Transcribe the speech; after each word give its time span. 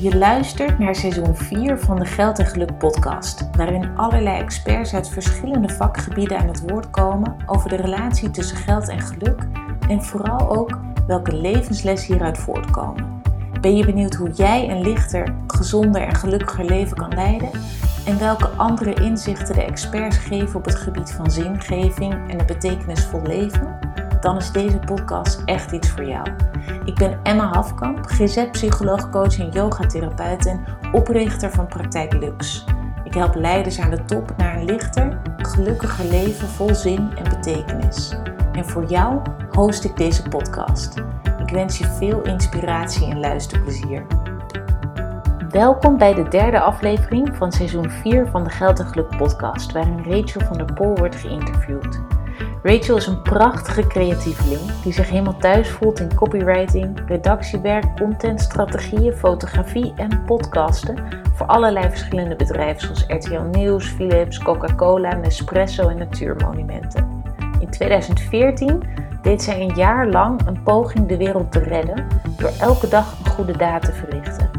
Je 0.00 0.16
luistert 0.16 0.78
naar 0.78 0.94
seizoen 0.94 1.36
4 1.36 1.78
van 1.78 1.96
de 1.96 2.04
Geld 2.04 2.38
en 2.38 2.46
Geluk 2.46 2.78
podcast, 2.78 3.48
waarin 3.52 3.96
allerlei 3.96 4.38
experts 4.38 4.94
uit 4.94 5.08
verschillende 5.08 5.68
vakgebieden 5.68 6.38
aan 6.38 6.48
het 6.48 6.70
woord 6.70 6.90
komen 6.90 7.36
over 7.46 7.68
de 7.68 7.76
relatie 7.76 8.30
tussen 8.30 8.56
geld 8.56 8.88
en 8.88 9.00
geluk 9.00 9.48
en 9.88 10.02
vooral 10.02 10.56
ook 10.56 10.78
welke 11.06 11.36
levenslessen 11.36 12.12
hieruit 12.12 12.38
voortkomen. 12.38 13.22
Ben 13.60 13.76
je 13.76 13.84
benieuwd 13.84 14.14
hoe 14.14 14.30
jij 14.30 14.70
een 14.70 14.80
lichter, 14.80 15.34
gezonder 15.46 16.02
en 16.02 16.14
gelukkiger 16.14 16.64
leven 16.64 16.96
kan 16.96 17.14
leiden? 17.14 17.50
En 18.06 18.18
welke 18.18 18.48
andere 18.48 18.94
inzichten 18.94 19.54
de 19.54 19.64
experts 19.64 20.16
geven 20.16 20.56
op 20.56 20.64
het 20.64 20.76
gebied 20.76 21.10
van 21.10 21.30
zingeving 21.30 22.12
en 22.12 22.40
een 22.40 22.46
betekenisvol 22.46 23.22
leven? 23.22 23.75
Dan 24.20 24.36
is 24.36 24.52
deze 24.52 24.78
podcast 24.78 25.42
echt 25.44 25.72
iets 25.72 25.90
voor 25.90 26.04
jou. 26.04 26.28
Ik 26.84 26.94
ben 26.94 27.18
Emma 27.22 27.52
Hafkamp, 27.52 28.06
GZ-psycholoog, 28.06 29.10
coach 29.10 29.38
en 29.38 29.50
yogatherapeut 29.50 30.46
en 30.46 30.64
oprichter 30.92 31.50
van 31.50 31.66
Praktijk 31.66 32.12
Lux. 32.12 32.64
Ik 33.04 33.14
help 33.14 33.34
leiders 33.34 33.80
aan 33.80 33.90
de 33.90 34.04
top 34.04 34.36
naar 34.36 34.56
een 34.56 34.64
lichter, 34.64 35.20
gelukkiger 35.36 36.04
leven 36.04 36.48
vol 36.48 36.74
zin 36.74 37.10
en 37.16 37.24
betekenis. 37.24 38.16
En 38.52 38.64
voor 38.64 38.84
jou 38.84 39.20
host 39.50 39.84
ik 39.84 39.96
deze 39.96 40.22
podcast. 40.22 40.94
Ik 41.38 41.50
wens 41.50 41.78
je 41.78 41.86
veel 41.86 42.22
inspiratie 42.22 43.10
en 43.10 43.20
luisterplezier. 43.20 44.06
Welkom 45.50 45.98
bij 45.98 46.14
de 46.14 46.28
derde 46.28 46.60
aflevering 46.60 47.36
van 47.36 47.52
seizoen 47.52 47.90
4 47.90 48.26
van 48.26 48.44
de 48.44 48.50
Geld 48.50 48.78
en 48.78 48.86
Geluk 48.86 49.16
podcast, 49.16 49.72
waarin 49.72 50.04
Rachel 50.04 50.40
van 50.40 50.56
der 50.56 50.72
Pol 50.74 50.96
wordt 50.96 51.16
geïnterviewd. 51.16 52.15
Rachel 52.66 52.96
is 52.96 53.06
een 53.06 53.22
prachtige 53.22 53.86
creatieveling 53.86 54.60
die 54.82 54.92
zich 54.92 55.10
helemaal 55.10 55.36
thuis 55.36 55.68
voelt 55.68 56.00
in 56.00 56.14
copywriting, 56.14 57.00
redactiewerk, 57.06 57.96
content, 57.96 58.40
strategieën, 58.40 59.12
fotografie 59.12 59.92
en 59.96 60.24
podcasten 60.24 60.96
voor 61.34 61.46
allerlei 61.46 61.88
verschillende 61.88 62.36
bedrijven 62.36 62.80
zoals 62.80 63.04
RTL 63.06 63.58
Nieuws, 63.58 63.88
Philips, 63.88 64.38
Coca-Cola, 64.38 65.14
Nespresso 65.14 65.88
en 65.88 65.98
Natuurmonumenten. 65.98 67.22
In 67.60 67.70
2014 67.70 68.82
deed 69.22 69.42
zij 69.42 69.60
een 69.60 69.74
jaar 69.74 70.08
lang 70.08 70.46
een 70.46 70.62
poging 70.62 71.08
de 71.08 71.16
wereld 71.16 71.52
te 71.52 71.58
redden 71.58 72.06
door 72.36 72.52
elke 72.60 72.88
dag 72.88 73.18
een 73.18 73.30
goede 73.30 73.56
daad 73.56 73.82
te 73.82 73.92
verrichten. 73.92 74.50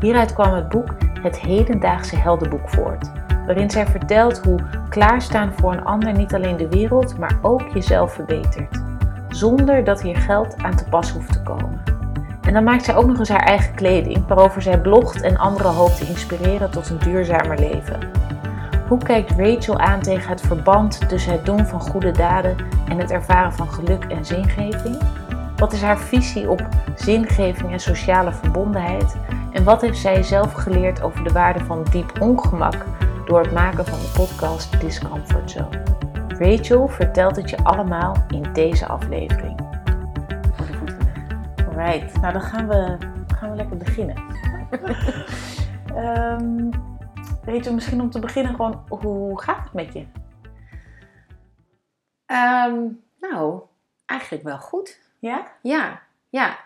Hieruit 0.00 0.32
kwam 0.32 0.54
het 0.54 0.68
boek 0.68 0.94
Het 1.22 1.40
Hedendaagse 1.40 2.16
Heldenboek 2.16 2.68
voort, 2.68 3.10
waarin 3.46 3.70
zij 3.70 3.86
vertelt 3.86 4.38
hoe 4.38 4.58
klaarstaan 4.88 5.52
voor 5.56 5.72
een 5.72 5.84
ander 5.84 6.12
niet 6.12 6.34
alleen 6.34 6.56
de 6.56 6.68
wereld, 6.68 7.18
maar 7.18 7.38
ook 7.42 7.68
jezelf 7.68 8.12
verbetert, 8.12 8.82
zonder 9.28 9.84
dat 9.84 10.02
hier 10.02 10.16
geld 10.16 10.62
aan 10.62 10.76
te 10.76 10.84
pas 10.84 11.10
hoeft 11.10 11.32
te 11.32 11.42
komen. 11.42 11.82
En 12.40 12.52
dan 12.52 12.64
maakt 12.64 12.84
zij 12.84 12.96
ook 12.96 13.06
nog 13.06 13.18
eens 13.18 13.28
haar 13.28 13.46
eigen 13.46 13.74
kleding, 13.74 14.26
waarover 14.26 14.62
zij 14.62 14.80
blogt 14.80 15.20
en 15.22 15.36
anderen 15.36 15.72
hoopt 15.72 15.96
te 15.96 16.06
inspireren 16.06 16.70
tot 16.70 16.90
een 16.90 16.98
duurzamer 16.98 17.58
leven. 17.58 17.98
Hoe 18.88 18.98
kijkt 18.98 19.30
Rachel 19.30 19.78
aan 19.78 20.00
tegen 20.00 20.28
het 20.28 20.40
verband 20.40 21.08
tussen 21.08 21.32
het 21.32 21.46
doen 21.46 21.66
van 21.66 21.80
goede 21.80 22.10
daden 22.10 22.56
en 22.88 22.98
het 22.98 23.10
ervaren 23.10 23.52
van 23.52 23.68
geluk 23.68 24.04
en 24.04 24.24
zingeving? 24.24 24.98
Wat 25.56 25.72
is 25.72 25.82
haar 25.82 25.98
visie 25.98 26.50
op 26.50 26.68
zingeving 26.94 27.72
en 27.72 27.80
sociale 27.80 28.32
verbondenheid? 28.32 29.16
En 29.52 29.64
wat 29.64 29.80
heeft 29.80 29.98
zij 29.98 30.22
zelf 30.22 30.52
geleerd 30.52 31.02
over 31.02 31.24
de 31.24 31.32
waarde 31.32 31.64
van 31.64 31.84
diep 31.90 32.12
ongemak 32.20 32.86
door 33.26 33.40
het 33.40 33.52
maken 33.52 33.86
van 33.86 33.98
de 33.98 34.12
podcast 34.14 34.80
Discomfort 34.80 35.50
Zone? 35.50 35.82
Rachel 36.28 36.88
vertelt 36.88 37.36
het 37.36 37.50
je 37.50 37.64
allemaal 37.64 38.16
in 38.28 38.52
deze 38.52 38.86
aflevering. 38.86 39.60
Voor 40.54 40.66
de 40.66 40.72
voeten 40.72 40.98
weg. 40.98 41.66
Alright, 41.66 42.20
nou 42.20 42.32
dan 42.32 42.42
gaan 42.42 42.68
we, 42.68 42.96
gaan 43.34 43.50
we 43.50 43.56
lekker 43.56 43.76
beginnen. 43.76 44.16
um, 45.96 46.70
Rachel, 47.46 47.74
misschien 47.74 48.00
om 48.00 48.10
te 48.10 48.18
beginnen 48.18 48.54
gewoon, 48.54 48.84
hoe 48.88 49.42
gaat 49.42 49.64
het 49.64 49.72
met 49.72 49.92
je? 49.92 50.06
Um, 52.26 53.02
nou, 53.20 53.60
eigenlijk 54.06 54.44
wel 54.44 54.58
goed. 54.58 55.00
Ja? 55.18 55.46
Ja, 55.62 56.02
ja. 56.28 56.58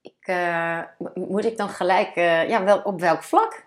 Ik, 0.00 0.28
uh, 0.28 0.80
moet 1.14 1.44
ik 1.44 1.56
dan 1.56 1.68
gelijk, 1.68 2.16
uh, 2.16 2.48
ja, 2.48 2.64
wel, 2.64 2.78
op 2.78 3.00
welk 3.00 3.22
vlak? 3.22 3.65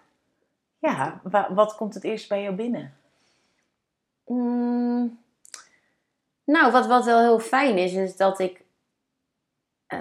Ja, 0.80 1.20
wa 1.24 1.54
wat 1.54 1.76
komt 1.76 1.94
het 1.94 2.04
eerst 2.04 2.30
bij 2.30 2.42
jou 2.42 2.56
binnen? 2.56 2.94
Mm, 4.26 5.20
nou, 6.44 6.72
wat, 6.72 6.88
wat 6.88 7.06
wel 7.06 7.20
heel 7.20 7.40
fijn 7.40 7.78
is, 7.78 7.94
is 7.94 8.16
dat 8.16 8.40
ik 8.40 8.62
uh, 9.94 10.00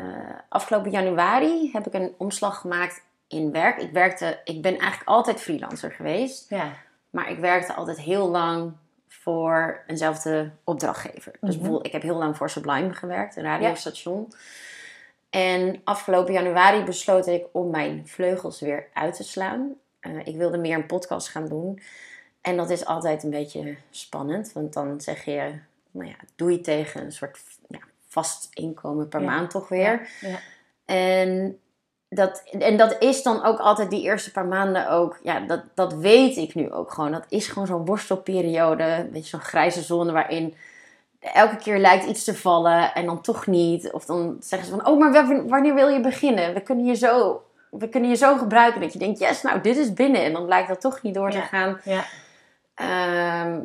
afgelopen 0.48 0.90
januari 0.90 1.70
heb 1.72 1.86
ik 1.86 1.94
een 1.94 2.14
omslag 2.18 2.60
gemaakt 2.60 3.02
in 3.28 3.52
werk. 3.52 3.80
Ik 3.80 3.90
werkte, 3.92 4.40
ik 4.44 4.62
ben 4.62 4.78
eigenlijk 4.78 5.08
altijd 5.10 5.40
freelancer 5.40 5.92
geweest. 5.92 6.50
Ja. 6.50 6.72
Maar 7.10 7.30
ik 7.30 7.38
werkte 7.38 7.74
altijd 7.74 8.00
heel 8.00 8.28
lang 8.28 8.72
voor 9.08 9.82
eenzelfde 9.86 10.50
opdrachtgever. 10.64 11.32
Dus 11.32 11.40
Mhm. 11.40 11.50
bijvoorbeeld, 11.50 11.86
ik 11.86 11.92
heb 11.92 12.02
heel 12.02 12.16
lang 12.16 12.36
voor 12.36 12.50
Sublime 12.50 12.94
gewerkt, 12.94 13.36
een 13.36 13.42
radiostation. 13.42 14.32
En 15.30 15.80
afgelopen 15.84 16.32
januari 16.32 16.84
besloot 16.84 17.26
ik 17.26 17.46
om 17.52 17.70
mijn 17.70 18.06
vleugels 18.08 18.60
weer 18.60 18.86
uit 18.92 19.16
te 19.16 19.24
slaan. 19.24 19.74
Uh, 20.00 20.26
ik 20.26 20.36
wilde 20.36 20.58
meer 20.58 20.76
een 20.76 20.86
podcast 20.86 21.28
gaan 21.28 21.48
doen. 21.48 21.80
En 22.40 22.56
dat 22.56 22.70
is 22.70 22.84
altijd 22.86 23.22
een 23.22 23.30
beetje 23.30 23.76
spannend, 23.90 24.52
want 24.52 24.72
dan 24.72 25.00
zeg 25.00 25.24
je, 25.24 25.52
nou 25.90 26.08
ja, 26.08 26.14
doe 26.36 26.50
je 26.52 26.60
tegen 26.60 27.04
een 27.04 27.12
soort 27.12 27.38
ja, 27.68 27.78
vast 28.08 28.48
inkomen 28.52 29.08
per 29.08 29.20
Ja. 29.20 29.26
maand 29.26 29.50
toch 29.50 29.68
weer. 29.68 30.08
Ja. 30.20 30.38
En 30.84 31.58
dat, 32.08 32.42
en 32.58 32.76
dat 32.76 32.96
is 33.02 33.22
dan 33.22 33.44
ook 33.44 33.58
altijd 33.58 33.90
die 33.90 34.02
eerste 34.02 34.32
paar 34.32 34.46
maanden 34.46 34.90
ook. 34.90 35.18
Ja, 35.22 35.40
dat, 35.40 35.62
dat 35.74 35.92
weet 35.94 36.36
ik 36.36 36.54
nu 36.54 36.70
ook 36.72 36.92
gewoon. 36.92 37.12
Dat 37.12 37.26
is 37.28 37.46
gewoon 37.48 37.66
zo'n 37.68 37.84
worstelperiode. 37.84 38.82
Een 38.84 39.10
beetje 39.10 39.28
zo'n 39.28 39.40
grijze 39.40 39.82
zone 39.82 40.12
waarin 40.12 40.54
elke 41.20 41.56
keer 41.56 41.78
lijkt 41.78 42.04
iets 42.06 42.24
te 42.24 42.34
vallen 42.34 42.94
en 42.94 43.06
dan 43.06 43.20
toch 43.22 43.46
niet. 43.46 43.92
Of 43.92 44.04
dan 44.04 44.36
zeggen 44.40 44.68
ze 44.68 44.76
van, 44.76 44.86
oh, 44.86 44.98
maar 44.98 45.12
wa- 45.12 45.44
wanneer 45.44 45.74
wil 45.74 45.88
je 45.88 46.00
beginnen? 46.00 46.54
We 46.54 46.60
kunnen 46.60 46.84
je 46.84 46.94
zo, 46.94 47.42
we 47.70 47.88
kunnen 47.88 48.10
je 48.10 48.16
zo 48.16 48.36
gebruiken 48.36 48.80
dat 48.80 48.92
je 48.92 48.98
denkt, 48.98 49.18
yes, 49.18 49.42
nou, 49.42 49.60
dit 49.60 49.76
is 49.76 49.92
binnen. 49.92 50.24
En 50.24 50.32
dan 50.32 50.44
blijkt 50.44 50.68
dat 50.68 50.80
toch 50.80 51.02
niet 51.02 51.14
door 51.14 51.30
te 51.30 51.40
gaan. 51.40 51.80
Ja. 51.84 52.04
Ehm, 52.74 53.60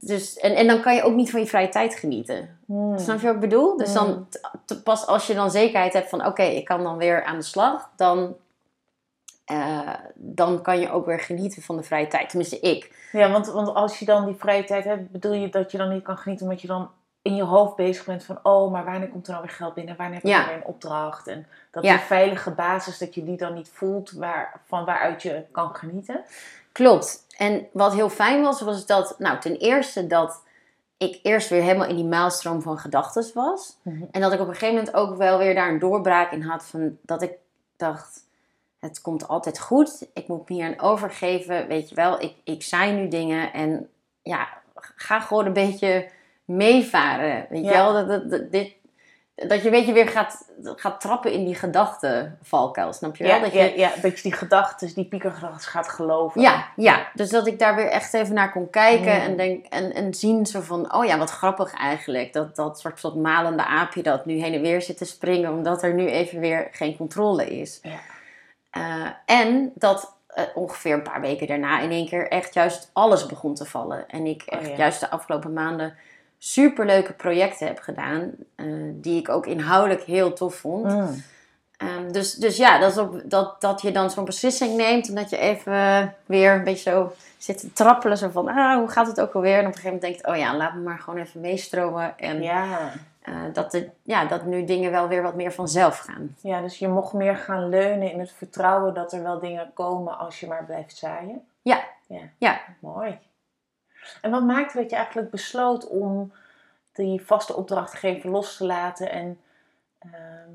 dus, 0.00 0.36
en, 0.36 0.54
en 0.54 0.66
dan 0.66 0.80
kan 0.80 0.94
je 0.94 1.02
ook 1.02 1.14
niet 1.14 1.30
van 1.30 1.40
je 1.40 1.46
vrije 1.46 1.68
tijd 1.68 1.94
genieten. 1.94 2.58
Hmm. 2.66 2.98
Snap 2.98 3.20
je 3.20 3.26
wat 3.26 3.34
ik 3.34 3.40
bedoel? 3.40 3.76
Dus 3.76 3.92
dan, 3.92 4.28
t- 4.64 4.84
pas 4.84 5.06
als 5.06 5.26
je 5.26 5.34
dan 5.34 5.50
zekerheid 5.50 5.92
hebt 5.92 6.08
van 6.08 6.26
oké, 6.26 6.42
ik 6.42 6.64
kan 6.64 6.82
dan 6.82 6.96
weer 6.96 7.24
aan 7.24 7.36
de 7.36 7.44
slag, 7.44 7.90
dan, 7.96 8.36
eh, 9.44 9.94
dan 10.14 10.62
kan 10.62 10.80
je 10.80 10.90
ook 10.90 11.06
weer 11.06 11.20
genieten 11.20 11.62
van 11.62 11.76
de 11.76 11.82
vrije 11.82 12.06
tijd. 12.06 12.28
Tenminste, 12.28 12.60
ik. 12.60 13.08
Ja, 13.12 13.30
want, 13.30 13.46
want 13.46 13.74
als 13.74 13.98
je 13.98 14.04
dan 14.04 14.26
die 14.26 14.34
vrije 14.34 14.64
tijd 14.64 14.84
hebt, 14.84 15.10
bedoel 15.10 15.32
je 15.32 15.48
dat 15.48 15.70
je 15.72 15.78
dan 15.78 15.88
niet 15.88 16.02
kan 16.02 16.16
genieten 16.16 16.46
omdat 16.46 16.60
je 16.60 16.68
dan 16.68 16.90
in 17.22 17.34
je 17.34 17.42
hoofd 17.42 17.76
bezig 17.76 18.04
bent 18.04 18.24
van, 18.24 18.38
oh, 18.42 18.72
maar 18.72 18.84
wanneer 18.84 19.08
komt 19.08 19.26
er 19.26 19.32
nou 19.32 19.44
weer 19.44 19.54
geld 19.54 19.74
binnen? 19.74 19.96
Wanneer 19.96 20.14
heb 20.14 20.24
nou 20.24 20.46
weer 20.46 20.54
een 20.54 20.64
opdracht? 20.64 21.26
En 21.26 21.46
dat 21.70 21.84
Ja. 21.84 21.92
die 21.96 22.04
veilige 22.04 22.50
basis, 22.50 22.98
dat 22.98 23.14
je 23.14 23.24
die 23.24 23.36
dan 23.36 23.54
niet 23.54 23.70
voelt 23.72 24.10
waar, 24.10 24.60
van 24.66 24.84
waaruit 24.84 25.22
je 25.22 25.44
kan 25.50 25.74
genieten. 25.74 26.20
Klopt. 26.72 27.26
En 27.36 27.66
wat 27.72 27.92
heel 27.92 28.08
fijn 28.08 28.42
was, 28.42 28.60
was 28.60 28.86
dat, 28.86 29.14
nou, 29.18 29.40
ten 29.40 29.56
eerste 29.56 30.06
dat 30.06 30.42
ik 30.96 31.20
eerst 31.22 31.48
weer 31.48 31.62
helemaal 31.62 31.88
in 31.88 31.96
die 31.96 32.04
maalstroom 32.04 32.62
van 32.62 32.78
gedachten 32.78 33.30
was. 33.34 33.76
Mhm. 33.82 34.04
En 34.10 34.20
dat 34.20 34.32
ik 34.32 34.40
op 34.40 34.48
een 34.48 34.54
gegeven 34.54 34.74
moment 34.74 34.94
ook 34.94 35.16
wel 35.16 35.38
weer 35.38 35.54
daar 35.54 35.68
een 35.68 35.78
doorbraak 35.78 36.32
in 36.32 36.42
had 36.42 36.64
van 36.64 36.98
dat 37.02 37.22
ik 37.22 37.32
dacht, 37.76 38.20
het 38.78 39.00
komt 39.00 39.28
altijd 39.28 39.60
goed. 39.60 40.06
Ik 40.14 40.28
moet 40.28 40.48
me 40.48 40.54
hier 40.54 40.66
aan 40.66 40.80
overgeven. 40.90 41.66
Weet 41.66 41.88
je 41.88 41.94
wel, 41.94 42.20
ik, 42.20 42.34
ik 42.44 42.62
zei 42.62 42.92
nu 42.92 43.08
dingen 43.08 43.52
en 43.52 43.88
ja, 44.22 44.48
ga 44.74 45.20
gewoon 45.20 45.46
een 45.46 45.52
beetje 45.52 46.08
meevaren. 46.56 47.46
Weet 47.48 47.64
Ja. 47.64 47.70
je 47.70 47.76
wel, 47.76 47.92
dat, 47.92 48.08
dat, 48.08 48.30
dat, 48.30 48.52
dit, 48.52 48.72
dat 49.34 49.58
je 49.58 49.64
een 49.64 49.70
beetje 49.70 49.92
weer 49.92 50.08
gaat, 50.08 50.48
gaat 50.62 51.00
trappen 51.00 51.32
in 51.32 51.44
die 51.44 51.54
gedachtenvalkuil, 51.54 52.92
snap 52.92 53.16
je 53.16 53.24
wel? 53.24 53.34
Ja, 53.34 53.40
dat 53.40 53.52
ja, 53.52 53.62
je, 53.64 53.78
ja, 53.78 53.90
dat 54.02 54.16
je 54.16 54.22
die 54.22 54.32
gedachten, 54.32 54.94
die 54.94 55.04
piekergedachten 55.04 55.70
gaat 55.70 55.88
geloven. 55.88 56.40
ja, 56.40 56.66
ja, 56.76 57.06
dus 57.14 57.30
dat 57.30 57.46
ik 57.46 57.58
daar 57.58 57.74
weer 57.76 57.88
echt 57.88 58.14
even 58.14 58.34
naar 58.34 58.52
kon 58.52 58.70
kijken 58.70 59.14
Mm. 59.14 59.20
en, 59.20 59.36
denk, 59.36 59.66
en, 59.66 59.94
en 59.94 60.14
zien 60.14 60.46
zo 60.46 60.60
van, 60.60 60.94
oh 60.94 61.04
ja, 61.04 61.18
wat 61.18 61.30
grappig 61.30 61.74
eigenlijk. 61.74 62.32
Dat, 62.32 62.56
dat 62.56 62.80
soort, 62.80 63.14
malende 63.14 63.64
aapje 63.64 64.02
dat 64.02 64.26
nu 64.26 64.40
heen 64.40 64.54
en 64.54 64.60
weer 64.60 64.82
zit 64.82 64.98
te 64.98 65.04
springen, 65.04 65.52
omdat 65.52 65.82
er 65.82 65.94
nu 65.94 66.06
even 66.06 66.40
weer 66.40 66.68
geen 66.72 66.96
controle 66.96 67.60
is. 67.60 67.80
Ja. 67.82 67.98
Eh, 68.70 69.36
en 69.36 69.72
dat 69.74 70.16
eh, 70.26 70.44
ongeveer 70.54 70.94
een 70.94 71.02
paar 71.02 71.20
weken 71.20 71.46
daarna 71.46 71.80
in 71.80 71.90
één 71.90 72.08
keer 72.08 72.28
echt 72.28 72.54
juist 72.54 72.90
alles 72.92 73.26
begon 73.26 73.54
te 73.54 73.64
vallen. 73.64 74.08
En 74.08 74.26
ik 74.26 74.42
Oh 74.46 74.58
echt 74.58 74.68
ja. 74.68 74.76
juist 74.76 75.00
de 75.00 75.10
afgelopen 75.10 75.52
maanden 75.52 75.94
superleuke 76.44 77.12
projecten 77.12 77.66
heb 77.66 77.78
gedaan, 77.78 78.30
eh, 78.54 78.66
die 78.92 79.18
ik 79.20 79.28
ook 79.28 79.46
inhoudelijk 79.46 80.02
heel 80.02 80.32
tof 80.32 80.54
vond. 80.54 80.84
Mm. 80.84 81.22
Ehm, 81.76 82.12
dus, 82.12 82.34
dus 82.34 82.56
ja, 82.56 82.78
dat, 82.78 82.90
is 82.90 82.98
op, 82.98 83.20
dat, 83.24 83.60
dat 83.60 83.82
je 83.82 83.92
dan 83.92 84.10
zo'n 84.10 84.24
beslissing 84.24 84.76
neemt 84.76 85.08
en 85.08 85.14
dat 85.14 85.30
je 85.30 85.36
even 85.36 86.14
weer 86.26 86.52
een 86.52 86.64
beetje 86.64 86.90
zo 86.90 87.12
zit 87.38 87.58
te 87.58 87.72
trappelen. 87.72 88.18
Zo 88.18 88.28
van, 88.28 88.48
ah, 88.48 88.76
hoe 88.76 88.88
gaat 88.88 89.06
het 89.06 89.20
ook 89.20 89.32
alweer? 89.32 89.58
En 89.58 89.66
op 89.66 89.66
een 89.66 89.74
gegeven 89.74 89.94
moment 89.94 90.20
denkt, 90.22 90.26
oh 90.26 90.36
ja, 90.36 90.56
laat 90.56 90.74
me 90.74 90.80
maar 90.80 90.98
gewoon 90.98 91.20
even 91.20 91.40
meestromen. 91.40 92.18
En 92.18 92.42
Ja. 92.42 92.92
eh, 93.22 93.34
dat, 93.52 93.70
de, 93.70 93.88
ja, 94.02 94.24
dat 94.24 94.44
nu 94.44 94.64
dingen 94.64 94.90
wel 94.90 95.08
weer 95.08 95.22
wat 95.22 95.34
meer 95.34 95.52
vanzelf 95.52 95.98
gaan. 95.98 96.36
Ja, 96.40 96.60
dus 96.60 96.78
je 96.78 96.88
mocht 96.88 97.12
meer 97.12 97.36
gaan 97.36 97.68
leunen 97.68 98.12
in 98.12 98.20
het 98.20 98.32
vertrouwen 98.36 98.94
dat 98.94 99.12
er 99.12 99.22
wel 99.22 99.38
dingen 99.38 99.70
komen 99.74 100.18
als 100.18 100.40
je 100.40 100.46
maar 100.46 100.64
blijft 100.64 100.96
zaaien. 100.96 101.44
Ja. 101.62 101.80
Ja. 102.06 102.20
Ja. 102.38 102.60
Mooi. 102.78 103.18
En 104.20 104.30
wat 104.30 104.42
maakte 104.44 104.76
dat 104.80 104.90
je 104.90 104.96
eigenlijk 104.96 105.30
besloot 105.30 105.88
om 105.88 106.32
die 106.92 107.22
vaste 107.22 107.56
opdrachtgever 107.56 108.30
los 108.30 108.56
te 108.56 108.66
laten 108.66 109.10
en 109.10 109.40
ehm, 109.98 110.50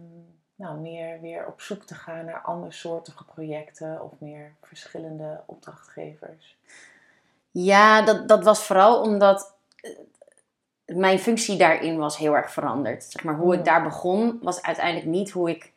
nou, 0.56 0.78
meer 0.80 1.22
weer 1.22 1.48
op 1.48 1.62
zoek 1.62 1.84
te 1.84 1.96
gaan 1.96 2.26
naar 2.26 2.42
andersoortige 2.42 3.24
projecten 3.24 4.04
of 4.04 4.12
meer 4.18 4.52
verschillende 4.64 5.42
opdrachtgevers? 5.46 6.58
Ja, 7.52 8.02
dat, 8.02 8.28
dat 8.28 8.44
was 8.44 8.64
vooral 8.66 9.02
omdat 9.02 9.54
eh, 9.82 9.92
mijn 10.86 11.20
functie 11.20 11.58
daarin 11.58 11.98
was 11.98 12.18
heel 12.18 12.36
erg 12.36 12.52
veranderd. 12.52 13.04
Zeg 13.04 13.24
maar, 13.24 13.36
hoe 13.36 13.54
ik 13.54 13.60
Mm. 13.60 13.66
daar 13.66 13.84
begon, 13.84 14.40
was 14.42 14.62
uiteindelijk 14.62 15.06
niet 15.08 15.32
hoe 15.32 15.50
ik 15.50 15.74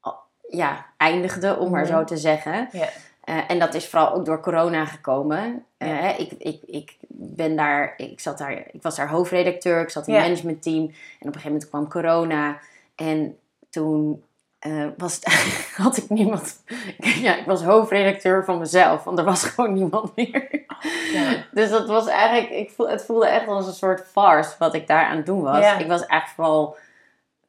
al- 0.00 0.20
ja, 0.48 0.86
eindigde, 0.96 1.56
om 1.56 1.70
maar 1.70 1.86
zo 1.86 2.04
te 2.04 2.16
zeggen. 2.16 2.68
Ja. 2.72 2.88
Eh, 3.24 3.38
en 3.48 3.58
dat 3.58 3.74
is 3.74 3.88
vooral 3.88 4.12
ook 4.12 4.24
door 4.24 4.40
corona 4.40 4.84
gekomen. 4.84 5.64
Eh, 5.78 5.88
Ja. 5.88 6.16
ik, 6.16 6.30
ik, 6.38 6.60
ik 6.66 6.96
ben 7.08 7.56
daar, 7.56 7.94
ik 7.96 8.20
zat 8.20 8.38
daar, 8.38 8.52
ik 8.72 8.82
was 8.82 8.96
daar 8.96 9.08
hoofdredacteur, 9.08 9.80
ik 9.80 9.90
zat 9.90 10.06
in 10.06 10.12
Ja. 10.12 10.18
het 10.18 10.28
managementteam. 10.28 10.82
En 10.84 10.88
op 10.92 10.94
een 11.20 11.32
gegeven 11.32 11.50
moment 11.52 11.68
kwam 11.68 11.88
corona. 11.88 12.58
En 12.94 13.38
toen 13.70 14.22
eh, 14.58 14.86
was 14.96 15.14
het, 15.14 15.24
had 15.84 15.96
ik 15.96 16.08
niemand. 16.08 16.62
ja, 17.26 17.36
ik 17.36 17.46
was 17.46 17.62
hoofdredacteur 17.62 18.44
van 18.44 18.58
mezelf, 18.58 19.04
want 19.04 19.18
er 19.18 19.24
was 19.24 19.44
gewoon 19.50 19.72
niemand 19.72 20.16
meer. 20.16 20.64
Ja. 21.12 21.44
Dus 21.52 21.70
dat 21.70 21.86
was 21.86 22.06
eigenlijk, 22.06 22.50
ik 22.52 22.70
voel, 22.70 22.88
het 22.88 23.04
voelde 23.04 23.26
echt 23.26 23.46
als 23.46 23.66
een 23.66 23.72
soort 23.72 24.06
farce 24.12 24.54
wat 24.58 24.74
ik 24.74 24.86
daar 24.86 25.04
aan 25.06 25.16
het 25.16 25.26
doen 25.26 25.42
was. 25.42 25.56
Ik 25.58 25.86
was 25.86 26.06
eigenlijk 26.06 26.26
vooral 26.34 26.76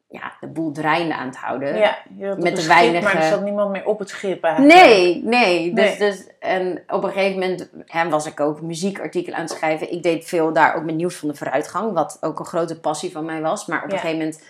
ja, 0.08 0.32
de 0.40 0.46
boel 0.46 0.72
draaiende 0.72 1.14
aan 1.14 1.26
het 1.26 1.36
houden. 1.36 1.76
Ja, 1.76 1.98
Met 2.38 2.56
de 2.56 2.66
weinige- 2.66 3.04
Maar 3.04 3.16
er 3.16 3.28
zat 3.28 3.42
niemand 3.42 3.70
meer 3.70 3.84
op 3.86 3.98
het 3.98 4.08
schip 4.08 4.44
eigenlijk. 4.44 4.74
Nee, 4.74 5.22
nee. 5.24 5.74
Dus, 5.74 5.98
Nee. 5.98 6.10
Dus, 6.10 6.26
en 6.40 6.82
op 6.88 7.02
een 7.04 7.12
gegeven 7.12 7.38
moment 7.40 7.70
hè, 7.86 8.08
was 8.08 8.26
ik 8.26 8.40
ook 8.40 8.60
muziekartikelen 8.60 9.38
aan 9.38 9.44
het 9.44 9.52
schrijven. 9.52 9.92
Ik 9.92 10.02
deed 10.02 10.24
veel 10.24 10.52
daar 10.52 10.76
ook 10.76 10.84
met 10.84 10.94
nieuws 10.94 11.14
van 11.16 11.28
de 11.28 11.34
vooruitgang, 11.34 11.92
wat 11.92 12.18
ook 12.20 12.38
een 12.38 12.44
grote 12.44 12.80
passie 12.80 13.12
van 13.12 13.24
mij 13.24 13.40
was. 13.40 13.66
Maar 13.66 13.82
op 13.82 13.88
Ja. 13.88 13.94
een 13.94 14.00
gegeven 14.00 14.18
moment 14.24 14.42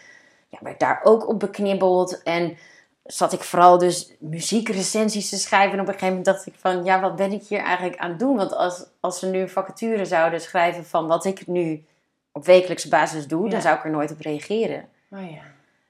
ja, 0.48 0.58
werd 0.62 0.80
daar 0.80 1.00
ook 1.02 1.28
op 1.28 1.40
beknibbeld. 1.40 2.22
En 2.22 2.56
zat 3.04 3.32
ik 3.32 3.42
vooral 3.42 3.78
dus 3.78 4.14
muziekrecensies 4.18 5.28
te 5.28 5.36
schrijven. 5.36 5.72
En 5.72 5.80
op 5.80 5.86
een 5.86 5.92
gegeven 5.92 6.08
moment 6.16 6.24
dacht 6.24 6.46
ik 6.46 6.54
van, 6.58 6.84
ja, 6.84 7.00
wat 7.00 7.16
ben 7.16 7.32
ik 7.32 7.42
hier 7.42 7.58
eigenlijk 7.60 7.96
aan 7.98 8.10
het 8.10 8.18
doen? 8.18 8.36
Want 8.36 8.54
als, 8.56 8.84
als 9.00 9.18
ze 9.18 9.26
nu 9.26 9.38
een 9.38 9.48
vacature 9.48 10.04
zouden 10.04 10.40
schrijven 10.40 10.84
van 10.84 11.06
wat 11.06 11.24
ik 11.24 11.46
nu 11.46 11.84
op 12.32 12.46
wekelijkse 12.46 12.88
basis 12.88 13.26
doe, 13.26 13.44
Ja. 13.44 13.50
dan 13.50 13.60
zou 13.60 13.76
ik 13.76 13.84
er 13.84 13.90
nooit 13.90 14.10
op 14.10 14.20
reageren. 14.20 14.84
Oh 15.10 15.30
ja. 15.30 15.42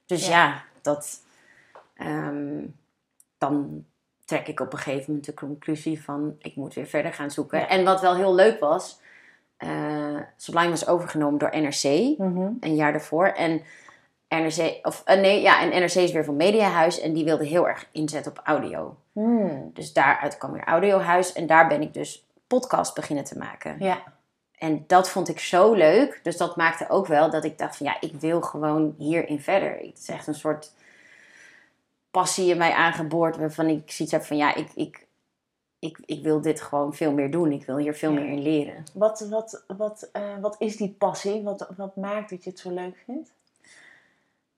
Dus 0.05 0.27
Ja. 0.27 0.31
ja, 0.45 0.63
dat, 0.81 1.19
ehm, 1.93 2.65
dan 3.37 3.85
trek 4.25 4.47
ik 4.47 4.59
op 4.59 4.73
een 4.73 4.79
gegeven 4.79 5.05
moment 5.07 5.25
de 5.25 5.33
conclusie 5.33 6.03
van 6.03 6.35
ik 6.39 6.55
moet 6.55 6.73
weer 6.73 6.85
verder 6.87 7.13
gaan 7.13 7.31
zoeken. 7.31 7.59
Ja. 7.59 7.67
En 7.67 7.83
wat 7.83 8.01
wel 8.01 8.15
heel 8.15 8.35
leuk 8.35 8.59
was, 8.59 8.99
eh 9.57 10.19
Sublime 10.35 10.69
was 10.69 10.87
overgenomen 10.87 11.39
door 11.39 11.57
NRC 11.57 12.17
Mhm. 12.17 12.49
een 12.59 12.75
jaar 12.75 12.91
daarvoor. 12.91 13.25
En 13.27 13.61
NRC, 14.29 14.79
of 14.81 15.01
eh, 15.05 15.19
nee, 15.19 15.41
ja, 15.41 15.61
en 15.61 15.69
NRC 15.69 15.93
is 15.95 16.11
weer 16.11 16.25
van 16.25 16.35
Mediahuis 16.35 16.99
en 16.99 17.13
die 17.13 17.23
wilde 17.23 17.45
heel 17.45 17.67
erg 17.67 17.87
inzetten 17.91 18.31
op 18.31 18.41
audio. 18.43 18.97
Hmm. 19.11 19.69
Dus 19.73 19.93
daaruit 19.93 20.37
kwam 20.37 20.51
weer 20.51 20.63
Audiohuis 20.63 21.33
en 21.33 21.47
daar 21.47 21.67
ben 21.67 21.81
ik 21.81 21.93
dus 21.93 22.25
podcast 22.47 22.93
beginnen 22.95 23.23
te 23.25 23.37
maken. 23.37 23.75
Ja. 23.79 24.03
En 24.57 24.83
dat 24.87 25.09
vond 25.09 25.29
ik 25.29 25.39
zo 25.39 25.73
leuk. 25.73 26.19
Dus 26.23 26.37
dat 26.37 26.55
maakte 26.55 26.89
ook 26.89 27.07
wel 27.07 27.29
dat 27.29 27.43
ik 27.43 27.57
dacht 27.57 27.77
van 27.77 27.85
ja, 27.85 27.97
ik 28.01 28.13
wil 28.13 28.41
gewoon 28.41 28.95
hierin 28.97 29.39
verder. 29.41 29.71
Het 29.77 29.97
is 29.97 30.07
echt 30.07 30.27
een 30.27 30.35
soort 30.35 30.71
passie 32.11 32.49
in 32.51 32.57
mij 32.57 32.71
aangeboord 32.73 33.37
waarvan 33.37 33.67
ik 33.67 33.91
zoiets 33.91 34.13
heb 34.13 34.23
van 34.23 34.37
ja, 34.37 34.55
ik, 34.55 34.69
ik, 34.75 35.07
ik, 35.79 35.97
ik 36.05 36.23
wil 36.23 36.41
dit 36.41 36.61
gewoon 36.61 36.93
veel 36.93 37.11
meer 37.11 37.31
doen. 37.31 37.51
Ik 37.51 37.65
wil 37.65 37.77
hier 37.77 37.93
veel 37.93 38.11
Ja. 38.11 38.19
meer 38.19 38.29
in 38.29 38.41
leren. 38.41 38.83
Wat, 38.93 39.27
wat, 39.29 39.63
wat, 39.77 40.09
eh, 40.11 40.37
wat 40.41 40.55
is 40.59 40.77
die 40.77 40.95
passie? 40.97 41.43
Wat, 41.43 41.67
wat 41.77 41.95
maakt 41.95 42.29
dat 42.29 42.43
je 42.43 42.49
het 42.49 42.59
zo 42.59 42.71
leuk 42.73 43.03
vindt? 43.05 43.31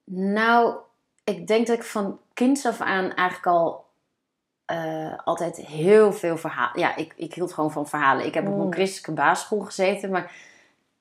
Nou, 0.03 0.75
ik 1.23 1.47
denk 1.47 1.67
dat 1.67 1.77
ik 1.77 1.83
van 1.83 2.19
kinds 2.33 2.65
af 2.65 2.81
aan 2.81 3.13
eigenlijk 3.13 3.47
al 3.47 3.85
eh, 4.69 5.13
altijd 5.23 5.55
heel 5.57 6.13
veel 6.13 6.37
verhalen. 6.37 6.79
Ja, 6.79 6.95
ik, 6.95 7.13
ik 7.15 7.33
hield 7.33 7.53
gewoon 7.53 7.71
van 7.71 7.87
verhalen. 7.87 8.25
Ik 8.25 8.33
heb 8.33 8.47
op 8.47 8.53
Mm. 8.53 8.61
een 8.61 8.73
christelijke 8.73 9.11
basisschool 9.11 9.59
gezeten, 9.59 10.09
maar 10.09 10.31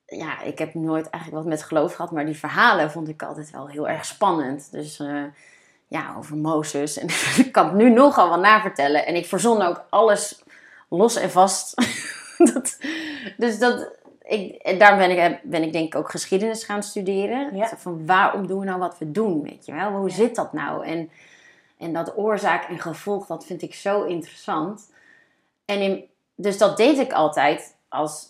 ja, 0.05 0.41
ik 0.41 0.57
heb 0.59 0.73
nooit 0.73 1.09
eigenlijk 1.09 1.43
wat 1.43 1.51
met 1.53 1.63
geloof 1.63 1.93
gehad. 1.93 2.11
Maar 2.11 2.25
die 2.25 2.37
verhalen 2.37 2.91
vond 2.91 3.07
ik 3.09 3.23
altijd 3.23 3.51
wel 3.51 3.67
heel 3.67 3.87
erg 3.89 4.05
spannend. 4.05 4.71
Dus 4.71 4.99
eh, 4.99 5.23
ja, 5.87 6.15
over 6.17 6.35
Mozes. 6.37 6.97
En 6.97 7.07
ik 7.45 7.51
kan 7.51 7.65
het 7.65 7.75
nu 7.75 7.89
nogal 7.89 8.29
wel 8.29 8.39
navertellen. 8.39 9.05
En 9.05 9.15
ik 9.15 9.25
verzon 9.25 9.61
ook 9.61 9.83
alles 9.89 10.43
los 10.89 11.15
en 11.15 11.31
vast. 11.31 11.73
dat, 12.53 12.77
dus 13.37 13.59
dat, 13.59 13.89
ik, 14.21 14.75
daar 14.79 14.97
ben 14.97 15.11
ik, 15.11 15.39
ben 15.43 15.63
ik 15.63 15.73
denk 15.73 15.85
ik 15.85 15.95
ook 15.95 16.09
geschiedenis 16.11 16.63
gaan 16.63 16.83
studeren. 16.83 17.55
Ja. 17.55 17.67
Van 17.77 18.05
waarom 18.05 18.47
doen 18.47 18.59
we 18.59 18.65
nou 18.65 18.79
wat 18.79 18.97
we 18.97 19.11
doen, 19.11 19.43
weet 19.43 19.65
je 19.65 19.73
wel? 19.73 19.91
Hoe 19.91 20.09
Ja. 20.09 20.15
zit 20.15 20.35
dat 20.35 20.53
nou? 20.53 20.85
En, 20.85 21.09
en 21.79 21.93
dat 21.93 22.17
oorzaak 22.17 22.69
en 22.69 22.79
gevolg, 22.79 23.25
dat 23.25 23.45
vind 23.45 23.61
ik 23.61 23.73
zo 23.73 24.03
interessant. 24.03 24.91
En 25.65 25.81
in, 25.81 26.05
dus 26.35 26.57
dat 26.57 26.77
deed 26.77 26.97
ik 26.97 27.13
altijd 27.13 27.75
als, 27.87 28.27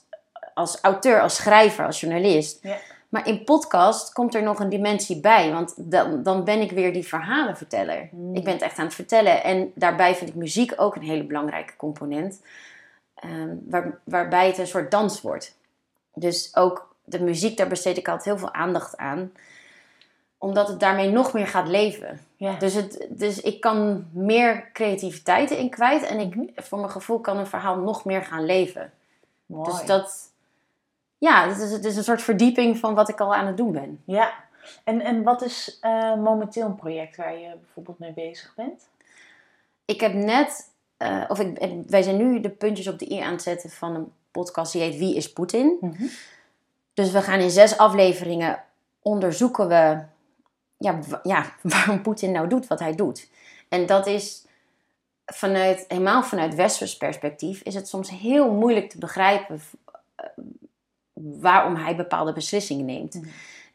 als 0.54 0.82
auteur, 0.82 1.22
als 1.22 1.36
schrijver, 1.36 1.86
als 1.86 2.00
journalist. 2.00 2.60
Ja. 2.62 2.78
Maar 3.10 3.28
in 3.28 3.44
podcast 3.44 4.14
komt 4.14 4.36
er 4.36 4.44
nog 4.44 4.60
een 4.60 4.70
dimensie 4.70 5.20
bij. 5.20 5.52
Want 5.52 5.74
dan, 5.78 6.24
dan 6.24 6.44
ben 6.44 6.62
ik 6.62 6.72
weer 6.72 6.94
die 6.94 7.08
verhalenverteller. 7.08 8.10
Mm. 8.12 8.36
Ik 8.36 8.44
ben 8.44 8.54
het 8.54 8.62
echt 8.62 8.78
aan 8.78 8.86
het 8.86 8.94
vertellen. 8.94 9.44
En 9.44 9.72
daarbij 9.76 10.16
vind 10.16 10.30
ik 10.30 10.36
muziek 10.36 10.74
ook 10.76 10.96
een 10.96 11.02
hele 11.02 11.24
belangrijke 11.24 11.76
component. 11.76 12.42
Ehm, 13.16 13.56
waar, 13.66 14.00
waarbij 14.04 14.48
het 14.48 14.58
een 14.58 14.68
soort 14.68 14.92
dans 14.92 15.22
wordt. 15.22 15.58
Dus 16.14 16.56
ook 16.56 16.96
de 17.04 17.22
muziek, 17.22 17.58
daar 17.58 17.68
besteed 17.68 17.98
ik 17.98 18.08
altijd 18.08 18.26
heel 18.26 18.38
veel 18.38 18.54
aandacht 18.54 18.98
aan. 18.98 19.32
Omdat 20.42 20.68
het 20.68 20.80
daarmee 20.80 21.10
nog 21.12 21.34
meer 21.34 21.48
gaat 21.48 21.68
leven. 21.68 22.20
Ja. 22.36 22.56
Dus, 22.58 22.74
het, 22.74 23.06
dus 23.10 23.42
ik 23.42 23.62
kan 23.62 24.08
meer 24.12 24.70
creativiteit 24.74 25.52
in 25.52 25.70
kwijt. 25.70 26.04
En 26.04 26.20
ik, 26.20 26.36
Mhm. 26.36 26.46
voor 26.56 26.80
mijn 26.80 26.92
gevoel 26.92 27.20
kan 27.20 27.38
een 27.38 27.48
verhaal 27.48 27.78
nog 27.78 28.06
meer 28.06 28.24
gaan 28.24 28.46
leven. 28.46 28.92
Mooi. 29.46 29.72
Dus 29.72 29.86
dat... 29.86 30.32
Ja, 31.18 31.48
het 31.48 31.58
is, 31.60 31.72
het 31.72 31.86
is 31.86 31.96
een 31.96 32.04
soort 32.04 32.22
verdieping 32.22 32.78
van 32.78 32.94
wat 32.96 33.10
ik 33.10 33.20
al 33.20 33.36
aan 33.36 33.48
het 33.48 33.58
doen 33.58 33.72
ben. 33.72 34.02
Ja. 34.06 34.34
En, 34.84 35.02
en 35.02 35.24
wat 35.24 35.42
is 35.42 35.78
eh, 35.82 36.16
momenteel 36.16 36.66
een 36.66 36.76
project 36.76 37.16
waar 37.16 37.38
je 37.38 37.50
bijvoorbeeld 37.62 38.00
mee 38.00 38.14
bezig 38.14 38.54
bent? 38.56 38.88
Ik 39.86 40.00
heb 40.02 40.14
net... 40.14 40.70
eh, 40.98 41.24
of 41.28 41.40
ik, 41.40 41.58
wij 41.88 42.02
zijn 42.02 42.18
nu 42.18 42.40
de 42.40 42.50
puntjes 42.50 42.88
op 42.88 43.00
de 43.00 43.12
i 43.12 43.20
aan 43.20 43.32
het 43.32 43.42
zetten 43.42 43.70
van 43.70 43.96
een 43.96 44.12
podcast 44.32 44.72
die 44.72 44.82
heet 44.82 44.98
Wie 44.98 45.16
is 45.16 45.34
Poetin? 45.34 45.98
Dus 46.94 47.12
we 47.12 47.22
gaan 47.22 47.40
in 47.40 47.50
zes 47.50 47.78
afleveringen 47.78 48.64
onderzoeken 49.02 49.68
we 49.68 50.02
ja, 50.80 51.00
ja, 51.24 51.54
waarom 51.62 52.02
Poetin 52.02 52.32
nou 52.32 52.48
doet 52.48 52.68
wat 52.68 52.80
hij 52.80 52.96
doet. 52.96 53.28
En 53.70 53.86
dat 53.86 54.08
is 54.08 54.46
vanuit, 55.26 55.86
helemaal 55.88 56.24
vanuit 56.24 56.56
westers 56.56 56.98
perspectief, 56.98 57.62
is 57.62 57.76
het 57.76 57.88
soms 57.88 58.10
heel 58.10 58.52
moeilijk 58.52 58.90
te 58.90 58.98
begrijpen 58.98 59.62
eh, 60.16 60.26
waarom 61.14 61.76
hij 61.76 61.96
bepaalde 61.96 62.34
beslissingen 62.34 62.86
neemt. 62.86 63.14
Mhm. 63.14 63.28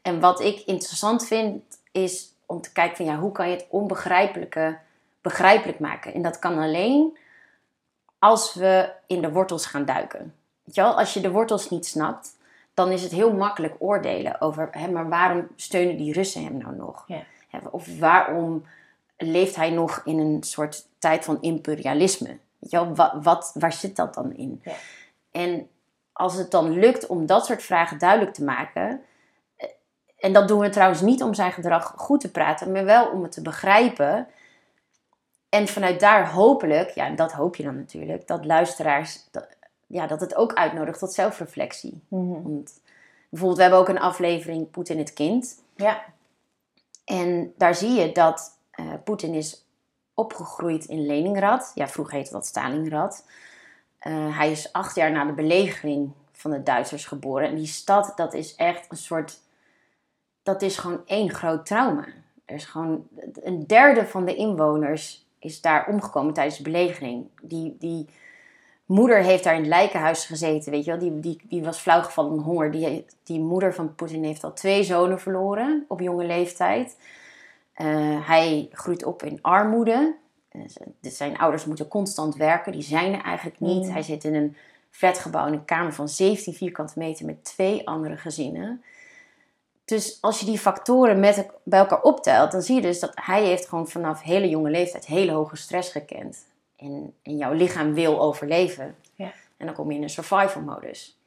En 0.02 0.20
wat 0.20 0.40
ik 0.40 0.60
interessant 0.60 1.26
vind, 1.26 1.62
is 1.92 2.32
om 2.46 2.60
te 2.60 2.72
kijken 2.72 2.96
van 2.96 3.04
ja, 3.04 3.18
hoe 3.18 3.32
kan 3.32 3.48
je 3.48 3.56
het 3.56 3.66
onbegrijpelijke 3.68 4.78
begrijpelijk 5.20 5.78
maken. 5.78 6.14
En 6.14 6.22
dat 6.22 6.38
kan 6.38 6.58
alleen 6.58 7.18
als 8.18 8.54
we 8.54 8.92
in 9.06 9.20
de 9.20 9.30
wortels 9.30 9.66
gaan 9.66 9.84
duiken. 9.84 10.34
Weet 10.64 10.74
je 10.74 10.80
wel? 10.80 10.98
Als 10.98 11.14
je 11.14 11.20
de 11.20 11.30
wortels 11.30 11.70
niet 11.70 11.86
snapt, 11.86 12.36
dan 12.74 12.90
is 12.90 13.02
het 13.02 13.12
heel 13.12 13.32
makkelijk 13.32 13.74
oordelen 13.78 14.40
over, 14.40 14.68
hè, 14.70 14.90
maar 14.90 15.08
waarom 15.08 15.48
steunen 15.56 15.96
die 15.96 16.12
Russen 16.12 16.44
hem 16.44 16.56
nou 16.56 16.76
nog? 16.76 17.04
Ja. 17.06 17.22
Of 17.70 17.98
waarom 17.98 18.64
leeft 19.16 19.56
hij 19.56 19.70
nog 19.70 20.00
in 20.04 20.18
een 20.18 20.42
soort 20.42 20.86
tijd 20.98 21.24
van 21.24 21.38
imperialisme? 21.40 22.38
Weet 22.58 22.70
je 22.70 22.76
wel? 22.76 22.94
Wat, 22.94 23.12
wat, 23.22 23.50
waar 23.58 23.72
zit 23.72 23.96
dat 23.96 24.14
dan 24.14 24.34
in? 24.34 24.60
Ja. 24.64 24.72
En 25.30 25.68
als 26.12 26.34
het 26.34 26.50
dan 26.50 26.70
lukt 26.78 27.06
om 27.06 27.26
dat 27.26 27.46
soort 27.46 27.62
vragen 27.62 27.98
duidelijk 27.98 28.34
te 28.34 28.44
maken, 28.44 29.02
eh, 29.56 29.68
en 30.18 30.32
dat 30.32 30.48
doen 30.48 30.58
we 30.58 30.68
trouwens 30.68 31.00
niet 31.00 31.22
om 31.22 31.34
zijn 31.34 31.52
gedrag 31.52 31.94
goed 31.96 32.20
te 32.20 32.30
praten, 32.30 32.72
maar 32.72 32.84
wel 32.84 33.08
om 33.08 33.22
het 33.22 33.32
te 33.32 33.42
begrijpen. 33.42 34.28
En 35.48 35.68
vanuit 35.68 36.00
daar 36.00 36.30
hopelijk, 36.30 36.90
ja, 36.90 37.10
dat 37.10 37.32
hoop 37.32 37.56
je 37.56 37.62
dan 37.62 37.76
natuurlijk, 37.76 38.26
dat 38.26 38.44
luisteraars, 38.44 39.24
dat, 39.30 39.46
ja, 39.94 40.06
dat 40.06 40.20
het 40.20 40.34
ook 40.34 40.52
uitnodigt 40.52 40.98
tot 40.98 41.12
zelfreflectie. 41.12 42.00
Mhm. 42.08 42.42
Want 42.42 42.80
bijvoorbeeld, 43.28 43.56
we 43.56 43.62
hebben 43.62 43.80
ook 43.80 43.88
een 43.88 44.00
aflevering 44.00 44.70
Poetin 44.70 44.98
het 44.98 45.12
kind. 45.12 45.62
Ja. 45.76 46.04
En 47.04 47.52
daar 47.56 47.74
zie 47.74 47.90
je 47.90 48.12
dat 48.12 48.58
eh, 48.70 48.92
Poetin 49.04 49.34
is 49.34 49.66
opgegroeid 50.14 50.84
in 50.84 51.06
Leningrad. 51.06 51.72
Ja, 51.74 51.88
vroeger 51.88 52.14
heette 52.14 52.32
dat 52.32 52.46
Stalingrad. 52.46 53.26
Eh, 53.98 54.36
hij 54.36 54.50
is 54.50 54.72
acht 54.72 54.94
jaar 54.94 55.12
na 55.12 55.24
de 55.24 55.32
belegering 55.32 56.12
van 56.32 56.50
de 56.50 56.62
Duitsers 56.62 57.06
geboren. 57.06 57.48
En 57.48 57.54
die 57.54 57.66
stad, 57.66 58.12
dat 58.16 58.34
is 58.34 58.54
echt 58.54 58.90
een 58.90 58.96
soort 58.96 59.40
dat 60.42 60.62
is 60.62 60.76
gewoon 60.76 61.00
één 61.06 61.30
groot 61.30 61.66
trauma. 61.66 62.06
Er 62.44 62.54
is 62.54 62.64
gewoon 62.64 63.06
een 63.42 63.66
derde 63.66 64.06
van 64.06 64.24
de 64.24 64.34
inwoners 64.34 65.26
is 65.38 65.60
daar 65.60 65.88
omgekomen 65.88 66.34
tijdens 66.34 66.56
de 66.56 66.62
belegering. 66.62 67.26
Die, 67.42 67.76
die 67.78 68.08
moeder 68.86 69.22
heeft 69.22 69.44
daar 69.44 69.54
in 69.54 69.60
het 69.60 69.68
lijkenhuis 69.68 70.26
gezeten, 70.26 70.72
weet 70.72 70.84
je 70.84 70.90
wel. 70.90 71.00
Die, 71.00 71.20
die, 71.20 71.40
die 71.48 71.64
was 71.64 71.78
flauwgevallen 71.78 72.34
van 72.34 72.44
honger. 72.44 72.70
Die, 72.70 73.06
die 73.22 73.40
moeder 73.40 73.74
van 73.74 73.94
Poetin 73.94 74.24
heeft 74.24 74.44
al 74.44 74.52
twee 74.52 74.82
zonen 74.82 75.20
verloren 75.20 75.84
op 75.88 76.00
jonge 76.00 76.26
leeftijd. 76.26 76.96
Uh, 77.76 78.28
hij 78.28 78.68
groeit 78.72 79.04
op 79.04 79.22
in 79.22 79.38
armoede. 79.42 80.14
Uh, 80.52 80.62
zijn 81.00 81.38
ouders 81.38 81.64
moeten 81.64 81.88
constant 81.88 82.36
werken. 82.36 82.72
Die 82.72 82.82
zijn 82.82 83.14
er 83.14 83.22
eigenlijk 83.22 83.60
niet. 83.60 83.84
Mm. 83.84 83.92
Hij 83.92 84.02
zit 84.02 84.24
in 84.24 84.34
een 84.34 84.56
flatgebouw 84.90 85.46
in 85.46 85.52
een 85.52 85.64
kamer 85.64 85.92
van 85.92 86.08
17 86.08 86.54
vierkante 86.54 86.98
meter 86.98 87.26
met 87.26 87.44
twee 87.44 87.88
andere 87.88 88.16
gezinnen. 88.16 88.82
Dus 89.84 90.18
als 90.20 90.40
je 90.40 90.46
die 90.46 90.58
factoren 90.58 91.20
met, 91.20 91.46
bij 91.62 91.78
elkaar 91.78 92.02
optelt, 92.02 92.52
dan 92.52 92.62
zie 92.62 92.74
je 92.74 92.80
dus 92.80 93.00
dat 93.00 93.12
hij 93.14 93.44
heeft 93.44 93.68
gewoon 93.68 93.88
vanaf 93.88 94.22
hele 94.22 94.48
jonge 94.48 94.70
leeftijd 94.70 95.06
hele 95.06 95.32
hoge 95.32 95.56
stress 95.56 95.90
gekend. 95.90 96.44
En, 96.84 97.14
en 97.22 97.36
jouw 97.36 97.52
lichaam 97.52 97.94
wil 97.94 98.20
overleven. 98.20 98.96
Ja. 99.14 99.32
En 99.56 99.66
dan 99.66 99.74
kom 99.74 99.90
je 99.90 99.96
in 99.96 100.02
een 100.02 100.10
survival 100.10 100.62
modus. 100.62 101.18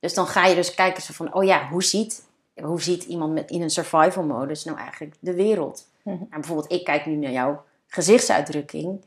Dus 0.00 0.14
dan 0.14 0.26
ga 0.26 0.46
je 0.46 0.54
dus 0.54 0.74
kijken 0.74 1.02
zo 1.02 1.12
van, 1.12 1.34
oh 1.34 1.44
ja, 1.44 1.68
hoe 1.68 1.82
ziet, 1.82 2.26
hoe 2.62 2.82
ziet 2.82 3.04
iemand 3.04 3.32
met, 3.32 3.50
in 3.50 3.62
een 3.62 3.70
survival 3.70 4.24
modus 4.24 4.64
nou 4.64 4.78
eigenlijk 4.78 5.14
de 5.20 5.34
wereld? 5.34 5.88
Mhm. 6.02 6.16
Nou, 6.16 6.28
bijvoorbeeld, 6.30 6.72
ik 6.72 6.84
kijk 6.84 7.06
nu 7.06 7.14
naar 7.14 7.30
jouw 7.30 7.64
gezichtsuitdrukking. 7.86 9.04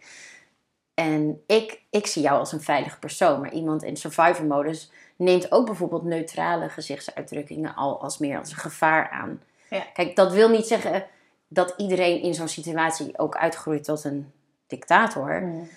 En 0.94 1.44
ik, 1.48 1.82
ik 1.90 2.08
zie 2.08 2.22
jou 2.22 2.40
als 2.40 2.52
een 2.52 2.62
veilige 2.62 3.00
persoon. 3.00 3.42
Maar 3.42 3.54
iemand 3.54 3.84
in 3.84 3.98
survival 3.98 4.46
modus 4.46 4.92
neemt 5.16 5.52
ook 5.52 5.66
bijvoorbeeld 5.66 6.04
neutrale 6.04 6.70
gezichtsuitdrukkingen 6.70 7.76
al 7.76 8.02
als 8.02 8.18
meer 8.18 8.40
als 8.40 8.52
een 8.52 8.58
gevaar 8.58 9.10
aan. 9.10 9.42
Ja. 9.70 9.86
Kijk, 9.94 10.16
dat 10.16 10.34
wil 10.34 10.50
niet 10.50 10.68
zeggen 10.68 11.06
dat 11.48 11.74
iedereen 11.78 12.22
in 12.22 12.34
zo'n 12.34 12.48
situatie 12.48 13.18
ook 13.18 13.36
uitgroeit 13.36 13.84
tot 13.84 14.04
een 14.04 14.32
dictator. 14.68 15.42
Mm. 15.42 15.70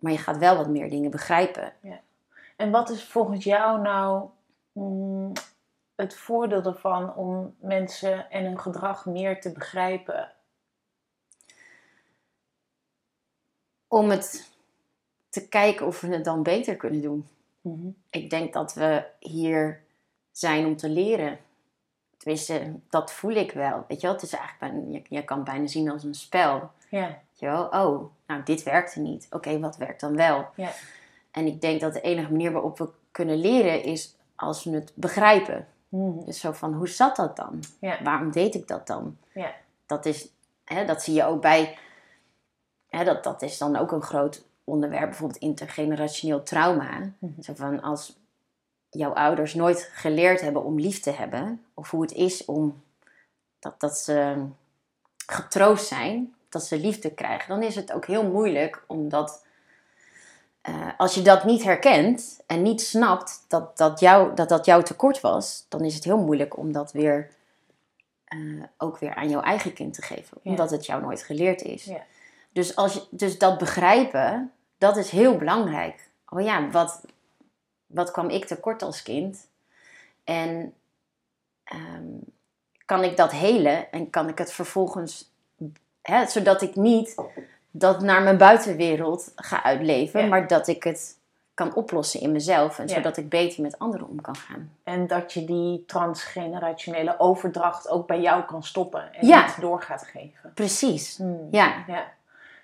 Maar 0.00 0.12
je 0.12 0.18
gaat 0.18 0.38
wel 0.38 0.56
wat 0.56 0.68
meer 0.68 0.90
dingen 0.90 1.10
begrijpen. 1.10 1.72
Ja. 1.80 2.00
En 2.56 2.70
wat 2.70 2.90
is 2.90 3.04
volgens 3.04 3.44
jou 3.44 3.80
nou 3.80 4.28
mm, 4.72 5.32
het 5.94 6.14
voordeel 6.14 6.62
ervan 6.62 7.14
om 7.14 7.54
mensen 7.60 8.30
en 8.30 8.44
hun 8.44 8.60
gedrag 8.60 9.06
meer 9.06 9.40
te 9.40 9.52
begrijpen? 9.52 10.32
Om 13.88 14.10
het 14.10 14.50
te 15.28 15.48
kijken 15.48 15.86
of 15.86 16.00
we 16.00 16.08
het 16.08 16.24
dan 16.24 16.42
beter 16.42 16.76
kunnen 16.76 17.02
doen. 17.02 17.28
Mhm. 17.60 17.88
Ik 18.10 18.30
denk 18.30 18.52
dat 18.52 18.74
we 18.74 19.04
hier 19.18 19.82
zijn 20.30 20.66
om 20.66 20.76
te 20.76 20.88
leren. 20.88 21.38
Tenminste, 22.16 22.74
dat 22.88 23.12
voel 23.12 23.34
ik 23.34 23.52
wel. 23.52 23.84
Weet 23.88 24.00
je 24.00 24.06
wel, 24.06 24.16
het 24.16 24.24
is 24.24 24.32
eigenlijk 24.32 24.72
bijna, 24.72 24.98
je, 24.98 25.02
je 25.08 25.24
kan 25.24 25.36
het 25.36 25.46
bijna 25.46 25.66
zien 25.66 25.90
als 25.90 26.04
een 26.04 26.14
spel. 26.14 26.70
Ja. 26.90 27.20
Je 27.40 27.46
wel, 27.46 27.64
oh, 27.64 28.10
nou, 28.26 28.42
dit 28.44 28.62
werkte 28.62 29.00
niet. 29.00 29.26
Oké, 29.30 29.58
wat 29.58 29.76
werkt 29.76 30.00
dan 30.00 30.16
wel? 30.16 30.48
Ja. 30.54 30.72
En 31.30 31.46
ik 31.46 31.60
denk 31.60 31.80
dat 31.80 31.92
de 31.92 32.00
enige 32.00 32.30
manier 32.30 32.52
waarop 32.52 32.78
we 32.78 32.88
kunnen 33.10 33.36
leren 33.36 33.82
is 33.82 34.16
als 34.34 34.64
we 34.64 34.70
het 34.70 34.92
begrijpen. 34.94 35.66
Mhm. 35.88 36.24
Dus 36.24 36.40
zo 36.40 36.52
van, 36.52 36.74
hoe 36.74 36.88
zat 36.88 37.16
dat 37.16 37.36
dan? 37.36 37.62
Ja. 37.80 38.02
Waarom 38.02 38.30
deed 38.30 38.54
ik 38.54 38.68
dat 38.68 38.86
dan? 38.86 39.16
Ja. 39.34 39.54
Dat, 39.86 40.06
is, 40.06 40.28
hè, 40.64 40.84
dat 40.84 41.02
zie 41.02 41.14
je 41.14 41.24
ook 41.24 41.40
bij... 41.40 41.78
Hè, 42.88 43.04
dat, 43.04 43.24
dat 43.24 43.42
is 43.42 43.58
dan 43.58 43.76
ook 43.76 43.92
een 43.92 44.02
groot 44.02 44.44
onderwerp, 44.64 45.08
bijvoorbeeld 45.08 45.40
intergenerationeel 45.40 46.42
trauma. 46.42 47.12
Mhm. 47.18 47.42
Zo 47.42 47.52
van 47.54 47.82
als 47.82 48.18
jouw 48.90 49.12
ouders 49.12 49.54
nooit 49.54 49.90
geleerd 49.92 50.40
hebben 50.40 50.64
om 50.64 50.80
lief 50.80 51.00
te 51.00 51.10
hebben, 51.10 51.64
of 51.74 51.90
hoe 51.90 52.02
het 52.02 52.12
is 52.12 52.44
om 52.44 52.82
dat, 53.58 53.80
dat 53.80 53.98
ze 53.98 54.46
getroost 55.26 55.86
zijn, 55.86 56.34
dat 56.50 56.64
ze 56.64 56.78
liefde 56.78 57.14
krijgen, 57.14 57.48
dan 57.48 57.62
is 57.62 57.74
het 57.74 57.92
ook 57.92 58.06
heel 58.06 58.30
moeilijk 58.30 58.84
omdat 58.86 59.44
uh, 60.68 60.88
als 60.96 61.14
je 61.14 61.22
dat 61.22 61.44
niet 61.44 61.64
herkent 61.64 62.40
en 62.46 62.62
niet 62.62 62.80
snapt 62.80 63.44
dat 63.48 63.76
dat, 63.78 64.00
jou, 64.00 64.34
dat 64.34 64.48
dat 64.48 64.64
jouw 64.64 64.82
tekort 64.82 65.20
was, 65.20 65.66
dan 65.68 65.84
is 65.84 65.94
het 65.94 66.04
heel 66.04 66.18
moeilijk 66.18 66.56
om 66.56 66.72
dat 66.72 66.92
weer 66.92 67.30
uh, 68.34 68.62
ook 68.76 68.98
weer 68.98 69.14
aan 69.14 69.28
jouw 69.28 69.40
eigen 69.40 69.72
kind 69.72 69.94
te 69.94 70.02
geven, 70.02 70.38
omdat 70.42 70.70
het 70.70 70.86
jou 70.86 71.02
nooit 71.02 71.22
geleerd 71.22 71.62
is. 71.62 71.84
Ja. 71.84 72.04
Dus, 72.52 72.76
als 72.76 72.94
je, 72.94 73.06
dus 73.10 73.38
dat 73.38 73.58
begrijpen, 73.58 74.52
dat 74.78 74.96
is 74.96 75.10
heel 75.10 75.36
belangrijk. 75.36 76.08
Oh 76.28 76.42
ja, 76.42 76.70
wat, 76.70 77.00
wat 77.86 78.10
kwam 78.10 78.28
ik 78.28 78.44
tekort 78.44 78.82
als 78.82 79.02
kind? 79.02 79.48
En 80.24 80.74
ehm, 81.64 82.06
kan 82.84 83.04
ik 83.04 83.16
dat 83.16 83.30
helen 83.30 83.92
en 83.92 84.10
kan 84.10 84.28
ik 84.28 84.38
het 84.38 84.52
vervolgens, 84.52 85.32
hè, 86.10 86.26
zodat 86.26 86.62
ik 86.62 86.74
niet 86.74 87.14
dat 87.70 88.00
naar 88.00 88.22
mijn 88.22 88.36
buitenwereld 88.36 89.32
ga 89.36 89.62
uitleven, 89.62 90.28
maar 90.28 90.46
dat 90.46 90.66
ik 90.66 90.82
het 90.82 91.18
kan 91.54 91.74
oplossen 91.74 92.20
in 92.20 92.32
mezelf 92.32 92.78
en 92.78 92.88
zodat 92.88 93.16
ik 93.16 93.28
beter 93.28 93.62
met 93.62 93.78
anderen 93.78 94.08
om 94.08 94.20
kan 94.20 94.36
gaan. 94.36 94.72
En 94.84 95.06
dat 95.06 95.32
je 95.32 95.44
die 95.44 95.84
transgenerationele 95.86 97.18
overdracht 97.18 97.88
ook 97.88 98.06
bij 98.06 98.20
jou 98.20 98.42
kan 98.42 98.62
stoppen 98.62 99.12
en 99.14 99.26
niet 99.26 99.60
door 99.60 99.82
gaat 99.82 100.02
geven. 100.02 100.52
Precies, 100.54 101.16
hmm. 101.16 101.48
ja. 101.50 101.84
ja. 101.86 102.12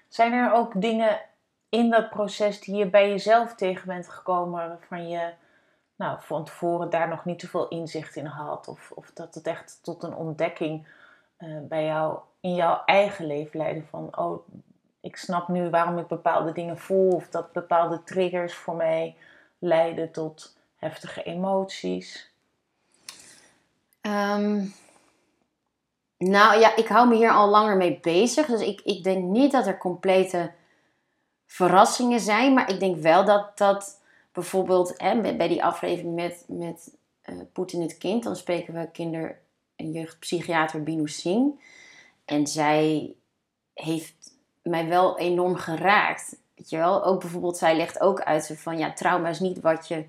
Zijn 0.08 0.32
er 0.32 0.52
ook 0.52 0.80
dingen 0.80 1.20
in 1.68 1.90
dat 1.90 2.10
proces 2.10 2.60
die 2.60 2.74
je 2.76 2.86
bij 2.86 3.08
jezelf 3.08 3.54
tegen 3.54 3.86
bent 3.86 4.08
gekomen, 4.08 4.68
waarvan 4.68 5.08
je 5.08 5.32
nou, 5.96 6.18
van 6.20 6.44
tevoren 6.44 6.90
daar 6.90 7.08
nog 7.08 7.24
niet 7.24 7.40
zoveel 7.40 7.68
inzicht 7.68 8.16
in 8.16 8.26
had? 8.26 8.68
Of, 8.68 8.92
of 8.94 9.10
dat 9.14 9.34
het 9.34 9.46
echt 9.46 9.78
tot 9.82 10.02
een 10.02 10.14
ontdekking 10.14 10.86
uh, 11.38 11.58
bij 11.68 11.84
jou 11.84 12.18
in 12.40 12.54
jouw 12.54 12.82
eigen 12.84 13.26
leven 13.26 13.86
van, 13.90 14.18
oh, 14.18 14.48
ik 15.00 15.16
snap 15.16 15.48
nu 15.48 15.70
waarom 15.70 15.98
ik 15.98 16.06
bepaalde 16.06 16.52
dingen 16.52 16.78
voel, 16.78 17.12
of 17.12 17.28
dat 17.28 17.52
bepaalde 17.52 18.02
triggers 18.02 18.54
voor 18.54 18.76
mij 18.76 19.16
leiden 19.58 20.12
tot 20.12 20.56
heftige 20.76 21.22
emoties? 21.22 22.34
Ehm, 24.00 24.64
nou 26.18 26.60
ja, 26.60 26.76
ik 26.76 26.86
hou 26.86 27.08
me 27.08 27.14
hier 27.14 27.30
al 27.30 27.48
langer 27.48 27.76
mee 27.76 27.98
bezig. 28.00 28.46
Dus 28.46 28.60
ik, 28.60 28.80
ik 28.80 29.04
denk 29.04 29.24
niet 29.24 29.52
dat 29.52 29.66
er 29.66 29.78
complete 29.78 30.52
verrassingen 31.46 32.20
zijn. 32.20 32.54
Maar 32.54 32.70
ik 32.70 32.80
denk 32.80 32.96
wel 32.96 33.24
dat 33.24 33.58
dat 33.58 34.00
bijvoorbeeld 34.32 34.94
hè, 34.96 35.36
bij 35.36 35.48
die 35.48 35.64
aflevering 35.64 36.14
met, 36.14 36.44
met 36.48 36.94
uh, 37.24 37.40
Poetin 37.52 37.80
het 37.80 37.98
kind, 37.98 38.22
dan 38.22 38.36
spreken 38.36 38.74
we 38.74 38.90
kinder- 38.90 39.44
en 39.76 39.92
jeugdpsychiater 39.92 40.82
Binu 40.82 41.08
Singh. 41.08 41.60
En 42.24 42.46
zij 42.46 43.14
heeft 43.74 44.34
mij 44.62 44.88
wel 44.88 45.18
enorm 45.18 45.54
geraakt. 45.56 46.36
Weet 46.54 46.70
je 46.70 46.76
wel? 46.76 47.04
Ook 47.04 47.20
bijvoorbeeld, 47.20 47.56
zij 47.56 47.76
legt 47.76 48.00
ook 48.00 48.20
uit 48.20 48.54
van 48.56 48.78
ja, 48.78 48.92
trauma 48.92 49.28
is 49.28 49.40
niet 49.40 49.60
wat 49.60 49.88
je 49.88 50.04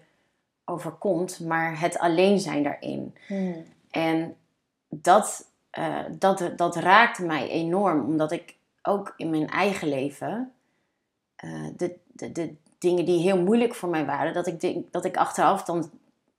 overkomt, 0.65 1.39
maar 1.39 1.79
het 1.79 1.97
alleen 1.97 2.39
zijn 2.39 2.63
daarin. 2.63 3.15
Hmm. 3.27 3.65
En 3.89 4.35
dat, 4.89 5.51
uh, 5.79 6.05
dat, 6.11 6.51
dat 6.55 6.75
raakte 6.75 7.25
mij 7.25 7.49
enorm, 7.49 8.05
omdat 8.05 8.31
ik 8.31 8.55
ook 8.81 9.13
in 9.17 9.29
mijn 9.29 9.49
eigen 9.49 9.87
leven 9.87 10.51
uh, 11.43 11.67
de, 11.77 11.95
de, 12.07 12.31
de 12.31 12.55
dingen 12.77 13.05
die 13.05 13.19
heel 13.19 13.41
moeilijk 13.41 13.75
voor 13.75 13.89
mij 13.89 14.05
waren, 14.05 14.33
dat 14.33 14.47
ik, 14.47 14.59
denk, 14.59 14.91
dat 14.91 15.05
ik 15.05 15.17
achteraf 15.17 15.63
dan 15.63 15.91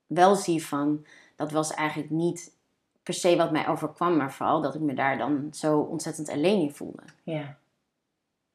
wel 0.06 0.34
zie 0.34 0.66
van 0.66 1.06
dat 1.36 1.50
was 1.50 1.74
eigenlijk 1.74 2.10
niet 2.10 2.52
per 3.08 3.16
se 3.16 3.36
wat 3.36 3.50
mij 3.50 3.68
overkwam, 3.68 4.16
maar 4.16 4.32
vooral 4.32 4.60
dat 4.60 4.74
ik 4.74 4.80
me 4.80 4.94
daar 4.94 5.18
dan 5.18 5.48
zo 5.52 5.80
ontzettend 5.80 6.28
alleen 6.28 6.60
in 6.60 6.74
voelde. 6.74 7.02
Ja, 7.22 7.56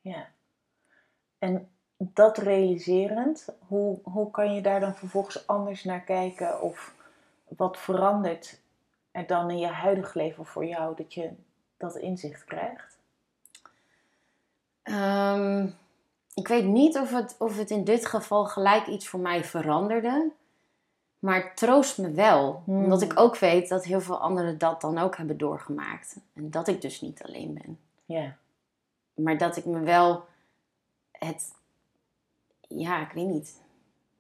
ja. 0.02 0.28
En 1.40 1.70
dat 1.98 2.38
realiserend, 2.38 3.50
hoe, 3.68 4.00
hoe 4.04 4.32
kan 4.32 4.54
je 4.54 4.62
daar 4.62 4.80
dan 4.80 4.96
vervolgens 4.96 5.48
anders 5.48 5.84
naar 5.84 6.02
kijken? 6.02 6.62
Of 6.62 6.94
wat 7.48 7.78
verandert 7.78 8.60
er 9.12 9.28
dan 9.28 9.50
in 9.50 9.58
je 9.58 9.68
huidig 9.68 10.14
leven 10.14 10.46
voor 10.46 10.66
jou 10.66 10.96
dat 10.96 11.14
je 11.14 11.30
dat 11.78 11.96
inzicht 11.96 12.46
krijgt? 12.46 12.98
Um, 14.84 15.76
ik 16.34 16.48
weet 16.48 16.66
niet 16.66 16.98
of 16.98 17.12
het, 17.12 17.36
of 17.40 17.58
het 17.58 17.70
in 17.70 17.84
dit 17.84 18.06
geval 18.06 18.46
gelijk 18.46 18.88
iets 18.88 19.08
voor 19.08 19.20
mij 19.20 19.44
veranderde. 19.44 20.32
Maar 21.24 21.44
het 21.44 21.58
troost 21.58 21.98
me 21.98 22.12
wel. 22.12 22.62
Hmm. 22.66 22.84
Omdat 22.84 23.02
ik 23.02 23.20
ook 23.20 23.38
weet 23.38 23.70
dat 23.70 23.84
heel 23.84 24.02
veel 24.02 24.20
anderen 24.20 24.58
dat 24.58 24.82
dan 24.82 24.98
ook 24.98 25.18
hebben 25.18 25.38
doorgemaakt. 25.38 26.18
En 26.34 26.52
dat 26.52 26.68
ik 26.68 26.82
dus 26.82 27.02
niet 27.02 27.24
alleen 27.24 27.54
ben. 27.54 27.80
Ja. 28.06 28.38
Maar 29.14 29.38
dat 29.38 29.58
ik 29.58 29.66
me 29.66 29.80
wel 29.80 30.26
het... 31.12 31.52
Ja, 32.68 33.02
ik 33.02 33.12
weet 33.12 33.28
niet. 33.28 33.62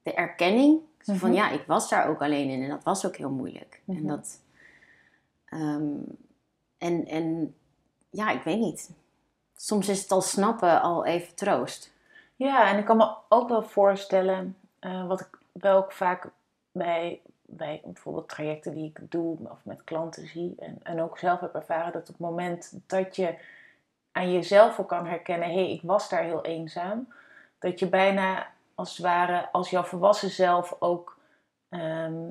De 0.04 0.14
erkenning. 0.14 0.80
Van 0.98 1.30
mhm. 1.30 1.34
ja, 1.34 1.50
ik 1.50 1.64
was 1.68 1.90
daar 1.90 2.10
ook 2.10 2.22
alleen 2.22 2.50
in. 2.50 2.64
En 2.64 2.70
dat 2.70 2.84
was 2.84 3.06
ook 3.06 3.16
heel 3.16 3.32
moeilijk. 3.32 3.82
En 3.88 3.94
mhm. 3.94 4.08
dat... 4.08 4.40
Ehm, 5.46 5.98
en, 6.78 7.08
en 7.08 7.56
ja, 8.10 8.32
ik 8.32 8.44
weet 8.44 8.60
niet. 8.60 8.92
Soms 9.56 9.90
is 9.90 10.02
het 10.02 10.12
al 10.12 10.22
snappen 10.22 10.82
al 10.82 11.06
even 11.06 11.36
troost. 11.36 11.94
Ja, 12.36 12.72
en 12.72 12.78
ik 12.78 12.86
kan 12.86 12.98
me 12.98 13.16
ook 13.30 13.50
wel 13.50 13.64
voorstellen, 13.64 14.58
uh, 14.82 15.08
wat 15.08 15.20
ik 15.20 15.40
wel 15.52 15.78
ook 15.78 15.92
vaak 15.92 16.32
bij 16.74 17.22
bij 17.46 17.82
bijvoorbeeld 17.84 18.30
trajecten 18.30 18.74
die 18.74 18.86
ik 18.86 19.12
doe 19.12 19.38
of 19.50 19.60
met 19.64 19.84
klanten 19.84 20.28
zie. 20.28 20.56
En, 20.60 20.80
en 20.84 21.02
ook 21.02 21.18
zelf 21.18 21.40
heb 21.40 21.56
ervaren 21.56 21.92
dat 21.92 22.02
op 22.02 22.08
het 22.08 22.20
moment 22.20 22.80
dat 22.88 23.16
je 23.16 23.36
aan 24.12 24.32
jezelf 24.32 24.80
ook 24.80 24.88
kan 24.88 25.08
herkennen: 25.08 25.48
hé, 25.48 25.54
hey, 25.54 25.72
ik 25.72 25.82
was 25.84 26.10
daar 26.10 26.24
heel 26.24 26.46
eenzaam. 26.46 27.14
Dat 27.60 27.80
je 27.80 27.88
bijna 27.88 28.48
als 28.76 28.90
het 28.90 29.06
ware 29.06 29.50
als 29.52 29.70
jouw 29.70 29.84
volwassen 29.84 30.30
zelf 30.30 30.76
ook 30.80 31.18
ehm, 31.70 32.22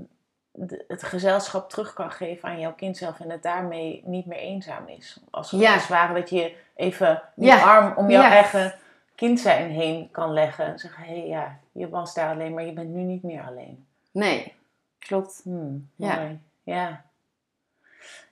het 0.88 1.02
gezelschap 1.02 1.70
terug 1.70 1.92
kan 1.92 2.10
geven 2.10 2.48
aan 2.48 2.60
jouw 2.60 2.74
kind 2.74 2.96
zelf 2.96 3.20
en 3.20 3.30
het 3.30 3.42
daarmee 3.42 4.02
niet 4.04 4.26
meer 4.26 4.38
eenzaam 4.38 4.88
is. 4.88 5.20
Als, 5.30 5.50
ja. 5.50 5.72
als 5.72 5.82
het 5.82 5.90
ware 5.90 6.14
dat 6.14 6.30
je 6.30 6.56
even 6.74 7.22
je 7.34 7.62
arm 7.62 7.96
om 7.96 8.10
jouw 8.10 8.22
eigen 8.22 8.74
kind 9.14 9.40
zijn 9.40 9.70
heen 9.70 10.10
kan 10.10 10.32
leggen. 10.32 10.64
En 10.64 10.78
zeggen, 10.78 11.04
hé 11.04 11.18
hey, 11.18 11.26
ja, 11.26 11.58
je 11.72 11.88
was 11.88 12.14
daar 12.14 12.34
alleen, 12.34 12.54
maar 12.54 12.64
je 12.64 12.72
bent 12.72 12.88
nu 12.88 13.02
niet 13.02 13.22
meer 13.22 13.42
alleen. 13.42 13.86
Nee, 14.12 14.54
klopt. 14.98 15.40
Hmm, 15.44 15.90
ja. 15.96 16.36
ja. 16.62 17.04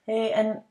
hey, 0.05 0.33
en 0.33 0.65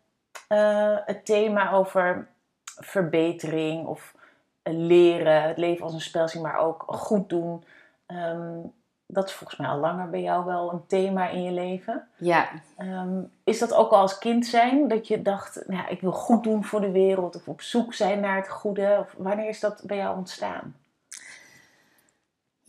uh, 0.50 0.98
het 1.06 1.26
thema 1.26 1.72
over 1.72 2.28
verbetering 2.64 3.86
of 3.86 4.16
leren, 4.64 5.44
het 5.44 5.58
leven 5.58 5.84
als 5.84 5.94
een 5.94 6.02
spel 6.02 6.28
zien, 6.28 6.42
maar 6.42 6.58
ook 6.58 6.84
goed 6.88 7.30
doen. 7.30 7.64
Um, 8.08 8.74
dat 9.12 9.28
is 9.28 9.34
volgens 9.34 9.60
mij 9.60 9.70
al 9.70 9.80
langer 9.80 10.10
bij 10.10 10.22
jou 10.22 10.46
wel 10.46 10.72
een 10.72 10.86
thema 10.86 11.30
in 11.30 11.44
je 11.44 11.52
leven. 11.52 12.08
Ja. 12.18 12.50
Um, 12.78 13.32
is 13.44 13.60
dat 13.60 13.74
ook 13.74 13.92
al 13.92 14.00
als 14.00 14.18
kind 14.18 14.46
zijn? 14.46 14.88
Dat 14.88 15.08
je 15.08 15.22
dacht, 15.22 15.64
nou, 15.68 15.90
ik 15.90 16.02
wil 16.02 16.12
goed 16.12 16.44
doen 16.44 16.64
voor 16.64 16.82
de 16.82 16.92
wereld. 16.92 17.36
Of 17.36 17.48
op 17.48 17.62
zoek 17.62 17.94
zijn 17.94 18.20
naar 18.20 18.36
het 18.36 18.50
goede. 18.50 18.98
Of 19.00 19.16
wanneer 19.18 19.48
is 19.48 19.60
dat 19.60 19.84
bij 19.86 19.98
jou 19.98 20.18
ontstaan? 20.18 20.76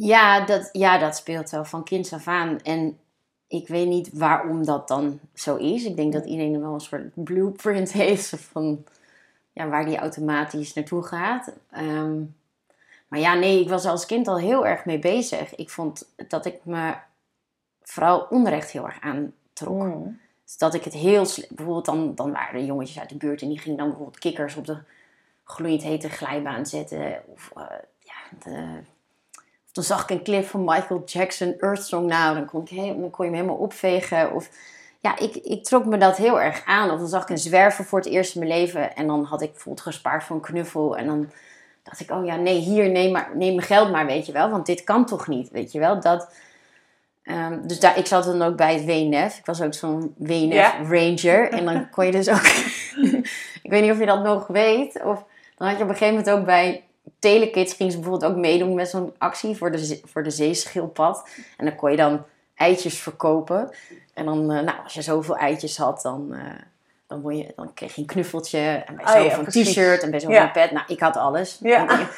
Ja, 0.02 0.44
dat, 0.44 0.68
ja, 0.72 0.98
dat 0.98 1.16
speelt 1.16 1.50
wel 1.50 1.64
van 1.64 1.84
kinds 1.84 2.12
af 2.12 2.28
aan. 2.28 2.60
En 2.60 2.98
ik 3.48 3.68
weet 3.68 3.88
niet 3.88 4.10
waarom 4.12 4.64
dat 4.64 4.88
dan 4.88 5.20
zo 5.34 5.56
is. 5.56 5.84
Ik 5.84 5.96
denk 5.96 6.12
dat 6.12 6.24
iedereen 6.24 6.60
wel 6.60 6.74
een 6.74 6.80
soort 6.80 7.24
blueprint 7.24 7.92
heeft 8.02 8.28
van 8.28 8.84
ja, 9.52 9.68
waar 9.68 9.84
die 9.84 9.98
automatisch 9.98 10.72
naartoe 10.74 11.02
gaat. 11.02 11.52
Um, 11.78 12.36
maar 13.08 13.20
ja, 13.20 13.34
nee, 13.34 13.60
ik 13.60 13.68
was 13.68 13.84
als 13.84 14.06
kind 14.06 14.28
al 14.28 14.38
heel 14.38 14.66
erg 14.66 14.84
mee 14.84 14.98
bezig. 14.98 15.54
Ik 15.54 15.70
vond 15.70 16.12
dat 16.28 16.46
ik 16.46 16.64
me 16.64 16.94
vooral 17.82 18.26
onrecht 18.30 18.70
heel 18.70 18.86
erg 18.86 19.00
aantrok. 19.00 19.84
Mm. 19.84 20.20
Dus 20.44 20.56
dat 20.56 20.74
ik 20.74 20.84
het 20.84 20.94
heel... 20.94 21.26
Bijvoorbeeld 21.48 21.84
dan, 21.84 22.14
dan 22.14 22.32
waren 22.32 22.60
er 22.60 22.66
jongetjes 22.66 22.98
uit 22.98 23.08
de 23.08 23.16
buurt 23.16 23.42
en 23.42 23.48
die 23.48 23.58
gingen 23.58 23.78
dan 23.78 23.88
bijvoorbeeld 23.88 24.18
kikkers 24.18 24.56
op 24.56 24.66
de 24.66 24.78
gloeiend 25.44 25.82
hete 25.82 26.08
glijbaan 26.08 26.66
zetten. 26.66 27.22
Of 27.26 27.50
uh, 27.56 27.64
ja, 27.98 28.38
de, 28.44 28.80
dan 29.72 29.84
zag 29.84 30.02
ik 30.02 30.10
een 30.10 30.22
clip 30.22 30.46
van 30.46 30.64
Michael 30.64 31.02
Jackson, 31.04 31.54
Earth 31.58 31.84
Song. 31.84 32.06
Nou, 32.06 32.34
dan 32.34 32.46
kon, 32.46 32.62
ik 32.64 33.00
dan 33.00 33.10
kon 33.10 33.24
je 33.24 33.30
hem 33.30 33.40
helemaal 33.40 33.62
opvegen. 33.62 34.32
Of 34.32 34.50
ja, 35.00 35.18
ik, 35.18 35.36
ik 35.36 35.64
trok 35.64 35.84
me 35.84 35.96
dat 35.96 36.16
heel 36.16 36.40
erg 36.40 36.62
aan. 36.64 36.90
Of 36.90 36.98
dan 36.98 37.08
zag 37.08 37.22
ik 37.22 37.28
een 37.28 37.38
zwerver 37.38 37.84
voor 37.84 37.98
het 37.98 38.08
eerst 38.08 38.34
in 38.34 38.40
mijn 38.40 38.60
leven. 38.60 38.96
En 38.96 39.06
dan 39.06 39.24
had 39.24 39.42
ik 39.42 39.52
bijvoorbeeld 39.52 39.86
gespaard 39.86 40.24
voor 40.24 40.36
een 40.36 40.42
knuffel. 40.42 40.96
En 40.96 41.06
dan 41.06 41.30
dacht 41.82 42.00
ik, 42.00 42.10
oh 42.10 42.24
ja, 42.24 42.36
nee, 42.36 42.58
hier, 42.58 42.90
neem, 42.90 43.12
maar, 43.12 43.30
neem 43.34 43.54
mijn 43.54 43.66
geld 43.66 43.90
maar, 43.90 44.06
weet 44.06 44.26
je 44.26 44.32
wel. 44.32 44.50
Want 44.50 44.66
dit 44.66 44.84
kan 44.84 45.06
toch 45.06 45.28
niet, 45.28 45.50
weet 45.50 45.72
je 45.72 45.78
wel. 45.78 46.00
Dat, 46.00 46.32
um, 47.24 47.66
dus 47.66 47.80
daar, 47.80 47.98
ik 47.98 48.06
zat 48.06 48.24
dan 48.24 48.42
ook 48.42 48.56
bij 48.56 48.74
het 48.74 48.84
WNF. 48.84 49.38
Ik 49.38 49.46
was 49.46 49.62
ook 49.62 49.74
zo'n 49.74 50.14
WNF 50.18 50.74
Ranger. 50.88 51.50
En 51.50 51.64
dan 51.64 51.90
kon 51.90 52.06
je 52.06 52.12
dus 52.12 52.28
ook... 52.28 52.46
ik 53.62 53.70
weet 53.70 53.82
niet 53.82 53.92
of 53.92 53.98
je 53.98 54.06
dat 54.06 54.22
nog 54.22 54.46
weet. 54.46 55.02
Of 55.04 55.24
dan 55.56 55.68
had 55.68 55.76
je 55.76 55.82
op 55.82 55.88
een 55.88 55.96
gegeven 55.96 56.18
moment 56.18 56.30
ook 56.30 56.44
bij 56.44 56.84
Telekids... 57.18 57.74
gingen 57.74 57.92
ze 57.92 57.98
bijvoorbeeld 57.98 58.32
ook 58.32 58.38
meedoen 58.38 58.74
met 58.74 58.88
zo'n 58.88 59.14
actie 59.18 59.56
voor 59.56 59.70
de, 59.70 60.00
voor 60.04 60.22
de 60.22 60.30
zeeschildpad. 60.30 61.28
En 61.56 61.64
dan 61.64 61.76
kon 61.76 61.90
je 61.90 61.96
dan 61.96 62.24
eitjes 62.54 62.98
verkopen. 62.98 63.70
En 64.14 64.24
dan, 64.24 64.38
uh, 64.38 64.60
nou, 64.60 64.82
als 64.84 64.94
je 64.94 65.02
zoveel 65.02 65.36
eitjes 65.36 65.76
had, 65.76 66.02
dan... 66.02 66.28
Uh, 66.32 66.40
dan, 67.06 67.36
je, 67.36 67.52
dan 67.56 67.74
kreeg 67.74 67.94
je 67.94 68.00
een 68.00 68.06
knuffeltje 68.06 68.58
en 68.86 68.96
bij 68.96 69.26
oh, 69.26 69.34
zo'n 69.34 69.44
t-shirt 69.44 70.02
en 70.02 70.10
bij 70.10 70.20
zo'n 70.20 70.32
ja. 70.32 70.46
pet. 70.46 70.70
Nou, 70.70 70.84
ik 70.88 71.00
had 71.00 71.16
alles. 71.16 71.58
Ja. 71.60 71.86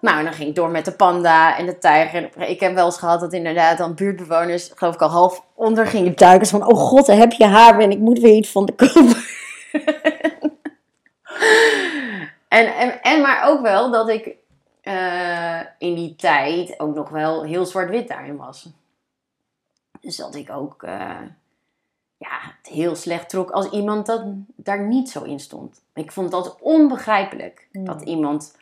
nou, 0.00 0.24
dan 0.24 0.32
ging 0.32 0.48
ik 0.48 0.54
door 0.54 0.70
met 0.70 0.84
de 0.84 0.92
panda 0.92 1.56
en 1.58 1.66
de 1.66 1.78
tijger. 1.78 2.30
En 2.36 2.50
ik 2.50 2.60
heb 2.60 2.74
wel 2.74 2.84
eens 2.84 2.98
gehad 2.98 3.20
dat 3.20 3.32
inderdaad 3.32 3.78
dan 3.78 3.94
buurtbewoners, 3.94 4.70
geloof 4.74 4.94
ik 4.94 5.02
al 5.02 5.08
half 5.08 5.42
onder 5.54 5.86
gingen 5.86 6.16
duiken. 6.16 6.46
Van, 6.48 6.66
oh 6.66 6.78
god, 6.78 7.06
heb 7.06 7.32
je 7.32 7.46
haar 7.46 7.78
en 7.78 7.90
ik 7.90 7.98
moet 7.98 8.18
weer 8.18 8.34
iets 8.34 8.50
van 8.50 8.66
de 8.66 8.72
kopen. 8.74 9.22
en, 12.50 12.74
en, 12.76 13.02
en 13.02 13.20
maar 13.20 13.48
ook 13.48 13.60
wel 13.60 13.90
dat 13.90 14.08
ik 14.08 14.34
uh, 14.82 15.60
in 15.78 15.94
die 15.94 16.16
tijd 16.16 16.80
ook 16.80 16.94
nog 16.94 17.08
wel 17.08 17.42
heel 17.42 17.66
zwart-wit 17.66 18.08
daarin 18.08 18.36
was. 18.36 18.68
Dus 20.00 20.16
dat 20.16 20.34
ik 20.34 20.50
ook... 20.50 20.82
Uh, 20.82 21.20
ja, 22.16 22.38
het 22.58 22.66
heel 22.66 22.96
slecht 22.96 23.28
trok 23.28 23.50
als 23.50 23.70
iemand 23.70 24.06
dat 24.06 24.24
daar 24.56 24.80
niet 24.80 25.10
zo 25.10 25.22
in 25.22 25.40
stond. 25.40 25.82
Ik 25.94 26.12
vond 26.12 26.26
het 26.26 26.34
altijd 26.34 26.62
onbegrijpelijk 26.62 27.68
hmm. 27.72 27.84
dat 27.84 28.02
iemand 28.02 28.56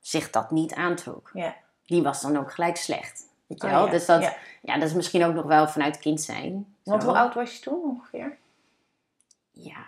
zich 0.00 0.30
dat 0.30 0.50
niet 0.50 0.74
aantrok. 0.74 1.30
Die 1.86 2.02
was 2.02 2.20
dan 2.20 2.36
ook 2.36 2.52
gelijk 2.52 2.76
slecht. 2.76 3.26
Weet 3.46 3.60
je 3.60 3.66
oh, 3.66 3.72
wel? 3.72 3.84
Ja. 3.84 3.90
Dus 3.90 4.06
dat, 4.06 4.36
ja. 4.62 4.78
dat 4.78 4.88
is 4.88 4.94
misschien 4.94 5.24
ook 5.24 5.34
nog 5.34 5.44
wel 5.44 5.68
vanuit 5.68 5.98
kind 5.98 6.20
zijn. 6.20 6.74
Want 6.82 7.02
hoe 7.02 7.16
oud 7.16 7.34
was 7.34 7.54
je 7.54 7.60
toen 7.60 7.82
ongeveer? 7.82 8.36
Ja, 9.50 9.84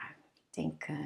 ik 0.51 0.55
denk 0.55 0.89
uh, 0.89 0.99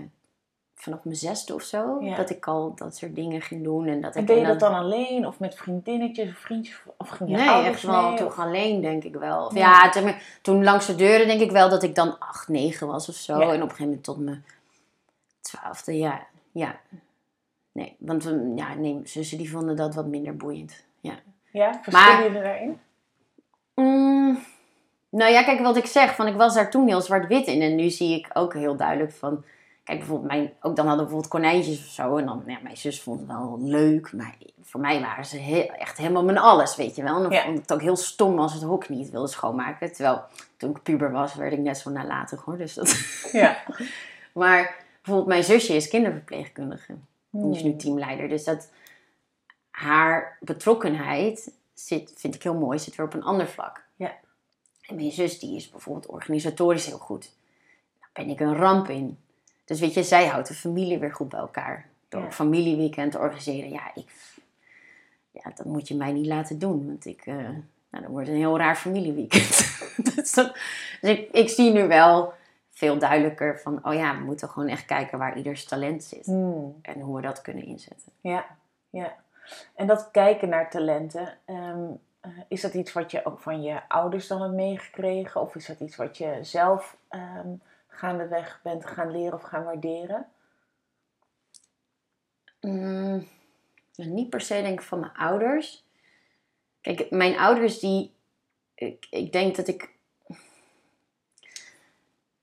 vanaf 0.88 1.04
mijn 1.04 1.16
zesde 1.16 1.54
of 1.54 1.62
zo. 1.62 2.00
Dat 2.16 2.30
ik 2.30 2.46
al 2.46 2.74
dat 2.74 2.96
soort 2.96 3.14
dingen 3.14 3.40
ging 3.40 3.64
doen. 3.64 3.86
En, 3.86 4.00
dat 4.00 4.14
en 4.14 4.20
ik, 4.20 4.26
deed 4.26 4.38
je 4.38 4.46
dat 4.46 4.60
dan 4.60 4.74
alleen? 4.74 5.26
Of 5.26 5.38
met 5.38 5.54
vriendinnetjes 5.54 6.28
of 6.28 6.36
vriendjes? 6.36 6.82
Of 6.96 7.08
ging 7.08 7.30
je 7.30 7.36
nee, 7.36 7.64
echt 7.64 7.82
wel 7.82 8.16
toch 8.16 8.38
alleen 8.38 8.80
denk 8.80 9.04
ik 9.04 9.14
wel. 9.14 9.54
ja, 9.54 9.88
toen, 9.88 10.14
toen 10.42 10.64
langs 10.64 10.86
de 10.86 10.94
deuren 10.94 11.26
denk 11.26 11.40
ik 11.40 11.50
wel 11.50 11.68
dat 11.68 11.82
ik 11.82 11.94
dan 11.94 12.18
acht, 12.18 12.48
negen 12.48 12.86
was 12.86 13.08
of 13.08 13.14
zo. 13.14 13.32
En 13.32 13.40
op 13.40 13.50
een 13.50 13.60
gegeven 13.60 13.84
moment 13.84 14.04
tot 14.04 14.18
mijn 14.18 14.44
twaalfde, 15.40 15.98
ja. 15.98 16.26
ja. 16.52 16.80
Nee, 17.72 17.96
want 17.98 18.32
ja, 18.56 18.74
nee, 18.74 19.00
zussen 19.04 19.38
die 19.38 19.50
vonden 19.50 19.76
dat 19.76 19.94
wat 19.94 20.06
minder 20.06 20.36
boeiend. 20.36 20.84
Ja, 21.00 21.14
ja 21.52 21.80
verschillen 21.82 22.22
jullie 22.22 22.42
daarin? 22.42 22.80
Mm, 23.74 24.38
nou 25.10 25.32
ja, 25.32 25.42
kijk 25.42 25.60
wat 25.60 25.76
ik 25.76 25.86
zeg. 25.86 26.14
Van, 26.14 26.26
ik 26.26 26.36
was 26.36 26.54
daar 26.54 26.70
toen 26.70 26.86
heel 26.86 27.00
zwart-wit 27.00 27.46
in. 27.46 27.62
En 27.62 27.74
nu 27.74 27.90
zie 27.90 28.18
ik 28.18 28.30
ook 28.32 28.54
heel 28.54 28.76
duidelijk 28.76 29.12
van 29.12 29.44
Kijk, 29.88 30.00
bijvoorbeeld 30.00 30.30
mijn, 30.30 30.52
ook 30.60 30.76
dan 30.76 30.86
hadden 30.86 31.06
we 31.06 31.10
bijvoorbeeld 31.10 31.28
konijntjes 31.28 31.78
of 31.78 31.92
zo. 31.92 32.16
En 32.16 32.26
dan, 32.26 32.42
ja, 32.46 32.58
mijn 32.62 32.76
zus 32.76 33.02
vond 33.02 33.20
het 33.20 33.28
wel 33.28 33.58
leuk. 33.60 34.12
Maar 34.12 34.36
voor 34.62 34.80
mij 34.80 35.00
waren 35.00 35.24
ze 35.24 35.36
heel, 35.36 35.66
echt 35.66 35.98
helemaal 35.98 36.24
mijn 36.24 36.38
alles, 36.38 36.76
weet 36.76 36.96
je 36.96 37.02
wel. 37.02 37.16
En 37.16 37.22
dan 37.22 37.32
vond 37.32 37.54
ik 37.54 37.60
het 37.60 37.72
ook 37.72 37.80
heel 37.80 37.96
stom 37.96 38.38
als 38.38 38.52
het 38.52 38.62
hok 38.62 38.88
niet 38.88 39.10
wilde 39.10 39.28
schoonmaken. 39.28 39.92
Terwijl 39.92 40.22
toen 40.56 40.70
ik 40.70 40.82
puber 40.82 41.10
was, 41.10 41.34
werd 41.34 41.52
ik 41.52 41.58
net 41.58 41.78
zo 41.78 41.90
nalatig 41.90 42.44
hoor. 42.44 42.56
Dus 42.56 42.74
dat... 42.74 42.96
Ja. 43.32 43.62
maar 44.32 44.84
bijvoorbeeld 44.94 45.28
mijn 45.28 45.44
zusje 45.44 45.74
is 45.74 45.88
kinderverpleegkundige. 45.88 46.94
Die 47.30 47.54
is 47.54 47.62
nu 47.62 47.70
hmm. 47.70 47.78
teamleider. 47.78 48.28
Dus 48.28 48.44
dat 48.44 48.70
haar 49.70 50.38
betrokkenheid 50.40 51.52
zit, 51.74 52.12
vind 52.16 52.34
ik 52.34 52.42
heel 52.42 52.58
mooi, 52.58 52.78
zit 52.78 52.96
weer 52.96 53.06
op 53.06 53.14
een 53.14 53.24
ander 53.24 53.46
vlak. 53.46 53.84
Ja. 53.96 54.14
En 54.80 54.96
mijn 54.96 55.12
zus 55.12 55.38
die 55.38 55.56
is 55.56 55.70
bijvoorbeeld 55.70 56.06
organisatorisch 56.06 56.86
heel 56.86 56.98
goed. 56.98 57.32
Daar 58.00 58.10
ben 58.12 58.28
ik 58.28 58.40
een 58.40 58.56
ramp 58.56 58.88
in. 58.88 59.18
Dus 59.68 59.80
weet 59.80 59.94
je, 59.94 60.02
zij 60.02 60.26
houdt 60.26 60.48
de 60.48 60.54
familie 60.54 60.98
weer 60.98 61.14
goed 61.14 61.28
bij 61.28 61.38
elkaar. 61.38 61.86
Door 62.08 62.22
een 62.22 62.32
familieweekend 62.32 63.12
te 63.12 63.18
organiseren. 63.18 63.70
Ja, 63.70 63.90
ik, 63.94 64.06
ja, 65.30 65.50
dat 65.54 65.66
moet 65.66 65.88
je 65.88 65.94
mij 65.94 66.12
niet 66.12 66.26
laten 66.26 66.58
doen. 66.58 66.86
Want 66.86 67.06
ik, 67.06 67.26
uh, 67.26 67.34
nou, 67.90 68.04
dan 68.04 68.06
wordt 68.06 68.28
een 68.28 68.34
heel 68.34 68.58
raar 68.58 68.76
familieweekend. 68.76 69.78
dus, 70.14 70.32
dus 70.32 70.50
ik, 71.00 71.28
ik, 71.32 71.48
zie 71.48 71.72
nu 71.72 71.88
wel 71.88 72.32
veel 72.70 72.98
duidelijker 72.98 73.60
van... 73.60 73.86
Oh 73.86 73.94
ja, 73.94 74.18
we 74.18 74.24
moeten 74.24 74.48
gewoon 74.48 74.68
echt 74.68 74.84
kijken 74.84 75.18
waar 75.18 75.36
ieders 75.36 75.64
talent 75.64 76.04
zit. 76.04 76.26
Hmm. 76.26 76.78
En 76.82 77.00
hoe 77.00 77.16
we 77.16 77.22
dat 77.22 77.42
kunnen 77.42 77.64
inzetten. 77.64 78.12
Ja, 78.20 78.46
ja. 78.90 79.16
En 79.74 79.86
dat 79.86 80.08
kijken 80.10 80.48
naar 80.48 80.70
talenten... 80.70 81.38
Ehm, 81.44 81.84
eh, 82.20 82.30
is 82.48 82.60
dat 82.60 82.74
iets 82.74 82.92
wat 82.92 83.10
je 83.10 83.24
ook 83.24 83.40
van 83.40 83.62
je 83.62 83.80
ouders 83.88 84.26
dan 84.26 84.42
hebt 84.42 84.54
meegekregen? 84.54 85.40
Of 85.40 85.54
is 85.54 85.66
dat 85.66 85.80
iets 85.80 85.96
wat 85.96 86.18
je 86.18 86.38
zelf 86.42 86.96
ehm, 87.08 87.48
gaandeweg 87.98 88.60
bent 88.62 88.86
gaan 88.86 89.10
leren 89.10 89.34
of 89.34 89.42
gaan 89.42 89.64
waarderen? 89.64 90.26
Mm, 92.60 93.28
niet 93.96 94.30
per 94.30 94.40
se 94.40 94.54
denk 94.62 94.80
ik 94.80 94.86
van 94.86 95.00
mijn 95.00 95.16
ouders. 95.16 95.84
Kijk, 96.80 97.10
mijn 97.10 97.38
ouders 97.38 97.78
die... 97.78 98.12
Ik, 98.74 99.06
ik 99.10 99.32
denk 99.32 99.56
dat 99.56 99.68
ik... 99.68 99.90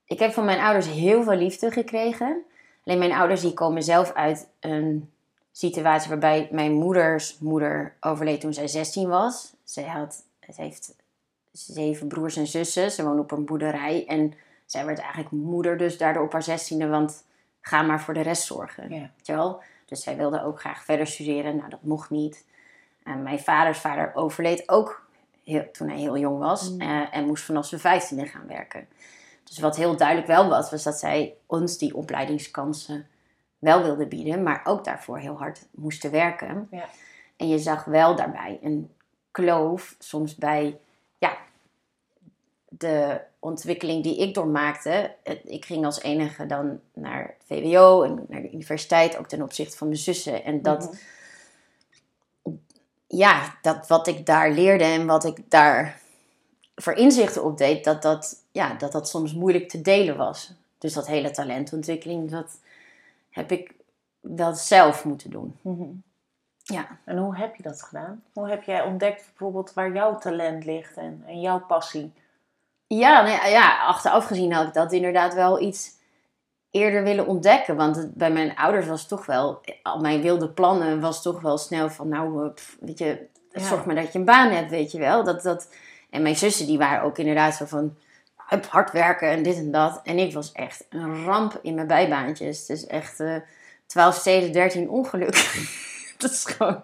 Ik 0.04 0.18
heb 0.18 0.32
van 0.32 0.44
mijn 0.44 0.60
ouders 0.60 0.86
heel 0.86 1.22
veel 1.22 1.36
liefde 1.36 1.70
gekregen. 1.70 2.44
Alleen 2.84 2.98
mijn 2.98 3.12
ouders 3.12 3.40
die 3.40 3.54
komen 3.54 3.82
zelf 3.82 4.12
uit 4.12 4.48
een 4.60 5.12
situatie 5.52 6.08
waarbij 6.08 6.48
mijn 6.50 6.72
moeders 6.72 7.38
moeder 7.38 7.96
overleed 8.00 8.40
toen 8.40 8.54
zij 8.54 8.68
16 8.68 9.08
was. 9.08 9.54
Zij 9.64 9.84
had, 9.84 10.24
ze 10.40 10.62
heeft 10.62 10.96
zeven 11.52 12.08
broers 12.08 12.36
en 12.36 12.46
zussen. 12.46 12.90
Ze 12.90 13.04
woont 13.04 13.18
op 13.18 13.30
een 13.30 13.44
boerderij. 13.44 14.06
En 14.06 14.34
zij 14.66 14.86
werd 14.86 14.98
eigenlijk 14.98 15.30
moeder 15.30 15.76
dus 15.76 15.98
daardoor 15.98 16.24
op 16.24 16.32
haar 16.32 16.42
zestiende, 16.42 16.88
want 16.88 17.24
ga 17.60 17.82
maar 17.82 18.00
voor 18.00 18.14
de 18.14 18.20
rest 18.20 18.42
zorgen. 18.42 18.94
Ja. 18.94 19.00
Weet 19.00 19.26
je 19.26 19.34
wel? 19.34 19.62
Dus 19.84 20.02
zij 20.02 20.16
wilde 20.16 20.42
ook 20.42 20.60
graag 20.60 20.84
verder 20.84 21.06
studeren. 21.06 21.56
Nou, 21.56 21.68
dat 21.70 21.82
mocht 21.82 22.10
niet. 22.10 22.44
En 23.02 23.22
mijn 23.22 23.40
vaders 23.40 23.78
vader 23.78 24.14
overleed 24.14 24.68
ook 24.68 25.08
heel, 25.44 25.70
toen 25.72 25.88
hij 25.88 25.98
heel 25.98 26.18
jong 26.18 26.38
was. 26.38 26.70
Mm. 26.70 26.80
eh, 26.80 27.16
en 27.16 27.26
moest 27.26 27.44
vanaf 27.44 27.66
zijn 27.66 27.80
vijftiende 27.80 28.26
gaan 28.26 28.46
werken. 28.46 28.88
Dus 29.44 29.58
wat 29.58 29.76
heel 29.76 29.96
duidelijk 29.96 30.26
wel 30.26 30.48
was, 30.48 30.70
was 30.70 30.82
dat 30.82 30.98
zij 30.98 31.34
ons 31.46 31.78
die 31.78 31.96
opleidingskansen 31.96 33.06
wel 33.58 33.82
wilde 33.82 34.06
bieden. 34.06 34.42
Maar 34.42 34.60
ook 34.64 34.84
daarvoor 34.84 35.18
heel 35.18 35.38
hard 35.38 35.66
moesten 35.70 36.10
werken. 36.10 36.68
Ja. 36.70 36.84
En 37.36 37.48
je 37.48 37.58
zag 37.58 37.84
wel 37.84 38.16
daarbij 38.16 38.58
een 38.62 38.90
kloof 39.30 39.94
soms 39.98 40.34
bij 40.34 40.78
ja, 41.18 41.36
de 42.68 43.20
ontwikkeling 43.38 44.02
die 44.02 44.16
ik 44.18 44.34
doormaakte. 44.34 45.14
Ik 45.44 45.64
ging 45.64 45.84
als 45.84 46.02
enige 46.02 46.46
dan 46.46 46.80
naar 46.94 47.22
het 47.38 47.44
VWO 47.46 48.02
en 48.02 48.24
naar 48.28 48.42
de 48.42 48.52
universiteit, 48.52 49.18
ook 49.18 49.28
ten 49.28 49.42
opzichte 49.42 49.76
van 49.76 49.86
mijn 49.86 49.98
zussen. 50.00 50.44
En 50.44 50.62
dat, 50.62 50.82
Mhm. 52.42 52.54
ja, 53.06 53.58
dat 53.62 53.88
wat 53.88 54.06
ik 54.06 54.26
daar 54.26 54.50
leerde 54.50 54.84
en 54.84 55.06
wat 55.06 55.24
ik 55.24 55.50
daar 55.50 56.00
voor 56.74 56.92
inzichten 56.92 57.44
op 57.44 57.58
deed, 57.58 57.84
dat 57.84 58.02
dat, 58.02 58.42
ja, 58.52 58.74
dat 58.74 58.92
dat 58.92 59.08
soms 59.08 59.34
moeilijk 59.34 59.68
te 59.68 59.80
delen 59.80 60.16
was. 60.16 60.52
Dus 60.78 60.92
dat 60.92 61.06
hele 61.06 61.30
talentontwikkeling, 61.30 62.30
dat 62.30 62.58
heb 63.30 63.52
ik 63.52 63.74
wel 64.20 64.54
zelf 64.54 65.04
moeten 65.04 65.30
doen. 65.30 65.56
Mhm. 65.62 65.88
Ja. 66.62 66.98
En 67.04 67.18
hoe 67.18 67.36
heb 67.36 67.56
je 67.56 67.62
dat 67.62 67.82
gedaan? 67.82 68.22
Hoe 68.32 68.48
heb 68.48 68.62
jij 68.62 68.82
ontdekt 68.82 69.24
bijvoorbeeld 69.26 69.72
waar 69.74 69.92
jouw 69.92 70.18
talent 70.18 70.64
ligt 70.64 70.96
en, 70.96 71.22
en 71.26 71.40
jouw 71.40 71.60
passie? 71.60 72.12
Ja, 72.86 73.22
nou 73.22 73.48
ja, 73.50 73.78
achteraf 73.86 74.24
gezien 74.26 74.52
had 74.52 74.66
ik 74.66 74.74
dat 74.74 74.92
inderdaad 74.92 75.34
wel 75.34 75.60
iets 75.60 75.90
eerder 76.70 77.02
willen 77.02 77.26
ontdekken. 77.26 77.76
Want 77.76 77.96
het- 77.96 78.14
bij 78.14 78.30
mijn 78.30 78.56
ouders 78.56 78.86
was 78.86 79.06
toch 79.06 79.26
wel, 79.26 79.60
al 79.82 80.00
mijn 80.00 80.22
wilde 80.22 80.48
plannen 80.50 81.00
was 81.00 81.22
toch 81.22 81.40
wel 81.40 81.58
snel 81.58 81.90
van, 81.90 82.08
nou, 82.08 82.44
eh, 82.46 82.52
pff, 82.54 82.76
weet 82.80 82.98
je, 82.98 83.26
Ja. 83.50 83.60
zorg 83.66 83.84
maar 83.84 83.94
dat 83.94 84.12
je 84.12 84.18
een 84.18 84.24
baan 84.24 84.50
hebt, 84.50 84.70
weet 84.70 84.92
je 84.92 84.98
wel. 84.98 85.24
Dat, 85.24 85.42
dat, 85.42 85.68
en 86.10 86.22
mijn 86.22 86.36
zussen 86.36 86.66
die 86.66 86.78
waren 86.78 87.02
ook 87.04 87.18
inderdaad 87.18 87.54
zo 87.54 87.64
van, 87.64 87.96
hup, 88.36 88.66
hard 88.66 88.92
werken 88.92 89.28
en 89.30 89.42
dit 89.42 89.56
en 89.56 89.70
dat. 89.70 90.00
En 90.04 90.18
ik 90.18 90.32
was 90.34 90.52
echt 90.52 90.86
een 90.90 91.24
ramp 91.24 91.58
in 91.62 91.74
mijn 91.74 91.86
bijbaantjes. 91.86 92.60
Het 92.60 92.68
is 92.68 92.86
echt 92.86 93.20
eh 93.20 93.36
12 93.86 94.14
steden, 94.14 94.52
13 94.52 94.90
ongelukken. 94.90 95.44
dat 96.18 96.30
is 96.30 96.44
gewoon, 96.44 96.82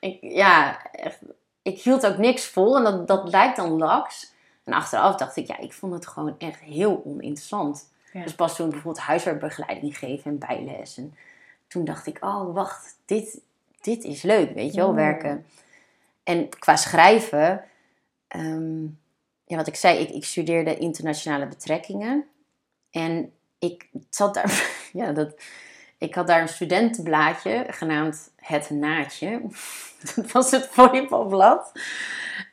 ik, 0.00 0.18
ja, 0.20 0.82
echt, 0.92 1.18
ik 1.62 1.80
hield 1.82 2.06
ook 2.06 2.18
niks 2.18 2.44
vol 2.46 2.76
en 2.76 2.84
dat, 2.84 3.06
dat 3.08 3.28
lijkt 3.30 3.56
dan 3.56 3.76
laks. 3.78 4.32
En 4.64 4.72
achteraf 4.72 5.16
dacht 5.16 5.36
ik, 5.36 5.46
ja, 5.46 5.58
ik 5.58 5.72
vond 5.72 5.92
het 5.92 6.06
gewoon 6.06 6.34
echt 6.38 6.60
heel 6.60 7.02
oninteressant. 7.04 7.92
Ja. 8.12 8.22
Dus 8.22 8.34
pas 8.34 8.56
toen 8.56 8.70
bijvoorbeeld 8.70 9.04
huiswerkbegeleiding 9.04 9.98
geven 9.98 10.30
en 10.30 10.38
bijles. 10.38 10.96
En 10.96 11.14
toen 11.66 11.84
dacht 11.84 12.06
ik, 12.06 12.24
oh 12.24 12.54
wacht, 12.54 12.96
dit, 13.04 13.40
dit 13.80 14.04
is 14.04 14.22
leuk, 14.22 14.54
weet 14.54 14.74
je 14.74 14.80
wel, 14.80 14.90
Mm. 14.90 14.94
werken. 14.96 15.46
En 16.22 16.48
qua 16.48 16.76
schrijven, 16.76 17.64
ehm, 18.28 18.82
ja, 19.44 19.56
wat 19.56 19.66
ik 19.66 19.76
zei, 19.76 19.98
ik, 19.98 20.08
ik 20.10 20.24
studeerde 20.24 20.76
internationale 20.76 21.46
betrekkingen. 21.46 22.26
En 22.90 23.32
ik 23.58 23.88
zat 24.10 24.34
daar, 24.34 24.70
ja, 24.92 25.12
dat, 25.12 25.34
ik 25.98 26.14
had 26.14 26.26
daar 26.26 26.40
een 26.40 26.48
studentenblaadje 26.48 27.66
genaamd 27.68 28.30
Het 28.36 28.70
Naadje. 28.70 29.40
Dat 30.14 30.32
was 30.32 30.50
het 30.50 30.68
volleybalblad. 30.70 31.72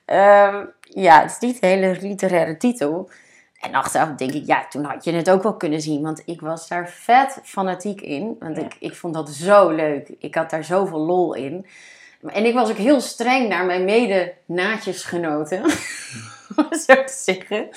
Ehm, 0.06 0.65
ja, 0.93 1.21
het 1.21 1.32
is 1.32 1.39
niet 1.39 1.58
een 1.63 1.69
hele 1.69 1.97
literaire 2.01 2.58
titel. 2.58 3.10
En 3.60 3.73
achteraf 3.73 4.10
denk 4.15 4.32
ik, 4.32 4.45
ja, 4.45 4.65
toen 4.69 4.84
had 4.84 5.04
je 5.04 5.12
het 5.12 5.30
ook 5.30 5.43
wel 5.43 5.56
kunnen 5.56 5.82
zien. 5.82 6.01
Want 6.01 6.21
ik 6.25 6.41
was 6.41 6.67
daar 6.67 6.89
vet 6.89 7.39
fanatiek 7.43 8.01
in. 8.01 8.36
Want 8.39 8.58
Ja. 8.58 8.63
ik, 8.63 8.75
ik 8.80 8.95
vond 8.95 9.13
dat 9.13 9.30
zo 9.30 9.69
leuk. 9.69 10.12
Ik 10.19 10.36
had 10.36 10.49
daar 10.49 10.63
zoveel 10.63 10.99
lol 10.99 11.34
in. 11.34 11.65
En 12.25 12.45
ik 12.45 12.54
was 12.54 12.69
ook 12.69 12.77
heel 12.77 13.01
streng 13.01 13.47
naar 13.49 13.65
mijn 13.65 13.86
om 16.58 16.65
het 16.69 16.82
zo 16.82 16.93
te 16.93 17.13
zeggen. 17.23 17.69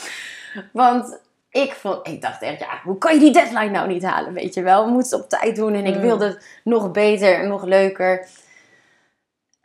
Want 0.72 1.18
ik, 1.50 1.72
vond, 1.72 2.08
ik 2.08 2.22
dacht 2.22 2.42
echt, 2.42 2.58
ja, 2.60 2.80
hoe 2.84 2.98
kan 2.98 3.14
je 3.14 3.20
die 3.20 3.32
deadline 3.32 3.70
nou 3.70 3.88
niet 3.88 4.02
halen? 4.04 4.32
Weet 4.32 4.54
je 4.54 4.62
wel, 4.62 4.84
we 4.84 4.90
moeten 4.90 5.18
het 5.18 5.22
op 5.32 5.40
tijd 5.40 5.56
doen. 5.56 5.74
En 5.74 5.86
ik 5.86 5.94
Mm. 5.94 6.00
wilde 6.00 6.24
het 6.26 6.46
nog 6.64 6.90
beter 6.90 7.34
en 7.38 7.48
nog 7.48 7.64
leuker. 7.64 8.26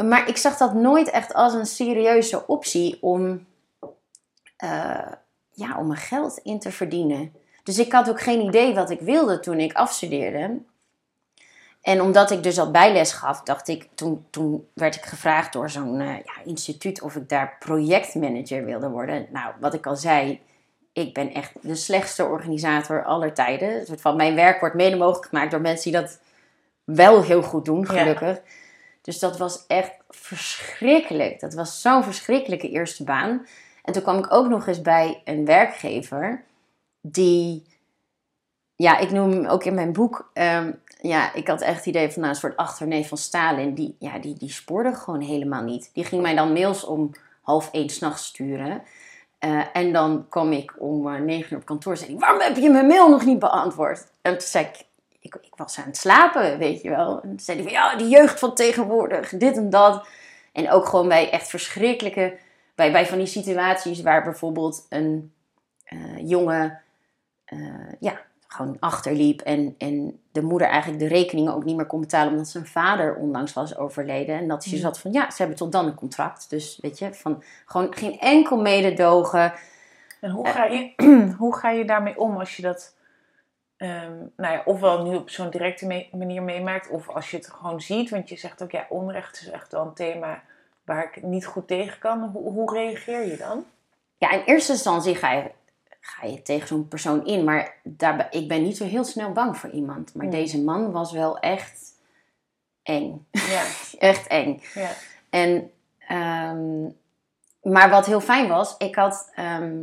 Maar 0.07 0.27
ik 0.27 0.37
zag 0.37 0.57
dat 0.57 0.73
nooit 0.73 1.09
echt 1.09 1.33
als 1.33 1.53
een 1.53 1.65
serieuze 1.65 2.47
optie 2.47 2.97
om, 3.01 3.45
eh, 4.57 5.11
ja, 5.51 5.77
om 5.77 5.91
er 5.91 5.97
geld 5.97 6.39
in 6.43 6.59
te 6.59 6.71
verdienen. 6.71 7.33
Dus 7.63 7.79
ik 7.79 7.91
had 7.91 8.09
ook 8.09 8.21
geen 8.21 8.41
idee 8.41 8.73
wat 8.73 8.89
ik 8.89 8.99
wilde 8.99 9.39
toen 9.39 9.59
ik 9.59 9.73
afstudeerde. 9.73 10.59
En 11.81 12.01
omdat 12.01 12.31
ik 12.31 12.43
dus 12.43 12.59
al 12.59 12.71
bijles 12.71 13.11
gaf, 13.11 13.41
dacht 13.41 13.67
ik, 13.67 13.87
toen, 13.95 14.25
toen 14.29 14.67
werd 14.73 14.95
ik 14.95 15.05
gevraagd 15.05 15.53
door 15.53 15.69
zo'n 15.69 15.99
eh, 15.99 16.07
ja, 16.07 16.33
instituut 16.43 17.01
of 17.01 17.15
ik 17.15 17.29
daar 17.29 17.55
projectmanager 17.59 18.65
wilde 18.65 18.89
worden. 18.89 19.27
Nou, 19.31 19.53
wat 19.59 19.73
ik 19.73 19.85
al 19.85 19.95
zei, 19.95 20.41
ik 20.93 21.13
ben 21.13 21.33
echt 21.33 21.51
de 21.61 21.75
slechtste 21.75 22.25
organisator 22.25 23.05
aller 23.05 23.33
tijden. 23.33 23.99
Van, 23.99 24.15
mijn 24.15 24.35
werk 24.35 24.59
wordt 24.59 24.75
mede 24.75 24.97
mogelijk 24.97 25.25
gemaakt 25.25 25.51
door 25.51 25.61
mensen 25.61 25.91
die 25.91 26.01
dat 26.01 26.19
wel 26.83 27.23
heel 27.23 27.41
goed 27.41 27.65
doen, 27.65 27.87
Ja. 27.91 28.39
Dus 29.01 29.19
dat 29.19 29.37
was 29.37 29.65
echt 29.67 29.91
verschrikkelijk. 30.09 31.39
Dat 31.39 31.53
was 31.53 31.81
zo'n 31.81 32.03
verschrikkelijke 32.03 32.69
eerste 32.69 33.03
baan. 33.03 33.45
En 33.83 33.93
toen 33.93 34.01
kwam 34.01 34.17
ik 34.17 34.33
ook 34.33 34.47
nog 34.47 34.67
eens 34.67 34.81
bij 34.81 35.21
een 35.25 35.45
werkgever 35.45 36.43
die, 37.01 37.63
ja, 38.75 38.97
ik 38.97 39.11
noem 39.11 39.31
hem 39.31 39.45
ook 39.45 39.63
in 39.63 39.73
mijn 39.73 39.93
boek, 39.93 40.29
ehm, 40.33 40.71
ja, 41.01 41.33
ik 41.33 41.47
had 41.47 41.61
echt 41.61 41.77
het 41.77 41.85
idee 41.85 42.09
van 42.11 42.21
nou, 42.21 42.33
een 42.33 42.39
soort 42.39 42.57
achterneef 42.57 43.07
van 43.07 43.17
Stalin. 43.17 43.73
Die, 43.73 43.95
ja, 43.99 44.19
die, 44.19 44.33
die 44.37 44.51
spoorde 44.51 44.93
gewoon 44.93 45.21
helemaal 45.21 45.63
niet. 45.63 45.89
Die 45.93 46.03
ging 46.03 46.21
mij 46.21 46.35
dan 46.35 46.53
mails 46.53 46.83
om 46.83 47.11
half 47.41 47.69
één 47.71 47.89
s'nachts 47.89 48.25
sturen. 48.25 48.83
Eh, 49.39 49.61
en 49.73 49.93
dan 49.93 50.25
kwam 50.29 50.51
ik 50.51 50.73
om 50.77 51.07
eh, 51.07 51.21
negen 51.21 51.53
uur 51.53 51.59
op 51.59 51.65
kantoor 51.65 51.91
en 51.91 51.97
zei 51.97 52.17
waarom 52.17 52.41
heb 52.41 52.55
je 52.55 52.69
mijn 52.69 52.87
mail 52.87 53.09
nog 53.09 53.25
niet 53.25 53.39
beantwoord? 53.39 54.07
En 54.21 54.31
toen 54.31 54.47
zei 54.47 54.65
ik, 54.65 54.85
ik, 55.19 55.35
ik 55.41 55.55
was 55.55 55.77
aan 55.79 55.85
het 55.85 55.97
slapen, 55.97 56.57
weet 56.57 56.81
je 56.81 56.89
wel. 56.89 57.21
En 57.21 57.29
toen 57.29 57.39
zei 57.39 57.57
hij 57.57 57.65
van, 57.67 57.75
ja, 57.75 57.95
die 57.95 58.07
jeugd 58.07 58.39
van 58.39 58.55
tegenwoordig, 58.55 59.29
dit 59.29 59.57
en 59.57 59.69
dat. 59.69 60.07
En 60.51 60.71
ook 60.71 60.85
gewoon 60.85 61.07
bij 61.07 61.29
echt 61.29 61.49
verschrikkelijke, 61.49 62.37
bij, 62.75 62.91
bij 62.91 63.07
van 63.07 63.17
die 63.17 63.27
situaties 63.27 64.01
waar 64.01 64.23
bijvoorbeeld 64.23 64.85
een 64.89 65.33
eh, 65.83 66.27
jongen, 66.29 66.81
eh, 67.45 67.57
ja, 67.99 68.21
gewoon 68.47 68.77
achterliep. 68.79 69.41
En, 69.41 69.75
en 69.77 70.19
de 70.31 70.41
moeder 70.41 70.67
eigenlijk 70.67 70.99
de 71.01 71.07
rekeningen 71.07 71.53
ook 71.53 71.63
niet 71.63 71.75
meer 71.75 71.85
kon 71.85 71.99
betalen 71.99 72.31
omdat 72.31 72.47
zijn 72.47 72.65
vader 72.65 73.15
onlangs 73.15 73.53
was 73.53 73.77
overleden. 73.77 74.37
En 74.37 74.47
dat 74.47 74.65
je 74.65 74.75
Mm. 74.75 74.81
zat 74.81 74.99
van, 74.99 75.11
ja, 75.11 75.29
ze 75.31 75.35
hebben 75.37 75.57
tot 75.57 75.71
dan 75.71 75.85
een 75.85 75.95
contract. 75.95 76.49
Dus 76.49 76.77
weet 76.81 76.99
je, 76.99 77.13
van 77.13 77.43
gewoon 77.65 77.95
geen 77.95 78.19
enkel 78.19 78.57
mededogen. 78.61 79.53
En 80.21 80.31
hoe 80.31 80.47
ga 80.47 80.65
je, 80.65 80.93
hoe 81.37 81.55
ga 81.55 81.69
je 81.69 81.85
daarmee 81.85 82.19
om 82.19 82.37
als 82.37 82.55
je 82.55 82.61
dat, 82.61 82.95
ehm, 83.79 84.13
nou 84.37 84.53
ja, 84.53 84.61
ofwel 84.65 85.03
nu 85.03 85.15
op 85.15 85.29
zo'n 85.29 85.49
directe 85.49 85.85
me- 85.85 86.07
manier 86.11 86.43
meemaakt, 86.43 86.89
of 86.89 87.09
als 87.09 87.31
je 87.31 87.37
het 87.37 87.49
gewoon 87.49 87.81
ziet, 87.81 88.09
want 88.09 88.29
je 88.29 88.35
zegt 88.37 88.63
ook, 88.63 88.71
ja, 88.71 88.85
onrecht 88.89 89.41
is 89.41 89.49
echt 89.49 89.71
wel 89.71 89.85
een 89.85 89.93
thema 89.93 90.41
waar 90.83 91.03
ik 91.03 91.23
niet 91.23 91.45
goed 91.45 91.67
tegen 91.67 91.99
kan. 91.99 92.23
Hoe, 92.33 92.51
hoe 92.51 92.73
reageer 92.73 93.25
je 93.27 93.37
dan? 93.37 93.65
Ja, 94.17 94.31
in 94.31 94.41
eerste 94.45 94.71
instantie 94.71 95.15
ga 95.15 95.31
je, 95.31 95.51
ga 95.99 96.25
je 96.27 96.41
tegen 96.41 96.67
zo'n 96.67 96.87
persoon 96.87 97.25
in. 97.25 97.43
Maar 97.43 97.75
daarbij, 97.83 98.27
ik 98.31 98.47
ben 98.47 98.61
niet 98.63 98.77
zo 98.77 98.85
heel 98.85 99.03
snel 99.03 99.31
bang 99.31 99.57
voor 99.57 99.69
iemand. 99.69 100.13
Maar 100.13 100.25
Hmm. 100.25 100.35
deze 100.35 100.63
man 100.63 100.91
was 100.91 101.11
wel 101.11 101.39
echt 101.39 101.93
eng. 102.83 103.27
Ja, 103.31 103.63
echt 104.09 104.27
eng. 104.27 104.61
ja. 104.73 104.89
En, 105.29 105.71
ehm, 106.07 106.83
maar 107.61 107.89
wat 107.89 108.05
heel 108.05 108.21
fijn 108.21 108.47
was, 108.47 108.75
ik 108.77 108.95
had 108.95 109.31
ehm, 109.35 109.77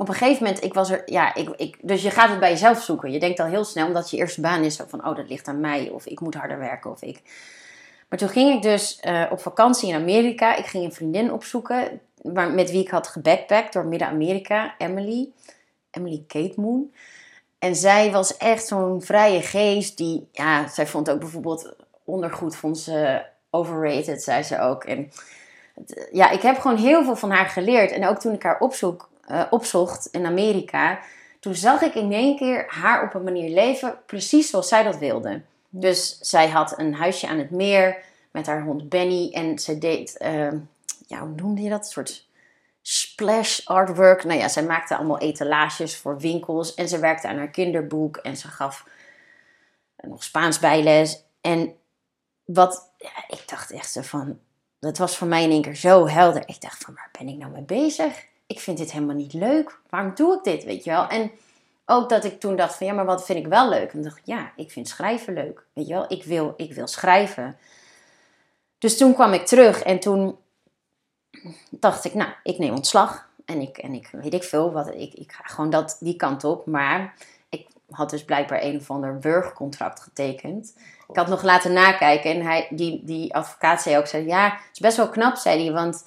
op 0.00 0.08
een 0.08 0.14
gegeven 0.14 0.42
moment, 0.44 0.64
ik 0.64 0.74
was 0.74 0.90
er, 0.90 1.02
ja, 1.06 1.34
ik, 1.34 1.48
ik, 1.56 1.76
dus 1.80 2.02
je 2.02 2.10
gaat 2.10 2.30
het 2.30 2.38
bij 2.40 2.50
jezelf 2.50 2.82
zoeken. 2.82 3.10
Je 3.12 3.18
denkt 3.18 3.40
al 3.40 3.46
heel 3.46 3.64
snel, 3.64 3.86
omdat 3.86 4.10
je 4.10 4.16
eerste 4.16 4.40
baan 4.40 4.62
is, 4.64 4.80
van, 4.88 5.06
oh, 5.06 5.16
dat 5.16 5.28
ligt 5.28 5.48
aan 5.48 5.60
mij, 5.60 5.88
of 5.92 6.06
ik 6.06 6.20
moet 6.20 6.34
harder 6.34 6.58
werken, 6.58 6.90
of 6.90 7.02
ik. 7.02 7.22
Maar 8.08 8.18
toen 8.18 8.28
ging 8.28 8.54
ik 8.54 8.62
dus 8.62 9.00
eh, 9.00 9.24
op 9.30 9.40
vakantie 9.40 9.88
in 9.88 9.94
Amerika. 9.94 10.56
Ik 10.56 10.66
ging 10.66 10.84
een 10.84 10.92
vriendin 10.92 11.32
opzoeken, 11.32 12.00
waar, 12.22 12.50
met 12.50 12.70
wie 12.70 12.80
ik 12.82 12.88
had 12.90 13.06
gebackpackt 13.08 13.72
door 13.72 13.86
Midden-Amerika, 13.86 14.74
Emily. 14.78 15.28
Emily 15.90 16.24
Kate 16.26 16.60
Moon. 16.60 16.92
En 17.58 17.76
zij 17.76 18.10
was 18.10 18.36
echt 18.36 18.66
zo'n 18.66 19.02
vrije 19.02 19.42
geest, 19.42 19.96
die, 19.96 20.28
ja, 20.32 20.68
zij 20.68 20.86
vond 20.86 21.10
ook 21.10 21.18
bijvoorbeeld 21.18 21.74
ondergoed, 22.04 22.56
vond 22.56 22.78
ze 22.78 23.22
overrated, 23.50 24.22
zei 24.22 24.42
ze 24.42 24.60
ook. 24.60 24.84
En 24.84 25.10
het- 25.74 26.08
ja, 26.12 26.30
ik 26.30 26.42
heb 26.42 26.58
gewoon 26.58 26.76
heel 26.76 27.04
veel 27.04 27.16
van 27.16 27.30
haar 27.30 27.46
geleerd. 27.46 27.90
En 27.90 28.06
ook 28.08 28.18
toen 28.18 28.32
ik 28.34 28.42
haar 28.42 28.58
opzoek, 28.60 29.07
eh, 29.28 29.42
opzocht 29.50 30.06
in 30.06 30.26
Amerika, 30.26 30.98
toen 31.40 31.54
zag 31.54 31.82
ik 31.82 31.94
in 31.94 32.12
één 32.12 32.36
keer 32.36 32.64
haar 32.68 33.02
op 33.02 33.14
een 33.14 33.24
manier 33.24 33.50
leven, 33.50 33.98
precies 34.06 34.50
zoals 34.50 34.68
zij 34.68 34.82
dat 34.82 34.98
wilde. 34.98 35.42
Dus 35.68 36.18
zij 36.18 36.48
had 36.48 36.78
een 36.78 36.94
huisje 36.94 37.28
aan 37.28 37.38
het 37.38 37.50
meer 37.50 37.96
met 38.30 38.46
haar 38.46 38.62
hond 38.62 38.88
Benny. 38.88 39.30
En 39.32 39.58
ze 39.58 39.78
deed, 39.78 40.16
eh, 40.16 40.52
ja, 41.06 41.20
hoe 41.20 41.34
noemde 41.36 41.62
je 41.62 41.70
dat? 41.70 41.78
Een 41.78 41.84
soort 41.84 42.26
splash 42.82 43.66
artwork. 43.66 44.24
Nou 44.24 44.38
ja, 44.38 44.48
zij 44.48 44.62
maakte 44.62 44.96
allemaal 44.96 45.18
etalages 45.18 45.96
voor 45.96 46.18
winkels. 46.18 46.74
En 46.74 46.88
ze 46.88 46.98
werkte 46.98 47.28
aan 47.28 47.36
haar 47.36 47.50
kinderboek. 47.50 48.16
En 48.16 48.36
ze 48.36 48.48
gaf 48.48 48.84
nog 49.96 50.24
Spaans 50.24 50.58
bijles. 50.58 51.22
En 51.40 51.74
wat, 52.44 52.92
ik 53.28 53.42
dacht 53.46 53.70
echt 53.70 53.92
zo 53.92 54.02
van, 54.02 54.38
dat 54.78 54.98
was 54.98 55.16
voor 55.16 55.28
mij 55.28 55.42
in 55.42 55.50
één 55.50 55.62
keer 55.62 55.76
zo 55.76 56.08
helder. 56.08 56.42
Ik 56.46 56.60
dacht 56.60 56.84
van, 56.84 56.94
waar 56.94 57.10
ben 57.18 57.28
ik 57.28 57.36
nou 57.36 57.52
mee 57.52 57.62
bezig? 57.62 58.26
Ik 58.48 58.60
vind 58.60 58.78
dit 58.78 58.92
helemaal 58.92 59.14
niet 59.14 59.32
leuk. 59.32 59.78
Waarom 59.88 60.14
doe 60.14 60.36
ik 60.36 60.44
dit, 60.44 60.64
weet 60.64 60.84
je 60.84 60.90
wel? 60.90 61.06
En 61.06 61.30
ook 61.86 62.08
dat 62.08 62.24
ik 62.24 62.40
toen 62.40 62.56
dacht 62.56 62.76
van, 62.76 62.86
ja, 62.86 62.92
maar 62.92 63.04
wat 63.04 63.24
vind 63.24 63.38
ik 63.38 63.46
wel 63.46 63.68
leuk? 63.68 63.92
En 63.92 64.02
dacht 64.02 64.20
ja, 64.24 64.52
ik 64.56 64.70
vind 64.70 64.88
schrijven 64.88 65.34
leuk. 65.34 65.64
Weet 65.72 65.86
je 65.86 65.94
wel, 65.94 66.04
ik 66.08 66.24
wil, 66.24 66.54
ik 66.56 66.72
wil 66.72 66.86
schrijven. 66.86 67.56
Dus 68.78 68.96
toen 68.96 69.14
kwam 69.14 69.32
ik 69.32 69.46
terug 69.46 69.82
en 69.82 70.00
toen 70.00 70.36
dacht 71.70 72.04
ik, 72.04 72.14
nou, 72.14 72.30
ik 72.42 72.58
neem 72.58 72.74
ontslag. 72.74 73.28
En 73.44 73.60
ik, 73.60 73.78
en 73.78 73.94
ik 73.94 74.08
weet 74.12 74.34
ik 74.34 74.42
veel, 74.42 74.72
wat, 74.72 74.94
ik, 74.94 75.14
ik 75.14 75.32
ga 75.32 75.44
gewoon 75.44 75.70
dat, 75.70 75.96
die 76.00 76.16
kant 76.16 76.44
op. 76.44 76.66
Maar 76.66 77.14
ik 77.48 77.68
had 77.90 78.10
dus 78.10 78.24
blijkbaar 78.24 78.62
een 78.62 78.76
of 78.76 78.90
ander 78.90 79.18
burgercontract 79.18 80.00
getekend. 80.00 80.74
Ik 81.08 81.16
had 81.16 81.28
nog 81.28 81.42
laten 81.42 81.72
nakijken 81.72 82.30
en 82.30 82.42
hij, 82.42 82.68
die, 82.70 83.04
die 83.04 83.34
advocaat 83.34 83.82
zei 83.82 83.98
ook, 83.98 84.06
zei, 84.06 84.26
ja, 84.26 84.44
het 84.44 84.68
is 84.72 84.80
best 84.80 84.96
wel 84.96 85.08
knap, 85.08 85.36
zei 85.36 85.64
hij, 85.64 85.72
want 85.72 86.04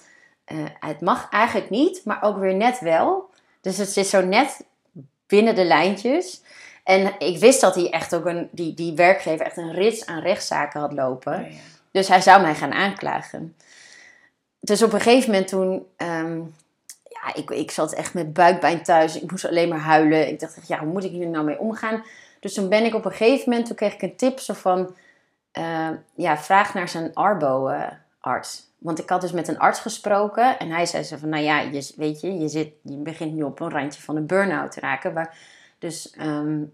uh, 0.53 0.65
het 0.79 1.01
mag 1.01 1.29
eigenlijk 1.29 1.69
niet, 1.69 2.01
maar 2.05 2.23
ook 2.23 2.37
weer 2.37 2.55
net 2.55 2.79
wel. 2.79 3.29
Dus 3.61 3.77
het 3.77 3.89
zit 3.89 4.07
zo 4.07 4.21
net 4.21 4.65
binnen 5.27 5.55
de 5.55 5.63
lijntjes. 5.63 6.41
En 6.83 7.13
ik 7.17 7.37
wist 7.37 7.61
dat 7.61 7.75
hij 7.75 7.89
echt 7.89 8.15
ook 8.15 8.25
een, 8.25 8.49
die, 8.51 8.73
die 8.73 8.95
werkgever 8.95 9.45
echt 9.45 9.57
een 9.57 9.73
rits 9.73 10.05
aan 10.05 10.21
rechtszaken 10.21 10.79
had 10.79 10.93
lopen. 10.93 11.33
Oh, 11.33 11.51
ja. 11.51 11.57
Dus 11.91 12.07
hij 12.07 12.21
zou 12.21 12.41
mij 12.41 12.55
gaan 12.55 12.73
aanklagen. 12.73 13.55
Dus 14.59 14.83
op 14.83 14.93
een 14.93 15.01
gegeven 15.01 15.31
moment 15.31 15.47
toen, 15.47 15.85
ehm, 15.97 16.37
ja, 17.09 17.33
ik, 17.33 17.49
ik 17.49 17.71
zat 17.71 17.93
echt 17.93 18.13
met 18.13 18.33
buikpijn 18.33 18.83
thuis. 18.83 19.21
Ik 19.21 19.31
moest 19.31 19.47
alleen 19.47 19.69
maar 19.69 19.79
huilen. 19.79 20.27
Ik 20.27 20.39
dacht, 20.39 20.67
ja, 20.67 20.79
hoe 20.79 20.91
moet 20.91 21.03
ik 21.03 21.11
hier 21.11 21.27
nou 21.27 21.45
mee 21.45 21.59
omgaan? 21.59 22.03
Dus 22.39 22.53
toen 22.53 22.69
ben 22.69 22.85
ik 22.85 22.95
op 22.95 23.05
een 23.05 23.11
gegeven 23.11 23.49
moment, 23.49 23.67
toen 23.67 23.75
kreeg 23.75 23.93
ik 23.93 24.01
een 24.01 24.15
tip 24.15 24.39
zo 24.39 24.53
van, 24.53 24.95
uh, 25.57 25.89
ja, 26.15 26.37
vraag 26.37 26.73
naar 26.73 26.89
zijn 26.89 27.13
arbo-arts. 27.13 28.70
Want 28.81 28.99
ik 28.99 29.09
had 29.09 29.21
dus 29.21 29.31
met 29.31 29.47
een 29.47 29.59
arts 29.59 29.79
gesproken 29.79 30.59
en 30.59 30.69
hij 30.69 30.85
zei 30.85 31.03
zo 31.03 31.17
van, 31.17 31.29
nou 31.29 31.43
ja, 31.43 31.59
je, 31.59 31.93
weet 31.95 32.21
je, 32.21 32.39
je, 32.39 32.47
zit, 32.47 32.73
je 32.81 32.95
begint 32.95 33.33
nu 33.33 33.43
op 33.43 33.59
een 33.59 33.69
randje 33.69 34.01
van 34.01 34.15
een 34.15 34.25
burn-out 34.25 34.71
te 34.71 34.79
raken. 34.79 35.29
Dus 35.79 36.15
um, 36.21 36.73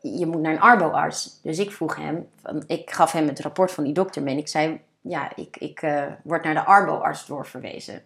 je 0.00 0.26
moet 0.26 0.40
naar 0.40 0.52
een 0.52 0.60
arbo-arts. 0.60 1.40
Dus 1.42 1.58
ik 1.58 1.72
vroeg 1.72 1.96
hem, 1.96 2.28
van, 2.42 2.64
ik 2.66 2.90
gaf 2.90 3.12
hem 3.12 3.28
het 3.28 3.40
rapport 3.40 3.72
van 3.72 3.84
die 3.84 3.92
dokter 3.92 4.22
mee 4.22 4.34
en 4.34 4.40
ik 4.40 4.48
zei, 4.48 4.80
ja, 5.00 5.36
ik, 5.36 5.56
ik 5.56 5.82
uh, 5.82 6.06
word 6.22 6.44
naar 6.44 6.54
de 6.54 6.64
arbo-arts 6.64 7.26
doorverwezen. 7.26 8.02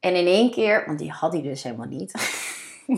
En 0.00 0.14
in 0.14 0.26
één 0.26 0.50
keer, 0.50 0.82
want 0.86 0.98
die 0.98 1.10
had 1.10 1.32
hij 1.32 1.42
dus 1.42 1.62
helemaal 1.62 1.86
niet. 1.86 2.12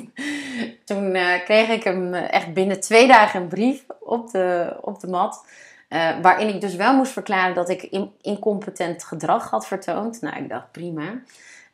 Toen 0.85 1.15
uh, 1.15 1.45
kreeg 1.45 1.69
ik 1.69 1.85
hem 1.85 2.15
echt 2.15 2.53
binnen 2.53 2.81
twee 2.81 3.07
dagen 3.07 3.41
een 3.41 3.49
brief 3.49 3.85
op 4.01 4.31
de, 4.31 4.77
op 4.81 5.01
de 5.01 5.09
mat. 5.09 5.47
Uh, 5.95 6.21
waarin 6.21 6.49
ik 6.49 6.61
dus 6.61 6.75
wel 6.75 6.97
moest 6.97 7.13
verklaren 7.13 7.55
dat 7.55 7.69
ik 7.69 7.83
in, 7.83 8.13
incompetent 8.21 9.05
gedrag 9.05 9.51
had 9.51 9.67
vertoond. 9.67 10.21
Nou, 10.21 10.37
ik 10.37 10.49
dacht 10.49 10.73
prima. 10.73 11.21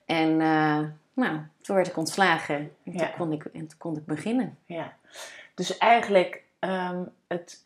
En 0.04 0.28
uh, 0.30 0.78
nou, 1.12 1.38
toen 1.60 1.76
werd 1.76 1.88
ik 1.88 1.96
ontslagen. 1.96 2.72
En 2.84 2.96
toen, 2.96 3.10
kon 3.16 3.32
ik, 3.32 3.44
en 3.44 3.66
toen 3.66 3.78
kon 3.78 3.96
ik 3.96 4.06
beginnen. 4.06 4.58
Ja. 4.64 4.92
Dus 5.54 5.78
eigenlijk 5.78 6.42
um, 6.60 7.12
het, 7.28 7.64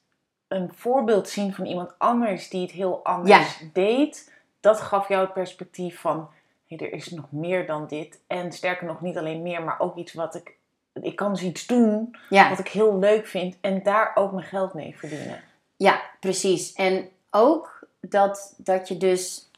een 0.49 0.71
voorbeeld 0.75 1.29
zien 1.29 1.55
van 1.55 1.67
iemand 1.67 1.95
anders 1.99 2.49
die 2.49 2.62
het 2.62 2.71
heel 2.71 3.05
anders 3.05 3.64
deed. 3.73 4.33
Dat 4.61 4.81
gaf 4.81 5.09
jou 5.09 5.25
het 5.25 5.33
perspectief 5.33 6.01
van, 6.01 6.29
hey, 6.67 6.79
er 6.79 6.93
is 6.93 7.11
nog 7.11 7.33
meer 7.33 7.67
dan 7.67 7.87
dit. 7.87 8.21
En 8.27 8.53
sterker 8.53 8.87
nog, 8.87 9.01
niet 9.01 9.19
alleen 9.19 9.43
meer, 9.43 9.62
maar 9.62 9.81
ook 9.81 9.97
iets 9.97 10.12
wat 10.12 10.35
ik... 10.35 10.57
Ik 10.93 11.17
kan 11.17 11.33
dus 11.33 11.43
iets 11.43 11.67
doen 11.67 12.17
wat 12.29 12.59
ik 12.59 12.69
heel 12.69 12.99
leuk 12.99 13.27
vind. 13.27 13.57
En 13.61 13.83
daar 13.83 14.12
ook 14.14 14.33
mijn 14.33 14.47
geld 14.47 14.75
mee 14.75 14.99
verdienen. 14.99 15.40
Ja, 15.77 16.03
precies. 16.21 16.73
En 16.73 17.09
ook 17.31 17.87
dat, 18.01 18.55
dat 18.57 18.89
je 18.89 18.97
dus. 18.97 19.51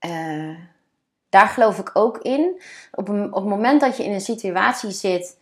Uh, 0.00 0.56
daar 1.28 1.48
geloof 1.48 1.78
ik 1.78 1.90
ook 1.92 2.18
in. 2.18 2.62
Op, 2.92 3.08
een, 3.08 3.26
op 3.26 3.40
het 3.40 3.50
moment 3.50 3.80
dat 3.80 3.96
je 3.96 4.04
in 4.04 4.12
een 4.12 4.20
situatie 4.20 4.90
zit 4.90 5.38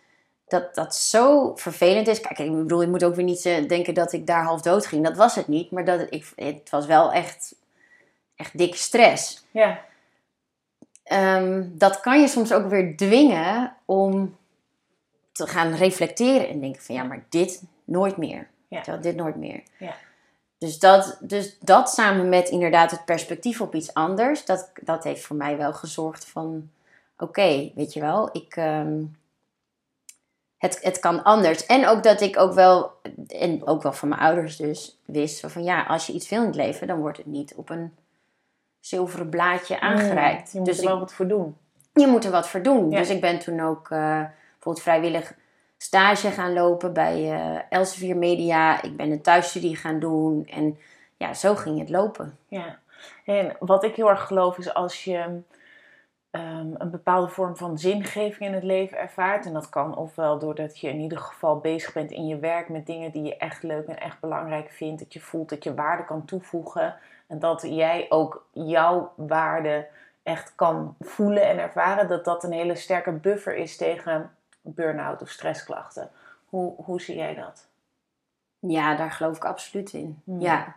dat 0.49 0.75
dat 0.75 0.97
zo 0.97 1.53
vervelend 1.57 2.09
is. 2.09 2.21
Kijk, 2.21 2.39
ik 2.39 2.57
bedoel, 2.57 2.81
je 2.81 2.89
moet 2.89 3.05
ook 3.05 3.15
weer 3.15 3.25
niet 3.25 3.45
uh, 3.45 3.69
denken 3.69 3.95
dat 3.95 4.13
ik 4.13 4.27
daar 4.27 4.45
half 4.45 4.61
dood 4.61 4.87
ging. 4.87 5.05
Dat 5.05 5.17
was 5.17 5.35
het 5.35 5.49
niet. 5.49 5.71
Maar 5.71 5.85
dat 5.85 6.01
het, 6.01 6.13
ik, 6.13 6.33
het 6.37 6.71
was 6.71 6.87
wel 6.87 7.13
echt, 7.13 7.55
echt 8.37 8.59
dikke 8.59 8.77
stress. 8.77 9.47
Ja. 9.51 9.81
Um, 11.13 11.75
dat 11.79 12.01
kan 12.01 12.21
je 12.21 12.29
soms 12.29 12.53
ook 12.53 12.69
weer 12.69 12.97
dwingen 12.97 13.77
om 13.85 14.37
te 15.33 15.47
gaan 15.47 15.75
reflecteren 15.75 16.49
en 16.49 16.61
denken 16.61 16.83
van 16.83 16.95
ja, 16.95 17.03
maar 17.03 17.25
dit 17.29 17.63
nooit 17.85 18.17
meer. 18.17 18.49
Ja. 18.83 18.97
dit 18.97 19.17
nooit 19.17 19.37
meer. 19.37 19.63
Ja. 19.79 19.95
Dus, 20.59 20.79
dat, 20.79 21.19
dus 21.21 21.59
dat 21.59 21.91
samen 21.91 22.29
met 22.29 22.49
inderdaad 22.49 22.91
het 22.91 23.05
perspectief 23.05 23.61
op 23.61 23.75
iets 23.75 23.95
anders, 23.95 24.45
dat, 24.45 24.71
dat 24.83 25.05
heeft 25.05 25.25
voor 25.25 25.37
mij 25.37 25.57
wel 25.57 25.73
gezorgd 25.73 26.25
van, 26.25 26.71
oké, 27.19 27.71
weet 27.75 27.93
je 27.93 28.01
wel, 28.01 28.29
ik, 28.33 28.57
ehm, 28.57 29.03
het, 30.59 30.79
het 30.83 30.99
kan 30.99 31.23
anders. 31.23 31.67
En 31.67 31.87
ook 31.87 32.03
dat 32.03 32.21
ik 32.21 32.39
ook 32.39 32.53
wel, 32.53 32.93
en 33.29 33.67
ook 33.67 33.83
wel 33.83 33.93
van 33.93 34.09
mijn 34.09 34.21
ouders 34.21 34.57
dus, 34.57 34.99
wist 35.05 35.41
van 35.41 35.65
ja, 35.65 35.83
als 35.83 36.07
je 36.07 36.13
iets 36.13 36.29
wil 36.29 36.41
in 36.41 36.47
het 36.47 36.57
leven, 36.57 36.87
dan 36.87 37.01
wordt 37.01 37.17
het 37.17 37.27
niet 37.27 37.55
op 37.55 37.71
een 37.71 37.95
zilveren 38.81 39.29
blaadje 39.29 39.81
aangereikt. 39.81 40.53
je 40.53 40.59
moet 40.59 40.67
dus 40.67 40.79
er 40.79 40.85
wel 40.85 40.99
wat 40.99 41.13
voor 41.13 41.29
doen. 41.29 41.57
Je 41.93 42.07
moet 42.07 42.25
er 42.25 42.31
wat 42.31 42.49
voor 42.49 42.63
doen. 42.63 42.91
Dus 42.91 43.11
ik 43.11 43.21
ben 43.21 43.39
toen 43.39 43.61
ook 43.61 43.91
uh, 43.91 44.23
bijvoorbeeld 44.53 44.83
vrijwillig 44.83 45.35
stage 45.79 46.31
gaan 46.31 46.53
lopen 46.53 46.93
bij 46.93 47.33
uh, 47.33 47.61
Elsevier 47.69 48.17
Media. 48.17 48.83
Ik 48.83 48.97
ben 48.97 49.11
een 49.11 49.23
thuisstudie 49.23 49.77
gaan 49.77 49.99
doen. 49.99 50.47
En 50.47 50.79
ja, 51.17 51.35
zo 51.35 51.55
ging 51.55 51.79
het 51.79 51.91
lopen. 51.91 52.39
Ja, 52.49 52.79
en 53.25 53.57
wat 53.59 53.85
ik 53.85 53.95
heel 53.95 54.09
erg 54.09 54.27
geloof 54.27 54.59
is 54.59 54.75
als 54.75 55.05
je 55.05 55.19
um, 56.31 56.75
een 56.79 56.91
bepaalde 56.91 57.29
vorm 57.29 57.57
van 57.57 57.79
zingeving 57.79 58.49
in 58.49 58.55
het 58.55 58.63
leven 58.63 58.99
ervaart. 58.99 59.47
En 59.47 59.53
dat 59.53 59.69
kan 59.69 59.97
ofwel 59.97 60.39
doordat 60.39 60.79
je 60.79 60.89
in 60.89 61.01
ieder 61.01 61.19
geval 61.19 61.59
bezig 61.59 61.93
bent 61.93 62.11
in 62.11 62.27
je 62.27 62.39
werk 62.39 62.69
met 62.69 62.87
dingen 62.87 63.11
die 63.11 63.23
je 63.23 63.37
echt 63.37 63.63
leuk 63.63 63.87
en 63.87 64.01
echt 64.01 64.21
belangrijk 64.21 64.71
vindt. 64.71 65.01
Dat 65.01 65.13
je 65.13 65.21
voelt 65.21 65.49
dat 65.49 65.65
je 65.65 65.75
waarde 65.75 66.05
kan 66.05 66.25
toevoegen. 66.25 66.97
En 67.27 67.39
dat 67.39 67.63
jij 67.69 68.07
ook 68.09 68.47
jouw 68.53 69.13
waarde 69.17 69.87
echt 70.23 70.53
kan 70.55 70.97
voelen 71.01 71.49
en 71.49 71.59
ervaren. 71.59 72.09
Dat 72.09 72.25
dat 72.25 72.45
een 72.45 72.53
hele 72.53 72.75
sterke 72.75 73.13
buffer 73.13 73.57
is 73.57 73.77
tegen 73.77 74.31
burn-out 74.73 75.23
of 75.23 75.31
stressklachten. 75.31 76.11
Hoe, 76.45 76.75
hoe 76.77 77.01
zie 77.01 77.17
jij 77.17 77.35
dat? 77.35 77.67
Ja, 78.59 78.95
daar 78.95 79.11
geloof 79.11 79.37
ik 79.37 79.45
absoluut 79.45 79.93
in. 79.93 80.23
Hmm. 80.25 80.41
Ja. 80.41 80.77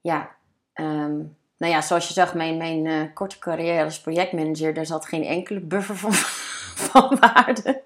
Ja. 0.00 0.36
Um, 0.74 1.36
nou 1.56 1.72
ja, 1.72 1.80
zoals 1.80 2.08
je 2.08 2.12
zag, 2.12 2.34
mijn, 2.34 2.56
mijn 2.56 2.84
uh, 2.84 3.14
korte 3.14 3.38
carrière 3.38 3.84
als 3.84 4.00
projectmanager, 4.00 4.74
daar 4.74 4.86
zat 4.86 5.06
geen 5.06 5.24
enkele 5.24 5.60
buffer 5.60 5.96
van, 5.96 6.12
van 6.90 7.18
waarde. 7.20 7.82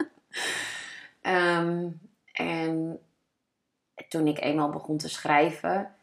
Um, 1.22 2.01
en 2.33 3.01
toen 4.09 4.27
ik 4.27 4.40
eenmaal 4.40 4.70
begon 4.70 4.96
te 4.96 5.09
schrijven, 5.09 5.94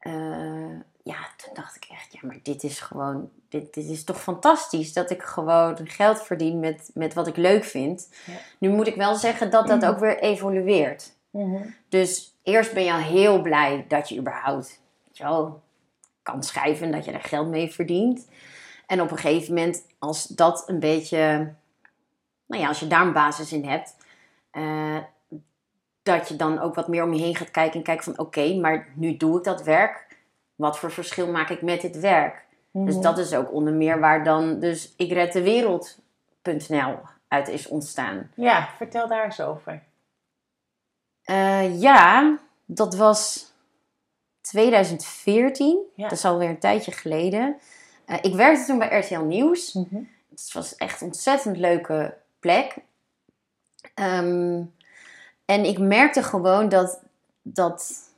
uh, 0.00 0.80
ja, 1.02 1.28
toen 1.36 1.54
dacht 1.54 1.76
ik 1.76 1.84
echt, 1.90 2.12
ja, 2.12 2.20
maar 2.22 2.38
dit 2.42 2.62
is 2.62 2.80
gewoon, 2.80 3.30
dit, 3.60 3.74
dit 3.74 3.88
is 3.88 4.04
toch 4.04 4.22
fantastisch 4.22 4.92
dat 4.92 5.10
ik 5.10 5.22
gewoon 5.22 5.78
geld 5.84 6.22
verdien 6.22 6.60
met, 6.60 6.90
met 6.94 7.14
wat 7.14 7.26
ik 7.26 7.36
leuk 7.36 7.64
vind. 7.64 8.08
Ja. 8.26 8.32
Nu 8.58 8.68
moet 8.68 8.86
ik 8.86 8.94
wel 8.94 9.14
zeggen 9.14 9.50
dat 9.50 9.66
dat 9.66 9.80
mhm. 9.80 9.90
ook 9.90 9.98
weer 9.98 10.18
evolueert. 10.18 11.12
Mhm. 11.30 11.62
Dus 11.88 12.36
eerst 12.42 12.72
ben 12.72 12.84
je 12.84 12.92
al 12.92 12.98
heel 12.98 13.42
blij 13.42 13.84
dat 13.88 14.08
je 14.08 14.18
überhaupt 14.18 14.80
wel, 15.16 15.62
kan 16.22 16.42
schrijven 16.42 16.86
en 16.86 16.92
dat 16.92 17.04
je 17.04 17.12
er 17.12 17.20
geld 17.20 17.48
mee 17.48 17.72
verdient. 17.72 18.28
En 18.86 19.00
op 19.00 19.10
een 19.10 19.18
gegeven 19.18 19.54
moment, 19.54 19.86
als 19.98 20.26
dat 20.26 20.64
een 20.66 20.80
beetje, 20.80 21.52
nou 22.46 22.62
ja, 22.62 22.68
als 22.68 22.80
je 22.80 22.86
daar 22.86 23.06
een 23.06 23.12
basis 23.12 23.52
in 23.52 23.64
hebt, 23.64 23.96
uh, 24.52 24.98
dat 26.02 26.28
je 26.28 26.36
dan 26.36 26.60
ook 26.60 26.74
wat 26.74 26.88
meer 26.88 27.02
om 27.02 27.12
je 27.12 27.22
heen 27.22 27.36
gaat 27.36 27.50
kijken 27.50 27.78
en 27.78 27.84
kijkt 27.84 28.04
van 28.04 28.18
oké, 28.18 28.54
maar 28.54 28.88
nu 28.94 29.16
doe 29.16 29.38
ik 29.38 29.44
dat 29.44 29.62
werk 29.62 30.06
wat 30.54 30.78
voor 30.78 30.90
verschil 30.90 31.30
maak 31.30 31.50
ik 31.50 31.62
met 31.62 31.80
dit 31.80 32.00
werk? 32.00 32.44
Dus 32.82 32.94
mhm. 32.94 33.02
dat 33.02 33.18
is 33.18 33.34
ook 33.34 33.52
onder 33.52 33.72
meer 33.72 34.00
waar 34.00 34.24
dan 34.24 34.58
dus 34.60 34.92
ik 34.96 35.12
red 35.12 35.32
de 35.32 35.42
wereld.nl 35.42 36.98
uit 37.28 37.48
is 37.48 37.68
ontstaan. 37.68 38.30
Ja, 38.34 38.68
vertel 38.76 39.08
daar 39.08 39.24
eens 39.24 39.40
over. 39.40 39.82
Uh, 41.24 41.80
ja, 41.80 42.38
dat 42.64 42.94
was 42.94 43.52
2014. 44.40 45.78
Dat 45.96 46.12
is 46.12 46.24
alweer 46.24 46.48
een 46.48 46.58
tijdje 46.58 46.92
geleden. 46.92 47.56
Uh, 48.06 48.16
ik 48.20 48.34
werkte 48.34 48.64
toen 48.64 48.78
bij 48.78 48.98
RTL 48.98 49.20
Nieuws. 49.20 49.72
Mm 49.72 50.08
Het 50.30 50.52
was 50.52 50.76
echt 50.76 51.00
een 51.00 51.06
ontzettend 51.06 51.56
leuke 51.56 52.16
plek. 52.38 52.76
Um, 53.94 54.74
en 55.44 55.64
ik 55.64 55.78
merkte 55.78 56.22
gewoon 56.22 56.68
dat, 56.68 57.02
dat 57.42 58.08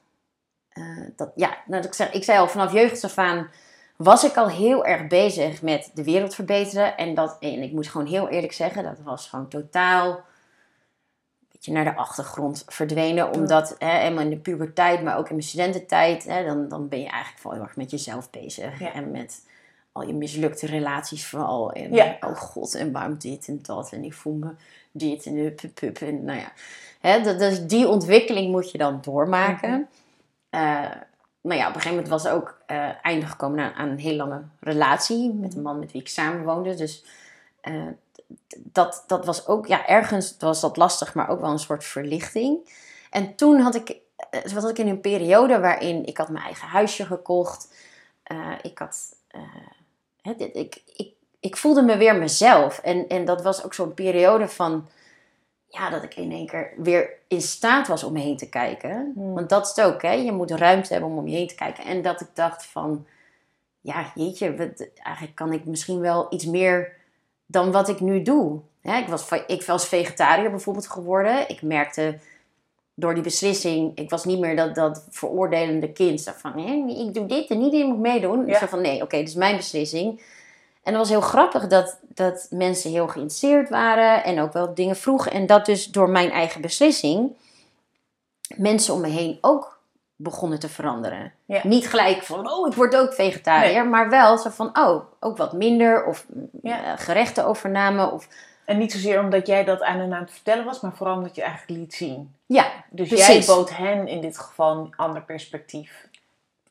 uh, 0.72 1.06
dat, 1.16 1.32
ja, 1.34 1.56
nou, 1.66 1.84
ik, 1.84 1.94
zeg, 1.94 2.12
ik 2.12 2.24
zei 2.24 2.38
al, 2.38 2.48
vanaf 2.48 2.72
jeugd 2.72 3.04
af 3.04 3.18
aan 3.18 3.50
was 3.96 4.24
ik 4.24 4.36
al 4.36 4.48
heel 4.48 4.84
erg 4.84 5.06
bezig 5.06 5.62
met 5.62 5.90
de 5.94 6.04
wereld 6.04 6.34
verbeteren. 6.34 6.96
En, 6.96 7.14
dat, 7.14 7.36
en 7.40 7.62
ik 7.62 7.72
moet 7.72 7.88
gewoon 7.88 8.06
heel 8.06 8.28
eerlijk 8.28 8.52
zeggen, 8.52 8.82
dat 8.82 9.00
was 9.04 9.28
gewoon 9.28 9.48
totaal 9.48 10.24
beetje 11.66 11.84
naar 11.84 11.94
de 11.94 12.00
achtergrond 12.00 12.64
verdwenen. 12.66 13.34
Omdat 13.34 13.76
hè, 13.78 13.98
helemaal 13.98 14.24
in 14.24 14.30
de 14.30 14.36
puberteit, 14.36 15.02
maar 15.02 15.18
ook 15.18 15.28
in 15.28 15.34
mijn 15.34 15.46
studententijd, 15.46 16.24
hè, 16.24 16.44
dan, 16.44 16.68
dan 16.68 16.88
ben 16.88 17.00
je 17.00 17.08
eigenlijk 17.08 17.40
vooral 17.40 17.58
heel 17.58 17.68
erg 17.68 17.76
met 17.76 17.90
jezelf 17.90 18.30
bezig. 18.30 18.80
Ja. 18.80 18.92
En 18.92 19.10
met 19.10 19.44
al 19.92 20.06
je 20.06 20.14
mislukte 20.14 20.66
relaties 20.66 21.26
vooral. 21.26 21.72
En 21.72 21.92
Ja. 21.92 22.16
oh 22.20 22.36
god, 22.36 22.74
en 22.74 22.92
waarom 22.92 23.18
dit 23.18 23.48
en 23.48 23.58
dat. 23.62 23.92
En 23.92 24.04
ik 24.04 24.14
voel 24.14 24.34
me 24.34 24.50
dit 24.92 25.26
en 25.26 25.34
de 25.34 25.50
pup, 25.50 25.74
pup. 25.74 25.98
En 25.98 26.24
nou 26.24 26.38
ja, 26.38 26.52
hè, 27.00 27.20
dat, 27.20 27.38
dus 27.38 27.66
die 27.66 27.88
ontwikkeling 27.88 28.50
moet 28.50 28.70
je 28.70 28.78
dan 28.78 28.98
doormaken. 29.02 29.88
Eh, 30.50 30.90
nou 31.46 31.60
ja, 31.60 31.68
op 31.68 31.74
een 31.74 31.80
gegeven 31.80 32.02
moment 32.02 32.08
was 32.08 32.24
er 32.24 32.32
ook 32.32 32.60
eh 32.66 32.88
einde 33.02 33.26
gekomen 33.26 33.58
aan, 33.58 33.72
aan 33.72 33.88
een 33.88 33.98
heel 33.98 34.16
lange 34.16 34.42
relatie 34.60 35.32
met 35.32 35.54
een 35.54 35.62
man 35.62 35.78
met 35.78 35.92
wie 35.92 36.00
ik 36.00 36.08
samenwoonde. 36.08 36.74
Dus 36.74 37.04
eh, 37.60 37.86
dat, 38.54 39.04
dat 39.06 39.24
was 39.24 39.46
ook, 39.46 39.66
ja, 39.66 39.86
ergens 39.86 40.36
was 40.38 40.60
dat 40.60 40.76
lastig, 40.76 41.14
maar 41.14 41.28
ook 41.28 41.40
wel 41.40 41.50
een 41.50 41.58
soort 41.58 41.84
verlichting. 41.84 42.74
En 43.10 43.34
toen 43.34 43.60
had 43.60 43.74
ik, 43.74 43.96
was 44.54 44.64
ik 44.64 44.78
in 44.78 44.88
een 44.88 45.00
periode 45.00 45.60
waarin 45.60 46.06
ik 46.06 46.16
had 46.16 46.28
mijn 46.28 46.44
eigen 46.44 46.68
huisje 46.68 47.04
gekocht. 47.04 47.74
Ik 48.62 48.78
had, 48.78 49.16
ik, 50.36 50.82
ik, 50.96 51.12
ik 51.40 51.56
voelde 51.56 51.82
me 51.82 51.96
weer 51.96 52.16
mezelf. 52.16 52.78
En, 52.78 53.08
en 53.08 53.24
dat 53.24 53.42
was 53.42 53.64
ook 53.64 53.74
zo'n 53.74 53.94
periode 53.94 54.48
van, 54.48 54.88
ja, 55.68 55.90
dat 55.90 56.02
ik 56.02 56.16
in 56.16 56.32
één 56.32 56.46
keer 56.46 56.72
weer 56.76 57.10
in 57.28 57.42
staat 57.42 57.88
was 57.88 58.04
om 58.04 58.12
me 58.12 58.20
heen 58.20 58.36
te 58.36 58.48
kijken. 58.48 59.12
Hmm. 59.14 59.34
Want 59.34 59.48
dat 59.48 59.66
is 59.66 59.74
het 59.74 59.84
ook, 59.84 60.02
hè. 60.02 60.12
Je 60.12 60.32
moet 60.32 60.50
ruimte 60.50 60.92
hebben 60.92 61.10
om 61.10 61.18
om 61.18 61.28
je 61.28 61.36
heen 61.36 61.48
te 61.48 61.54
kijken. 61.54 61.84
En 61.84 62.02
dat 62.02 62.20
ik 62.20 62.28
dacht 62.34 62.66
van, 62.66 63.06
ja, 63.80 64.12
jeetje, 64.14 64.56
wat, 64.56 64.88
eigenlijk 65.02 65.36
kan 65.36 65.52
ik 65.52 65.64
misschien 65.64 66.00
wel 66.00 66.26
iets 66.30 66.44
meer 66.44 66.92
dan 67.46 67.72
wat 67.72 67.88
ik 67.88 68.00
nu 68.00 68.22
doe. 68.22 68.60
Hè, 68.80 68.98
ik, 68.98 69.08
was, 69.08 69.28
ik 69.46 69.62
was 69.62 69.88
vegetariër 69.88 70.50
bijvoorbeeld 70.50 70.88
geworden. 70.88 71.48
Ik 71.48 71.62
merkte 71.62 72.18
door 72.94 73.14
die 73.14 73.22
beslissing, 73.22 73.98
ik 73.98 74.10
was 74.10 74.24
niet 74.24 74.38
meer 74.38 74.56
dat, 74.56 74.74
dat 74.74 75.06
veroordelende 75.10 75.92
kind. 75.92 76.20
Zo 76.20 76.32
van, 76.36 76.58
hè, 76.58 76.72
ik 77.06 77.14
doe 77.14 77.26
dit 77.26 77.50
en 77.50 77.60
iedereen 77.60 77.86
moet 77.86 77.98
meedoen. 77.98 78.46
Ja. 78.46 78.58
Zo 78.58 78.66
van, 78.66 78.80
nee, 78.80 79.02
oké, 79.02 79.16
dit 79.16 79.28
is 79.28 79.34
mijn 79.34 79.56
beslissing. 79.56 80.20
En 80.86 80.92
dat 80.92 81.00
was 81.00 81.08
heel 81.10 81.20
grappig 81.20 81.66
dat, 81.66 81.98
dat 82.08 82.46
mensen 82.50 82.90
heel 82.90 83.06
geïnteresseerd 83.08 83.68
waren 83.68 84.24
en 84.24 84.40
ook 84.40 84.52
wel 84.52 84.74
dingen 84.74 84.96
vroegen. 84.96 85.32
En 85.32 85.46
dat 85.46 85.66
dus 85.66 85.86
door 85.86 86.08
mijn 86.10 86.30
eigen 86.30 86.60
beslissing 86.60 87.36
mensen 88.56 88.94
om 88.94 89.00
me 89.00 89.08
heen 89.08 89.38
ook 89.40 89.78
begonnen 90.16 90.58
te 90.58 90.68
veranderen. 90.68 91.32
Ja. 91.44 91.60
Niet 91.62 91.88
gelijk 91.88 92.22
van, 92.22 92.50
oh, 92.50 92.68
ik 92.68 92.74
word 92.74 92.96
ook 92.96 93.12
vegetariër, 93.14 93.86
maar 93.86 94.08
wel 94.10 94.38
zo 94.38 94.50
van, 94.50 94.78
oh, 94.78 95.04
ook 95.20 95.36
wat 95.36 95.52
minder 95.52 96.04
of 96.04 96.26
Ja. 96.62 96.84
eh, 96.84 96.92
gerechten 96.96 97.46
overname. 97.46 98.10
Of, 98.10 98.28
En 98.64 98.78
niet 98.78 98.92
zozeer 98.92 99.20
omdat 99.20 99.46
jij 99.46 99.64
dat 99.64 99.82
aan 99.82 99.98
hen 99.98 100.12
aan 100.12 100.20
het 100.22 100.30
vertellen 100.30 100.64
was, 100.64 100.80
maar 100.80 100.92
vooral 100.96 101.16
omdat 101.16 101.34
je 101.34 101.42
eigenlijk 101.42 101.80
liet 101.80 101.94
zien. 101.94 102.34
ja, 102.46 102.66
Dus 102.90 103.08
Precies. 103.08 103.46
jij 103.46 103.54
bood 103.56 103.76
hen 103.76 104.08
in 104.08 104.20
dit 104.20 104.38
geval 104.38 104.76
een 104.76 104.92
ander 104.96 105.22
perspectief. 105.22 106.08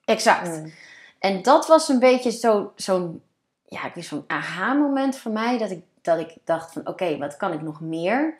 exact. 0.06 0.47
Mm. 0.47 0.73
En 1.19 1.41
dat 1.41 1.67
was 1.67 1.89
een 1.89 1.99
beetje 1.99 2.32
zo- 2.32 2.71
zo'n 2.75 3.21
ja, 3.75 3.85
ik 3.85 3.93
weet, 3.93 4.05
zo'n 4.05 4.23
aha-moment 4.27 5.17
voor 5.17 5.31
mij. 5.31 5.57
Dat 5.57 5.69
ik, 5.69 5.83
dat 6.01 6.19
ik 6.19 6.35
dacht 6.43 6.73
van 6.73 6.88
oké, 6.88 7.17
wat 7.17 7.38
kan 7.38 7.53
ik 7.53 7.61
nog 7.61 7.81
meer? 7.81 8.38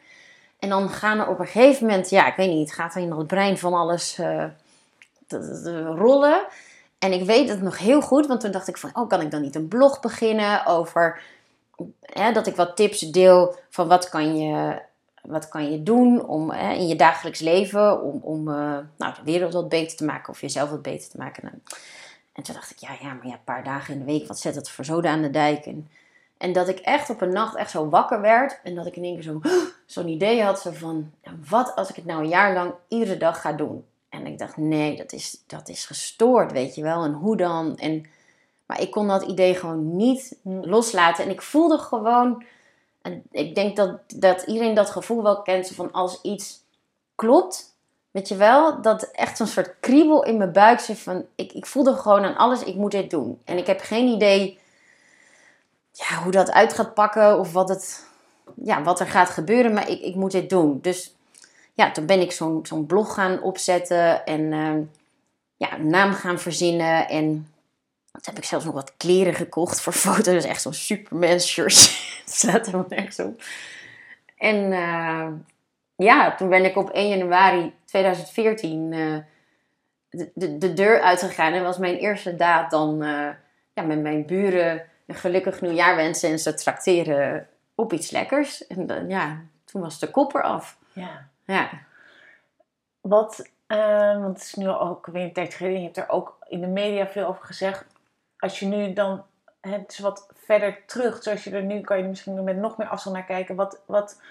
En 0.60 0.69
dan 0.69 0.89
gaan 0.89 1.19
er 1.19 1.28
op 1.28 1.39
een 1.39 1.45
gegeven 1.45 1.86
moment, 1.88 2.10
ja, 2.10 2.28
ik 2.28 2.36
weet 2.36 2.50
niet, 2.50 2.74
gaat 2.74 2.95
er 2.95 3.02
in 3.02 3.12
het 3.12 3.28
brein 3.28 3.58
van 3.58 3.74
alles 3.74 4.17
eh, 4.17 4.45
rollen. 5.95 6.45
En 7.00 7.13
ik 7.13 7.24
weet 7.24 7.50
het 7.50 7.62
nog 7.62 7.78
heel 7.78 8.02
goed, 8.02 8.28
want 8.28 8.41
toen 8.41 8.52
dacht 8.52 8.67
ik 8.67 8.78
van, 8.78 8.89
oh, 8.93 9.10
kan 9.10 9.21
ik 9.21 9.32
dan 9.32 9.41
niet 9.41 9.56
een 9.56 9.67
blog 9.67 10.00
beginnen 10.00 10.65
over, 10.65 11.21
hè, 12.02 12.32
dat 12.32 12.48
ik 12.48 12.56
wat 12.56 12.76
tips 12.76 13.00
deel 13.00 13.56
van 13.69 13.88
wat 13.88 14.10
kan 14.10 14.38
je, 14.38 14.82
wat 15.21 15.48
kan 15.50 15.71
je 15.71 15.84
doen 15.84 16.26
om, 16.26 16.52
hè, 16.52 16.74
in 16.74 16.88
je 16.88 16.95
dagelijks 16.95 17.39
leven 17.39 18.02
om, 18.02 18.19
om 18.21 18.50
eh, 18.50 18.78
nou, 18.98 19.13
de 19.13 19.24
wereld 19.24 19.54
wat 19.54 19.69
beter 19.69 19.98
te 19.98 20.06
maken 20.06 20.34
of 20.34 20.41
jezelf 20.41 20.69
wat 20.69 20.82
beter 20.82 21.10
te 21.10 21.17
maken. 21.17 21.43
Nou, 21.43 21.56
en 22.36 22.43
toen 22.43 22.56
dacht 22.56 22.71
ik, 22.71 22.78
ja, 22.78 22.95
ja, 23.02 23.13
maar 23.13 23.28
ja, 23.28 23.34
een 23.34 23.43
paar 23.43 23.63
dagen 23.63 23.93
in 23.93 24.00
de 24.00 24.06
week, 24.06 24.28
wat 24.28 24.39
zet 24.39 24.56
het 24.56 24.69
voor 24.69 24.86
zoden 24.86 25.12
aan 25.12 25.21
de 25.21 25.30
dijk? 25.30 25.65
En, 25.65 25.89
en 26.38 26.54
dat 26.54 26.67
ik 26.67 26.80
echt 26.80 27.10
op 27.10 27.21
een 27.21 27.34
nacht 27.34 27.56
echt 27.56 27.71
zo 27.71 27.89
wakker 27.89 28.21
werd 28.21 28.60
en 28.63 28.76
dat 28.76 28.86
ik 28.86 28.95
in 28.95 29.04
één 29.04 29.13
keer 29.13 29.24
zo, 29.24 29.41
zo'n 29.86 30.08
idee 30.08 30.43
had 30.43 30.62
zo 30.62 30.71
van, 30.71 31.12
wat 31.50 31.76
als 31.76 31.89
ik 31.89 31.95
het 31.95 32.06
nou 32.06 32.24
een 32.24 32.30
jaar 32.30 32.54
lang 32.54 32.74
iedere 32.88 33.17
dag 33.17 33.41
ga 33.41 33.52
doen? 33.54 33.86
En 34.10 34.26
ik 34.26 34.38
dacht, 34.38 34.58
nee, 34.58 34.98
dat 34.98 35.13
is, 35.13 35.43
dat 35.48 35.69
is 35.69 35.86
gestoord, 35.86 36.52
weet 36.52 36.76
je 36.76 36.82
wel. 36.82 37.04
En 37.04 37.13
hoe 37.13 37.38
dan? 37.38 37.78
En, 37.78 38.06
maar 38.65 38.82
ik 38.82 38.91
kon 38.91 39.08
dat 39.08 39.24
idee 39.24 39.56
gewoon 39.56 39.95
niet 39.95 40.38
loslaten. 40.43 41.24
En 41.24 41.30
ik 41.30 41.41
voelde 41.41 41.78
gewoon, 41.78 42.43
en 43.02 43.24
ik 43.32 43.56
denk 43.56 43.76
dat, 43.76 44.00
dat 44.15 44.41
iedereen 44.41 44.74
dat 44.74 44.89
gevoel 44.89 45.24
wel 45.24 45.41
kent, 45.41 45.67
van 45.67 45.91
als 45.91 46.21
iets 46.21 46.63
klopt, 47.15 47.75
Weet 48.15 48.28
je 48.28 48.36
wel, 48.36 48.82
dat 48.82 49.04
echt 49.04 49.38
zo'n 49.38 49.47
soort 49.47 49.75
kriebel 49.80 50.23
in 50.23 50.38
mijn 50.38 50.51
buik 50.51 50.80
zit 50.80 50.99
van, 50.99 51.25
ik, 51.36 51.51
ik 51.51 51.65
voelde 51.65 51.93
gewoon 51.93 52.23
aan 52.23 52.36
alles, 52.36 52.63
ik 52.63 52.75
moet 52.75 52.91
dit 52.91 53.10
doen. 53.10 53.41
En 53.45 53.58
ik 53.58 53.67
heb 53.67 53.82
geen 53.82 54.08
idee 54.08 54.60
ja, 55.91 56.23
hoe 56.23 56.32
dat 56.32 56.51
uit 56.51 56.73
gaat 56.73 56.93
pakken 56.93 57.39
of 57.39 57.51
wat, 57.51 57.69
het, 57.69 58.08
ja, 58.63 58.84
wat 58.84 58.99
er 58.99 59.08
gaat 59.08 59.30
gebeuren, 59.30 59.73
maar 59.73 59.89
ik, 59.89 60.01
ik 60.01 60.15
moet 60.15 60.32
dit 60.32 60.49
doen. 60.49 60.80
Dus 60.82 61.15
ja, 61.73 61.91
toen 61.91 62.06
ben 62.06 62.21
ik 62.21 62.32
zo'n 62.32 62.65
zo'n 62.65 62.86
blog 62.86 63.13
gaan 63.13 63.41
opzetten 63.41 64.25
en 64.25 64.54
eh, 64.54 64.75
ja, 65.58 65.78
een 65.78 65.89
naam 65.89 66.13
gaan 66.13 66.39
verzinnen. 66.39 67.08
En 67.08 67.25
toen 68.12 68.21
heb 68.21 68.38
ik 68.38 68.45
zelfs 68.45 68.65
nog 68.65 68.73
wat 68.73 68.93
kleren 68.97 69.34
gekocht 69.34 69.82
voor 69.82 69.93
foto's. 70.08 70.25
Dus 70.25 70.43
echt 70.45 70.62
zo'n 70.62 70.73
Superman 70.73 71.39
shirt. 71.39 71.75
Staat 72.25 72.65
helemaal 72.65 72.86
nergens 72.89 73.19
op. 73.19 73.41
En 74.38 74.71
eh, 74.71 75.28
ja, 75.95 76.36
toen 76.36 76.49
ben 76.49 76.65
ik 76.65 76.75
op 76.75 76.89
1 76.89 77.08
januari 77.10 77.73
2014 77.96 78.94
eh, 78.94 79.18
de, 80.10 80.32
de, 80.34 80.58
de 80.58 80.74
deur 80.74 81.02
uitgegaan. 81.02 81.54
En 81.54 81.64
was 81.64 81.78
mijn 81.78 81.98
eerste 81.98 82.36
daad 82.36 82.72
dan 82.72 83.04
eh, 83.04 83.30
ja, 83.74 83.84
met 83.84 84.02
mijn 84.02 84.26
buren 84.26 84.84
een 85.08 85.16
gelukkig 85.16 85.62
nieuwjaar 85.62 85.96
wensen 85.96 86.30
en 86.30 86.40
ze 86.40 86.54
trakteren 86.54 87.48
op 87.76 87.94
iets 87.94 88.12
lekkers. 88.12 88.68
En 88.68 88.88
dan, 88.88 89.10
ja, 89.10 89.42
toen 89.66 89.82
was 89.82 90.00
de 90.00 90.12
kopper 90.12 90.44
af. 90.44 90.78
Ja. 90.94 91.28
Ja. 91.46 91.70
Wat, 93.02 93.50
eh, 93.68 94.20
want 94.22 94.38
het 94.38 94.46
is 94.46 94.54
nu 94.54 94.70
ook 94.70 95.06
weer 95.06 95.24
een 95.24 95.34
tijd 95.34 95.54
geleden, 95.54 95.78
je 95.78 95.86
hebt 95.86 95.98
er 95.98 96.10
ook 96.10 96.38
in 96.48 96.62
de 96.62 96.68
media 96.68 97.08
veel 97.08 97.26
over 97.26 97.46
gezegd. 97.46 97.86
Als 98.40 98.60
je 98.60 98.66
nu 98.66 98.94
dan, 98.94 99.24
het 99.62 99.92
is 99.92 100.00
wat 100.00 100.28
verder 100.34 100.86
terug, 100.86 101.24
zoals 101.24 101.44
je 101.44 101.52
er 101.52 101.64
nu, 101.64 101.82
kan 101.82 101.98
je 101.98 102.04
er 102.04 102.10
misschien 102.10 102.44
met 102.44 102.58
nog 102.58 102.78
meer 102.78 102.88
afstand 102.88 103.16
naar 103.16 103.26
kijken. 103.26 103.56
Wat, 103.56 103.80
wat 103.86 104.22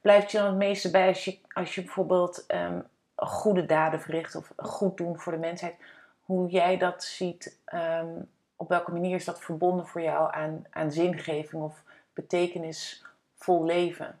blijft 0.00 0.30
je 0.30 0.38
dan 0.38 0.46
het 0.46 0.56
meeste 0.56 0.90
bij 0.90 1.08
als 1.08 1.24
je, 1.24 1.38
als 1.52 1.74
je 1.74 1.82
bijvoorbeeld 1.82 2.46
ehm, 2.46 2.78
goede 3.26 3.66
daden 3.66 4.00
verricht 4.00 4.34
of 4.34 4.52
goed 4.56 4.96
doen 4.96 5.18
voor 5.18 5.32
de 5.32 5.38
mensheid? 5.38 5.74
Hoe 6.20 6.50
jij 6.50 6.76
dat 6.78 7.04
ziet, 7.04 7.58
ehm, 7.64 8.08
op 8.56 8.68
welke 8.68 8.92
manier 8.92 9.14
is 9.14 9.24
dat 9.24 9.40
verbonden 9.40 9.86
voor 9.86 10.00
jou 10.00 10.34
aan, 10.34 10.64
aan 10.70 10.92
zingeving 10.92 11.62
of 11.62 11.82
betekenisvol 12.12 13.64
leven? 13.64 14.18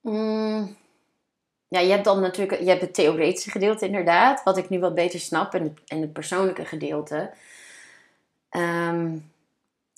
Mm. 0.00 0.76
Ja, 1.68 1.80
je 1.80 1.90
hebt 1.90 2.04
dan 2.04 2.20
natuurlijk 2.20 2.60
je 2.60 2.68
hebt 2.68 2.80
het 2.80 2.94
theoretische 2.94 3.50
gedeelte 3.50 3.86
inderdaad, 3.86 4.42
wat 4.42 4.56
ik 4.56 4.68
nu 4.68 4.78
wat 4.80 4.94
beter 4.94 5.20
snap, 5.20 5.54
en 5.54 5.62
het, 5.62 5.80
en 5.86 6.00
het 6.00 6.12
persoonlijke 6.12 6.64
gedeelte. 6.64 7.30
Ehm, 8.48 9.16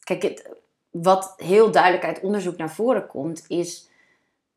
kijk, 0.04 0.50
wat 0.90 1.34
heel 1.36 1.70
duidelijk 1.70 2.04
uit 2.04 2.20
onderzoek 2.20 2.56
naar 2.56 2.70
voren 2.70 3.06
komt, 3.06 3.44
is. 3.48 3.88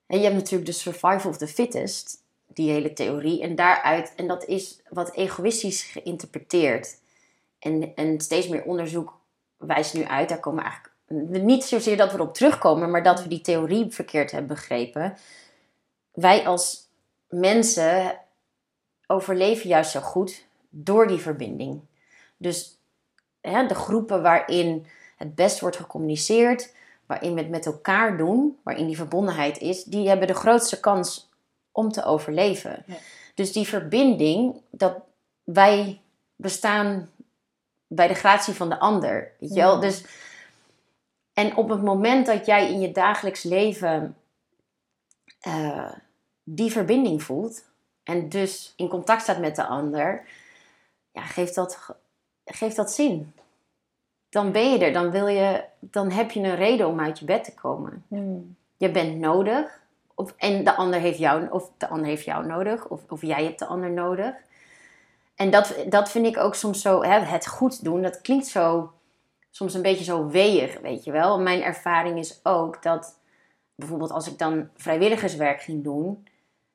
je 0.07 0.17
hebt 0.17 0.35
natuurlijk 0.35 0.65
de 0.65 0.71
survival 0.71 1.29
of 1.29 1.37
the 1.37 1.47
fittest, 1.47 2.23
die 2.53 2.71
hele 2.71 2.93
theorie, 2.93 3.41
en 3.41 3.55
daaruit, 3.55 4.13
en 4.15 4.27
dat 4.27 4.45
is 4.45 4.81
wat 4.89 5.15
egoïstisch 5.15 5.83
geïnterpreteerd. 5.83 6.97
En, 7.59 7.95
en 7.95 8.21
steeds 8.21 8.47
meer 8.47 8.63
onderzoek 8.63 9.19
wijst 9.57 9.93
nu 9.93 10.03
uit, 10.03 10.29
daar 10.29 10.39
komen 10.39 10.63
eigenlijk 10.63 10.93
niet 11.43 11.63
zozeer 11.63 11.97
dat 11.97 12.11
we 12.11 12.17
erop 12.17 12.33
terugkomen, 12.33 12.91
maar 12.91 13.03
dat 13.03 13.21
we 13.23 13.29
die 13.29 13.41
theorie 13.41 13.91
verkeerd 13.91 14.31
hebben 14.31 14.55
begrepen. 14.55 15.17
Wij 16.13 16.47
als 16.47 16.87
mensen 17.29 18.19
overleven 19.07 19.69
juist 19.69 19.91
zo 19.91 19.99
goed 19.99 20.45
door 20.69 21.07
die 21.07 21.17
verbinding. 21.17 21.81
Dus 22.37 22.79
hè, 23.41 23.67
de 23.67 23.75
groepen 23.75 24.21
waarin 24.21 24.85
het 25.15 25.35
best 25.35 25.59
wordt 25.59 25.75
gecommuniceerd, 25.75 26.73
waarin 27.05 27.33
we 27.33 27.39
het 27.39 27.49
met 27.49 27.65
elkaar 27.65 28.17
doen, 28.17 28.57
waarin 28.63 28.87
die 28.87 28.97
verbondenheid 28.97 29.57
is, 29.57 29.83
die 29.83 30.07
hebben 30.07 30.27
de 30.27 30.33
grootste 30.33 30.79
kans 30.79 31.28
om 31.71 31.91
te 31.91 32.03
overleven. 32.03 32.83
Ja. 32.87 32.95
Dus 33.33 33.51
die 33.51 33.67
verbinding, 33.67 34.61
dat 34.69 34.97
wij 35.43 36.01
bestaan 36.35 37.09
bij 37.87 38.07
de 38.07 38.13
gratie 38.13 38.53
van 38.53 38.69
de 38.69 38.79
ander. 38.79 39.31
Weet 39.39 39.49
je 39.49 39.55
wel? 39.59 39.73
Ja. 39.73 39.79
Dus, 39.79 40.05
en 41.33 41.55
op 41.55 41.69
het 41.69 41.81
moment 41.81 42.25
dat 42.25 42.45
jij 42.45 42.71
in 42.71 42.79
je 42.79 42.91
dagelijks 42.91 43.43
leven 43.43 44.17
eh, 45.39 45.91
die 46.43 46.71
verbinding 46.71 47.23
voelt 47.23 47.63
en 48.03 48.29
dus 48.29 48.73
in 48.75 48.87
contact 48.87 49.21
staat 49.21 49.39
met 49.39 49.55
de 49.55 49.65
ander, 49.65 50.25
ja, 51.11 51.21
geeft 51.21 51.55
dat, 51.55 51.75
ge- 51.75 51.95
geeft 52.45 52.75
dat 52.75 52.91
zin. 52.91 53.33
Dan 54.29 54.51
ben 54.51 54.71
je 54.71 54.85
er, 54.85 54.93
dan, 54.93 55.11
wil 55.11 55.27
je, 55.27 55.63
dan 55.79 56.11
heb 56.11 56.31
je 56.31 56.39
een 56.39 56.55
reden 56.55 56.87
om 56.87 56.99
uit 56.99 57.19
je 57.19 57.25
bed 57.25 57.43
te 57.43 57.53
komen. 57.53 58.05
Je 58.77 58.91
bent 58.91 59.19
nodig 59.19 59.78
Of, 60.19 60.33
en 60.37 60.63
de 60.63 60.75
ander 60.75 60.99
heeft 60.99 61.17
jou, 61.17 61.49
of 61.49 61.71
de 61.77 61.87
ander 61.87 62.05
heeft 62.05 62.25
jou 62.25 62.45
nodig, 62.45 62.87
of, 62.87 63.01
of 63.09 63.21
jij 63.21 63.43
hebt 63.43 63.59
de 63.59 63.65
ander 63.65 63.91
nodig. 63.91 64.33
En 65.35 65.49
dat, 65.49 65.75
dat 65.89 66.11
vind 66.11 66.25
ik 66.25 66.37
ook 66.37 66.55
soms 66.55 66.81
zo, 66.81 67.03
hè, 67.03 67.19
het 67.19 67.47
goed 67.47 67.83
doen, 67.83 68.01
dat 68.01 68.21
klinkt 68.21 68.47
zo, 68.47 68.93
soms 69.49 69.73
een 69.73 69.81
beetje 69.81 70.03
zo 70.03 70.27
weeg, 70.27 70.79
weet 70.79 71.03
je 71.03 71.11
wel. 71.11 71.39
Mijn 71.39 71.61
ervaring 71.61 72.17
is 72.17 72.39
ook 72.43 72.83
dat, 72.83 73.19
bijvoorbeeld 73.75 74.11
als 74.11 74.27
ik 74.27 74.37
dan 74.37 74.69
vrijwilligerswerk 74.75 75.61
ging 75.61 75.83
doen, 75.83 76.27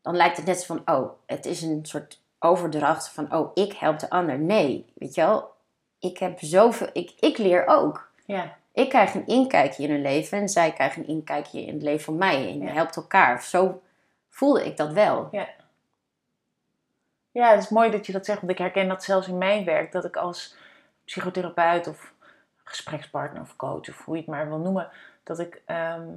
dan 0.02 0.16
lijkt 0.16 0.36
het 0.36 0.46
net 0.46 0.66
van, 0.66 0.82
oh, 0.84 1.10
het 1.26 1.46
is 1.46 1.62
een 1.62 1.86
soort 1.86 2.20
overdracht 2.38 3.08
van, 3.08 3.34
oh, 3.34 3.50
ik 3.54 3.72
help 3.72 3.98
de 3.98 4.10
ander. 4.10 4.38
Nee, 4.38 4.92
weet 4.94 5.14
je 5.14 5.20
wel, 5.20 5.50
ik 5.98 6.18
heb 6.18 6.38
zoveel, 6.40 6.88
ik, 6.92 7.14
ik 7.20 7.38
leer 7.38 7.66
ook. 7.66 8.10
Ja. 8.26 8.56
Ik 8.74 8.88
krijg 8.88 9.14
een 9.14 9.26
inkijkje 9.26 9.82
in 9.82 9.90
hun 9.90 10.02
leven 10.02 10.38
en 10.38 10.48
zij 10.48 10.72
krijgen 10.72 11.02
een 11.02 11.08
inkijkje 11.08 11.60
in 11.60 11.74
het 11.74 11.82
leven 11.82 12.04
van 12.04 12.16
mij. 12.16 12.36
En 12.36 12.58
je 12.58 12.64
Ja. 12.64 12.72
helpt 12.72 12.96
elkaar. 12.96 13.42
Zo 13.42 13.82
voelde 14.28 14.64
ik 14.66 14.76
dat 14.76 14.92
wel. 14.92 15.28
Ja. 15.30 15.48
Ja, 17.30 17.50
het 17.50 17.62
is 17.62 17.68
mooi 17.68 17.90
dat 17.90 18.06
je 18.06 18.12
dat 18.12 18.24
zegt, 18.24 18.40
want 18.40 18.52
ik 18.52 18.58
herken 18.58 18.88
dat 18.88 19.04
zelfs 19.04 19.28
in 19.28 19.38
mijn 19.38 19.64
werk. 19.64 19.92
Dat 19.92 20.04
ik 20.04 20.16
als 20.16 20.56
psychotherapeut 21.04 21.86
of 21.86 22.12
gesprekspartner 22.64 23.42
of 23.42 23.56
coach 23.56 23.88
of 23.88 24.04
hoe 24.04 24.14
je 24.14 24.20
het 24.20 24.30
maar 24.30 24.48
wil 24.48 24.58
noemen, 24.58 24.88
dat 25.22 25.38
ik, 25.38 25.62
ehm, 25.64 26.08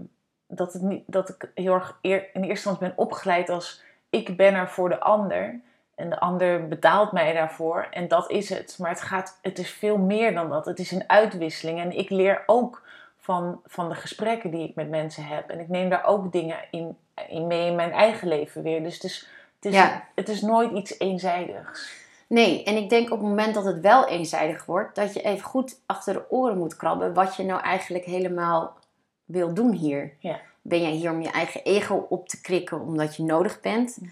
dat 0.47 0.73
het 0.73 0.81
niet, 0.81 1.03
dat 1.05 1.29
ik 1.29 1.51
heel 1.53 1.73
erg 1.73 1.97
eer, 2.01 2.19
in 2.19 2.27
eerste 2.33 2.47
instantie 2.49 2.87
ben 2.87 2.97
opgeleid 2.97 3.49
als 3.49 3.83
ik 4.09 4.37
ben 4.37 4.53
er 4.53 4.69
voor 4.69 4.89
de 4.89 4.99
ander. 4.99 5.59
En 5.97 6.09
de 6.09 6.19
ander 6.19 6.67
betaalt 6.67 7.11
mij 7.11 7.33
daarvoor 7.33 7.87
en 7.91 8.07
dat 8.07 8.31
is 8.31 8.49
het. 8.49 8.75
Maar 8.79 8.89
het, 8.89 9.01
gaat, 9.01 9.37
het 9.41 9.59
is 9.59 9.69
veel 9.69 9.97
meer 9.97 10.33
dan 10.33 10.49
dat. 10.49 10.65
Het 10.65 10.79
is 10.79 10.91
een 10.91 11.09
uitwisseling. 11.09 11.79
En 11.79 11.97
ik 11.97 12.09
leer 12.09 12.43
ook 12.45 12.81
van, 13.17 13.61
van 13.65 13.89
de 13.89 13.95
gesprekken 13.95 14.51
die 14.51 14.67
ik 14.69 14.75
met 14.75 14.89
mensen 14.89 15.23
heb. 15.23 15.49
En 15.49 15.59
ik 15.59 15.67
neem 15.67 15.89
daar 15.89 16.05
ook 16.05 16.31
dingen 16.31 16.57
in, 16.71 16.97
in 17.27 17.47
mee 17.47 17.67
in 17.67 17.75
mijn 17.75 17.91
eigen 17.91 18.27
leven 18.27 18.63
weer. 18.63 18.83
Dus 18.83 18.93
het 18.93 19.03
is, 19.03 19.27
het 19.55 19.65
is, 19.65 19.73
Ja. 19.73 20.03
het 20.15 20.29
is 20.29 20.41
nooit 20.41 20.71
iets 20.71 20.99
eenzijdigs. 20.99 22.05
Nee, 22.27 22.63
en 22.63 22.75
ik 22.75 22.89
denk 22.89 23.11
op 23.11 23.19
het 23.19 23.27
moment 23.27 23.53
dat 23.53 23.65
het 23.65 23.79
wel 23.79 24.07
eenzijdig 24.07 24.65
wordt, 24.65 24.95
dat 24.95 25.13
je 25.13 25.21
even 25.21 25.45
goed 25.45 25.79
achter 25.85 26.13
de 26.13 26.29
oren 26.29 26.57
moet 26.57 26.75
krabben 26.75 27.13
wat 27.13 27.35
je 27.35 27.43
nou 27.43 27.61
eigenlijk 27.61 28.05
helemaal 28.05 28.77
wil 29.25 29.53
doen 29.53 29.71
hier. 29.71 30.13
Ja. 30.19 30.39
Ben 30.61 30.81
jij 30.81 30.91
hier 30.91 31.11
om 31.11 31.21
je 31.21 31.31
eigen 31.31 31.63
ego 31.63 32.05
op 32.09 32.29
te 32.29 32.41
krikken 32.41 32.81
omdat 32.81 33.15
je 33.15 33.23
nodig 33.23 33.59
bent? 33.61 33.97
Mhm. 34.01 34.09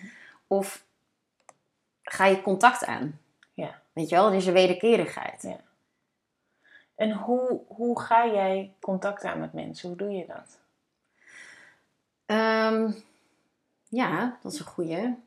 Of 0.47 0.83
ga 2.05 2.25
je 2.25 2.41
contact 2.41 2.85
aan? 2.85 3.19
Ja. 3.53 3.81
Weet 3.93 4.09
je 4.09 4.15
wel, 4.15 4.27
er 4.27 4.35
is 4.35 4.45
een 4.45 4.53
wederkerigheid. 4.53 5.41
Ja. 5.41 5.59
En 6.95 7.11
hoe, 7.11 7.61
hoe 7.67 8.01
ga 8.01 8.27
jij 8.27 8.73
contact 8.81 9.23
aan 9.23 9.39
met 9.39 9.53
mensen? 9.53 9.87
Hoe 9.87 9.97
doe 9.97 10.11
je 10.11 10.25
dat? 10.25 10.59
Ehm, 12.25 12.91
ja, 13.89 14.37
dat 14.41 14.53
is 14.53 14.59
een 14.59 14.65
goeie. 14.65 15.23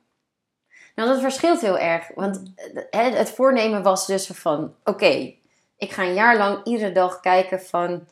Nou, 0.94 1.08
dat 1.08 1.20
verschilt 1.20 1.60
heel 1.60 1.78
erg. 1.78 2.10
Want 2.14 2.52
eh, 2.90 3.12
het 3.12 3.30
voornemen 3.30 3.82
was 3.82 4.06
dus 4.06 4.26
van... 4.26 4.74
Oké, 4.84 5.34
ik 5.76 5.92
ga 5.92 6.02
een 6.02 6.14
jaar 6.14 6.36
lang 6.36 6.64
iedere 6.64 6.92
dag 6.92 7.20
kijken 7.20 7.60
van... 7.60 8.08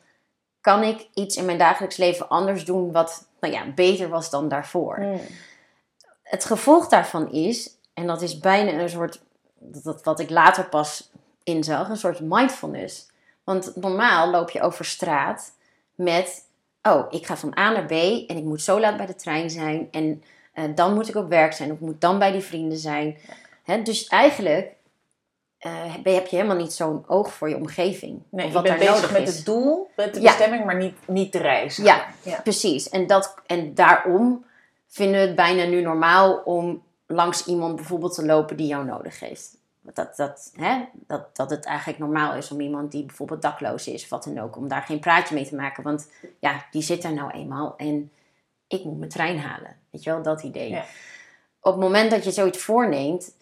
Kan 0.60 0.82
ik 0.82 1.08
iets 1.14 1.36
in 1.36 1.44
mijn 1.44 1.58
dagelijks 1.58 1.96
leven 1.96 2.28
anders 2.28 2.64
doen 2.64 2.92
wat 2.92 3.28
nou 3.40 3.52
ja, 3.52 3.72
beter 3.74 4.08
was 4.08 4.30
dan 4.30 4.48
daarvoor? 4.48 5.18
Het 6.22 6.44
gevolg 6.44 6.88
daarvan 6.88 7.32
is... 7.32 7.75
En 7.96 8.06
dat 8.06 8.22
is 8.22 8.38
bijna 8.38 8.72
een 8.72 8.88
soort... 8.88 9.20
Dat, 9.58 10.02
wat 10.04 10.20
ik 10.20 10.30
later 10.30 10.68
pas 10.68 11.10
inzag. 11.44 11.88
Een 11.88 11.96
soort 11.96 12.20
mindfulness. 12.20 13.06
Want 13.44 13.72
normaal 13.76 14.30
loop 14.30 14.50
je 14.50 14.60
over 14.60 14.84
straat 14.84 15.52
met 15.94 16.44
oh, 16.82 17.06
ik 17.10 17.26
ga 17.26 17.36
van 17.36 17.58
A 17.58 17.70
naar 17.72 17.86
B 17.86 17.90
en 17.90 18.36
ik 18.36 18.44
moet 18.44 18.62
zo 18.62 18.80
laat 18.80 18.96
bij 18.96 19.06
de 19.06 19.14
trein 19.14 19.50
zijn 19.50 19.88
en 19.90 20.22
eh, 20.52 20.64
dan 20.74 20.94
moet 20.94 21.08
ik 21.08 21.14
op 21.14 21.28
werk 21.28 21.52
zijn 21.52 21.70
of 21.70 21.76
ik 21.76 21.82
moet 21.82 22.00
dan 22.00 22.18
bij 22.18 22.32
die 22.32 22.40
vrienden 22.40 22.78
zijn. 22.78 23.18
Hè, 23.64 23.82
dus 23.82 24.06
eigenlijk 24.06 24.72
eh, 25.58 25.92
heb 25.92 26.04
je 26.04 26.10
heb 26.10 26.26
je 26.26 26.36
helemaal 26.36 26.56
niet 26.56 26.72
zo'n 26.72 27.04
oog 27.08 27.32
voor 27.32 27.48
je 27.48 27.56
omgeving. 27.56 28.22
Nee, 28.30 28.46
of 28.46 28.52
je 28.52 28.62
bent 28.62 28.66
daar 28.68 28.78
bezig 28.78 28.94
nodig 28.94 29.12
met 29.12 29.28
is. 29.28 29.36
het 29.36 29.44
doel, 29.44 29.90
met 29.96 30.14
de 30.14 30.20
Ja. 30.20 30.26
bestemming, 30.26 30.64
maar 30.64 30.76
niet, 30.76 30.94
niet 31.06 31.32
de 31.32 31.38
reis. 31.38 31.76
Ja, 31.76 32.06
Ja. 32.22 32.40
precies. 32.40 32.88
En, 32.88 33.06
dat, 33.06 33.34
en 33.46 33.74
daarom 33.74 34.44
vinden 34.88 35.20
we 35.20 35.26
het 35.26 35.36
bijna 35.36 35.64
nu 35.64 35.80
normaal 35.82 36.34
om 36.44 36.82
langs 37.06 37.46
iemand 37.46 37.76
bijvoorbeeld 37.76 38.14
te 38.14 38.24
lopen 38.24 38.56
die 38.56 38.66
jou 38.66 38.84
nodig 38.84 39.20
heeft. 39.20 39.56
Dat, 39.80 40.16
dat, 40.16 40.50
hè, 40.54 40.84
dat, 40.92 41.36
dat 41.36 41.50
het 41.50 41.64
eigenlijk 41.64 41.98
normaal 41.98 42.34
is 42.34 42.50
om 42.50 42.60
iemand 42.60 42.92
die 42.92 43.04
bijvoorbeeld 43.04 43.42
dakloos 43.42 43.86
is 43.86 44.02
of 44.02 44.08
wat 44.08 44.24
dan 44.24 44.38
ook, 44.38 44.56
om 44.56 44.68
daar 44.68 44.82
geen 44.82 45.00
praatje 45.00 45.34
mee 45.34 45.46
te 45.46 45.54
maken. 45.54 45.82
Want 45.82 46.10
ja, 46.38 46.66
die 46.70 46.82
zit 46.82 47.02
daar 47.02 47.12
nou 47.12 47.30
eenmaal 47.30 47.74
en 47.76 48.12
ik 48.68 48.84
moet 48.84 48.98
mijn 48.98 49.10
trein 49.10 49.38
halen. 49.38 49.76
Weet 49.90 50.02
je 50.02 50.10
wel, 50.10 50.22
dat 50.22 50.42
idee. 50.42 50.70
Ja. 50.70 50.84
Op 51.60 51.72
het 51.72 51.80
moment 51.80 52.10
dat 52.10 52.24
je 52.24 52.30
zoiets 52.30 52.58
voorneemt, 52.58 53.34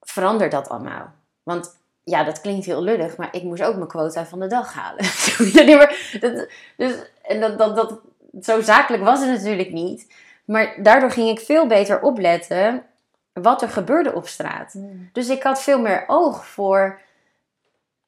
verandert 0.00 0.50
dat 0.50 0.68
allemaal. 0.68 1.12
Want 1.42 1.76
ja, 2.04 2.24
dat 2.24 2.40
klinkt 2.40 2.66
heel 2.66 2.82
lullig, 2.82 3.16
maar 3.16 3.34
ik 3.34 3.42
moest 3.42 3.62
ook 3.62 3.76
mijn 3.76 3.88
quota 3.88 4.26
van 4.26 4.40
de 4.40 4.46
dag 4.46 4.74
halen. 4.74 5.04
Dat, 6.20 6.48
dus, 6.76 6.94
en 7.22 7.40
dat, 7.40 7.58
dat, 7.58 7.76
dat, 7.76 8.00
zo 8.42 8.60
zakelijk 8.60 9.02
was 9.02 9.20
het 9.20 9.28
natuurlijk 9.28 9.72
niet. 9.72 10.12
Maar 10.44 10.74
daardoor 10.82 11.10
ging 11.10 11.28
ik 11.28 11.40
veel 11.40 11.66
beter 11.66 12.00
opletten 12.00 12.84
wat 13.32 13.62
er 13.62 13.68
gebeurde 13.68 14.14
op 14.14 14.26
straat. 14.28 14.74
Dus 15.12 15.28
ik 15.28 15.42
had 15.42 15.62
veel 15.62 15.80
meer 15.80 16.04
oog 16.06 16.46
voor 16.46 17.00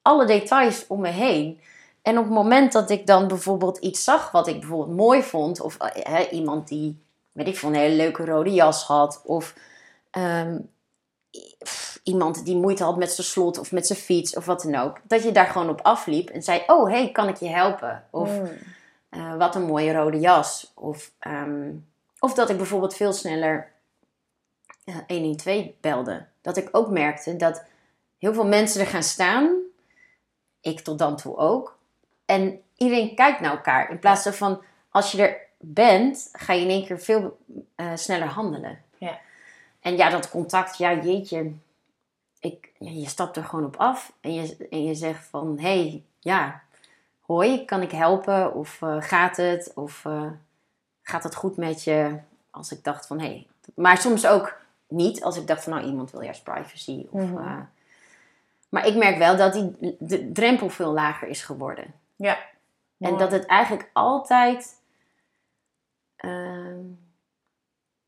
alle 0.01 0.25
details 0.25 0.87
om 0.87 1.01
me 1.01 1.09
heen. 1.09 1.59
En 2.01 2.17
op 2.17 2.23
het 2.23 2.33
moment 2.33 2.71
dat 2.71 2.89
ik 2.89 3.07
dan 3.07 3.27
bijvoorbeeld 3.27 3.77
iets 3.77 4.03
zag 4.03 4.31
wat 4.31 4.47
ik 4.47 4.59
bijvoorbeeld 4.59 4.97
mooi 4.97 5.23
vond, 5.23 5.61
of 5.61 5.77
eh, 5.77 6.13
hè, 6.13 6.27
iemand 6.29 6.67
die, 6.67 6.99
weet 7.31 7.47
ik 7.47 7.57
veel, 7.57 7.69
een 7.69 7.75
hele 7.75 7.95
leuke 7.95 8.25
rode 8.25 8.53
jas 8.53 8.83
had, 8.83 9.21
of 9.23 9.53
ehm, 10.11 10.57
pff, 11.63 11.99
iemand 12.03 12.45
die 12.45 12.55
moeite 12.55 12.83
had 12.83 12.97
met 12.97 13.11
zijn 13.11 13.27
slot 13.27 13.57
of 13.57 13.71
met 13.71 13.87
zijn 13.87 13.99
fiets 13.99 14.35
of 14.35 14.45
wat 14.45 14.61
dan 14.61 14.75
ook, 14.75 14.97
dat 15.03 15.23
je 15.23 15.31
daar 15.31 15.47
gewoon 15.47 15.69
op 15.69 15.81
afliep 15.81 16.29
en 16.29 16.43
zei: 16.43 16.63
Oh, 16.67 16.89
hey, 16.89 17.11
kan 17.11 17.27
ik 17.27 17.37
je 17.37 17.49
helpen? 17.49 18.03
Of 18.11 18.29
Mm. 18.29 18.49
eh, 19.09 19.35
wat 19.37 19.55
een 19.55 19.65
mooie 19.65 19.93
rode 19.93 20.19
jas. 20.19 20.71
Of, 20.75 21.11
ehm, 21.19 21.71
of 22.19 22.33
dat 22.33 22.49
ik 22.49 22.57
bijvoorbeeld 22.57 22.95
veel 22.95 23.13
sneller 23.13 23.71
112 25.07 25.65
belde. 25.81 26.25
Dat 26.41 26.57
ik 26.57 26.69
ook 26.71 26.89
merkte 26.89 27.35
dat 27.35 27.63
heel 28.17 28.33
veel 28.33 28.47
mensen 28.47 28.81
er 28.81 28.87
gaan 28.87 29.03
staan. 29.03 29.63
Ik 30.61 30.79
tot 30.79 30.99
dan 30.99 31.15
toe 31.15 31.37
ook. 31.37 31.77
En 32.25 32.61
iedereen 32.77 33.15
kijkt 33.15 33.39
naar 33.39 33.51
elkaar. 33.51 33.89
In 33.89 33.99
plaats 33.99 34.27
van 34.27 34.63
als 34.89 35.11
je 35.11 35.27
er 35.27 35.37
bent, 35.59 36.29
ga 36.31 36.53
je 36.53 36.61
in 36.61 36.69
één 36.69 36.85
keer 36.85 36.99
veel 36.99 37.37
eh, 37.75 37.91
sneller 37.95 38.27
handelen. 38.27 38.81
Ja. 38.97 39.19
En 39.79 39.97
ja, 39.97 40.09
dat 40.09 40.29
contact, 40.29 40.77
ja 40.77 40.93
jeetje. 40.93 41.51
Ik, 42.39 42.71
ja, 42.77 42.91
je 42.91 43.07
stapt 43.07 43.37
er 43.37 43.43
gewoon 43.43 43.65
op 43.65 43.75
af. 43.75 44.13
En 44.21 44.33
je, 44.33 44.67
en 44.69 44.83
je 44.83 44.95
zegt 44.95 45.25
van, 45.25 45.59
hé, 45.59 45.79
hey, 45.79 46.03
ja, 46.19 46.61
hoi, 47.19 47.65
kan 47.65 47.81
ik 47.81 47.91
helpen? 47.91 48.53
Of 48.53 48.81
eh, 48.81 48.95
gaat 48.99 49.37
het? 49.37 49.71
Of 49.75 50.05
eh, 50.05 50.29
gaat 51.01 51.23
het 51.23 51.35
goed 51.35 51.57
met 51.57 51.83
je? 51.83 52.17
Als 52.51 52.71
ik 52.71 52.83
dacht 52.83 53.07
van, 53.07 53.19
hé. 53.19 53.25
Hey. 53.25 53.47
Maar 53.75 53.97
soms 53.97 54.27
ook 54.27 54.57
niet. 54.95 55.23
Als 55.23 55.37
ik 55.37 55.47
dacht 55.47 55.63
van, 55.63 55.73
nou, 55.73 55.85
iemand 55.85 56.11
wil 56.11 56.21
juist 56.21 56.43
privacy. 56.43 57.05
Of, 57.09 57.21
Mhm. 57.21 57.37
eh, 57.37 57.59
maar 58.69 58.87
ik 58.87 58.95
merk 58.95 59.17
wel 59.17 59.37
dat 59.37 59.53
die, 59.53 59.95
de 59.99 60.31
drempel 60.31 60.69
veel 60.69 60.91
lager 60.93 61.27
is 61.27 61.43
geworden. 61.43 61.93
Ja. 62.15 62.37
En 62.99 63.17
dat 63.17 63.31
het 63.31 63.45
eigenlijk 63.45 63.89
altijd... 63.93 64.81
ehm, 66.15 66.79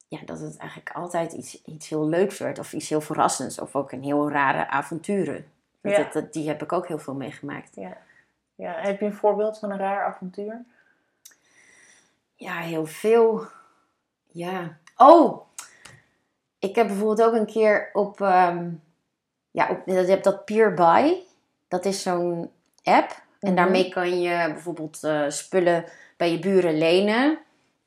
ja, 0.08 0.20
dat 0.26 0.40
het 0.40 0.58
eigenlijk 0.58 0.92
altijd 0.96 1.34
iets, 1.34 1.62
iets 1.64 1.90
heel 1.90 2.08
leuks 2.08 2.38
werd. 2.40 2.60
Of 2.60 2.74
iets 2.74 2.90
heel 2.90 3.02
verrassends. 3.02 3.60
Of 3.60 3.76
ook 3.76 3.92
een 3.92 4.04
heel 4.04 4.32
rare 4.32 4.68
avonturen. 4.68 5.52
Dat, 5.82 5.92
Ja. 5.92 5.98
dat, 6.04 6.14
dat- 6.14 6.34
die 6.34 6.48
heb 6.48 6.62
ik 6.64 6.72
ook 6.72 6.88
heel 6.88 7.00
veel 7.00 7.14
meegemaakt. 7.16 7.76
Ja. 7.76 7.98
ja. 8.56 8.74
Heb 8.80 9.00
je 9.00 9.06
een 9.06 9.14
voorbeeld 9.14 9.60
van 9.60 9.72
een 9.72 9.78
raar 9.78 10.06
avontuur? 10.06 10.64
Ja, 12.36 12.60
heel 12.60 12.86
veel. 12.86 13.46
Ja. 14.32 14.78
Oh! 14.98 15.47
Ik 16.60 16.76
heb 16.76 16.88
bijvoorbeeld 16.88 17.28
ook 17.28 17.34
een 17.34 17.46
keer 17.46 17.90
op... 17.94 18.22
ehm, 18.22 18.70
ja, 19.52 19.68
op, 19.70 19.82
je 19.86 19.94
hebt 19.94 20.24
dat 20.24 20.46
Peerby. 20.46 21.14
Dat 21.68 21.86
is 21.86 22.02
zo'n 22.02 22.50
app. 22.84 23.10
En 23.40 23.48
Mhm. 23.48 23.56
daarmee 23.56 23.90
kan 23.90 24.22
je 24.22 24.52
bijvoorbeeld 24.52 25.04
eh, 25.04 25.24
spullen 25.28 25.86
bij 26.18 26.32
je 26.32 26.40
buren 26.40 26.78
lenen 26.78 27.38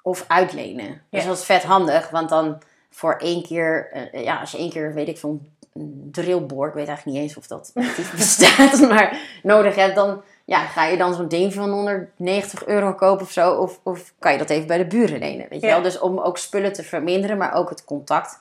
of 0.02 0.24
uitlenen. 0.28 1.02
Dus 1.10 1.24
dat 1.24 1.36
is 1.38 1.44
vet 1.44 1.62
handig, 1.62 2.10
want 2.10 2.28
dan 2.28 2.62
voor 2.90 3.14
één 3.16 3.42
keer, 3.42 3.90
eh, 3.92 4.24
ja, 4.24 4.40
als 4.40 4.50
je 4.50 4.58
één 4.58 4.70
keer, 4.70 4.94
weet 4.94 5.08
ik 5.08 5.22
een 5.22 6.08
drillboor, 6.12 6.68
ik 6.68 6.74
weet 6.74 6.86
eigenlijk 6.86 7.16
niet 7.18 7.26
eens 7.28 7.36
of 7.38 7.46
dat 7.46 7.70
bestaat, 8.16 8.80
maar 8.88 9.20
nodig 9.42 9.74
hebt, 9.74 9.94
dan 9.94 10.22
ja, 10.50 10.66
ga 10.66 10.84
je 10.84 10.96
dan 10.96 11.14
zo'n 11.14 11.28
ding 11.28 11.54
van 11.54 11.70
190 11.70 12.66
euro 12.66 12.94
kopen 12.94 13.24
of 13.24 13.30
zo, 13.30 13.54
of, 13.54 13.80
of 13.82 14.12
kan 14.18 14.32
je 14.32 14.38
dat 14.38 14.50
even 14.50 14.66
bij 14.66 14.78
de 14.78 14.86
buren 14.86 15.18
lenen, 15.18 15.48
weet 15.48 15.60
je 15.60 15.66
Ja. 15.66 15.72
wel? 15.72 15.82
Dus 15.82 15.98
om 15.98 16.18
ook 16.18 16.38
spullen 16.38 16.72
te 16.72 16.82
verminderen, 16.82 17.38
maar 17.38 17.52
ook 17.52 17.68
het 17.70 17.84
contact 17.84 18.38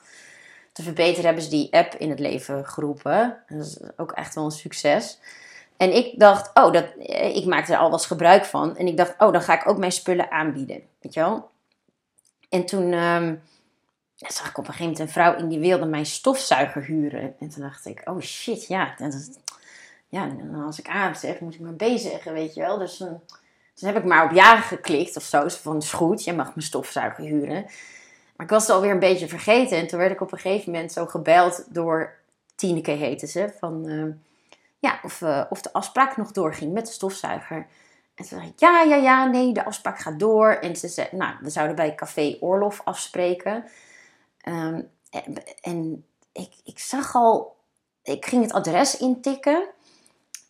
te 0.72 0.82
verbeteren, 0.82 1.24
hebben 1.24 1.42
ze 1.42 1.50
die 1.50 1.72
app 1.72 1.94
in 1.94 2.10
het 2.10 2.18
leven 2.18 2.66
geroepen. 2.66 3.36
Dat 3.48 3.66
is 3.66 3.78
ook 3.96 4.12
echt 4.12 4.34
wel 4.34 4.44
een 4.44 4.50
succes. 4.50 5.18
En 5.76 5.94
ik 5.96 6.18
dacht, 6.18 6.50
oh, 6.54 6.72
dat, 6.72 6.84
eh, 6.98 7.36
ik 7.36 7.44
maakte 7.44 7.72
er 7.72 7.78
al 7.78 7.92
eens 7.92 8.06
gebruik 8.06 8.44
van. 8.44 8.76
En 8.76 8.86
ik 8.86 8.96
dacht, 8.96 9.14
oh, 9.18 9.32
dan 9.32 9.42
ga 9.42 9.60
ik 9.60 9.68
ook 9.68 9.78
mijn 9.78 9.92
spullen 9.92 10.30
aanbieden. 10.30 10.82
Weet 11.00 11.14
je 11.14 11.20
wel? 11.20 11.50
En 12.48 12.66
toen 12.66 12.92
ehm, 12.92 13.34
zag 14.16 14.48
ik 14.48 14.58
op 14.58 14.66
een 14.68 14.72
gegeven 14.72 14.92
moment 14.92 14.98
een 15.00 15.08
vrouw 15.08 15.36
in 15.36 15.48
die 15.48 15.58
wilde 15.58 15.86
mijn 15.86 16.06
stofzuiger 16.06 16.82
huren. 16.82 17.34
En 17.38 17.48
toen 17.48 17.62
dacht 17.62 17.86
ik, 17.86 18.02
oh 18.04 18.20
shit, 18.20 18.66
ja. 18.66 18.94
Ja, 20.10 20.30
als 20.64 20.78
ik 20.78 20.88
A 20.88 21.14
zeg, 21.14 21.40
moet 21.40 21.54
ik 21.54 21.76
B 21.76 21.98
zeggen, 21.98 22.32
weet 22.32 22.54
je 22.54 22.60
wel. 22.60 22.78
Dus, 22.78 22.96
dus 23.74 23.80
heb 23.80 23.96
ik 23.96 24.04
maar 24.04 24.24
op 24.24 24.30
ja 24.30 24.60
geklikt 24.60 25.16
of 25.16 25.22
zo. 25.22 25.48
van, 25.48 25.76
is 25.76 25.92
goed, 25.92 26.24
je 26.24 26.32
mag 26.32 26.46
mijn 26.46 26.66
stofzuiger 26.66 27.24
huren. 27.24 27.62
Maar 28.36 28.46
ik 28.46 28.52
was 28.52 28.66
het 28.66 28.76
alweer 28.76 28.90
een 28.90 28.98
beetje 28.98 29.28
vergeten. 29.28 29.78
En 29.78 29.86
toen 29.86 29.98
werd 29.98 30.12
ik 30.12 30.20
op 30.20 30.32
een 30.32 30.38
gegeven 30.38 30.72
moment 30.72 30.92
zo 30.92 31.06
gebeld 31.06 31.64
door 31.74 32.18
Tineke, 32.54 32.90
heette 32.90 33.26
ze. 33.26 33.52
Van, 33.58 33.88
uh, 33.88 34.14
ja, 34.78 35.00
of, 35.02 35.20
uh, 35.20 35.44
of 35.48 35.60
de 35.60 35.72
afspraak 35.72 36.16
nog 36.16 36.32
doorging 36.32 36.72
met 36.72 36.86
de 36.86 36.92
stofzuiger. 36.92 37.56
En 37.56 37.66
toen 38.14 38.38
zei 38.38 38.46
ik, 38.46 38.60
ja, 38.60 38.82
ja, 38.82 38.96
ja, 38.96 39.24
nee, 39.24 39.52
de 39.52 39.64
afspraak 39.64 39.98
gaat 39.98 40.18
door. 40.18 40.50
En 40.50 40.76
ze 40.76 40.88
zei, 40.88 41.08
nou, 41.10 41.34
we 41.40 41.50
zouden 41.50 41.76
bij 41.76 41.94
Café 41.94 42.36
Oorlof 42.40 42.80
afspreken. 42.84 43.64
Um, 44.48 44.90
en, 45.10 45.34
en 45.60 46.04
ik, 46.32 46.52
ik 46.64 46.78
zag 46.78 47.14
al, 47.14 47.56
ik 48.02 48.26
ging 48.26 48.42
het 48.42 48.52
adres 48.52 48.96
intikken. 48.96 49.68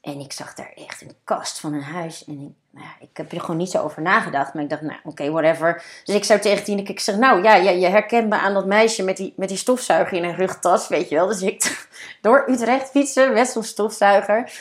En 0.01 0.21
ik 0.21 0.33
zag 0.33 0.55
daar 0.55 0.73
echt 0.75 1.03
een 1.03 1.15
kast 1.25 1.61
van 1.61 1.73
een 1.73 1.83
huis. 1.83 2.25
En 2.25 2.41
ik, 2.41 2.81
nou 2.81 2.89
ik 3.01 3.17
heb 3.17 3.33
er 3.33 3.41
gewoon 3.41 3.57
niet 3.57 3.71
zo 3.71 3.83
over 3.83 4.03
nagedacht. 4.03 4.55
Maar 4.55 4.63
ik 4.63 4.69
dacht, 4.69 4.83
nou 4.83 4.99
oké, 5.05 5.31
whatever. 5.31 5.85
Dus 6.05 6.15
ik 6.15 6.25
zou 6.25 6.41
tegen 6.41 6.65
Tineke, 6.65 6.93
ik 6.93 7.01
zeg, 7.01 7.17
nou 7.17 7.43
ja, 7.43 7.55
ja, 7.55 7.71
je 7.71 7.87
herkent 7.87 8.29
me 8.29 8.39
aan 8.39 8.55
dat 8.55 8.67
meisje 8.67 9.03
met 9.03 9.17
die, 9.17 9.33
met 9.37 9.49
die 9.49 9.59
stofzuiger 9.59 10.17
in 10.17 10.25
een 10.25 10.35
rugtas, 10.35 10.89
weet 10.89 11.09
je 11.09 11.15
wel. 11.15 11.27
Dus 11.27 11.43
ik 11.43 11.89
door 12.23 12.45
Utrecht 12.49 12.91
fietsen 12.91 13.33
met 13.33 13.49
zo'n 13.49 13.63
stofzuiger. 13.63 14.53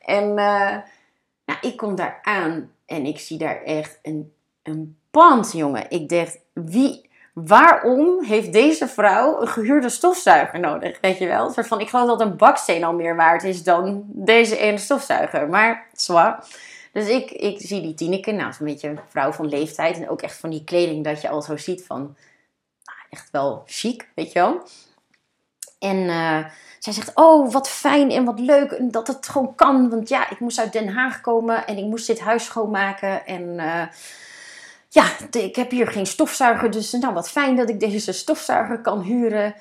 En 0.00 0.24
uh, 0.28 0.76
nou, 1.44 1.58
ik 1.60 1.76
kom 1.76 1.94
daar 1.94 2.18
aan 2.22 2.72
en 2.86 3.06
ik 3.06 3.18
zie 3.18 3.38
daar 3.38 3.62
echt 3.62 3.98
een, 4.02 4.32
een 4.62 4.98
pand, 5.10 5.52
jongen. 5.52 5.90
Ik 5.90 6.08
dacht, 6.08 6.38
wie, 6.52 7.07
waarom 7.46 8.24
heeft 8.24 8.52
deze 8.52 8.88
vrouw 8.88 9.40
een 9.40 9.48
gehuurde 9.48 9.88
stofzuiger 9.88 10.60
nodig? 10.60 11.00
Weet 11.00 11.18
je 11.18 11.26
wel? 11.26 11.46
Een 11.46 11.52
soort 11.52 11.66
van, 11.66 11.80
ik 11.80 11.88
geloof 11.88 12.06
dat 12.06 12.20
een 12.20 12.36
baksteen 12.36 12.84
al 12.84 12.92
meer 12.92 13.16
waard 13.16 13.44
is 13.44 13.62
dan 13.62 14.02
deze 14.06 14.56
ene 14.56 14.78
stofzuiger. 14.78 15.48
Maar 15.48 15.86
zwaar. 15.92 16.44
Dus 16.92 17.08
ik, 17.08 17.30
ik 17.30 17.60
zie 17.60 17.80
die 17.80 17.94
Tineke, 17.94 18.32
nou, 18.32 18.52
een 18.58 18.66
beetje 18.66 18.88
een 18.88 19.00
vrouw 19.08 19.32
van 19.32 19.48
leeftijd. 19.48 19.96
En 19.96 20.08
ook 20.08 20.22
echt 20.22 20.36
van 20.36 20.50
die 20.50 20.64
kleding 20.64 21.04
dat 21.04 21.20
je 21.20 21.28
al 21.28 21.42
zo 21.42 21.56
ziet 21.56 21.84
van, 21.86 22.00
nou, 22.84 22.98
echt 23.10 23.28
wel 23.30 23.62
chic, 23.66 24.08
weet 24.14 24.32
je 24.32 24.38
wel. 24.38 24.62
En 25.78 25.96
uh, 25.96 26.44
zij 26.78 26.92
zegt, 26.92 27.10
oh, 27.14 27.52
wat 27.52 27.68
fijn 27.68 28.10
en 28.10 28.24
wat 28.24 28.40
leuk 28.40 28.78
dat 28.80 29.06
het 29.06 29.28
gewoon 29.28 29.54
kan. 29.54 29.90
Want 29.90 30.08
ja, 30.08 30.30
ik 30.30 30.40
moest 30.40 30.58
uit 30.58 30.72
Den 30.72 30.88
Haag 30.88 31.20
komen 31.20 31.66
en 31.66 31.76
ik 31.76 31.84
moest 31.84 32.06
dit 32.06 32.20
huis 32.20 32.44
schoonmaken. 32.44 33.26
En... 33.26 33.42
Uh, 33.42 33.82
ja, 34.88 35.16
ik 35.30 35.56
heb 35.56 35.70
hier 35.70 35.86
geen 35.86 36.06
stofzuiger, 36.06 36.70
dus 36.70 36.92
nou 36.92 37.14
wat 37.14 37.30
fijn 37.30 37.56
dat 37.56 37.68
ik 37.68 37.80
deze 37.80 38.12
stofzuiger 38.12 38.80
kan 38.80 39.00
huren. 39.00 39.54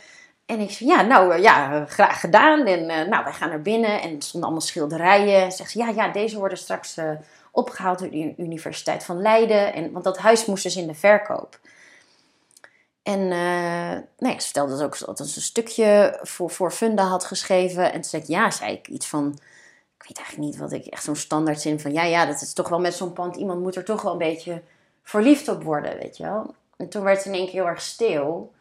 En 0.45 0.59
ik 0.59 0.71
zei, 0.71 0.89
ja, 0.89 1.01
nou 1.01 1.33
eh, 1.33 1.41
ja, 1.41 1.85
graag 1.85 2.19
gedaan. 2.19 2.65
En 2.65 2.79
uh, 2.79 3.07
nou, 3.07 3.23
wij 3.23 3.33
gaan 3.33 3.49
naar 3.49 3.61
binnen 3.61 4.01
en 4.01 4.15
er 4.15 4.21
stonden 4.21 4.49
allemaal 4.49 4.67
schilderijen. 4.67 5.51
Zegt 5.51 5.71
ze, 5.71 5.77
ja, 5.77 5.89
ja, 5.89 6.07
deze 6.07 6.37
worden 6.37 6.57
straks 6.57 6.97
uh, 6.97 7.11
opgehaald 7.51 7.99
door 7.99 8.09
de 8.09 8.33
Universiteit 8.37 9.03
van 9.03 9.21
Leiden. 9.21 9.73
En, 9.73 9.91
want 9.91 10.03
dat 10.03 10.17
huis 10.17 10.45
moest 10.45 10.63
dus 10.63 10.75
in 10.75 10.87
de 10.87 10.93
verkoop. 10.93 11.59
En 13.03 13.19
uh, 13.19 13.91
ja, 14.17 14.39
ze 14.39 14.41
vertelde 14.41 14.71
dus 14.71 14.81
ook 14.81 15.17
dat 15.17 15.29
ze 15.29 15.35
een 15.35 15.41
stukje 15.41 16.19
voor, 16.21 16.49
voor 16.49 16.71
Funda 16.71 17.03
had 17.03 17.23
geschreven. 17.23 17.85
En 17.85 18.01
toen 18.01 18.03
zei 18.03 18.23
ja, 18.25 18.51
zei 18.51 18.73
ik 18.73 18.87
iets 18.87 19.07
van... 19.07 19.39
Ik 19.97 20.07
weet 20.07 20.17
eigenlijk 20.17 20.47
niet 20.49 20.57
wat 20.57 20.71
ik... 20.71 20.85
Echt 20.85 21.03
zo'n 21.03 21.15
standaard 21.15 21.61
zin 21.61 21.79
van... 21.79 21.93
Ja, 21.93 22.03
ja, 22.03 22.25
dat 22.25 22.41
is 22.41 22.53
toch 22.53 22.69
wel 22.69 22.79
met 22.79 22.93
zo'n 22.93 23.13
pand... 23.13 23.35
Iemand 23.35 23.61
moet 23.61 23.75
er 23.75 23.85
toch 23.85 24.01
wel 24.01 24.11
een 24.11 24.17
beetje 24.17 24.61
verliefd 25.07 25.47
op 25.47 25.63
worden, 25.63 25.97
weet 25.97 26.17
je 26.17 26.23
wel. 26.23 26.55
En 26.77 26.89
toen 26.89 27.03
werd 27.03 27.21
ze 27.21 27.27
in 27.27 27.33
één 27.33 27.45
keer 27.45 27.53
heel 27.53 27.67
erg 27.67 27.81
stil. 27.81 28.53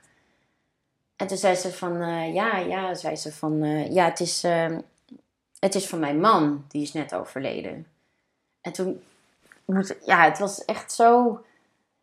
En 1.17 1.27
toen 1.27 1.37
zei 1.37 1.55
ze 1.55 1.73
van, 1.73 2.03
uh, 2.03 2.35
ja, 2.35 2.57
ja, 2.57 2.95
zei 2.95 3.17
ze 3.17 3.33
van, 3.33 3.65
uh, 3.65 3.93
ja, 3.93 4.05
het 4.05 4.21
is, 4.21 4.45
uh, 4.45 4.77
het 5.59 5.75
is 5.75 5.87
van 5.87 5.99
mijn 5.99 6.21
man, 6.21 6.65
die 6.69 6.83
is 6.83 6.93
net 6.93 7.15
overleden. 7.15 7.87
En 8.61 8.73
toen, 8.73 9.03
ja, 10.05 10.25
het 10.25 10.39
was 10.39 10.65
echt 10.65 10.93
zo, 10.93 11.41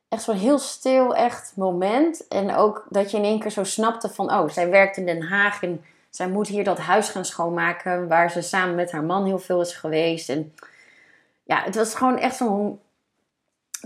echt 0.09 0.23
zo'n 0.23 0.35
heel 0.35 0.59
stil, 0.59 1.15
echt 1.15 1.53
moment. 1.55 2.27
En 2.27 2.55
ook 2.55 2.85
dat 2.89 3.11
je 3.11 3.17
in 3.17 3.23
één 3.23 3.39
keer 3.39 3.51
zo 3.51 3.63
snapte 3.63 4.09
van, 4.09 4.31
oh, 4.31 4.49
zij 4.49 4.69
werkt 4.69 4.97
in 4.97 5.05
Den 5.05 5.21
Haag 5.21 5.63
en 5.63 5.85
zij 6.09 6.27
moet 6.27 6.47
hier 6.47 6.63
dat 6.63 6.77
huis 6.77 7.09
gaan 7.09 7.25
schoonmaken, 7.25 8.07
waar 8.07 8.31
ze 8.31 8.41
samen 8.41 8.75
met 8.75 8.91
haar 8.91 9.03
man 9.03 9.25
heel 9.25 9.39
veel 9.39 9.61
is 9.61 9.73
geweest. 9.73 10.29
En 10.29 10.53
ja, 11.43 11.63
het 11.63 11.75
was 11.75 11.95
gewoon 11.95 12.17
echt 12.17 12.35
zo'n 12.35 12.79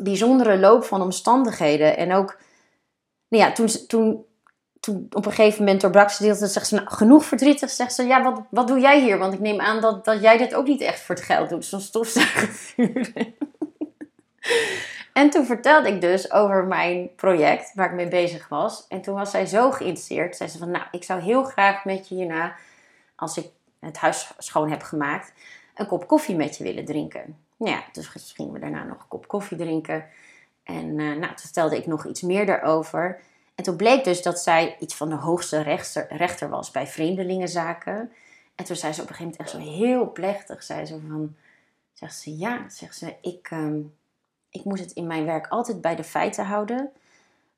bijzondere 0.04 0.60
loop 0.60 0.84
van 0.84 1.02
omstandigheden. 1.02 1.98
En 1.98 2.14
ook, 2.14 2.38
nou 3.28 3.44
ja, 3.44 3.52
toen, 3.52 3.68
toen, 3.88 4.26
toen 4.80 5.08
op 5.12 5.26
een 5.26 5.32
gegeven 5.32 5.64
moment 5.64 5.82
doorbrak 5.82 6.10
ze 6.10 6.24
deelte, 6.24 6.48
zegt 6.48 6.68
ze, 6.68 6.76
nou, 6.76 6.88
genoeg 6.90 7.26
verdrietig, 7.26 7.70
zegt 7.70 7.94
ze, 7.94 8.04
ja, 8.04 8.24
wat, 8.24 8.42
wat 8.50 8.68
doe 8.68 8.80
jij 8.80 9.02
hier? 9.02 9.18
Want 9.18 9.34
ik 9.34 9.40
neem 9.40 9.60
aan 9.60 9.82
dat, 9.82 10.06
dat 10.06 10.22
jij 10.22 10.38
dit 10.38 10.54
ook 10.54 10.68
niet 10.68 10.82
echt 10.82 11.00
voor 11.00 11.16
het 11.16 11.24
geld 11.24 11.50
doet, 11.50 11.66
zo'n 11.66 11.80
stofzuiger 11.80 12.50
En 15.14 15.30
toen 15.30 15.46
vertelde 15.46 15.88
ik 15.90 16.02
dus 16.02 16.32
over 16.32 16.66
mijn 16.66 17.16
project 17.16 17.72
waar 17.74 17.90
ik 17.90 17.96
mee 17.96 18.08
bezig 18.08 18.48
was. 18.48 18.86
En 18.88 19.02
toen 19.02 19.16
was 19.16 19.32
zij 19.32 19.46
zo 19.46 19.72
geïnteresseerd. 19.72 20.36
Zei 20.36 20.50
ze 20.50 20.58
van, 20.58 20.72
nou, 20.72 20.86
ik 20.92 21.04
zou 21.04 21.22
heel 21.22 21.44
graag 21.44 21.86
met 21.86 22.10
je 22.10 22.16
hierna, 22.16 22.56
als 23.16 23.38
ik 23.38 23.46
het 23.80 23.98
huis 23.98 24.32
schoon 24.38 24.70
heb 24.70 24.82
gemaakt, 24.82 25.34
een 25.76 25.86
kop 25.86 26.08
koffie 26.08 26.36
met 26.36 26.58
je 26.58 26.64
willen 26.64 26.86
drinken. 26.86 27.47
Ja, 27.58 27.84
dus 27.92 28.08
gingen 28.08 28.54
we 28.54 28.60
daarna 28.60 28.84
nog 28.84 29.00
een 29.00 29.08
kop 29.08 29.28
koffie 29.28 29.58
drinken. 29.58 30.06
En 30.64 30.86
uh, 30.86 31.18
nou, 31.18 31.28
toen 31.28 31.38
stelde 31.38 31.78
ik 31.78 31.86
nog 31.86 32.06
iets 32.06 32.22
meer 32.22 32.46
daarover. 32.46 33.20
En 33.56 33.64
toen 33.64 33.76
bleek 33.76 34.04
dus 34.04 34.22
dat 34.22 34.40
zij 34.40 34.76
iets 34.80 34.96
van 34.96 35.10
de 35.10 35.16
hoogste 35.16 35.62
rechter, 35.62 36.08
rechter 36.10 36.50
was 36.50 36.72
bij 36.72 36.88
vreemdelingenzaken. 36.88 38.12
En 38.56 38.66
toen 38.66 38.76
zei 38.76 38.94
ze 38.94 39.02
op 39.02 39.10
een 39.10 39.16
gegeven 39.16 39.38
moment 39.40 39.64
echt 39.64 39.64
zo 39.66 39.80
heel 39.80 40.12
plechtig, 40.12 40.64
zei 40.64 40.86
ze 40.86 41.00
van, 41.08 41.36
zegt 41.94 42.16
ze 42.20 42.38
ja, 42.38 42.70
zegt 42.70 42.98
ze, 42.98 43.16
ik, 43.22 43.50
um, 43.52 43.94
ik 44.50 44.64
moet 44.64 44.80
het 44.80 44.92
in 44.92 45.08
mijn 45.08 45.26
werk 45.26 45.48
altijd 45.48 45.82
bij 45.82 45.96
de 45.96 46.04
feiten 46.04 46.46
houden. 46.46 46.92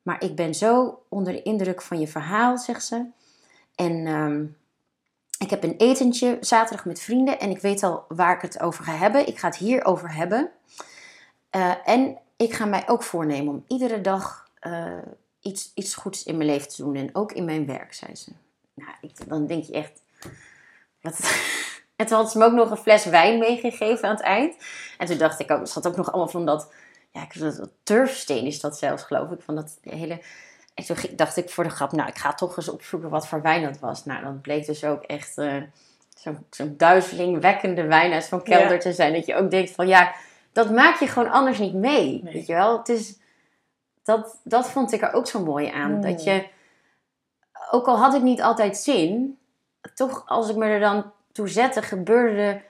Maar 0.01 0.23
ik 0.23 0.35
ben 0.35 0.53
zo 0.55 1.01
onder 1.09 1.33
de 1.33 1.41
indruk 1.41 1.81
van 1.81 1.99
je 1.99 2.07
verhaal, 2.07 2.57
zegt 2.57 2.83
ze. 2.83 3.05
En 3.75 4.07
um, 4.07 4.57
ik 5.39 5.49
heb 5.49 5.63
een 5.63 5.77
etentje 5.77 6.37
zaterdag 6.41 6.85
met 6.85 7.01
vrienden 7.01 7.39
en 7.39 7.49
ik 7.49 7.59
weet 7.59 7.83
al 7.83 8.05
waar 8.07 8.35
ik 8.35 8.41
het 8.41 8.59
over 8.59 8.83
ga 8.83 8.95
hebben. 8.95 9.27
Ik 9.27 9.37
ga 9.37 9.47
het 9.47 9.57
hier 9.57 9.85
over 9.85 10.13
hebben. 10.13 10.51
Uh, 11.55 11.73
en 11.85 12.17
ik 12.37 12.53
ga 12.53 12.65
mij 12.65 12.83
ook 12.87 13.03
voornemen 13.03 13.53
om 13.53 13.63
iedere 13.67 14.01
dag 14.01 14.47
uh, 14.61 14.97
iets, 15.41 15.71
iets 15.75 15.95
goeds 15.95 16.23
in 16.23 16.37
mijn 16.37 16.49
leven 16.49 16.69
te 16.69 16.83
doen. 16.83 16.95
En 16.95 17.15
ook 17.15 17.31
in 17.31 17.45
mijn 17.45 17.65
werk, 17.65 17.93
zei 17.93 18.15
ze. 18.15 18.31
Nou, 18.73 18.91
ik, 19.01 19.29
dan 19.29 19.47
denk 19.47 19.63
je 19.63 19.73
echt... 19.73 20.01
En 21.95 22.05
toen 22.05 22.17
had 22.17 22.31
ze 22.31 22.37
me 22.37 22.45
ook 22.45 22.53
nog 22.53 22.71
een 22.71 22.77
fles 22.77 23.05
wijn 23.05 23.39
meegegeven 23.39 24.09
aan 24.09 24.15
het 24.15 24.23
eind. 24.23 24.55
En 24.97 25.07
toen 25.07 25.17
dacht 25.17 25.39
ik 25.39 25.51
ook, 25.51 25.59
er 25.59 25.67
zat 25.67 25.87
ook 25.87 25.95
nog 25.95 26.07
allemaal 26.07 26.27
van 26.27 26.45
dat... 26.45 26.73
Ja, 27.11 27.27
dat, 27.39 27.69
turfsteen 27.83 28.45
is 28.45 28.59
dat 28.59 28.77
zelfs, 28.77 29.03
geloof 29.03 29.31
ik. 29.31 29.41
Van 29.41 29.55
dat 29.55 29.77
hele 29.81 30.21
en 30.79 30.85
toen 30.85 31.15
dacht 31.15 31.37
ik 31.37 31.49
voor 31.49 31.63
de 31.63 31.69
grap, 31.69 31.91
nou, 31.91 32.09
ik 32.09 32.17
ga 32.17 32.33
toch 32.33 32.57
eens 32.57 32.69
opzoeken 32.69 33.09
wat 33.09 33.27
voor 33.27 33.41
wijn 33.41 33.63
dat 33.63 33.79
was. 33.79 34.05
Nou, 34.05 34.23
dat 34.23 34.41
bleek 34.41 34.65
dus 34.65 34.83
ook 34.83 35.03
echt 35.03 35.37
uh, 35.37 35.63
zo'n 36.15 36.45
zo 36.49 36.75
duizelingwekkende 36.77 37.83
wijn 37.83 38.13
uit 38.13 38.23
zo'n 38.23 38.43
kelder 38.43 38.79
te 38.79 38.93
zijn. 38.93 39.13
Dat 39.13 39.25
je 39.25 39.35
ook 39.35 39.51
denkt 39.51 39.71
van, 39.71 39.87
ja, 39.87 40.13
dat 40.51 40.71
maak 40.71 40.99
je 40.99 41.07
gewoon 41.07 41.31
anders 41.31 41.59
niet 41.59 41.73
mee. 41.73 42.21
Weet 42.23 42.47
je 42.47 42.53
wel? 42.53 42.77
Het 42.77 42.89
is, 42.89 43.19
dat, 44.03 44.39
dat 44.43 44.69
vond 44.69 44.91
ik 44.91 45.01
er 45.01 45.13
ook 45.13 45.27
zo 45.27 45.43
mooi 45.43 45.67
aan. 45.67 46.01
Dat 46.01 46.23
je, 46.23 46.47
ook 47.71 47.87
al 47.87 47.97
had 47.97 48.13
ik 48.13 48.21
niet 48.21 48.41
altijd 48.41 48.77
zin, 48.77 49.39
toch 49.93 50.23
als 50.25 50.49
ik 50.49 50.55
me 50.55 50.65
er 50.65 50.79
dan 50.79 51.11
toe 51.31 51.47
zette, 51.47 51.81
gebeurde 51.81 52.41
er 52.41 52.63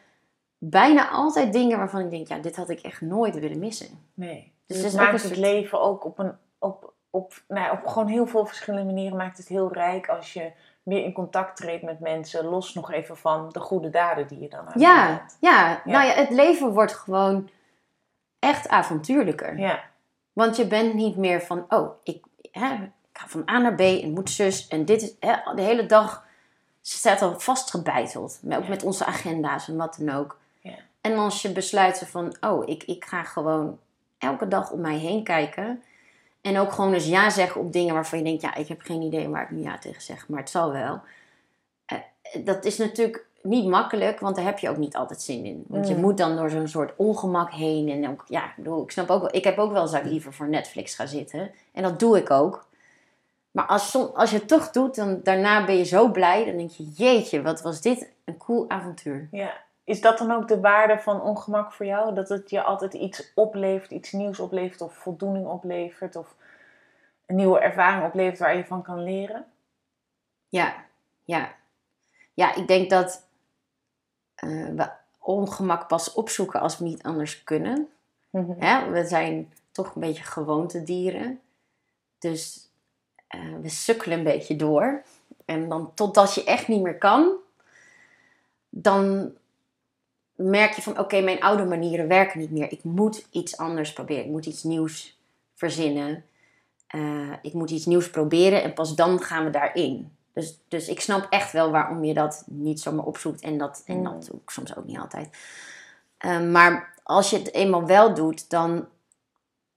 bijna 0.57 1.09
altijd 1.09 1.53
dingen 1.53 1.77
waarvan 1.77 2.01
ik 2.01 2.09
denk, 2.09 2.27
ja, 2.27 2.37
dit 2.37 2.55
had 2.55 2.69
ik 2.69 2.79
echt 2.79 3.01
nooit 3.01 3.39
willen 3.39 3.59
missen. 3.59 3.87
Nee. 4.13 4.53
Dus, 4.65 4.77
dus 4.77 4.85
het 4.85 4.95
maakt 5.01 5.23
het 5.23 5.37
leven 5.37 5.81
ook 5.81 6.05
op 6.05 6.19
een, 6.19 6.33
op, 6.57 6.93
op, 7.09 7.43
nou, 7.47 7.71
op 7.71 7.87
gewoon 7.87 8.07
heel 8.07 8.27
veel 8.27 8.45
verschillende 8.45 8.93
manieren 8.93 9.17
maakt 9.17 9.37
het 9.37 9.47
heel 9.47 9.73
rijk 9.73 10.07
als 10.07 10.33
je 10.33 10.51
meer 10.83 11.03
in 11.03 11.13
contact 11.13 11.55
treedt 11.55 11.83
met 11.83 11.99
mensen, 11.99 12.45
los 12.45 12.73
nog 12.73 12.91
even 12.91 13.17
van 13.17 13.49
de 13.49 13.59
goede 13.59 13.89
daden 13.89 14.27
die 14.27 14.39
je 14.39 14.49
dan 14.49 14.65
hebt. 14.65 14.79
Ja, 14.79 15.25
ja, 15.39 15.81
nou 15.83 16.05
ja, 16.05 16.13
het 16.13 16.29
leven 16.29 16.73
wordt 16.73 16.93
gewoon 16.93 17.49
echt 18.39 18.67
avontuurlijker. 18.67 19.59
Ja. 19.59 19.83
Want 20.33 20.55
je 20.57 20.67
bent 20.67 20.93
niet 20.93 21.15
meer 21.15 21.41
van, 21.41 21.65
oh, 21.69 21.89
ik, 22.03 22.25
hè, 22.51 22.73
ik 22.73 22.89
ga 23.13 23.27
van 23.27 23.49
A 23.49 23.57
naar 23.57 23.75
B 23.75 23.79
en 23.79 24.13
moet 24.13 24.29
zus 24.29 24.67
en 24.67 24.85
dit 24.85 25.01
is 25.01 25.15
hè, 25.19 25.53
de 25.55 25.61
hele 25.61 25.85
dag 25.85 26.27
staat 26.81 27.21
al 27.21 27.39
vastgebeiteld. 27.39 28.39
Ook 28.49 28.67
met 28.67 28.83
onze 28.83 29.05
agenda's 29.05 29.67
en 29.67 29.77
wat 29.77 29.95
dan 29.99 30.15
ook. 30.15 30.37
Ja. 30.61 30.75
En 31.01 31.17
als 31.17 31.41
je 31.41 31.51
besluit 31.51 32.03
van, 32.07 32.35
oh, 32.41 32.67
ik, 32.67 32.83
ik 32.83 33.05
ga 33.05 33.23
gewoon 33.23 33.79
elke 34.17 34.47
dag 34.47 34.71
om 34.71 34.81
mij 34.81 34.97
heen 34.97 35.23
kijken 35.23 35.83
en 36.41 36.57
ook 36.57 36.71
gewoon 36.71 36.93
eens 36.93 37.07
ja 37.07 37.29
zeggen 37.29 37.61
op 37.61 37.73
dingen 37.73 37.93
waarvan 37.93 38.17
je 38.19 38.23
denkt, 38.25 38.41
ja, 38.41 38.55
ik 38.55 38.67
heb 38.67 38.81
geen 38.81 39.01
idee 39.01 39.27
waar 39.29 39.43
ik 39.43 39.49
nu 39.51 39.61
ja 39.61 39.77
tegen 39.77 40.01
zeg, 40.01 40.27
maar 40.27 40.39
het 40.39 40.49
zal 40.49 40.71
wel. 40.71 40.99
Eh, 41.85 41.97
dat 42.43 42.65
is 42.65 42.77
natuurlijk 42.77 43.25
niet 43.41 43.65
makkelijk, 43.67 44.19
want 44.19 44.35
daar 44.35 44.45
heb 44.45 44.59
je 44.59 44.69
ook 44.69 44.77
niet 44.77 44.95
altijd 44.95 45.21
zin 45.21 45.45
in. 45.45 45.63
Want 45.67 45.87
je 45.87 45.93
Mm. 45.95 46.01
moet 46.01 46.17
dan 46.17 46.35
door 46.35 46.49
zo'n 46.49 46.67
soort 46.67 46.93
ongemak 46.95 47.51
heen. 47.51 47.89
En 47.89 48.09
ook, 48.09 48.23
ja, 48.27 48.43
ik 48.45 48.53
bedoel, 48.55 48.83
ik 48.83 48.91
snap 48.91 49.09
ook 49.09 49.21
wel, 49.21 49.35
ik 49.35 49.43
heb 49.43 49.57
ook 49.57 49.71
wel 49.71 49.81
eens 49.81 49.91
dat 49.91 50.03
ik 50.03 50.11
liever 50.11 50.33
voor 50.33 50.49
Netflix 50.49 50.95
ga 50.95 51.05
zitten. 51.05 51.51
En 51.73 51.83
dat 51.83 51.99
doe 51.99 52.17
ik 52.17 52.29
ook. 52.31 52.67
Maar 53.51 53.65
als, 53.65 53.91
som- 53.91 54.11
als 54.13 54.29
je 54.31 54.37
het 54.37 54.47
toch 54.47 54.71
doet, 54.71 54.95
dan 54.95 55.19
daarna 55.23 55.65
ben 55.65 55.77
je 55.77 55.83
zo 55.83 56.11
blij. 56.11 56.45
Dan 56.45 56.57
denk 56.57 56.71
je, 56.71 56.83
jeetje, 56.95 57.41
wat 57.41 57.61
was 57.61 57.81
dit 57.81 58.09
een 58.25 58.37
cool 58.37 58.65
avontuur. 58.69 59.27
Ja. 59.31 59.51
Is 59.89 60.01
dat 60.01 60.17
dan 60.17 60.31
ook 60.31 60.47
de 60.47 60.59
waarde 60.59 60.99
van 60.99 61.21
ongemak 61.21 61.71
voor 61.71 61.85
jou? 61.85 62.15
Dat 62.15 62.29
het 62.29 62.49
je 62.49 62.61
altijd 62.61 62.93
iets 62.93 63.31
oplevert, 63.35 63.91
iets 63.91 64.11
nieuws 64.11 64.39
oplevert 64.39 64.81
of 64.81 64.93
voldoening 64.93 65.47
oplevert 65.47 66.15
of 66.15 66.35
een 67.25 67.35
nieuwe 67.35 67.59
ervaring 67.59 68.05
oplevert 68.05 68.39
waar 68.39 68.57
je 68.57 68.65
van 68.65 68.81
kan 68.81 69.03
leren? 69.03 69.45
Ja, 70.49 70.85
ja. 71.23 71.55
Ja, 72.33 72.55
ik 72.55 72.67
denk 72.67 72.89
dat 72.89 73.27
eh, 74.35 74.49
we 74.49 74.89
ongemak 75.19 75.87
pas 75.87 76.13
opzoeken 76.13 76.59
als 76.59 76.77
we 76.77 76.85
niet 76.85 77.03
anders 77.03 77.43
kunnen. 77.43 77.89
Hè? 78.59 78.89
We 78.89 79.05
zijn 79.05 79.53
toch 79.71 79.95
een 79.95 80.01
beetje 80.01 80.23
gewoontedieren. 80.23 81.41
Dus 82.19 82.69
eh, 83.27 83.55
we 83.61 83.69
sukkelen 83.69 84.17
een 84.17 84.23
beetje 84.23 84.55
door. 84.55 85.03
En 85.45 85.69
dan 85.69 85.93
totdat 85.93 86.33
je 86.33 86.43
echt 86.43 86.67
niet 86.67 86.81
meer 86.81 86.97
kan, 86.97 87.33
dan 88.69 89.33
merk 90.41 90.73
je 90.73 90.81
van 90.81 90.99
oké, 90.99 91.21
mijn 91.21 91.41
oude 91.41 91.65
manieren 91.65 92.07
werken 92.07 92.39
niet 92.39 92.51
meer. 92.51 92.71
Ik 92.71 92.83
moet 92.83 93.27
iets 93.31 93.57
anders 93.57 93.93
proberen. 93.93 94.23
Ik 94.23 94.29
moet 94.29 94.45
iets 94.45 94.63
nieuws 94.63 95.19
verzinnen. 95.55 96.23
Eh, 96.87 97.33
ik 97.41 97.53
moet 97.53 97.69
iets 97.69 97.85
nieuws 97.85 98.09
proberen 98.09 98.63
en 98.63 98.73
pas 98.73 98.95
dan 98.95 99.21
gaan 99.21 99.43
we 99.43 99.49
daarin. 99.49 100.11
Dus, 100.33 100.59
dus 100.67 100.87
ik 100.87 101.01
snap 101.01 101.27
echt 101.29 101.51
wel 101.51 101.71
waarom 101.71 102.03
je 102.03 102.13
dat 102.13 102.43
niet 102.47 102.79
zomaar 102.79 103.05
opzoekt. 103.05 103.41
En 103.41 103.57
dat, 103.57 103.83
en 103.85 104.03
dat 104.03 104.25
doe 104.25 104.39
ik 104.43 104.49
soms 104.49 104.75
ook 104.77 104.85
niet 104.85 104.99
altijd. 104.99 105.37
Eh, 106.17 106.41
maar 106.41 106.93
als 107.03 107.29
je 107.29 107.37
het 107.37 107.53
eenmaal 107.53 107.85
wel 107.85 108.13
doet, 108.13 108.49
dan 108.49 108.87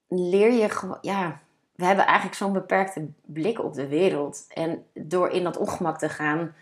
leer 0.08 0.52
je 0.52 0.68
gewoon... 0.68 0.98
Ja, 1.00 1.40
we 1.74 1.84
hebben 1.84 2.06
eigenlijk 2.06 2.36
zo'n 2.36 2.52
beperkte 2.52 3.06
blik 3.24 3.64
op 3.64 3.74
de 3.74 3.88
wereld. 3.88 4.44
En 4.48 4.84
door 4.92 5.28
in 5.28 5.44
dat 5.44 5.56
ongemak 5.56 5.98
te 5.98 6.08
gaan, 6.08 6.54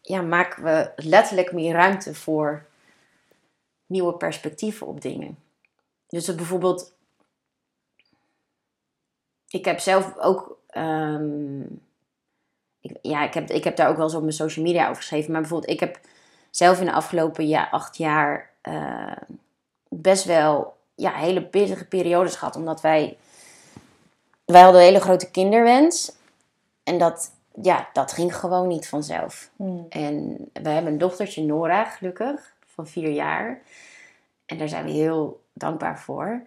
ja, 0.00 0.22
maken 0.22 0.62
we 0.62 0.90
letterlijk 0.96 1.52
meer 1.52 1.72
ruimte 1.72 2.14
voor 2.14 2.68
nieuwe 3.90 4.14
perspectieven 4.14 4.86
op 4.86 5.00
dingen. 5.00 5.38
Dus 6.08 6.34
bijvoorbeeld 6.34 6.92
ik 9.50 9.64
heb 9.64 9.78
zelf 9.78 10.16
ook. 10.18 10.58
ehm, 10.66 11.60
ik, 12.80 12.96
ja, 13.02 13.24
ik 13.24 13.34
heb, 13.34 13.50
ik 13.50 13.64
heb 13.64 13.76
daar 13.76 13.88
ook 13.88 13.96
wel 13.96 14.04
eens 14.04 14.14
op 14.14 14.20
mijn 14.22 14.32
social 14.32 14.64
media 14.64 14.84
over 14.84 14.96
geschreven. 14.96 15.32
Maar 15.32 15.40
bijvoorbeeld, 15.40 15.72
ik 15.72 15.80
heb 15.80 16.00
zelf 16.50 16.78
in 16.78 16.84
de 16.84 16.92
afgelopen 16.92 17.48
ja, 17.48 17.68
acht 17.70 17.96
jaar 17.96 18.50
eh, 18.60 19.16
best 19.88 20.24
wel 20.24 20.76
ja, 20.94 21.12
hele 21.12 21.42
pittige 21.42 21.86
periodes 21.86 22.36
gehad. 22.36 22.56
Omdat 22.56 22.80
wij. 22.80 23.18
Wij 24.44 24.62
hadden 24.62 24.80
een 24.80 24.86
hele 24.86 25.00
grote 25.00 25.30
kinderwens. 25.30 26.12
En 26.82 26.98
dat, 26.98 27.32
ja, 27.62 27.88
dat 27.92 28.12
ging 28.12 28.36
gewoon 28.36 28.68
niet 28.68 28.88
vanzelf. 28.88 29.50
En 29.88 30.36
we 30.52 30.68
hebben 30.68 30.92
een 30.92 30.98
dochtertje, 30.98 31.42
Nora, 31.42 31.84
gelukkig, 31.84 32.54
van 32.80 32.92
vier 33.02 33.10
jaar. 33.10 33.62
En 34.46 34.58
daar 34.58 34.68
zijn 34.68 34.84
we 34.84 34.90
heel 34.90 35.44
dankbaar 35.52 36.00
voor. 36.00 36.42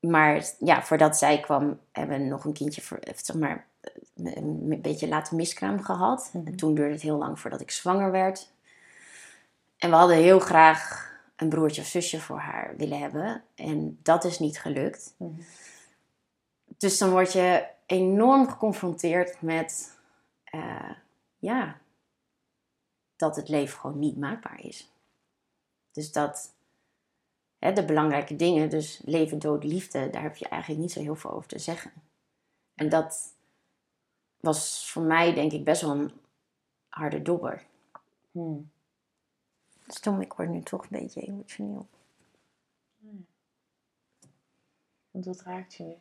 Maar 0.00 0.44
ja, 0.58 0.82
voordat 0.82 1.16
zij 1.16 1.40
kwam, 1.40 1.80
hebben 1.92 2.18
we 2.18 2.24
nog 2.24 2.44
een 2.44 2.52
kindje, 2.52 2.82
voor, 2.82 2.98
eh, 2.98 3.14
zeg 3.16 3.36
maar, 3.36 3.66
een 4.14 4.36
een 4.70 4.80
beetje 4.80 5.08
laten 5.08 5.36
miskraam 5.36 5.82
gehad. 5.82 6.30
En 6.44 6.56
toen 6.56 6.74
duurde 6.74 6.92
het 6.92 7.02
heel 7.02 7.18
lang 7.18 7.40
voordat 7.40 7.60
ik 7.60 7.70
zwanger 7.70 8.10
werd. 8.10 8.52
En 9.78 9.90
we 9.90 9.96
hadden 9.96 10.16
heel 10.16 10.40
graag 10.40 11.12
een 11.36 11.48
broertje 11.48 11.82
of 11.82 11.88
zusje 11.88 12.20
voor 12.20 12.38
haar 12.38 12.74
willen 12.76 12.98
hebben. 12.98 13.42
En 13.54 13.98
dat 14.02 14.24
is 14.24 14.38
niet 14.38 14.60
gelukt. 14.60 15.14
Dus 16.78 16.98
dan 16.98 17.10
word 17.10 17.32
je 17.32 17.66
enorm 17.86 18.48
geconfronteerd 18.48 19.42
met, 19.42 19.98
eh, 20.44 20.90
ja, 21.38 21.78
dat 23.16 23.36
het 23.36 23.48
leven 23.48 23.78
gewoon 23.78 23.98
niet 23.98 24.16
maakbaar 24.16 24.60
is. 24.60 24.93
Dus 25.94 26.12
dat 26.12 26.54
hè, 27.58 27.72
de 27.72 27.84
belangrijke 27.84 28.36
dingen, 28.36 28.70
dus 28.70 29.00
leven, 29.04 29.38
dood, 29.38 29.64
liefde, 29.64 30.10
daar 30.10 30.22
heb 30.22 30.36
je 30.36 30.48
eigenlijk 30.48 30.82
niet 30.82 30.92
zo 30.92 31.00
heel 31.00 31.16
veel 31.16 31.30
over 31.30 31.48
te 31.48 31.58
zeggen. 31.58 31.92
En 32.74 32.88
dat 32.88 33.34
was 34.40 34.90
voor 34.90 35.02
mij 35.02 35.34
denk 35.34 35.52
ik 35.52 35.64
best 35.64 35.82
wel 35.82 35.90
een 35.90 36.12
harde 36.88 37.22
dobber. 37.22 37.66
Hmm. 38.30 38.70
Stom, 39.86 40.20
ik 40.20 40.32
word 40.32 40.48
nu 40.48 40.62
toch 40.62 40.82
een 40.82 40.88
beetje 40.90 41.20
emotioneel. 41.20 41.86
Want 45.10 45.24
wat 45.24 45.40
raakt 45.40 45.74
je 45.74 45.84
nu? 45.84 45.96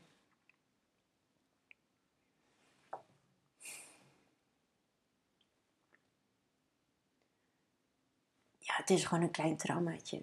Ja, 8.74 8.80
het 8.80 8.90
is 8.90 9.06
gewoon 9.06 9.24
een 9.24 9.32
klein 9.32 9.58
traumaatje. 9.58 10.22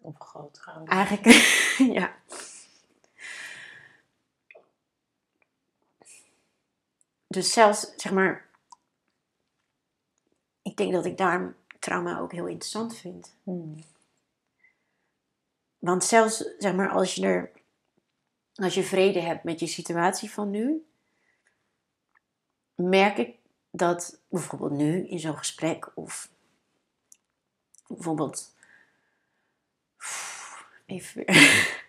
Of 0.00 0.14
een 0.14 0.26
groot 0.26 0.54
trauma? 0.54 0.90
Eigenlijk, 0.90 1.26
ja. 1.98 2.16
Dus 7.26 7.52
zelfs, 7.52 7.92
zeg 7.96 8.12
maar, 8.12 8.48
ik 10.62 10.76
denk 10.76 10.92
dat 10.92 11.04
ik 11.04 11.18
daar 11.18 11.54
trauma 11.78 12.18
ook 12.18 12.32
heel 12.32 12.46
interessant 12.46 12.96
vind. 12.96 13.36
Hmm. 13.42 13.84
Want 15.78 16.04
zelfs, 16.04 16.36
zeg 16.58 16.74
maar, 16.74 16.90
als 16.90 17.14
je 17.14 17.26
er, 17.26 17.50
als 18.54 18.74
je 18.74 18.82
vrede 18.82 19.20
hebt 19.20 19.44
met 19.44 19.60
je 19.60 19.66
situatie 19.66 20.30
van 20.30 20.50
nu, 20.50 20.86
merk 22.74 23.18
ik 23.18 23.36
dat 23.70 24.20
bijvoorbeeld 24.28 24.72
nu 24.72 25.08
in 25.08 25.18
zo'n 25.18 25.38
gesprek 25.38 25.90
of 25.94 26.32
bijvoorbeeld, 27.94 28.54
even 30.86 31.14
weer. 31.14 31.26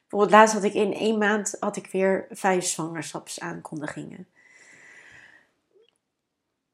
bijvoorbeeld 0.00 0.30
laatst 0.30 0.54
had 0.54 0.64
ik 0.64 0.74
in 0.74 0.94
één 0.94 1.18
maand 1.18 1.56
had 1.60 1.76
ik 1.76 1.86
weer 1.86 2.26
vijf 2.30 2.64
zwangerschapsaankondigingen. 2.64 4.26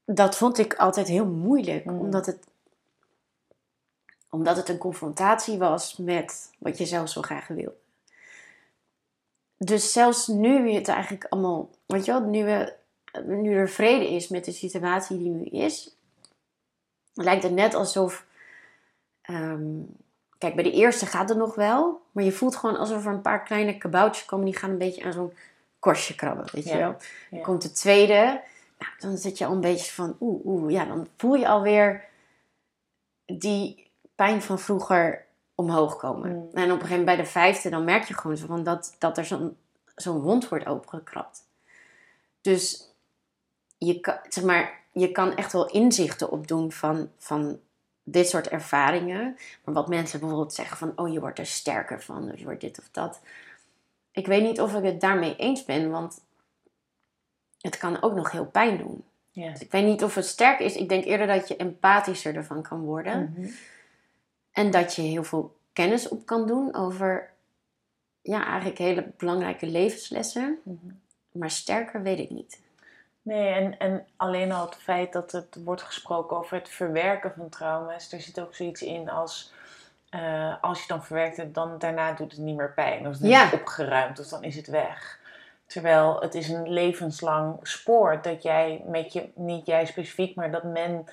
Dat 0.05 0.37
vond 0.37 0.59
ik 0.59 0.75
altijd 0.75 1.09
heel 1.09 1.27
moeilijk, 1.27 1.85
Mm. 1.85 1.99
omdat 1.99 2.27
het 2.27 2.47
omdat 4.31 4.57
het 4.57 4.69
een 4.69 4.79
confrontatie 4.79 5.59
was 5.59 5.97
met 5.97 6.51
wat 6.59 6.79
je 6.79 6.87
zelf 6.87 7.09
zo 7.09 7.23
graag 7.23 7.47
wilde. 7.47 7.77
Dus 9.57 9.93
zelfs 9.93 10.27
nu 10.27 10.73
het 10.73 10.89
eigenlijk 10.89 11.27
allemaal, 11.29 11.71
weet 11.87 12.05
je 12.05 12.13
wel, 12.13 12.21
nu, 12.21 12.45
we, 12.45 12.75
nu 13.25 13.55
er 13.55 13.69
vrede 13.69 14.11
is 14.11 14.29
met 14.29 14.45
de 14.45 14.53
situatie 14.53 15.19
die 15.19 15.31
nu 15.31 15.45
is, 15.45 15.96
lijkt 17.25 17.43
het 17.43 17.53
net 17.53 17.75
alsof, 17.75 18.27
ehm, 19.23 19.83
kijk, 20.39 20.55
bij 20.55 20.65
de 20.65 20.73
eerste 20.73 21.07
gaat 21.07 21.29
het 21.29 21.39
nog 21.39 21.55
wel, 21.55 22.01
maar 22.13 22.25
je 22.25 22.33
voelt 22.33 22.57
gewoon 22.57 22.77
alsof 22.77 23.07
er 23.07 23.13
een 23.13 23.21
paar 23.21 23.43
kleine 23.43 23.79
kaboutertjes 23.79 24.27
komen, 24.27 24.45
die 24.45 24.57
gaan 24.57 24.71
een 24.71 24.79
beetje 24.79 25.05
aan 25.05 25.13
zo'n 25.13 25.37
korstje 25.79 26.15
krabben, 26.15 26.47
weet 26.53 26.65
je 26.65 26.77
wel. 26.77 26.79
ja. 26.79 26.97
Dan 27.31 27.41
komt 27.41 27.63
de 27.63 27.73
tweede, 27.73 28.43
nou, 28.79 28.93
dan 28.99 29.17
zit 29.17 29.39
je 29.39 29.47
al 29.47 29.53
een 29.53 29.61
beetje 29.61 29.93
van, 29.93 30.17
oeh, 30.21 30.45
oeh, 30.45 30.71
ja, 30.71 30.85
dan 30.85 31.09
voel 31.17 31.35
je 31.35 31.49
alweer 31.49 32.05
die 33.25 33.91
pijn 34.15 34.43
van 34.43 34.59
vroeger 34.59 35.25
omhoog 35.55 35.97
komen. 35.97 36.31
Mm. 36.31 36.37
En 36.37 36.47
op 36.47 36.55
een 36.55 36.67
gegeven 36.67 36.89
moment 36.89 37.05
bij 37.05 37.17
de 37.17 37.25
vijfde, 37.25 37.71
dan 37.71 37.85
merk 37.85 38.05
je 38.05 38.15
gewoon 38.15 38.37
zo 38.37 38.47
van 38.47 38.65
dat, 38.65 38.97
dat 38.99 39.19
er 39.19 39.25
zo'n 39.25 39.57
zo'n 39.97 40.21
wond 40.21 40.49
wordt 40.49 40.67
opengekrapt. 40.67 41.45
Dus 42.41 42.93
je 43.79 44.01
kan, 44.01 44.19
zeg 44.29 44.45
maar, 44.45 44.85
je 45.01 45.13
kan 45.13 45.37
echt 45.37 45.53
wel 45.53 45.67
inzichten 45.71 46.31
opdoen 46.31 46.73
van, 46.73 47.11
van 47.19 47.61
dit 48.03 48.29
soort 48.29 48.49
ervaringen. 48.49 49.37
Maar 49.65 49.75
wat 49.75 49.89
mensen 49.89 50.21
bijvoorbeeld 50.21 50.55
zeggen 50.55 50.77
van, 50.77 50.93
oh 50.97 51.13
je 51.13 51.21
wordt 51.21 51.39
er 51.39 51.47
sterker 51.47 52.03
van, 52.03 52.33
of 52.33 52.39
je 52.39 52.45
wordt 52.45 52.61
dit 52.61 52.79
of 52.79 52.89
dat. 52.91 53.21
Ik 54.11 54.27
weet 54.27 54.43
niet 54.43 54.61
of 54.61 54.75
ik 54.75 54.85
het 54.85 55.01
daarmee 55.01 55.37
eens 55.37 55.65
ben, 55.65 55.91
want 55.91 56.21
het 57.61 57.77
kan 57.77 58.03
ook 58.03 58.15
nog 58.15 58.31
heel 58.31 58.47
pijn 58.47 58.79
doen. 58.79 59.05
Ja. 59.31 59.51
Dus 59.51 59.61
ik 59.61 59.71
weet 59.71 59.85
niet 59.85 60.05
of 60.05 60.15
het 60.15 60.27
sterk 60.27 60.61
is. 60.61 60.77
Ik 60.77 60.89
denk 60.89 61.05
eerder 61.05 61.27
dat 61.27 61.49
je 61.49 61.57
empathischer 61.57 62.37
ervan 62.37 62.63
kan 62.63 62.81
worden. 62.81 63.35
Mhm. 63.37 63.51
En 64.53 64.71
dat 64.71 64.95
je 64.95 65.03
heel 65.03 65.25
veel 65.25 65.57
kennis 65.73 66.09
op 66.09 66.27
kan 66.27 66.47
doen 66.47 66.75
over 66.75 67.31
ja, 68.23 68.47
eigenlijk 68.47 68.79
hele 68.79 69.13
belangrijke 69.17 69.67
levenslessen. 69.67 70.59
Mhm. 70.63 70.95
Maar 71.31 71.51
sterker 71.51 72.03
weet 72.03 72.19
ik 72.19 72.31
niet. 72.31 72.65
Nee, 73.27 73.53
en, 73.53 73.79
en 73.79 74.07
alleen 74.17 74.53
al 74.53 74.65
het 74.65 74.75
feit 74.77 75.13
dat 75.13 75.33
het 75.33 75.59
wordt 75.65 75.83
gesproken 75.83 76.37
over 76.37 76.57
het 76.57 76.69
verwerken 76.69 77.33
van 77.37 77.49
trauma's. 77.49 78.13
Er 78.13 78.21
zit 78.21 78.41
ook 78.41 78.55
zoiets 78.55 78.83
in 78.83 79.11
als, 79.11 79.53
eh, 80.11 80.55
als 80.61 80.81
je 80.81 80.89
dan 80.89 81.05
verwerkt 81.05 81.37
hebt, 81.37 81.55
dan 81.55 81.79
daarna 81.79 82.13
doet 82.13 82.31
het 82.33 82.41
niet 82.41 82.57
meer 82.57 82.73
pijn. 82.73 83.07
Of 83.07 83.17
dan 83.17 83.31
Ja. 83.31 83.45
is 83.45 83.51
het 83.51 83.61
opgeruimd, 83.61 84.19
of 84.19 84.27
dan 84.27 84.43
is 84.45 84.57
het 84.57 84.67
weg. 84.67 85.19
Terwijl 85.67 86.21
het 86.21 86.35
is 86.35 86.49
een 86.49 86.69
levenslang 86.73 87.59
spoor 87.63 88.19
dat 88.23 88.43
jij 88.43 88.83
met 88.87 89.13
je, 89.13 89.29
niet 89.35 89.67
jij 89.67 89.87
specifiek, 89.87 90.35
maar 90.37 90.51
dat 90.51 90.63
men 90.63 91.07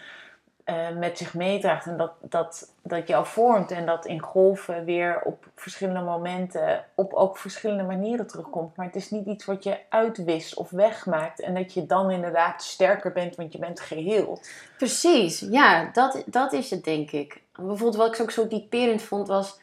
eh, 0.64 0.90
met 0.90 1.18
zich 1.18 1.34
meedraagt 1.34 1.86
en 1.86 1.98
dat, 1.98 2.12
dat, 2.22 2.74
dat 2.82 3.08
jou 3.08 3.26
vormt 3.26 3.72
en 3.72 3.86
dat 3.86 4.06
in 4.06 4.22
golven 4.22 4.86
weer 4.86 5.22
op 5.24 5.46
verschillende 5.56 6.02
momenten 6.02 6.86
op 6.96 7.14
ook 7.14 7.38
verschillende 7.38 7.84
manieren 7.84 8.28
terugkomt. 8.28 8.76
Maar 8.76 8.86
het 8.86 8.96
is 8.96 9.10
niet 9.10 9.26
iets 9.26 9.46
wat 9.46 9.64
je 9.64 9.80
uitwist 9.90 10.56
of 10.56 10.70
wegmaakt 10.70 11.40
en 11.40 11.54
dat 11.54 11.74
je 11.74 11.86
dan 11.86 12.12
inderdaad 12.12 12.64
sterker 12.64 13.12
bent, 13.12 13.36
want 13.36 13.54
je 13.54 13.60
bent 13.60 13.80
geheel. 13.80 14.40
Precies, 14.78 15.40
ja, 15.40 15.90
dat, 15.94 16.24
dat 16.26 16.54
is 16.54 16.70
het 16.70 16.84
denk 16.84 17.12
ik. 17.12 17.42
Bijvoorbeeld 17.52 17.96
wat 17.96 18.16
ik 18.16 18.22
ook 18.22 18.32
zo 18.32 18.48
typerend 18.48 19.02
vond 19.02 19.28
was, 19.28 19.60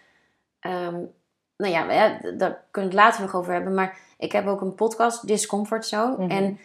ehm, 0.61 1.01
nou 1.57 1.73
ja, 1.73 1.87
daar 2.37 2.65
kunnen 2.71 2.91
we 2.91 2.97
het 2.97 3.05
later 3.07 3.21
nog 3.21 3.35
over 3.35 3.53
hebben, 3.53 3.75
maar 3.75 3.99
ik 4.19 4.33
heb 4.33 4.47
ook 4.47 4.61
een 4.61 4.75
podcast, 4.75 5.27
Discomfort 5.27 5.87
Zone. 5.87 6.27
Mhm. 6.27 6.31
En 6.31 6.59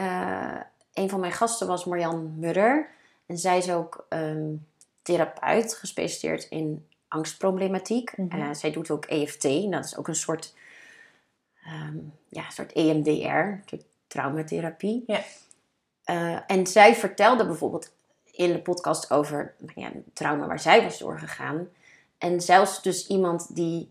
uh, 0.00 0.60
een 0.94 1.08
van 1.08 1.20
mijn 1.20 1.32
gasten 1.32 1.66
was 1.66 1.84
Marjan 1.84 2.34
Mudder. 2.38 2.88
En 3.26 3.38
zij 3.38 3.58
is 3.58 3.70
ook 3.70 4.06
um, 4.08 4.66
therapeut, 5.02 5.74
gespecialiseerd 5.74 6.44
in 6.44 6.86
angstproblematiek. 7.08 8.16
Mm 8.16 8.54
zij 8.54 8.70
doet 8.70 8.90
ook 8.90 9.04
EFT, 9.04 9.44
en 9.44 9.70
dat 9.70 9.84
is 9.84 9.96
ook 9.96 10.08
een 10.08 10.14
soort, 10.14 10.54
um, 11.66 12.12
ja, 12.28 12.50
soort 12.50 12.72
EMDR, 12.72 13.74
traumatherapie. 14.06 15.04
Ja. 15.06 15.20
Uh, 16.06 16.38
en 16.46 16.66
zij 16.66 16.94
vertelde 16.94 17.46
bijvoorbeeld 17.46 17.92
in 18.32 18.52
de 18.52 18.62
podcast 18.62 19.10
over 19.10 19.54
nou 19.58 19.80
ja, 19.80 19.90
trauma 20.12 20.46
waar 20.46 20.60
zij 20.60 20.82
was 20.82 20.98
doorgegaan. 20.98 21.68
En 22.18 22.40
zelfs 22.40 22.82
dus 22.82 23.06
iemand 23.06 23.54
die 23.54 23.90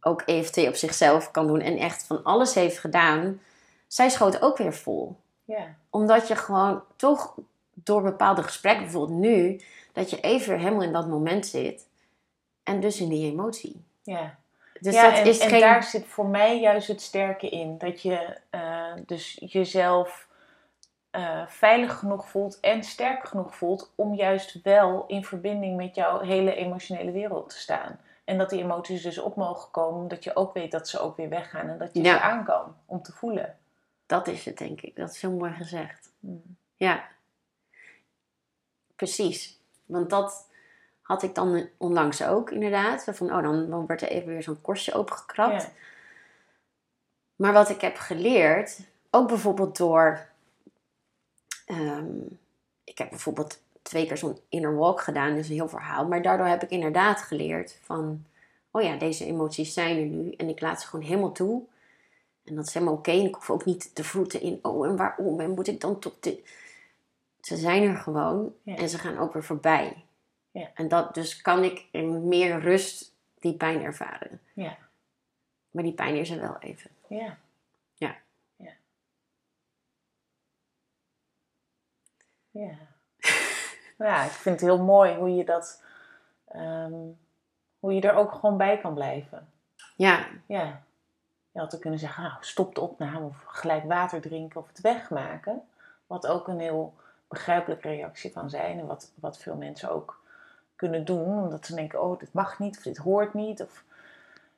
ook 0.00 0.22
EFT 0.22 0.56
op 0.56 0.74
zichzelf 0.74 1.30
kan 1.30 1.46
doen 1.46 1.60
en 1.60 1.76
echt 1.76 2.04
van 2.06 2.22
alles 2.22 2.54
heeft 2.54 2.78
gedaan, 2.78 3.40
zij 3.86 4.08
schoot 4.10 4.42
ook 4.42 4.58
weer 4.58 4.74
vol. 4.74 5.16
Ja. 5.44 5.74
Omdat 5.90 6.28
je 6.28 6.36
gewoon 6.36 6.82
toch 6.96 7.34
door 7.74 8.02
bepaalde 8.02 8.42
gesprekken, 8.42 8.82
bijvoorbeeld 8.82 9.18
nu, 9.18 9.60
dat 9.92 10.10
je 10.10 10.20
even 10.20 10.58
helemaal 10.58 10.82
in 10.82 10.92
dat 10.92 11.08
moment 11.08 11.46
zit. 11.46 11.86
En 12.62 12.80
dus 12.80 13.00
in 13.00 13.08
die 13.08 13.32
emotie. 13.32 13.84
Ja. 14.02 14.36
Dus 14.80 14.94
ja, 14.94 15.10
dat 15.10 15.18
en, 15.18 15.26
is 15.26 15.38
en 15.38 15.60
daar 15.60 15.82
zit 15.82 16.06
voor 16.06 16.26
mij 16.26 16.60
juist 16.60 16.88
het 16.88 17.00
sterke 17.02 17.48
in. 17.48 17.78
Dat 17.78 18.02
je 18.02 18.38
uh, 18.50 18.92
dus 19.06 19.36
jezelf 19.40 20.28
uh, 21.16 21.46
veilig 21.46 21.98
genoeg 21.98 22.28
voelt 22.28 22.60
en 22.60 22.82
sterk 22.82 23.28
genoeg 23.28 23.56
voelt 23.56 23.92
om 23.94 24.14
juist 24.14 24.62
wel 24.62 25.04
in 25.06 25.24
verbinding 25.24 25.76
met 25.76 25.94
jouw 25.94 26.20
hele 26.20 26.54
emotionele 26.54 27.10
wereld 27.10 27.50
te 27.50 27.58
staan. 27.58 28.00
En 28.24 28.38
dat 28.38 28.50
die 28.50 28.62
emoties 28.62 29.02
dus 29.02 29.18
op 29.18 29.36
mogen 29.36 29.70
komen, 29.70 30.08
dat 30.08 30.24
je 30.24 30.36
ook 30.36 30.54
weet 30.54 30.70
dat 30.70 30.88
ze 30.88 30.98
ook 30.98 31.16
weer 31.16 31.28
weggaan 31.28 31.68
en 31.68 31.78
dat 31.78 31.94
je 31.94 32.04
ze 32.04 32.20
aan 32.20 32.44
kan 32.44 32.76
om 32.86 33.02
te 33.02 33.12
voelen. 33.12 33.56
Dat 34.06 34.26
is 34.26 34.44
het, 34.44 34.58
denk 34.58 34.80
ik. 34.80 34.96
Dat 34.96 35.10
is 35.10 35.20
heel 35.20 35.32
mooi 35.32 35.52
gezegd. 35.52 36.12
Hmm. 36.20 36.56
Ja. 36.74 37.04
Precies. 38.96 39.58
Want 39.86 40.10
dat 40.10 40.48
had 41.00 41.22
ik 41.22 41.34
dan 41.34 41.68
onlangs 41.76 42.22
ook 42.22 42.50
inderdaad. 42.50 43.04
Van, 43.12 43.32
oh, 43.32 43.42
dan, 43.42 43.70
dan 43.70 43.86
werd 43.86 44.02
er 44.02 44.08
even 44.08 44.28
weer 44.28 44.42
zo'n 44.42 44.60
korstje 44.60 44.94
opengekrapt. 44.94 45.62
Ja. 45.62 45.68
Maar 47.36 47.52
wat 47.52 47.68
ik 47.68 47.80
heb 47.80 47.96
geleerd, 47.96 48.80
ook 49.10 49.28
bijvoorbeeld 49.28 49.76
door... 49.76 50.26
Ehm, 51.66 52.16
ik 52.84 52.98
heb 52.98 53.10
bijvoorbeeld 53.10 53.60
twee 53.82 54.06
keer 54.06 54.16
zo'n 54.16 54.38
inner 54.48 54.76
walk 54.76 55.00
gedaan. 55.00 55.36
Is 55.36 55.48
een 55.48 55.54
heel 55.54 55.68
verhaal. 55.68 56.06
Maar 56.06 56.22
daardoor 56.22 56.46
heb 56.46 56.62
ik 56.62 56.70
inderdaad 56.70 57.20
geleerd 57.20 57.78
van... 57.82 58.24
Oh 58.70 58.82
ja, 58.82 58.96
deze 58.96 59.24
emoties 59.24 59.72
zijn 59.72 59.96
er 59.96 60.06
nu. 60.06 60.32
En 60.32 60.48
ik 60.48 60.60
laat 60.60 60.80
ze 60.80 60.86
gewoon 60.86 61.04
helemaal 61.04 61.32
toe. 61.32 61.62
En 62.44 62.54
dat 62.54 62.66
is 62.66 62.74
helemaal 62.74 62.94
oké. 62.94 63.10
En 63.10 63.26
ik 63.26 63.34
hoef 63.34 63.50
ook 63.50 63.64
niet 63.64 63.94
te 63.94 64.04
vroeten 64.04 64.40
in... 64.40 64.58
Oh, 64.62 64.86
en 64.86 64.96
waarom? 64.96 65.40
En 65.40 65.50
moet 65.50 65.68
ik 65.68 65.80
dan 65.80 65.98
tot 65.98 66.14
dit 66.20 66.40
ze 67.44 67.56
zijn 67.56 67.82
er 67.82 67.96
gewoon 67.96 68.54
en 68.64 68.88
ze 68.88 68.98
gaan 68.98 69.18
ook 69.18 69.32
weer 69.32 69.44
voorbij. 69.44 70.04
Ja. 70.50 70.70
En 70.74 70.88
dat, 70.88 71.14
dus 71.14 71.40
kan 71.40 71.64
ik 71.64 71.88
in 71.90 72.28
meer 72.28 72.60
rust 72.60 73.14
die 73.38 73.54
pijn 73.54 73.82
ervaren. 73.82 74.40
Ja. 74.54 74.76
Maar 75.70 75.82
die 75.82 75.92
pijn 75.92 76.16
is 76.16 76.30
er 76.30 76.40
wel 76.40 76.58
even. 76.58 76.90
Ja. 77.08 77.38
Ja. 77.94 78.16
Ja. 78.56 78.72
Ja. 83.98 84.06
ja, 84.06 84.24
ik 84.24 84.30
vind 84.30 84.60
het 84.60 84.68
heel 84.70 84.82
mooi 84.82 85.14
hoe 85.14 85.34
je 85.34 85.44
dat, 85.44 85.82
ehm, 86.44 86.94
hoe 87.78 87.94
je 87.94 88.00
er 88.00 88.14
ook 88.14 88.32
gewoon 88.32 88.56
bij 88.56 88.78
kan 88.78 88.94
blijven. 88.94 89.52
Ja. 89.96 90.26
Ja. 90.46 90.82
Je 91.50 91.60
had 91.60 91.74
ook 91.74 91.80
kunnen 91.80 91.98
zeggen, 91.98 92.22
nou, 92.22 92.36
stop 92.40 92.74
de 92.74 92.80
opname 92.80 93.26
of 93.26 93.42
gelijk 93.46 93.84
water 93.84 94.20
drinken 94.20 94.60
of 94.60 94.68
het 94.68 94.80
wegmaken. 94.80 95.68
Wat 96.06 96.26
ook 96.26 96.48
een 96.48 96.60
heel 96.60 96.94
begrijpelijke 97.28 97.88
reactie 97.88 98.30
kan 98.30 98.50
zijn. 98.50 98.78
En 98.78 98.86
wat, 98.86 99.12
wat 99.14 99.38
veel 99.38 99.56
mensen 99.56 99.90
ook 99.90 100.22
kunnen 100.76 101.04
doen. 101.04 101.42
Omdat 101.42 101.66
ze 101.66 101.74
denken, 101.74 102.02
oh, 102.02 102.18
dit 102.18 102.32
mag 102.32 102.58
niet 102.58 102.76
of 102.76 102.82
dit 102.82 102.96
hoort 102.96 103.34
niet. 103.34 103.62
Of 103.62 103.84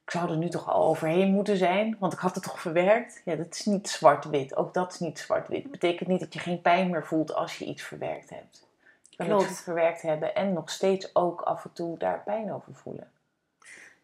ik 0.04 0.10
zou 0.10 0.30
er 0.30 0.36
nu 0.36 0.48
toch 0.48 0.68
al 0.68 0.86
overheen 0.88 1.32
moeten 1.32 1.56
zijn, 1.56 1.96
want 1.98 2.12
ik 2.12 2.18
had 2.18 2.34
het 2.34 2.44
toch 2.44 2.60
verwerkt. 2.60 3.22
Ja, 3.24 3.34
dat 3.34 3.54
is 3.54 3.64
niet 3.64 3.88
zwart-wit. 3.88 4.56
Ook 4.56 4.74
dat 4.74 4.92
is 4.92 4.98
niet 4.98 5.18
zwart-wit. 5.18 5.70
Betekent 5.70 6.08
niet 6.08 6.20
dat 6.20 6.32
je 6.32 6.38
geen 6.38 6.60
pijn 6.60 6.90
meer 6.90 7.04
voelt 7.06 7.34
als 7.34 7.58
je 7.58 7.64
iets 7.64 7.82
verwerkt 7.82 8.30
hebt. 8.30 8.66
Je 9.08 9.16
kan 9.16 9.42
het 9.42 9.60
verwerkt 9.60 10.02
hebben 10.02 10.34
en 10.34 10.52
nog 10.52 10.70
steeds 10.70 11.14
ook 11.14 11.40
af 11.40 11.64
en 11.64 11.72
toe 11.72 11.98
daar 11.98 12.22
pijn 12.24 12.52
over 12.52 12.74
voelen. 12.74 13.10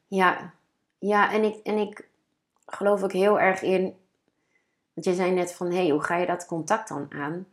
Ja, 0.06 0.52
ja 0.98 1.32
en, 1.32 1.44
ik, 1.44 1.56
en 1.62 1.76
ik 1.76 2.08
geloof 2.66 3.02
ook 3.02 3.12
heel 3.12 3.40
erg 3.40 3.62
in. 3.62 3.82
Want 4.92 5.06
je 5.06 5.14
zei 5.14 5.30
net 5.30 5.52
van, 5.52 5.66
hé, 5.70 5.76
hey, 5.76 5.88
hoe 5.88 6.02
ga 6.02 6.16
je 6.16 6.26
dat 6.26 6.46
contact 6.46 6.88
dan 6.88 7.06
aan? 7.12 7.46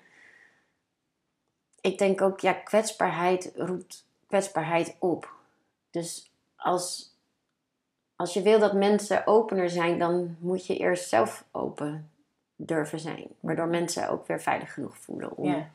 Ik 1.82 1.97
denk 1.97 2.21
ook, 2.21 2.39
ja, 2.39 2.53
kwetsbaarheid 2.53 3.51
roept 3.55 4.07
kwetsbaarheid 4.27 4.95
op. 4.99 5.34
Dus 5.91 6.32
als, 6.55 7.15
als 8.15 8.34
je 8.34 8.41
wil 8.41 8.59
dat 8.59 8.73
mensen 8.73 9.27
opener 9.27 9.69
zijn, 9.69 9.99
dan 9.99 10.38
moet 10.39 10.65
je 10.65 10.77
eerst 10.77 11.09
zelf 11.09 11.45
open 11.51 12.11
durven 12.55 12.99
zijn. 12.99 13.27
Waardoor 13.39 13.67
mensen 13.67 14.09
ook 14.09 14.27
weer 14.27 14.41
veilig 14.41 14.73
genoeg 14.73 14.97
voelen 14.97 15.38
om. 15.38 15.49
Ja, 15.49 15.69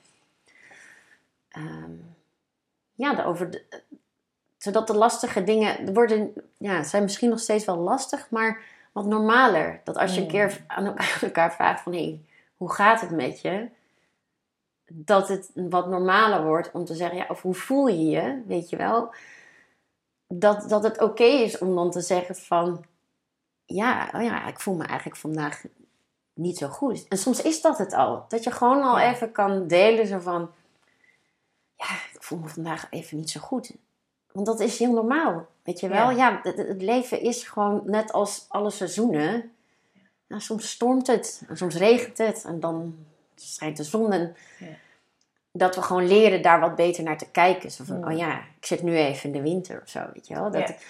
um, 1.57 2.15
ja 2.95 3.25
over 3.25 3.51
de, 3.51 3.83
zodat 4.59 4.87
de 4.87 4.95
lastige 4.95 5.45
dingen 5.45 5.93
worden, 5.95 6.33
ja, 6.59 6.83
zijn 6.83 7.03
misschien 7.03 7.31
nog 7.31 7.41
steeds 7.41 7.65
wel 7.65 7.77
lastig, 7.79 8.31
maar 8.31 8.63
wat 8.93 9.07
normaler. 9.07 9.81
Dat 9.85 9.97
als 9.97 10.15
je 10.15 10.21
een 10.21 10.29
keer 10.29 10.47
mm. 10.61 10.65
aan 10.67 10.97
elkaar 11.21 11.55
vraagt 11.55 11.83
van 11.83 11.93
hé, 11.93 12.05
hey, 12.05 12.21
hoe 12.57 12.73
gaat 12.73 13.01
het 13.01 13.11
met 13.11 13.41
je? 13.41 13.69
Dat 14.93 15.29
het 15.29 15.51
wat 15.55 15.89
normaler 15.89 16.45
wordt 16.45 16.71
om 16.73 16.85
te 16.85 16.95
zeggen, 16.95 17.17
ja, 17.17 17.27
of 17.29 17.43
hoe 17.43 17.55
voel 17.55 17.87
je 17.87 18.07
je, 18.07 18.43
weet 18.47 18.71
je 18.71 18.77
wel. 18.77 19.15
Dat, 20.27 20.69
dat 20.69 20.83
het 20.83 21.01
oké 21.01 21.25
is 21.25 21.59
om 21.59 21.75
dan 21.75 21.91
te 21.91 22.01
zeggen 22.01 22.35
van, 22.35 22.85
ja, 23.65 24.11
oh 24.15 24.23
ja, 24.23 24.47
ik 24.47 24.61
voel 24.61 24.75
me 24.75 24.85
eigenlijk 24.85 25.19
vandaag 25.19 25.65
niet 26.35 26.59
zo 26.59 26.69
goed. 26.69 27.09
En 27.09 27.19
soms 27.19 27.43
is 27.43 27.61
dat 27.61 27.79
het 27.79 27.93
al. 27.93 28.25
Dat 28.29 28.45
je 28.45 28.51
gewoon 28.51 28.83
al 28.83 28.99
even 28.99 29.33
kan 29.33 29.67
delen 29.67 30.07
zo 30.07 30.19
van, 30.19 30.51
ja, 31.77 31.87
ik 32.13 32.23
voel 32.23 32.39
me 32.39 32.49
vandaag 32.49 32.87
even 32.91 33.17
niet 33.17 33.31
zo 33.31 33.41
goed. 33.41 33.77
Want 34.33 34.47
dat 34.47 34.61
is 34.61 34.79
heel 34.79 34.93
normaal, 34.93 35.47
weet 35.63 35.81
je 35.81 35.89
wel. 35.89 36.11
Ja, 36.11 36.41
het, 36.43 36.57
het, 36.57 36.83
leven 36.83 37.21
is 37.21 37.43
gewoon 37.43 37.83
net 37.85 38.13
als 38.13 38.45
alle 38.49 38.71
seizoenen. 38.71 39.53
Nou, 40.27 40.43
soms 40.43 40.71
stormt 40.71 41.07
het 41.07 41.43
en 41.49 41.57
soms 41.57 41.75
regent 41.75 42.19
het 42.19 42.45
en 42.45 42.61
dan 42.61 42.97
schijnt 43.35 43.77
de 43.77 43.85
zon. 43.85 44.13
En 44.13 44.37
ja 44.59 44.67
dat 45.57 45.75
we 45.75 45.83
gewoon 45.83 46.07
leren 46.07 46.43
daar 46.43 46.61
wat 46.61 46.75
beter 46.75 47.03
naar 47.03 47.19
te 47.19 47.31
kijken. 47.31 47.71
Zo 47.71 47.85
van, 47.85 48.09
oh 48.09 48.17
ja, 48.17 48.39
ik 48.57 48.67
zit 48.67 48.83
nu 48.83 48.97
even 48.97 49.25
in 49.25 49.33
de 49.33 49.51
winter 49.51 49.81
of 49.83 49.89
zo, 49.89 50.11
weet 50.13 50.27
je 50.27 50.35
wel. 50.35 50.51
Dat, 50.51 50.69
het, 50.69 50.87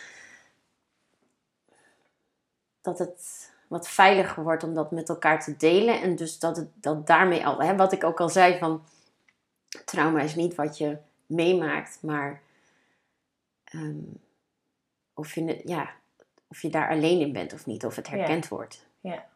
dat 2.81 2.99
het 2.99 3.53
wat 3.69 3.89
veiliger 3.89 4.43
wordt 4.43 4.63
om 4.63 4.75
dat 4.75 4.91
met 4.91 5.09
elkaar 5.09 5.45
te 5.45 5.57
delen. 5.57 6.01
En 6.01 6.17
dus 6.17 6.39
dat, 6.39 6.57
het, 6.57 6.69
dat 6.75 7.07
daarmee 7.07 7.47
al, 7.47 7.63
hè, 7.63 7.77
wat 7.77 7.93
ik 7.93 8.05
ook 8.05 8.21
al 8.21 8.29
zei 8.29 8.59
van, 8.59 8.85
trauma 9.85 10.21
is 10.21 10.35
niet 10.35 10.55
wat 10.55 10.79
je 10.79 10.97
meemaakt, 11.27 11.99
maar 12.03 12.43
ehm, 13.65 13.99
of, 15.15 15.35
je, 15.35 15.61
ja, 15.65 15.91
of 16.49 16.63
je 16.63 16.71
daar 16.71 16.91
alleen 16.91 17.21
in 17.21 17.33
bent 17.33 17.53
of 17.53 17.67
niet, 17.67 17.85
of 17.85 17.97
het 17.97 18.09
herkend 18.09 18.49
wordt. 18.49 18.87
Ja 19.01 19.33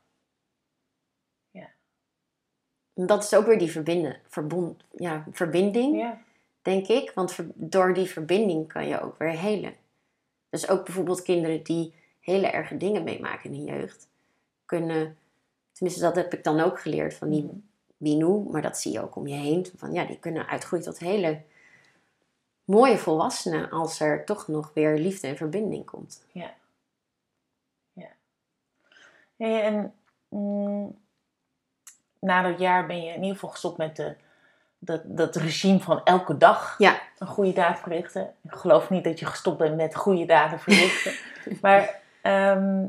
dat 3.07 3.25
is 3.25 3.35
ook 3.35 3.47
weer 3.47 3.59
die 3.59 3.71
verbinden, 3.71 4.17
verbond, 4.27 4.85
ja, 4.97 5.25
verbinding, 5.33 5.99
ja. 5.99 6.21
denk 6.63 6.87
ik. 6.87 7.13
Want 7.15 7.37
door 7.55 7.95
die 7.95 8.07
verbinding 8.07 8.69
kan 8.69 8.89
je 8.89 9.01
ook 9.01 9.19
weer 9.19 9.39
helen. 9.39 9.75
Dus 10.51 10.69
ook 10.69 10.85
bijvoorbeeld 10.85 11.23
kinderen 11.23 11.63
die 11.63 11.95
hele 12.21 12.47
erge 12.47 12.77
dingen 12.77 13.05
meemaken 13.05 13.53
in 13.53 13.65
de 13.65 13.73
jeugd, 13.73 14.09
kunnen, 14.65 15.17
tenminste 15.73 16.03
dat 16.03 16.17
heb 16.17 16.35
ik 16.35 16.45
dan 16.45 16.61
ook 16.61 16.81
geleerd 16.81 17.15
van 17.15 17.31
die 17.31 17.63
Binu, 17.97 18.49
maar 18.51 18.63
dat 18.63 18.79
zie 18.79 18.93
je 18.93 19.03
ook 19.03 19.17
om 19.17 19.27
je 19.27 19.35
heen, 19.35 19.67
van 19.77 19.93
ja, 19.93 20.05
die 20.05 20.19
kunnen 20.19 20.47
uitgroeien 20.47 20.85
tot 20.85 20.99
hele 20.99 21.43
mooie 22.65 22.99
volwassenen 22.99 23.71
als 23.71 24.01
er 24.01 24.25
toch 24.25 24.49
nog 24.49 24.71
weer 24.75 24.99
liefde 24.99 25.27
en 25.27 25.37
verbinding 25.37 25.85
komt. 25.85 26.27
Ja. 26.33 26.55
Ja. 27.93 28.11
en 29.37 29.95
mm, 30.29 30.97
na 32.21 32.43
dat 32.43 32.59
jaar 32.59 32.87
ben 32.87 33.03
je 33.03 33.09
in 33.09 33.21
ieder 33.21 33.35
geval 33.35 33.51
gestopt 33.51 33.77
met 33.77 33.97
de 33.97 34.17
dat, 34.79 35.01
dat 35.05 35.37
regime 35.37 35.81
van 35.81 36.05
elke 36.05 36.37
dag 36.37 36.75
ja. 36.79 37.01
een 37.19 37.27
goede 37.27 37.53
daad 37.53 37.79
verrichten. 37.79 38.35
Ik 38.43 38.55
geloof 38.55 38.91
niet 38.91 39.05
dat 39.05 39.19
je 39.19 39.27
gestopt 39.27 39.59
bent 39.59 39.77
met 39.77 39.95
goede 39.95 40.25
daden 40.25 40.61
verrichten. 40.61 41.13
maar 41.63 42.01
ehm, 42.23 42.87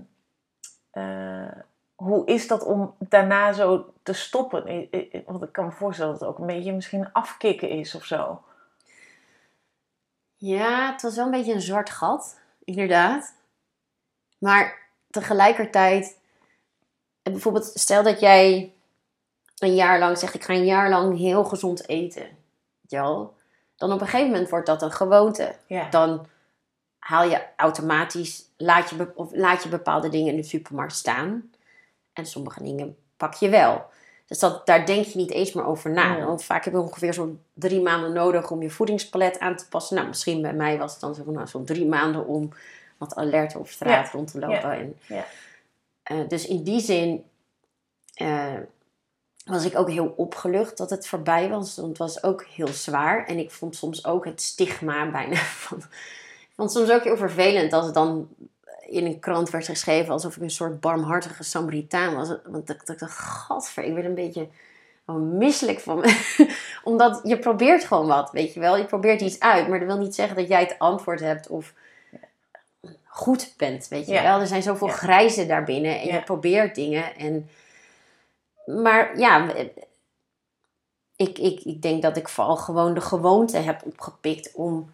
eh, 0.92 1.52
hoe 1.96 2.26
is 2.26 2.48
dat 2.48 2.64
om 2.64 2.96
daarna 3.00 3.54
zo 3.54 3.94
te 4.04 4.14
stoppen? 4.14 4.90
Want 5.26 5.44
ik 5.44 5.52
kan 5.52 5.66
me 5.66 5.72
voorstellen 5.72 6.12
dat 6.12 6.22
het 6.22 6.30
ook 6.30 6.40
een 6.40 6.46
beetje 6.46 6.74
misschien 6.74 7.14
afkicken 7.14 7.70
is 7.70 7.96
of 7.96 8.06
zo. 8.06 8.42
Ja, 10.36 10.92
het 10.92 11.02
was 11.02 11.16
wel 11.16 11.26
een 11.26 11.32
beetje 11.32 11.54
een 11.54 11.62
zwart 11.62 11.90
gat, 11.90 12.40
inderdaad. 12.64 13.36
Maar 14.38 14.80
tegelijkertijd, 15.10 16.20
bijvoorbeeld, 17.24 17.66
stel 17.66 18.04
dat 18.04 18.20
jij 18.20 18.74
een 19.60 19.76
jaar 19.76 20.00
lang 20.00 20.18
zegt: 20.18 20.34
Ik 20.34 20.44
ga 20.44 20.54
een 20.54 20.66
jaar 20.66 20.90
lang 20.90 21.18
heel 21.18 21.44
gezond 21.44 21.88
eten. 21.88 22.28
Ja, 22.88 23.28
dan 23.76 23.92
op 23.92 24.02
een 24.02 24.08
gegeven 24.08 24.32
moment 24.32 24.50
wordt 24.50 24.66
dat 24.66 24.82
een 24.82 24.92
gewoonte. 24.92 25.56
Dan 25.90 26.28
haal 27.00 27.24
je 27.24 27.42
automatisch, 27.56 28.46
laat 28.58 28.90
je, 28.90 29.12
of 29.16 29.30
laat 29.34 29.64
je 29.64 29.70
bepaalde 29.70 30.10
dingen 30.10 30.32
in 30.32 30.38
de 30.38 30.44
supermarkt 30.44 30.94
staan. 30.94 31.52
En 32.14 32.26
sommige 32.26 32.64
dingen 32.64 32.98
pak 33.18 33.34
je 33.34 33.50
wel. 33.50 33.86
Dus 34.28 34.40
dat, 34.40 34.66
daar 34.66 34.86
denk 34.86 35.06
je 35.06 35.18
niet 35.18 35.32
eens 35.32 35.54
meer 35.54 35.66
over 35.66 35.92
na. 35.92 36.26
Want 36.26 36.44
vaak 36.44 36.64
heb 36.64 36.74
je 36.74 36.80
ongeveer 36.80 37.14
zo'n 37.14 37.42
drie 37.54 37.82
maanden 37.82 38.14
nodig 38.14 38.52
om 38.52 38.62
je 38.62 38.70
voedingspalet 38.70 39.40
aan 39.40 39.56
te 39.56 39.68
passen. 39.68 39.96
Nou, 39.96 40.08
misschien 40.08 40.42
bij 40.42 40.54
mij 40.54 40.78
was 40.78 40.92
het 40.92 41.02
dan 41.02 41.16
zo'n 41.16 41.34
nou, 41.34 41.48
zo 41.48 41.64
drie 41.64 41.86
maanden 41.86 42.26
om 42.26 42.50
wat 42.98 43.16
alert 43.16 43.56
op 43.56 43.68
straat 43.68 44.12
rond 44.12 44.32
te 44.32 44.40
lopen. 44.40 44.72
En, 44.72 44.98
ja. 45.08 45.26
Uh, 46.12 46.28
dus 46.28 46.48
in 46.48 46.64
die 46.64 46.80
zin 46.80 47.24
uh, 48.22 48.54
was 49.50 49.66
ik 49.66 49.78
ook 49.78 49.90
heel 49.90 50.14
opgelucht 50.16 50.78
dat 50.78 50.90
het 50.90 51.08
voorbij 51.08 51.50
was. 51.50 51.76
Want 51.76 51.88
het 51.88 51.98
was 51.98 52.24
ook 52.24 52.46
heel 52.46 52.68
zwaar. 52.68 53.26
En 53.26 53.38
ik 53.38 53.52
vond 53.52 53.76
soms 53.76 54.06
ook 54.06 54.26
het 54.26 54.42
stigma 54.42 55.12
bijna 55.12 55.36
van... 55.66 55.78
Ik 56.40 56.66
vond 56.66 56.72
soms 56.72 56.92
ook 56.92 57.04
heel 57.04 57.18
vervelend 57.18 57.74
als 57.74 57.86
het 57.86 57.94
dan 57.94 58.28
in 58.88 59.06
een 59.06 59.20
krant 59.20 59.50
werd 59.50 59.66
geschreven 59.66 60.14
alsof 60.14 60.36
ik 60.36 60.42
een 60.42 60.50
soort 60.50 60.80
barmhartige 60.80 61.44
Samaritaan 61.44 62.16
was. 62.16 62.30
Want 62.46 62.70
ik 62.70 62.86
dacht, 62.86 63.12
gadver, 63.12 63.84
ik 63.84 63.94
werd 63.94 64.06
een 64.06 64.16
beetje 64.16 64.48
misselijk 65.18 65.80
van 65.80 66.00
me. 66.00 66.38
Omdat 66.84 67.20
je 67.24 67.40
probeert 67.40 67.84
gewoon 67.84 68.08
wat, 68.08 68.32
weet 68.32 68.54
je 68.54 68.60
wel. 68.60 68.78
Je 68.78 68.86
probeert 68.86 69.22
iets 69.22 69.40
uit, 69.40 69.68
maar 69.68 69.80
dat 69.80 69.88
wil 69.88 69.98
niet 69.98 70.16
zeggen 70.16 70.36
dat 70.36 70.48
jij 70.48 70.62
het 70.62 70.76
antwoord 70.78 71.20
hebt 71.20 71.48
of 71.48 71.74
goed 73.06 73.54
bent, 73.58 73.88
weet 73.88 74.08
je 74.08 74.22
wel. 74.22 74.40
Er 74.40 74.48
zijn 74.48 74.64
zoveel 74.64 74.88
ja. 74.88 74.94
grijzen 74.94 75.48
daarbinnen 75.48 76.00
en 76.00 76.08
je 76.08 76.24
probeert 76.24 76.76
dingen 76.76 77.16
en 77.16 77.50
maar 78.70 79.20
ja, 79.20 79.54
ik, 81.16 81.38
ik, 81.38 81.60
ik 81.64 81.82
denk 81.82 82.02
dat 82.02 82.18
ik 82.18 82.30
vooral 82.30 82.58
gewoon 82.58 82.94
de 82.94 83.02
gewoonte 83.02 83.58
heb 83.58 83.82
opgepikt 83.86 84.52
om 84.54 84.94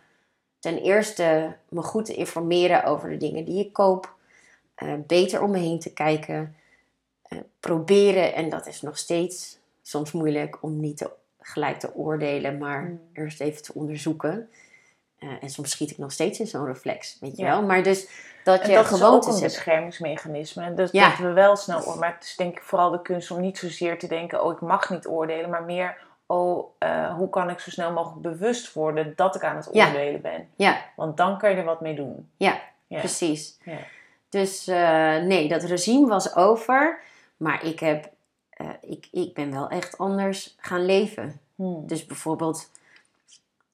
ten 0.60 0.78
eerste 0.78 1.56
me 1.70 1.82
goed 1.82 2.06
te 2.06 2.14
informeren 2.14 2.84
over 2.84 3.10
de 3.10 3.18
dingen 3.18 3.46
die 3.46 3.66
ik 3.66 3.74
koop. 3.74 4.14
Uh, 4.84 4.94
beter 5.08 5.42
om 5.42 5.52
me 5.52 5.58
heen 5.58 5.80
te 5.80 5.94
kijken. 5.94 6.56
Uh, 7.30 7.40
proberen, 7.60 8.34
en 8.34 8.50
dat 8.50 8.68
is 8.68 8.82
nog 8.82 8.98
steeds 8.98 9.58
soms 9.82 10.12
moeilijk 10.12 10.64
om 10.64 10.80
niet 10.80 10.98
te, 10.98 11.10
gelijk 11.40 11.80
te 11.80 11.96
oordelen, 11.96 12.58
maar 12.58 12.84
mm. 12.84 13.00
eerst 13.14 13.42
even 13.42 13.62
te 13.62 13.74
onderzoeken. 13.74 14.50
Uh, 15.26 15.32
en 15.42 15.50
soms 15.50 15.72
schiet 15.72 15.92
ik 15.92 15.98
nog 15.98 16.12
steeds 16.12 16.40
in 16.40 16.48
zo'n 16.48 16.66
reflex, 16.66 17.18
weet 17.20 17.38
je 17.38 17.44
wel. 17.44 17.62
Maar 17.64 17.84
dus 17.84 18.08
dat 18.44 18.66
je 18.66 18.74
dat 18.74 18.86
gewoontes 18.86 19.28
is 19.28 19.36
ook 19.36 19.42
een 19.42 19.48
beschermingsmechanisme. 19.48 20.74
Dus 20.74 20.92
dat 20.92 21.18
we 21.18 21.32
wel 21.32 21.56
snel... 21.56 21.96
Maar 21.98 22.14
het 22.14 22.24
is 22.24 22.36
denk 22.36 22.58
ik 22.58 22.64
vooral 22.64 22.92
de 22.92 23.02
kunst 23.02 23.32
om 23.32 23.42
niet 23.42 23.58
zozeer 23.58 24.00
te 24.00 24.08
denken... 24.08 24.44
oh, 24.44 24.52
ik 24.52 24.62
mag 24.62 24.90
niet 24.90 25.08
oordelen, 25.08 25.50
maar 25.50 25.64
meer... 25.64 25.98
oh, 26.26 26.66
uh, 26.80 27.16
hoe 27.16 27.30
kan 27.30 27.50
ik 27.50 27.60
zo 27.60 27.70
snel 27.70 27.92
mogelijk 27.92 28.22
bewust 28.22 28.74
worden 28.74 29.14
dat 29.16 29.36
ik 29.36 29.44
aan 29.44 29.56
het 29.56 29.68
oordelen 29.68 30.22
ben? 30.22 30.50
Ja. 30.56 30.82
Want 30.96 31.18
dan 31.18 31.38
kan 31.38 31.50
je 31.50 31.56
er 31.56 31.64
wat 31.64 31.82
mee 31.82 31.96
doen. 31.96 32.30
Ja, 32.38 32.62
precies. 32.88 33.58
Ja. 33.64 33.78
Dus 34.30 34.68
uh, 34.68 35.18
nee, 35.18 35.48
dat 35.48 35.64
regime 35.64 36.08
was 36.08 36.36
over. 36.36 37.00
Maar 37.38 37.66
ik, 37.66 37.80
heb, 37.80 38.10
ik, 38.82 39.08
ik 39.12 39.34
ben 39.34 39.52
wel 39.52 39.70
echt 39.70 39.98
anders 39.98 40.56
gaan 40.60 40.86
leven. 40.86 41.40
Hmm. 41.56 41.88
Dus 41.88 42.06
bijvoorbeeld 42.06 42.70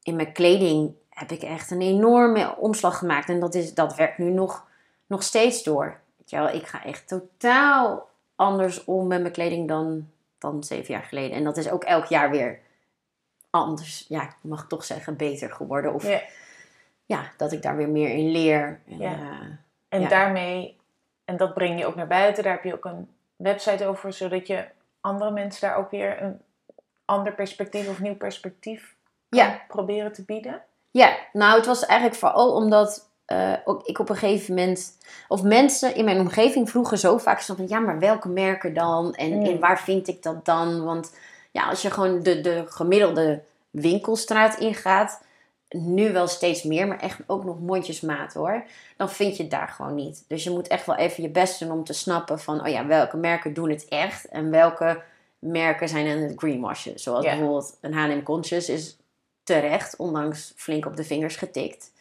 in 0.04 0.16
mijn 0.16 0.32
kleding 0.32 0.94
heb 1.22 1.32
ik 1.32 1.42
echt 1.42 1.72
een 1.72 1.82
enorme 1.82 2.56
omslag 2.58 2.98
gemaakt. 2.98 3.30
En 3.30 3.40
dat, 3.40 3.56
is, 3.56 3.74
dat 3.74 3.96
werkt 3.96 4.18
nu 4.18 4.30
nog, 4.30 4.68
nog 5.08 5.24
steeds 5.24 5.64
door. 5.64 6.00
Weet 6.18 6.30
je 6.30 6.38
wel, 6.38 6.50
ik 6.50 6.68
ga 6.68 6.84
echt 6.84 7.08
totaal 7.08 8.10
anders 8.36 8.84
om 8.84 9.08
met 9.08 9.22
mijn 9.22 9.34
kleding 9.34 9.68
dan, 9.68 10.10
dan 10.38 10.64
zeven 10.64 10.94
jaar 10.94 11.04
geleden. 11.04 11.38
En 11.38 11.44
dat 11.44 11.58
is 11.58 11.70
ook 11.70 11.84
elk 11.84 12.06
jaar 12.06 12.30
weer 12.32 12.60
anders. 13.50 14.06
Ja, 14.08 14.24
ik 14.24 14.36
mag 14.42 14.68
toch 14.68 14.84
zeggen, 14.84 15.18
beter 15.18 15.52
geworden. 15.52 15.94
Of 15.94 16.08
ja, 16.08 16.22
ja 17.06 17.32
dat 17.38 17.52
ik 17.52 17.62
daar 17.62 17.76
weer 17.76 17.90
meer 17.90 18.10
in 18.10 18.32
leer. 18.32 18.80
En, 18.88 18.98
ja. 18.98 19.12
Uh, 19.12 19.56
en 19.90 20.08
daarmee, 20.08 20.78
en 21.26 21.38
dat 21.38 21.54
breng 21.54 21.80
je 21.80 21.86
ook 21.86 21.96
naar 21.96 22.08
buiten. 22.08 22.44
Daar 22.44 22.54
heb 22.54 22.64
je 22.64 22.74
ook 22.74 22.86
een 22.86 23.10
website 23.36 23.86
over, 23.86 24.14
zodat 24.14 24.48
je 24.48 24.66
andere 25.02 25.32
mensen 25.32 25.68
daar 25.68 25.78
ook 25.78 25.92
weer 25.92 26.22
een 26.22 26.42
ander 27.06 27.34
perspectief 27.34 27.90
of 27.90 28.00
nieuw 28.00 28.16
perspectief 28.16 28.96
ja. 29.30 29.62
proberen 29.68 30.12
te 30.12 30.24
bieden. 30.24 30.64
Ja, 30.92 31.18
nou 31.34 31.58
het 31.58 31.66
was 31.66 31.86
eigenlijk 31.86 32.20
vooral 32.20 32.54
omdat 32.54 33.10
uh, 33.28 33.54
ik 33.84 34.00
op 34.00 34.10
een 34.10 34.16
gegeven 34.16 34.54
moment, 34.56 34.98
of 35.28 35.44
mensen 35.44 35.96
in 35.96 36.06
mijn 36.06 36.20
omgeving 36.20 36.70
vroegen 36.70 36.98
zo 36.98 37.18
vaak 37.18 37.42
van 37.42 37.68
ja, 37.68 37.80
maar 37.80 38.00
welke 38.00 38.30
merken 38.30 38.74
dan? 38.74 39.14
En, 39.14 39.32
en 39.32 39.54
mm. 39.54 39.60
waar 39.60 39.80
vind 39.80 40.08
ik 40.08 40.24
dat 40.24 40.46
dan? 40.46 40.84
Want 40.84 41.16
ja, 41.52 41.70
als 41.70 41.82
je 41.82 41.92
gewoon 41.92 42.24
de, 42.24 42.42
de 42.42 42.64
gemiddelde 42.68 43.42
winkelstraat 43.70 44.58
ingaat, 44.58 45.22
nu 45.70 46.12
wel 46.12 46.28
steeds 46.28 46.64
meer, 46.64 46.88
maar 46.88 47.00
echt 47.00 47.20
ook 47.28 47.44
nog 47.44 47.60
mondjesmaat 47.60 48.34
hoor, 48.34 48.64
dan 48.98 49.10
vind 49.10 49.38
je 49.38 49.42
het 49.42 49.52
daar 49.52 49.68
gewoon 49.68 49.96
niet. 49.96 50.24
Dus 50.28 50.44
je 50.44 50.50
moet 50.50 50.68
echt 50.68 50.86
wel 50.86 50.96
even 50.96 51.24
je 51.24 51.30
best 51.30 51.60
doen 51.60 51.72
om 51.72 51.84
te 51.84 51.94
snappen 51.94 52.40
van, 52.40 52.62
oh 52.62 52.68
ja, 52.68 52.86
welke 52.86 53.18
merken 53.18 53.54
doen 53.54 53.70
het 53.70 53.86
echt 53.88 54.26
en 54.26 54.50
welke 54.50 55.02
merken 55.40 55.90
zijn 55.90 56.08
aan 56.08 56.18
het 56.18 56.34
greenwashen. 56.36 57.00
Zoals 57.00 57.26
bijvoorbeeld 57.26 57.78
een 57.82 57.94
H&M 57.94 58.24
Conscious 58.24 58.70
is 58.70 58.98
terecht, 59.52 59.96
ondanks 59.96 60.54
flink 60.56 60.86
op 60.86 60.96
de 60.96 61.04
vingers 61.04 61.36
getikt. 61.36 61.92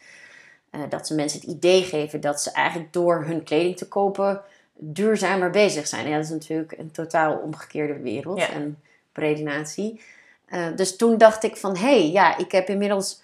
Uh, 0.71 0.81
dat 0.89 1.07
ze 1.07 1.15
mensen 1.15 1.39
het 1.39 1.49
idee 1.49 1.83
geven 1.83 2.21
dat 2.21 2.41
ze 2.41 2.51
eigenlijk 2.51 2.93
door 2.93 3.23
hun 3.25 3.43
kleding 3.43 3.77
te 3.77 3.87
kopen 3.87 4.41
duurzamer 4.73 5.49
bezig 5.49 5.87
zijn. 5.87 6.07
Ja, 6.07 6.15
dat 6.15 6.23
is 6.23 6.29
natuurlijk 6.29 6.71
een 6.77 6.91
totaal 6.91 7.37
omgekeerde 7.37 7.99
wereld 7.99 8.37
ja. 8.37 8.49
en 8.49 8.81
predinatie. 9.11 10.01
Uh, 10.49 10.75
dus 10.75 10.95
toen 10.95 11.17
dacht 11.17 11.43
ik 11.43 11.57
van, 11.57 11.77
hé, 11.77 11.99
hey, 11.99 12.11
ja, 12.11 12.37
ik 12.37 12.51
heb 12.51 12.67
inmiddels 12.67 13.21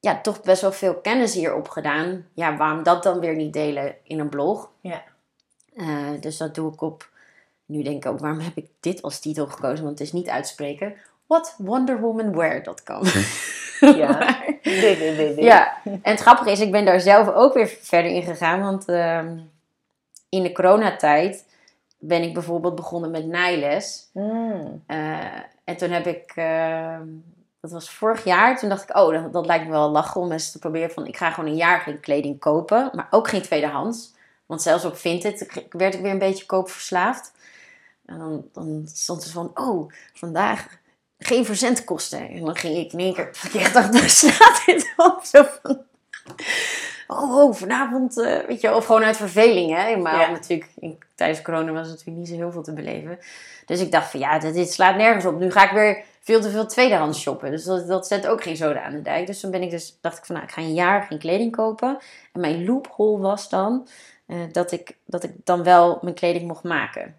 ja, 0.00 0.20
toch 0.20 0.42
best 0.42 0.60
wel 0.60 0.72
veel 0.72 0.94
kennis 0.94 1.34
hierop 1.34 1.68
gedaan. 1.68 2.26
Ja, 2.34 2.56
waarom 2.56 2.82
dat 2.82 3.02
dan 3.02 3.20
weer 3.20 3.34
niet 3.34 3.52
delen 3.52 3.94
in 4.02 4.18
een 4.18 4.28
blog? 4.28 4.70
Ja. 4.80 5.04
Uh, 5.74 6.10
dus 6.20 6.36
dat 6.36 6.54
doe 6.54 6.72
ik 6.72 6.80
op, 6.80 7.10
nu 7.66 7.82
denk 7.82 8.04
ik 8.04 8.10
ook, 8.10 8.18
waarom 8.18 8.40
heb 8.40 8.56
ik 8.56 8.66
dit 8.80 9.02
als 9.02 9.20
titel 9.20 9.46
gekozen? 9.46 9.84
Want 9.84 9.98
het 9.98 10.06
is 10.06 10.12
niet 10.12 10.28
uitspreken 10.28 10.96
whatwonderwomanwear.com. 11.28 13.02
Ja. 13.80 14.44
ja, 15.36 15.76
en 15.84 16.00
het 16.02 16.20
grappige 16.20 16.50
is, 16.50 16.60
ik 16.60 16.72
ben 16.72 16.84
daar 16.84 17.00
zelf 17.00 17.28
ook 17.28 17.54
weer 17.54 17.76
verder 17.80 18.10
in 18.10 18.22
gegaan. 18.22 18.60
Want 18.60 18.88
uh, 18.88 19.22
in 20.28 20.42
de 20.42 20.52
coronatijd 20.52 21.46
ben 21.98 22.22
ik 22.22 22.34
bijvoorbeeld 22.34 22.74
begonnen 22.74 23.10
met 23.10 23.26
nijles. 23.26 24.10
Mm. 24.12 24.82
Uh, 24.86 25.18
en 25.64 25.76
toen 25.76 25.90
heb 25.90 26.06
ik, 26.06 26.32
uh, 26.36 26.98
dat 27.60 27.70
was 27.70 27.90
vorig 27.90 28.24
jaar, 28.24 28.58
toen 28.58 28.68
dacht 28.68 28.90
ik, 28.90 28.96
oh, 28.96 29.12
dat, 29.12 29.32
dat, 29.32 29.46
lijkt 29.46 29.64
me 29.64 29.70
wel 29.70 29.90
lachen 29.90 30.20
om 30.20 30.32
eens 30.32 30.52
te 30.52 30.58
proberen. 30.58 30.90
Van, 30.90 31.06
ik 31.06 31.16
ga 31.16 31.30
gewoon 31.30 31.50
een 31.50 31.56
jaar 31.56 31.80
geen 31.80 32.00
kleding 32.00 32.38
kopen, 32.38 32.90
maar 32.92 33.06
ook 33.10 33.28
geen 33.28 33.42
tweedehands. 33.42 34.16
Want 34.46 34.62
zelfs 34.62 34.84
op 34.84 34.96
Vinted 34.96 35.66
werd 35.70 35.94
ik 35.94 36.00
weer 36.00 36.10
een 36.10 36.18
beetje 36.18 36.46
koopverslaafd. 36.46 37.32
En 38.06 38.18
dan, 38.18 38.44
dan 38.52 38.82
stond 38.86 39.22
het 39.22 39.32
van, 39.32 39.50
oh, 39.54 39.92
vandaag 40.14 40.78
geen 41.18 41.44
verzendkosten. 41.44 42.28
En 42.28 42.44
dan 42.44 42.56
ging 42.56 42.76
ik 42.76 42.92
in 42.92 42.98
één 42.98 43.14
keer, 43.14 43.30
ik 43.52 43.72
dacht, 43.72 43.92
daar 43.92 44.08
staat 44.08 44.62
dit 44.66 44.92
op. 44.96 45.20
Zo 45.22 45.42
van, 45.62 45.82
oh, 47.06 47.36
oh 47.36 47.54
vanavond, 47.54 48.16
uh, 48.16 48.38
weet 48.46 48.60
je, 48.60 48.74
of 48.74 48.86
gewoon 48.86 49.04
uit 49.04 49.16
verveling, 49.16 49.76
hè. 49.76 49.96
Maar 49.96 50.30
natuurlijk, 50.30 50.70
in, 50.78 50.98
tijdens 51.14 51.42
corona 51.42 51.72
was 51.72 51.88
het 51.88 51.90
natuurlijk 51.90 52.18
niet 52.18 52.28
zo 52.28 52.34
heel 52.34 52.52
veel 52.52 52.62
te 52.62 52.72
beleven. 52.72 53.18
Dus 53.66 53.80
ik 53.80 53.92
dacht 53.92 54.10
van, 54.10 54.20
ja, 54.20 54.38
dit, 54.38 54.72
slaat 54.72 54.96
nergens 54.96 55.24
op. 55.24 55.38
Nu 55.38 55.50
ga 55.50 55.64
ik 55.64 55.70
weer 55.70 56.04
veel 56.20 56.40
te 56.40 56.50
veel 56.50 56.66
tweedehands 56.66 57.20
shoppen. 57.20 57.50
Dus 57.50 57.64
dat, 57.64 57.86
dat 57.88 58.06
zet 58.06 58.26
ook 58.26 58.42
geen 58.42 58.56
zoden 58.56 58.82
aan 58.82 58.92
de 58.92 59.02
dijk. 59.02 59.26
Dus 59.26 59.40
toen 59.40 59.50
ben 59.50 59.62
ik 59.62 59.70
dus, 59.70 59.98
dacht 60.00 60.18
ik 60.18 60.24
van, 60.24 60.34
nou, 60.34 60.46
ik 60.46 60.54
ga 60.54 60.60
een 60.60 60.74
jaar 60.74 61.02
geen 61.02 61.18
kleding 61.18 61.52
kopen. 61.52 61.98
En 62.32 62.40
mijn 62.40 62.64
loophole 62.64 63.18
was 63.20 63.48
dan, 63.48 63.88
uh, 64.26 64.36
dat, 64.52 64.72
ik, 64.72 64.96
dat 65.04 65.24
ik 65.24 65.32
dan 65.44 65.62
wel 65.62 65.98
mijn 66.02 66.14
kleding 66.14 66.46
mocht 66.46 66.62
maken. 66.62 67.16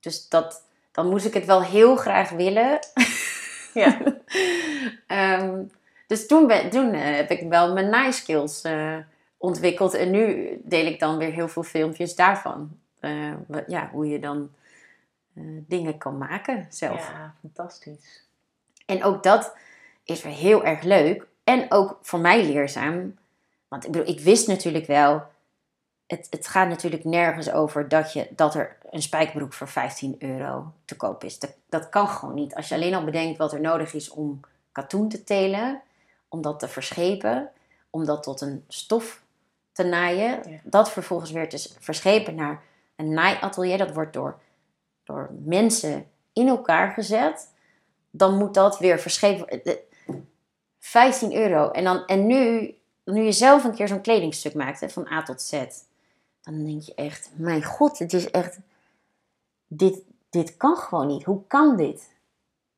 Dus 0.00 0.28
dat, 0.28 0.62
dan 0.92 1.08
moest 1.08 1.26
ik 1.26 1.34
het 1.34 1.44
wel 1.44 1.62
heel 1.62 1.96
graag 1.96 2.30
willen. 2.30 2.78
Ja. 3.76 4.00
um, 5.40 5.70
dus 6.06 6.26
toen, 6.26 6.46
ben, 6.46 6.70
toen 6.70 6.94
uh, 6.94 7.00
heb 7.02 7.30
ik 7.30 7.48
wel 7.48 7.72
mijn 7.72 7.90
nice 7.90 8.20
skills 8.20 8.64
uh, 8.64 8.96
ontwikkeld. 9.36 9.94
En 9.94 10.10
nu 10.10 10.48
deel 10.64 10.86
ik 10.86 10.98
dan 10.98 11.16
weer 11.16 11.32
heel 11.32 11.48
veel 11.48 11.62
filmpjes 11.62 12.14
daarvan. 12.14 12.78
Uh, 13.00 13.32
ja, 13.66 13.90
hoe 13.92 14.08
je 14.08 14.18
dan 14.18 14.50
dingen 15.66 15.98
kan 15.98 16.18
maken 16.18 16.66
zelf. 16.68 17.08
Ja, 17.08 17.34
fantastisch. 17.40 18.24
En 18.86 19.04
ook 19.04 19.22
dat 19.22 19.56
is 20.04 20.22
weer 20.22 20.32
heel 20.32 20.64
erg 20.64 20.82
leuk. 20.82 21.26
En 21.44 21.66
ook 21.68 21.98
voor 22.02 22.18
mij 22.18 22.44
leerzaam. 22.44 23.16
Want 23.68 23.84
ik 23.84 23.90
bedoel, 23.90 24.08
ik 24.08 24.20
wist 24.20 24.46
natuurlijk 24.46 24.86
wel. 24.86 25.22
Het, 26.06 26.26
het 26.30 26.46
gaat 26.46 26.68
natuurlijk 26.68 27.04
nergens 27.04 27.50
over 27.50 27.88
dat, 27.88 28.12
je, 28.12 28.28
dat 28.30 28.54
er 28.54 28.76
een 28.90 29.02
spijkerbroek 29.02 29.52
voor 29.52 29.68
15 29.68 30.16
euro 30.18 30.72
te 30.84 30.96
koop 30.96 31.24
is. 31.24 31.38
Dat, 31.38 31.54
dat 31.68 31.88
kan 31.88 32.08
gewoon 32.08 32.34
niet. 32.34 32.54
Als 32.54 32.68
je 32.68 32.74
alleen 32.74 32.94
al 32.94 33.04
bedenkt 33.04 33.38
wat 33.38 33.52
er 33.52 33.60
nodig 33.60 33.94
is 33.94 34.10
om 34.10 34.40
katoen 34.72 35.08
te 35.08 35.24
telen, 35.24 35.80
om 36.28 36.42
dat 36.42 36.58
te 36.58 36.68
verschepen, 36.68 37.50
om 37.90 38.04
dat 38.04 38.22
tot 38.22 38.40
een 38.40 38.64
stof 38.68 39.22
te 39.72 39.84
naaien, 39.84 40.60
dat 40.64 40.90
vervolgens 40.90 41.30
weer 41.30 41.48
te 41.48 41.70
verschepen 41.78 42.34
naar 42.34 42.62
een 42.96 43.12
naaiatelier. 43.12 43.78
Dat 43.78 43.94
wordt 43.94 44.12
door, 44.12 44.38
door 45.04 45.30
mensen 45.44 46.06
in 46.32 46.48
elkaar 46.48 46.92
gezet. 46.92 47.48
Dan 48.10 48.38
moet 48.38 48.54
dat 48.54 48.78
weer 48.78 48.98
verschepen 48.98 49.62
15 50.78 51.34
euro. 51.34 51.70
En, 51.70 51.84
dan, 51.84 52.06
en 52.06 52.26
nu, 52.26 52.74
nu 53.04 53.22
je 53.22 53.32
zelf 53.32 53.64
een 53.64 53.74
keer 53.74 53.88
zo'n 53.88 54.00
kledingstuk 54.00 54.54
maakt, 54.54 54.80
hè, 54.80 54.88
van 54.88 55.12
A 55.12 55.22
tot 55.22 55.42
Z, 55.42 55.64
dan 56.54 56.64
denk 56.64 56.82
je 56.82 56.94
echt, 56.94 57.30
mijn 57.34 57.64
god, 57.64 57.98
het 57.98 58.12
is 58.12 58.30
echt, 58.30 58.58
dit, 59.66 60.02
dit 60.30 60.56
kan 60.56 60.76
gewoon 60.76 61.06
niet. 61.06 61.24
Hoe 61.24 61.46
kan 61.46 61.76
dit? 61.76 62.14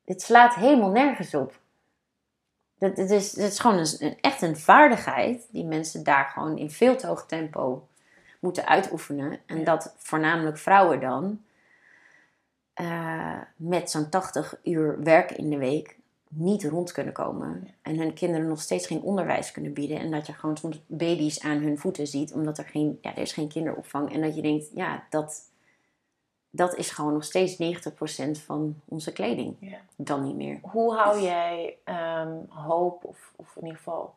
Dit 0.05 0.23
slaat 0.23 0.55
helemaal 0.55 0.91
nergens 0.91 1.35
op. 1.35 1.61
Het, 2.79 2.99
is, 2.99 3.37
het 3.37 3.53
is 3.53 3.59
gewoon 3.59 3.79
een, 3.79 4.21
echt 4.21 4.43
een 4.43 4.57
vaardigheid 4.57 5.47
die 5.51 5.65
mensen 5.65 6.05
daar 6.05 6.25
gewoon 6.25 6.59
in 6.59 6.71
veel 6.71 6.97
te 6.97 7.07
hoog 7.07 7.27
tempo 7.27 7.89
moeten 8.41 8.67
uitoefenen. 8.67 9.41
En 9.47 9.65
dat 9.65 9.95
voornamelijk 9.97 10.59
vrouwen 10.59 11.01
dan 11.01 11.43
uh, 12.81 13.41
met 13.57 13.91
zo'n 13.91 14.09
80 14.09 14.59
uur 14.63 15.03
werk 15.03 15.31
in 15.31 15.51
de 15.51 15.59
week 15.59 15.98
niet 16.29 16.65
rond 16.65 16.93
kunnen 16.93 17.13
komen. 17.13 17.69
En 17.83 17.99
hun 17.99 18.15
kinderen 18.15 18.49
nog 18.49 18.61
steeds 18.61 18.87
geen 18.87 19.03
onderwijs 19.03 19.53
kunnen 19.53 19.73
bieden. 19.73 19.99
En 19.99 20.11
dat 20.11 20.27
je 20.27 20.33
gewoon 20.33 20.57
soms 20.57 20.81
baby's 20.87 21.41
aan 21.41 21.59
hun 21.59 21.79
voeten 21.79 22.07
ziet, 22.07 22.33
omdat 22.33 22.59
er 22.59 22.65
geen, 22.65 22.99
ja, 23.01 23.11
er 23.11 23.23
is 23.23 23.33
geen 23.33 23.49
kinderopvang. 23.49 24.13
En 24.13 24.21
dat 24.21 24.35
je 24.35 24.43
denkt, 24.43 24.71
ja, 24.75 25.07
dat, 25.11 25.41
dat 26.51 26.77
is 26.77 26.91
gewoon 26.91 27.13
nog 27.13 27.25
steeds 27.25 27.57
90% 28.39 28.45
van 28.45 28.81
onze 28.85 29.13
kleding. 29.13 29.57
Ja. 29.61 29.79
Dan 29.97 30.23
niet 30.25 30.37
meer. 30.37 30.59
Hoe 30.63 30.95
hou 30.95 31.21
jij 31.21 31.77
ehm, 31.85 32.37
hoop, 32.49 33.05
of, 33.05 33.33
of 33.37 33.57
in 33.57 33.63
ieder 33.63 33.77
geval 33.77 34.15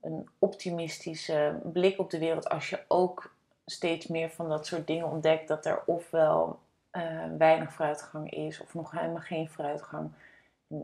een 0.00 0.28
optimistische 0.38 1.60
blik 1.72 1.98
op 1.98 2.10
de 2.10 2.18
wereld, 2.18 2.48
als 2.48 2.70
je 2.70 2.80
ook 2.88 3.34
steeds 3.66 4.06
meer 4.06 4.30
van 4.30 4.48
dat 4.48 4.66
soort 4.66 4.86
dingen 4.86 5.10
ontdekt, 5.10 5.48
dat 5.48 5.66
er 5.66 5.82
ofwel 5.86 6.58
uh, 6.92 7.24
weinig 7.38 7.72
vooruitgang 7.72 8.30
is, 8.32 8.60
of 8.60 8.74
nog 8.74 8.90
helemaal 8.90 9.20
geen 9.20 9.48
vooruitgang 9.48 10.10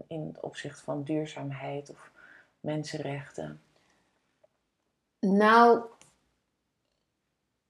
in, 0.08 0.26
het 0.26 0.40
opzicht 0.40 0.80
van 0.80 1.02
duurzaamheid 1.02 1.90
of 1.90 2.10
mensenrechten? 2.60 3.60
Nou, 5.20 5.82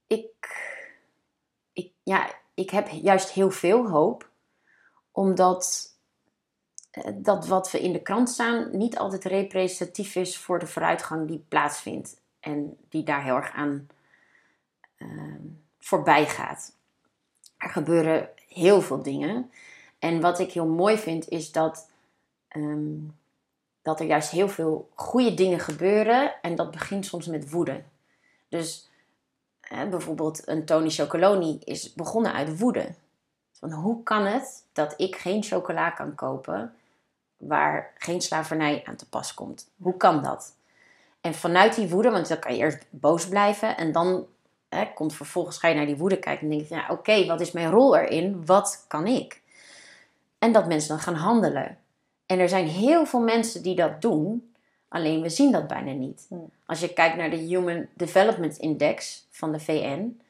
ik, 0.07 0.33
ik, 1.73 1.93
ja, 2.03 2.31
ik 2.55 2.71
heb 2.71 2.89
juist 2.89 3.31
heel 3.31 3.51
veel 3.51 3.89
hoop, 3.89 4.29
omdat 5.13 5.95
eh, 6.91 7.13
dat 7.17 7.47
wat 7.47 7.71
we 7.71 7.81
in 7.81 7.93
de 7.93 8.03
krant 8.03 8.31
staan 8.31 8.77
niet 8.77 8.99
altijd 8.99 9.25
representatief 9.25 10.15
is 10.15 10.39
voor 10.39 10.59
de 10.59 10.67
vooruitgang 10.67 11.29
die 11.29 11.45
plaatsvindt 11.49 12.21
en 12.41 12.77
die 12.89 13.03
daar 13.03 13.25
heel 13.25 13.37
erg 13.37 13.53
aan 13.53 13.89
uh, 14.99 15.35
voorbij 15.79 16.27
gaat. 16.27 16.73
Er 17.57 17.71
gebeuren 17.71 18.29
heel 18.49 18.81
veel 18.81 19.03
dingen. 19.03 19.51
En 19.99 20.21
wat 20.21 20.39
ik 20.39 20.53
heel 20.53 20.67
mooi 20.67 20.99
vind 20.99 21.29
is 21.29 21.53
dat, 21.53 21.88
ehm, 22.63 23.15
dat 23.83 24.01
er 24.01 24.07
juist 24.07 24.31
heel 24.31 24.49
veel 24.49 24.89
goede 24.95 25.35
dingen 25.35 25.61
gebeuren 25.61 26.33
en 26.43 26.55
dat 26.55 26.71
begint 26.71 27.07
soms 27.07 27.27
met 27.27 27.51
woede. 27.51 27.83
Dus 28.49 28.91
bijvoorbeeld 29.69 30.49
een 30.49 30.65
Tony 30.65 30.91
Chocoloni 30.91 31.59
is 31.65 31.95
begonnen 31.95 32.33
uit 32.33 32.59
woede. 32.59 32.95
Van 33.53 33.73
hoe 33.73 34.03
kan 34.03 34.27
het 34.27 34.65
dat 34.73 34.95
ik 34.97 35.17
geen 35.17 35.43
chocola 35.43 35.91
kan 35.91 36.15
kopen 36.15 36.75
waar 37.37 37.93
geen 37.99 38.21
slavernij 38.21 38.83
aan 38.85 38.97
te 38.97 39.09
pas 39.09 39.35
komt? 39.35 39.71
Hoe 39.77 39.97
kan 39.97 40.23
dat? 40.23 40.57
En 41.21 41.35
vanuit 41.35 41.75
die 41.75 41.89
woede, 41.89 42.11
want 42.11 42.29
dan 42.29 42.39
kan 42.39 42.53
je 42.53 42.59
eerst 42.59 42.87
boos 42.91 43.29
blijven 43.29 43.77
en 43.77 43.93
dan 43.93 44.27
hè, 44.69 44.93
komt 44.95 45.15
vervolgens 45.15 45.59
ga 45.59 45.69
je 45.69 45.75
naar 45.75 45.87
die 45.87 45.97
woede 45.97 46.19
kijken 46.19 46.43
en 46.43 46.57
denk 46.57 46.69
je, 46.69 46.75
ja 46.75 46.87
oké, 46.91 47.27
wat 47.27 47.41
is 47.41 47.53
mijn 47.53 47.71
rol 47.71 47.97
erin? 47.97 48.47
Wat 48.47 48.85
kan 48.89 49.07
ik? 49.07 49.43
En 50.39 50.53
dat 50.53 50.67
mensen 50.67 50.89
dan 50.89 50.99
gaan 50.99 51.15
handelen. 51.15 51.79
En 52.29 52.39
er 52.39 52.49
zijn 52.49 52.67
heel 52.67 53.07
veel 53.07 53.21
mensen 53.21 53.63
die 53.63 53.75
dat 53.75 54.01
doen, 54.01 54.49
Alleen 54.89 55.23
we 55.23 55.29
zien 55.29 55.53
dat 55.53 55.67
bijna 55.67 55.93
niet. 55.93 56.27
Hmm. 56.29 56.51
Als 56.67 56.81
je 56.81 56.93
kijkt 56.93 57.17
naar 57.17 57.31
de 57.31 57.37
Human 57.37 57.87
Development 57.95 58.57
Index 58.57 59.27
van 59.31 59.53
de 59.53 59.61
VN, 59.61 60.21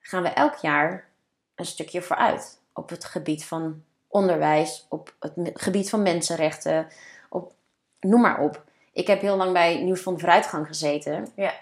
gaan 0.00 0.22
we 0.22 0.28
elk 0.28 0.54
jaar 0.54 1.08
een 1.54 1.66
stukje 1.66 2.02
vooruit 2.02 2.58
op 2.72 2.88
het 2.88 3.04
gebied 3.04 3.44
van 3.44 3.82
onderwijs, 4.08 4.86
op 4.88 5.14
het 5.20 5.32
gebied 5.54 5.90
van 5.90 6.02
mensenrechten, 6.02 6.86
op, 7.28 7.52
noem 8.00 8.20
maar 8.20 8.40
op. 8.40 8.64
Ik 8.92 9.06
heb 9.06 9.20
heel 9.20 9.36
lang 9.36 9.52
bij 9.52 9.82
Nieuws 9.82 10.00
van 10.00 10.14
de 10.14 10.20
Vooruitgang 10.20 10.66
gezeten. 10.66 11.28
Ja. 11.34 11.52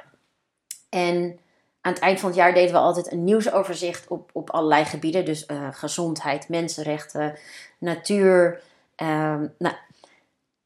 En 0.89 1.39
aan 1.81 1.93
het 1.93 2.03
eind 2.03 2.20
van 2.20 2.29
het 2.29 2.39
jaar 2.39 2.55
deden 2.55 2.72
we 2.72 2.79
altijd 2.79 3.12
een 3.12 3.24
nieuwsoverzicht 3.24 4.09
op, 4.09 4.31
op 4.33 4.51
allerlei 4.51 4.85
gebieden. 4.85 5.24
Dus 5.24 5.49
uh, 5.49 5.68
gezondheid, 5.70 6.49
mensenrechten, 6.49 7.39
natuur, 7.79 8.62
um, 8.97 9.55
nou, 9.59 9.74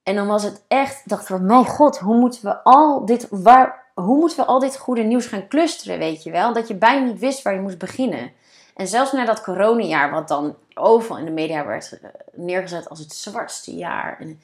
en 0.03 0.15
dan 0.15 0.27
was 0.27 0.43
het 0.43 0.65
echt, 0.69 1.09
dachten 1.09 1.37
we, 1.37 1.43
mijn 1.43 1.67
god, 1.67 1.99
hoe 1.99 2.17
moeten 2.17 2.45
we 2.45 2.63
al 2.63 3.05
dit, 3.05 3.27
waar, 3.31 3.85
hoe 3.95 4.19
moeten 4.19 4.39
we 4.39 4.45
al 4.45 4.59
dit 4.59 4.77
goede 4.77 5.03
nieuws 5.03 5.27
gaan 5.27 5.49
clusteren, 5.49 5.99
weet 5.99 6.23
je 6.23 6.31
wel? 6.31 6.53
Dat 6.53 6.69
je 6.69 6.75
bijna 6.75 7.07
niet 7.07 7.19
wist 7.19 7.43
waar 7.43 7.55
je 7.55 7.61
moest 7.61 7.79
beginnen. 7.79 8.33
En 8.75 8.89
zelfs 8.89 9.13
na 9.13 9.25
dat 9.25 9.43
coronajaar, 9.43 10.11
wat 10.11 10.29
dan 10.29 10.57
overal 10.75 11.19
in 11.19 11.25
de 11.25 11.31
media 11.31 11.67
werd 11.67 11.99
eh, 11.99 12.11
neergezet 12.33 12.89
als 12.89 12.99
het 12.99 13.13
zwartste 13.13 13.75
jaar. 13.75 14.17
En 14.21 14.41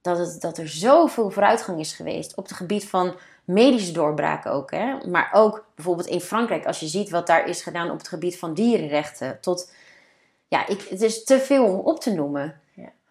dat, 0.00 0.18
het, 0.18 0.40
dat 0.40 0.58
er 0.58 0.68
zoveel 0.68 1.30
vooruitgang 1.30 1.80
is 1.80 1.92
geweest 1.92 2.36
op 2.36 2.44
het 2.44 2.56
gebied 2.56 2.88
van 2.88 3.14
medische 3.44 3.92
doorbraken 3.92 4.50
ook. 4.50 4.70
Hè? 4.70 5.08
Maar 5.08 5.30
ook 5.32 5.64
bijvoorbeeld 5.74 6.08
in 6.08 6.20
Frankrijk, 6.20 6.66
als 6.66 6.80
je 6.80 6.86
ziet 6.86 7.10
wat 7.10 7.26
daar 7.26 7.48
is 7.48 7.62
gedaan 7.62 7.90
op 7.90 7.98
het 7.98 8.08
gebied 8.08 8.38
van 8.38 8.54
dierenrechten. 8.54 9.38
Tot, 9.40 9.72
ja, 10.48 10.66
ik, 10.66 10.82
het 10.82 11.02
is 11.02 11.24
te 11.24 11.38
veel 11.38 11.64
om 11.64 11.78
op 11.78 12.00
te 12.00 12.14
noemen. 12.14 12.60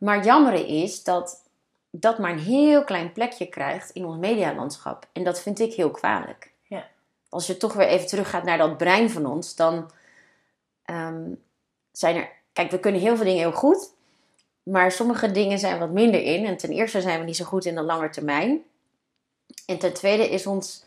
Ja. 0.04 0.10
Maar 0.10 0.16
het 0.16 0.26
jammer 0.26 0.68
is 0.68 1.04
dat 1.04 1.44
dat 1.92 2.18
maar 2.18 2.32
een 2.32 2.40
heel 2.40 2.84
klein 2.84 3.12
plekje 3.12 3.46
krijgt 3.46 3.90
in 3.90 4.06
ons 4.06 4.18
medialandschap. 4.18 5.08
En 5.12 5.24
dat 5.24 5.42
vind 5.42 5.60
ik 5.60 5.74
heel 5.74 5.92
kwalijk. 5.92 6.52
Ja. 6.68 6.88
Als 7.30 7.48
je 7.48 7.58
toch 7.58 7.74
weer 7.74 7.88
even 7.88 8.08
teruggaat 8.08 8.44
naar 8.44 8.58
dat 8.58 8.78
brein 8.78 9.10
van 9.10 9.26
ons, 9.26 9.56
dan 9.56 9.92
ehm, 10.86 11.32
zijn 11.92 12.16
er. 12.16 12.30
Kijk, 12.54 12.72
we 12.72 12.80
kunnen 12.80 13.02
heel 13.02 13.16
veel 13.16 13.26
dingen 13.26 13.40
heel 13.40 13.52
goed, 13.52 13.94
maar 14.64 14.92
sommige 14.92 15.32
dingen 15.32 15.60
zijn 15.60 15.80
wat 15.80 15.92
minder 15.92 16.22
in. 16.22 16.46
En 16.46 16.58
ten 16.58 16.70
eerste 16.70 17.02
zijn 17.02 17.20
we 17.20 17.26
niet 17.26 17.36
zo 17.36 17.46
goed 17.46 17.66
in 17.66 17.76
de 17.76 17.82
lange 17.82 18.10
termijn. 18.10 18.64
En 19.66 19.78
ten 19.78 19.94
tweede 19.94 20.30
is 20.30 20.48
ons 20.48 20.86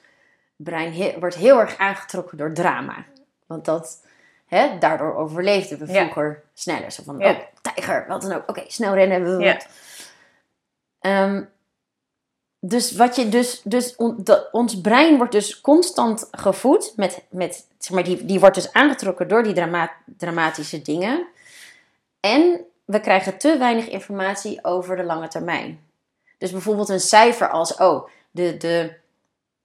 brein 0.57 1.19
wordt 1.21 1.35
heel 1.35 1.61
erg 1.61 1.77
aangetrokken 1.77 2.39
door 2.39 2.53
drama. 2.53 3.05
Want 3.47 3.65
dat, 3.65 4.07
hè, 4.47 4.79
daardoor 4.79 5.15
overleefden 5.15 5.79
we 5.79 5.87
vroeger 5.87 6.43
sneller. 6.55 6.93
Zo 6.93 7.03
van, 7.03 7.25
oh, 7.25 7.39
tijger, 7.75 8.05
wat 8.09 8.23
dan 8.23 8.33
ook. 8.33 8.49
Oké, 8.49 8.65
snel 8.67 8.95
rennen. 8.95 9.41
Ja. 9.41 9.61
Ehm, 11.01 11.43
dus 12.61 12.93
wat 12.93 13.17
je 13.17 13.29
dus, 13.29 13.61
dus 13.65 13.97
ons 14.51 14.81
brein 14.81 15.17
wordt 15.17 15.33
dus 15.33 15.61
constant 15.61 16.29
gevoed 16.31 16.93
met, 16.97 17.23
met 17.31 17.67
zeg 17.79 17.91
maar, 17.93 18.05
die, 18.05 18.25
die 18.25 18.41
wordt 18.41 18.55
dus 18.55 18.73
aangetrokken 18.73 19.29
door 19.29 19.43
die 19.43 19.53
drama 19.53 19.93
dramatische 20.17 20.83
dingen. 20.83 21.27
En 22.21 22.61
we 22.85 23.01
krijgen 23.01 23.39
te 23.39 23.59
weinig 23.59 23.89
informatie 23.89 24.65
over 24.65 24.97
de 24.97 25.05
lange 25.05 25.29
termijn. 25.29 25.81
Dus 26.39 26.51
bijvoorbeeld 26.51 26.89
een 26.89 27.01
cijfer 27.01 27.49
als, 27.49 27.75
oh, 27.75 28.09
de, 28.31 28.57
de, 28.57 28.95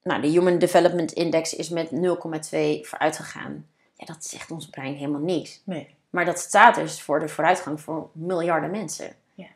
nou, 0.04 0.22
de 0.22 0.28
Human 0.28 0.58
Development 0.58 1.12
Index 1.12 1.54
is 1.54 1.70
met 1.70 1.90
0,2 1.92 1.98
vooruit 2.82 3.16
gegaan. 3.16 3.68
Ja, 3.96 4.06
dat 4.06 4.26
zegt 4.26 4.52
ons 4.52 4.70
brein 4.70 4.96
helemaal 4.96 5.22
niks. 5.22 5.62
Nee. 5.66 5.96
Maar 6.12 6.26
dat 6.26 6.40
staat 6.40 6.76
dus 6.76 7.02
voor 7.02 7.20
de 7.20 7.28
vooruitgang 7.28 7.82
voor 7.82 8.10
miljarden 8.14 8.72
mensen. 8.72 9.16
Ja. 9.34 9.48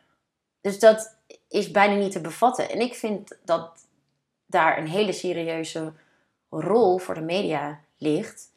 Dus 0.62 0.80
dat, 0.80 1.16
is 1.56 1.72
bijna 1.72 1.96
niet 1.96 2.12
te 2.12 2.22
bevatten. 2.22 2.70
En 2.70 2.80
ik 2.80 2.96
vind 2.96 3.38
dat 3.44 3.88
daar 4.46 4.78
een 4.78 4.88
hele 4.88 5.12
serieuze 5.12 5.94
rol 6.50 6.98
voor 6.98 7.14
de 7.14 7.22
media 7.22 7.80
ligt 7.98 8.52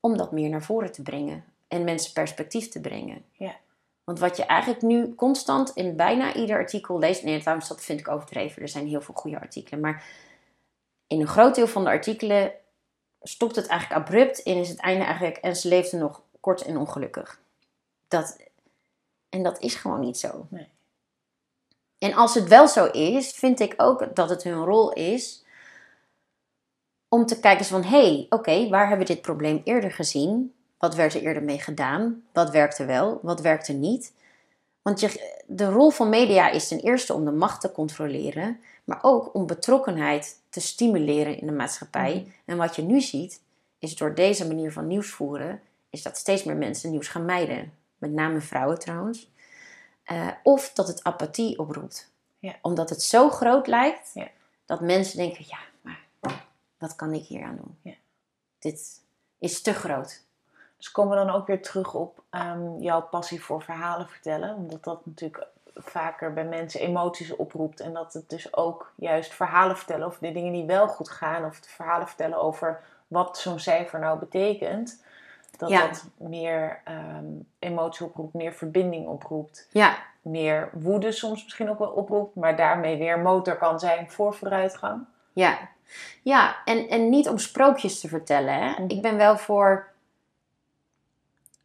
om 0.00 0.16
dat 0.16 0.32
meer 0.32 0.48
naar 0.48 0.62
voren 0.62 0.92
te 0.92 1.02
brengen 1.02 1.44
en 1.68 1.84
mensen 1.84 2.12
perspectief 2.12 2.68
te 2.68 2.80
brengen. 2.80 3.24
Ja. 3.32 3.56
Want 4.04 4.18
wat 4.18 4.36
je 4.36 4.44
eigenlijk 4.44 4.82
nu 4.82 5.14
constant 5.14 5.70
in 5.70 5.96
bijna 5.96 6.34
ieder 6.34 6.56
artikel 6.56 6.98
leest, 6.98 7.22
nee, 7.22 7.40
trouwens, 7.40 7.68
dat 7.68 7.80
vind 7.80 8.00
ik 8.00 8.08
overdreven, 8.08 8.62
er 8.62 8.68
zijn 8.68 8.86
heel 8.86 9.00
veel 9.00 9.14
goede 9.14 9.40
artikelen, 9.40 9.80
maar 9.80 10.04
in 11.06 11.20
een 11.20 11.26
groot 11.26 11.54
deel 11.54 11.66
van 11.66 11.84
de 11.84 11.90
artikelen 11.90 12.52
stopt 13.22 13.56
het 13.56 13.66
eigenlijk 13.66 14.00
abrupt 14.00 14.42
en 14.42 14.56
is 14.56 14.68
het 14.68 14.78
einde 14.78 15.04
eigenlijk, 15.04 15.36
en 15.36 15.56
ze 15.56 15.68
leefde 15.68 15.96
nog 15.96 16.22
kort 16.40 16.62
en 16.62 16.76
ongelukkig. 16.76 17.40
Dat, 18.08 18.36
en 19.28 19.42
dat 19.42 19.60
is 19.60 19.74
gewoon 19.74 20.00
niet 20.00 20.18
zo. 20.18 20.46
Nee. 20.48 20.68
En 21.98 22.14
als 22.14 22.34
het 22.34 22.48
wel 22.48 22.68
zo 22.68 22.86
is, 22.86 23.30
vind 23.30 23.60
ik 23.60 23.74
ook 23.76 24.16
dat 24.16 24.30
het 24.30 24.42
hun 24.42 24.64
rol 24.64 24.92
is 24.92 25.44
om 27.08 27.26
te 27.26 27.40
kijken 27.40 27.64
van 27.64 27.82
hé, 27.82 28.14
hey, 28.14 28.26
oké, 28.28 28.68
waar 28.68 28.88
hebben 28.88 29.06
we 29.06 29.12
dit 29.12 29.22
probleem 29.22 29.60
eerder 29.64 29.90
gezien? 29.90 30.54
Wat 30.78 30.94
werd 30.94 31.14
er 31.14 31.22
eerder 31.22 31.42
mee 31.42 31.58
gedaan? 31.58 32.22
Wat 32.32 32.50
werkte 32.50 32.84
wel? 32.84 33.18
Wat 33.22 33.40
werkte 33.40 33.72
niet? 33.72 34.12
Want 34.82 35.00
je, 35.00 35.40
de 35.46 35.70
rol 35.70 35.90
van 35.90 36.08
media 36.08 36.50
is 36.50 36.68
ten 36.68 36.80
eerste 36.80 37.14
om 37.14 37.24
de 37.24 37.30
macht 37.30 37.60
te 37.60 37.72
controleren, 37.72 38.60
maar 38.84 38.98
ook 39.02 39.34
om 39.34 39.46
betrokkenheid 39.46 40.40
te 40.48 40.60
stimuleren 40.60 41.38
in 41.38 41.46
de 41.46 41.52
maatschappij. 41.52 42.14
Mhm. 42.14 42.30
En 42.44 42.56
wat 42.56 42.76
je 42.76 42.82
nu 42.82 43.00
ziet, 43.00 43.40
is 43.78 43.96
door 43.96 44.14
deze 44.14 44.46
manier 44.46 44.72
van 44.72 44.86
nieuws 44.86 45.10
voeren, 45.10 45.60
is 45.90 46.02
dat 46.02 46.16
steeds 46.16 46.44
meer 46.44 46.56
mensen 46.56 46.90
nieuws 46.90 47.08
gaan 47.08 47.24
mijden. 47.24 47.72
Met 47.98 48.12
name 48.12 48.40
vrouwen 48.40 48.78
trouwens. 48.78 49.30
Uh, 50.06 50.28
of 50.42 50.72
dat 50.72 50.86
het 50.86 51.04
apathie 51.04 51.58
oproept. 51.58 52.12
Ja. 52.38 52.54
Omdat 52.62 52.90
het 52.90 53.02
zo 53.02 53.30
groot 53.30 53.66
lijkt 53.66 54.10
ja. 54.14 54.28
dat 54.64 54.80
mensen 54.80 55.16
denken: 55.16 55.44
ja, 55.48 55.58
maar 55.80 56.06
wat 56.78 56.96
kan 56.96 57.12
ik 57.12 57.24
hier 57.24 57.44
aan 57.44 57.56
doen? 57.56 57.78
Ja. 57.82 57.94
Dit 58.58 59.00
is 59.38 59.62
te 59.62 59.72
groot. 59.72 60.22
Dus 60.76 60.90
komen 60.90 61.18
we 61.18 61.24
dan 61.24 61.34
ook 61.34 61.46
weer 61.46 61.62
terug 61.62 61.94
op 61.94 62.22
um, 62.30 62.80
jouw 62.80 63.02
passie 63.02 63.42
voor 63.42 63.62
verhalen 63.62 64.08
vertellen? 64.08 64.54
Omdat 64.54 64.84
dat 64.84 65.06
natuurlijk 65.06 65.46
vaker 65.74 66.32
bij 66.32 66.44
mensen 66.44 66.80
emoties 66.80 67.36
oproept. 67.36 67.80
En 67.80 67.92
dat 67.92 68.12
het 68.12 68.28
dus 68.28 68.54
ook 68.54 68.92
juist 68.96 69.34
verhalen 69.34 69.76
vertellen 69.76 70.06
over 70.06 70.20
de 70.20 70.32
dingen 70.32 70.52
die 70.52 70.64
wel 70.64 70.88
goed 70.88 71.10
gaan. 71.10 71.44
Of 71.44 71.56
het 71.56 71.66
verhalen 71.66 72.06
vertellen 72.06 72.38
over 72.38 72.82
wat 73.06 73.38
zo'n 73.38 73.60
cijfer 73.60 73.98
nou 73.98 74.18
betekent. 74.18 75.02
Dat 75.60 75.70
dat 75.70 76.04
meer 76.16 76.82
um, 77.18 77.46
emotie 77.58 78.06
oproept, 78.06 78.34
meer 78.34 78.52
verbinding 78.52 79.06
oproept. 79.06 79.68
Ja. 79.70 79.96
Meer 80.22 80.70
woede 80.72 81.12
soms 81.12 81.42
misschien 81.42 81.70
ook 81.70 81.78
wel 81.78 81.90
oproept. 81.90 82.34
Maar 82.34 82.56
daarmee 82.56 82.98
weer 82.98 83.18
motor 83.18 83.56
kan 83.56 83.78
zijn 83.78 84.10
voor 84.10 84.34
vooruitgang. 84.34 85.04
Ja, 85.32 85.58
ja 86.22 86.56
en, 86.64 86.88
en 86.88 87.08
niet 87.08 87.28
om 87.28 87.38
sprookjes 87.38 88.00
te 88.00 88.08
vertellen. 88.08 88.54
Hè? 88.54 88.70
Mhm. 88.70 88.84
Ik 88.86 89.02
ben 89.02 89.16
wel 89.16 89.38
voor 89.38 89.88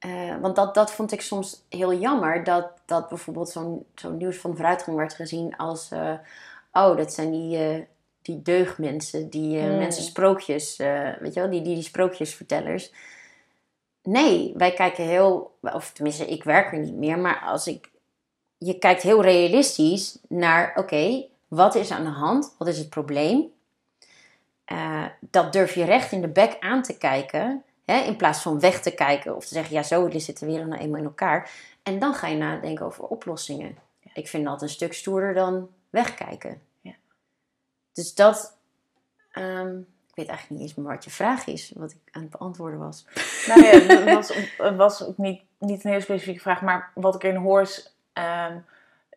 uh, 0.06 0.36
want 0.42 0.56
dat, 0.56 0.74
dat 0.74 0.92
vond 0.92 1.12
ik 1.12 1.22
soms 1.22 1.66
heel 1.70 1.94
jammer. 1.94 2.44
Dat, 2.44 2.72
dat 2.86 3.10
bijvoorbeeld 3.10 3.50
zo'n 3.50 3.86
zo'n 3.96 4.18
nieuws 4.18 4.38
van 4.38 4.56
vooruitgang 4.56 4.98
werd 4.98 5.14
gezien 5.14 5.58
als... 5.58 5.92
Uh, 5.92 6.14
oh, 6.72 6.98
dat 6.98 7.14
zijn 7.14 7.32
die, 7.32 7.76
uh, 7.78 7.82
die 8.22 8.42
deugdmensen. 8.42 9.30
Die 9.30 9.62
mm. 9.62 9.78
mensen 9.78 10.04
sprookjes... 10.04 10.78
weet 11.20 11.34
je 11.34 11.40
wel, 11.40 11.50
die, 11.50 11.62
die, 11.62 11.74
die 11.74 11.84
sprookjesvertellers. 11.84 12.94
Nee, 14.06 14.54
wij 14.58 14.74
kijken 14.74 15.04
heel... 15.04 15.58
Of 15.62 15.92
tenminste, 15.92 16.26
ik 16.26 16.44
werk 16.44 16.72
er 16.72 16.80
niet 16.80 16.96
meer. 16.96 17.20
Maar 17.20 17.40
als 17.40 17.68
ik... 17.68 17.92
Je 18.58 18.78
kijkt 18.78 19.02
heel 19.02 19.22
realistisch 19.22 20.18
naar... 20.28 20.74
Oké, 20.76 21.26
wat 21.48 21.76
is 21.76 21.92
aan 21.92 22.04
de 22.04 22.10
hand? 22.10 22.56
Wat 22.58 22.68
is 22.68 22.78
het 22.78 22.90
probleem? 22.90 23.54
dat 25.20 25.54
durf 25.54 25.76
je 25.76 25.84
recht 25.84 26.12
in 26.12 26.22
de 26.22 26.28
bek 26.28 26.58
aan 26.60 26.82
te 26.82 26.98
kijken... 26.98 27.64
Hè, 27.86 28.00
in 28.00 28.16
plaats 28.16 28.42
van 28.42 28.60
weg 28.60 28.82
te 28.82 28.94
kijken 28.94 29.36
of 29.36 29.46
te 29.46 29.54
zeggen, 29.54 29.76
ja, 29.76 29.84
zo 29.84 30.10
zit 30.10 30.40
de 30.40 30.46
wereld 30.46 30.68
nou 30.68 30.82
eenmaal 30.82 31.00
in 31.00 31.06
elkaar. 31.06 31.52
En 31.84 32.00
dan 32.00 32.14
ga 32.14 32.28
je 32.28 32.38
nadenken 32.38 32.86
over 32.86 33.04
oplossingen. 33.04 33.78
Ik 34.14 34.28
vind 34.28 34.46
dat 34.46 34.62
een 34.62 34.70
stuk 34.70 34.94
stoerder 34.94 35.34
dan 35.34 35.70
wegkijken. 35.90 36.62
Ja. 36.82 36.94
Dus 37.94 38.16
dat, 38.16 38.58
um, 39.34 39.88
ik 40.16 40.22
weet 40.22 40.30
eigenlijk 40.30 40.62
niet 40.62 40.70
eens 40.70 40.78
meer 40.78 40.94
wat 40.96 41.04
je 41.04 41.10
vraag 41.10 41.48
is, 41.48 41.72
wat 41.76 41.92
ik 41.92 41.98
aan 42.12 42.22
het 42.22 42.32
beantwoorden 42.32 42.80
was. 42.80 43.06
Nou 43.48 43.64
ja, 43.64 43.70
het 43.72 44.14
was, 44.14 44.34
het 44.58 44.76
was 44.76 45.04
ook 45.04 45.18
niet, 45.18 45.42
niet 45.60 45.84
een 45.84 45.90
hele 45.90 46.02
specifieke 46.02 46.40
vraag, 46.40 46.62
maar 46.62 46.92
wat 46.94 47.16
ik 47.16 47.24
erin 47.24 47.36
hoor 47.36 47.62
is, 47.62 47.96
um, 48.14 48.66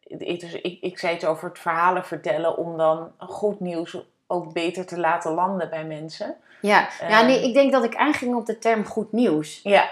ik, 0.03 0.41
dus 0.41 0.53
ik, 0.53 0.81
ik 0.81 0.99
zei 0.99 1.15
het 1.15 1.25
over 1.25 1.49
het 1.49 1.59
verhalen 1.59 2.05
vertellen 2.05 2.57
om 2.57 2.77
dan 2.77 3.13
goed 3.19 3.61
nieuws 3.61 3.99
ook 4.27 4.53
beter 4.53 4.87
te 4.87 4.99
laten 4.99 5.33
landen 5.33 5.71
bij 5.71 5.85
mensen. 5.85 6.37
Ja, 6.61 6.89
ja 7.09 7.23
nee, 7.23 7.37
ehm. 7.37 7.49
ik 7.49 7.55
denk 7.55 7.73
dat 7.73 7.85
ik 7.85 7.97
aanging 7.97 8.35
op 8.35 8.47
de 8.47 8.59
term 8.59 8.85
goed 8.85 9.13
nieuws. 9.13 9.61
Ja. 9.63 9.89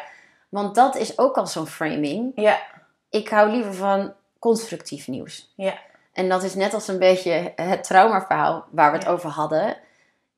Want 0.49 0.75
dat 0.75 0.97
is 0.97 1.19
ook 1.19 1.37
al 1.37 1.47
zo'n 1.47 1.67
framing. 1.67 2.33
Ja. 2.35 2.59
Ik 3.11 3.29
hou 3.29 3.51
liever 3.51 3.75
van 3.75 4.13
constructief 4.39 5.09
nieuws. 5.09 5.53
Ja. 5.57 5.79
En 6.13 6.29
dat 6.29 6.43
is 6.43 6.55
net 6.55 6.75
als 6.75 6.89
een 6.89 6.99
beetje 6.99 7.53
het 7.57 7.85
traumaverhaal 7.85 8.65
waar 8.71 8.93
we 8.93 8.99
het 8.99 9.09
over 9.09 9.31
hadden. 9.31 9.77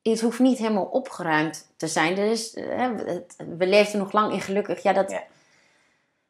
Het 0.03 0.21
hoeft 0.21 0.39
niet 0.39 0.59
helemaal 0.59 0.85
opgeruimd 0.85 1.73
te 1.77 1.87
zijn. 1.87 2.15
Dus, 2.15 2.53
hè, 2.55 2.95
we 3.57 3.67
leefden 3.67 3.99
nog 3.99 4.13
lang 4.13 4.33
in 4.33 4.41
gelukkig. 4.41 4.83
Ja, 4.83 4.93
dat, 4.93 5.11
ja. 5.11 5.23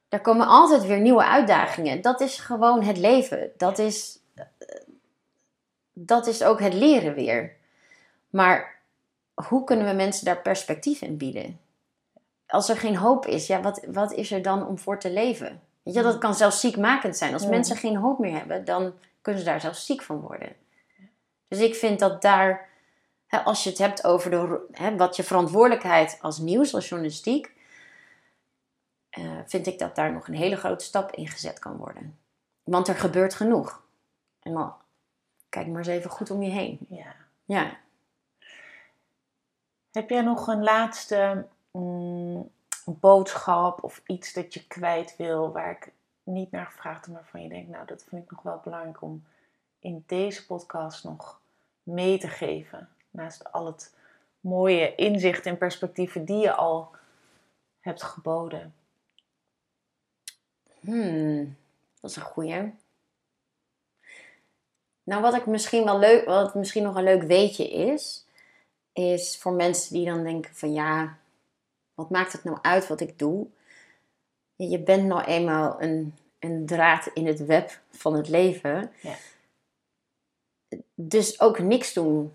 Daar 0.09 0.21
komen 0.21 0.47
altijd 0.47 0.87
weer 0.87 1.01
nieuwe 1.01 1.25
uitdagingen. 1.25 2.01
Dat 2.01 2.21
is 2.21 2.39
gewoon 2.39 2.83
het 2.83 2.97
leven. 2.97 3.51
Dat 3.57 3.79
is, 3.79 4.19
dat 5.93 6.27
is 6.27 6.43
ook 6.43 6.61
het 6.61 6.75
leren 6.75 7.14
weer. 7.14 7.57
Maar 8.31 8.81
hoe 9.35 9.64
kunnen 9.64 9.87
we 9.87 9.93
mensen 9.93 10.25
daar 10.25 10.43
perspectief 10.43 11.03
in 11.03 11.16
bieden? 11.16 11.61
Als 12.47 12.69
er 12.69 12.77
geen 12.77 12.97
hoop 12.97 13.27
is, 13.27 13.47
ja, 13.47 13.61
wat, 13.61 13.85
wat 13.87 14.12
is 14.12 14.31
er 14.31 14.43
dan 14.43 14.66
om 14.66 14.79
voor 14.79 14.99
te 14.99 15.11
leven? 15.11 15.61
Weet 15.83 15.95
je, 15.95 16.03
dat 16.03 16.19
kan 16.19 16.35
zelfs 16.35 16.61
ziekmakend 16.61 17.16
zijn. 17.16 17.33
Als 17.33 17.47
mensen 17.47 17.77
geen 17.77 17.97
hoop 17.97 18.19
meer 18.19 18.37
hebben, 18.37 18.64
dan 18.64 18.93
kunnen 19.23 19.43
ze 19.43 19.49
daar 19.49 19.61
zelfs 19.61 19.87
ziek 19.87 20.03
van 20.03 20.21
worden. 20.21 20.57
Dus 21.49 21.59
ik 21.59 21.75
vind 21.75 21.99
dat 21.99 22.23
daar, 22.23 22.68
als 23.29 23.64
je 23.64 23.70
het 23.70 23.79
hebt 23.79 24.05
over 24.05 24.31
de, 24.31 24.95
wat 24.97 25.16
je 25.16 25.22
verantwoordelijkheid 25.22 26.18
als 26.20 26.39
nieuws, 26.39 26.74
als 26.74 26.89
journalistiek, 26.89 27.57
uh, 29.18 29.39
vind 29.47 29.66
ik 29.66 29.79
dat 29.79 29.95
daar 29.95 30.12
nog 30.12 30.29
een 30.29 30.35
hele 30.35 30.57
grote 30.57 30.85
stap 30.85 31.12
in 31.12 31.29
gezet 31.29 31.59
kan 31.59 31.76
worden. 31.76 32.18
Want 32.64 32.89
er 32.89 32.95
gebeurt 32.95 33.35
genoeg. 33.35 33.83
En 34.41 34.53
dan 34.53 34.74
kijk 35.49 35.66
maar 35.66 35.79
eens 35.79 35.87
even 35.87 36.11
goed 36.11 36.31
om 36.31 36.43
je 36.43 36.51
heen. 36.51 36.79
Ja. 36.89 37.14
ja. 37.45 37.76
Heb 39.93 40.11
jij 40.11 40.22
nog 40.22 40.47
een 40.47 40.62
laatste 40.62 41.47
mm, 41.70 42.51
boodschap 42.85 43.83
of 43.83 44.03
iets 44.07 44.33
dat 44.33 44.55
je 44.55 44.66
kwijt 44.66 45.16
wil 45.16 45.53
waar 45.53 45.70
ik 45.70 45.93
niet 46.22 46.51
naar 46.51 46.66
gevraagd 46.66 47.05
heb, 47.05 47.14
maar 47.14 47.22
waarvan 47.22 47.43
je 47.43 47.49
denkt, 47.49 47.70
nou 47.70 47.87
dat 47.87 48.05
vind 48.09 48.22
ik 48.22 48.31
nog 48.31 48.43
wel 48.43 48.61
belangrijk 48.64 49.03
om 49.03 49.24
in 49.79 50.05
deze 50.07 50.47
podcast 50.47 51.05
nog 51.05 51.41
mee 51.83 52.18
te 52.18 52.29
geven? 52.29 52.89
Naast 53.11 53.53
al 53.53 53.67
het 53.67 53.95
mooie 54.41 54.95
inzichten 54.95 55.51
en 55.51 55.59
perspectieven 55.59 56.25
die 56.25 56.37
je 56.37 56.53
al 56.53 56.91
hebt 57.81 58.03
geboden. 58.03 58.75
Hmm, 60.81 61.57
dat 62.01 62.11
is 62.11 62.17
een 62.17 62.23
goeie. 62.23 62.73
Nou, 65.03 65.23
wat 65.23 65.35
ik 65.35 65.47
misschien 65.47 65.85
wel 65.85 65.99
leuk, 65.99 66.25
wat 66.25 66.55
misschien 66.55 66.83
nog 66.83 66.97
een 66.97 67.03
leuk 67.03 67.23
weetje 67.23 67.71
is, 67.71 68.27
is 68.93 69.39
voor 69.39 69.53
mensen 69.53 69.93
die 69.93 70.07
dan 70.07 70.23
denken 70.23 70.55
van 70.55 70.73
ja, 70.73 71.19
wat 71.95 72.11
maakt 72.11 72.33
het 72.33 72.45
nou 72.45 72.59
uit 72.63 72.87
wat 72.87 73.01
ik 73.01 73.19
doe? 73.19 73.47
Je 74.57 74.79
bent 74.79 75.05
nou 75.05 75.23
eenmaal 75.23 75.83
een, 75.83 76.15
een 76.39 76.67
draad 76.67 77.11
in 77.15 77.27
het 77.27 77.47
web 77.47 77.81
van 77.91 78.15
het 78.15 78.29
leven. 78.29 78.93
Ja. 79.01 79.15
Dus 80.95 81.41
ook 81.41 81.59
niks 81.59 81.93
doen 81.93 82.33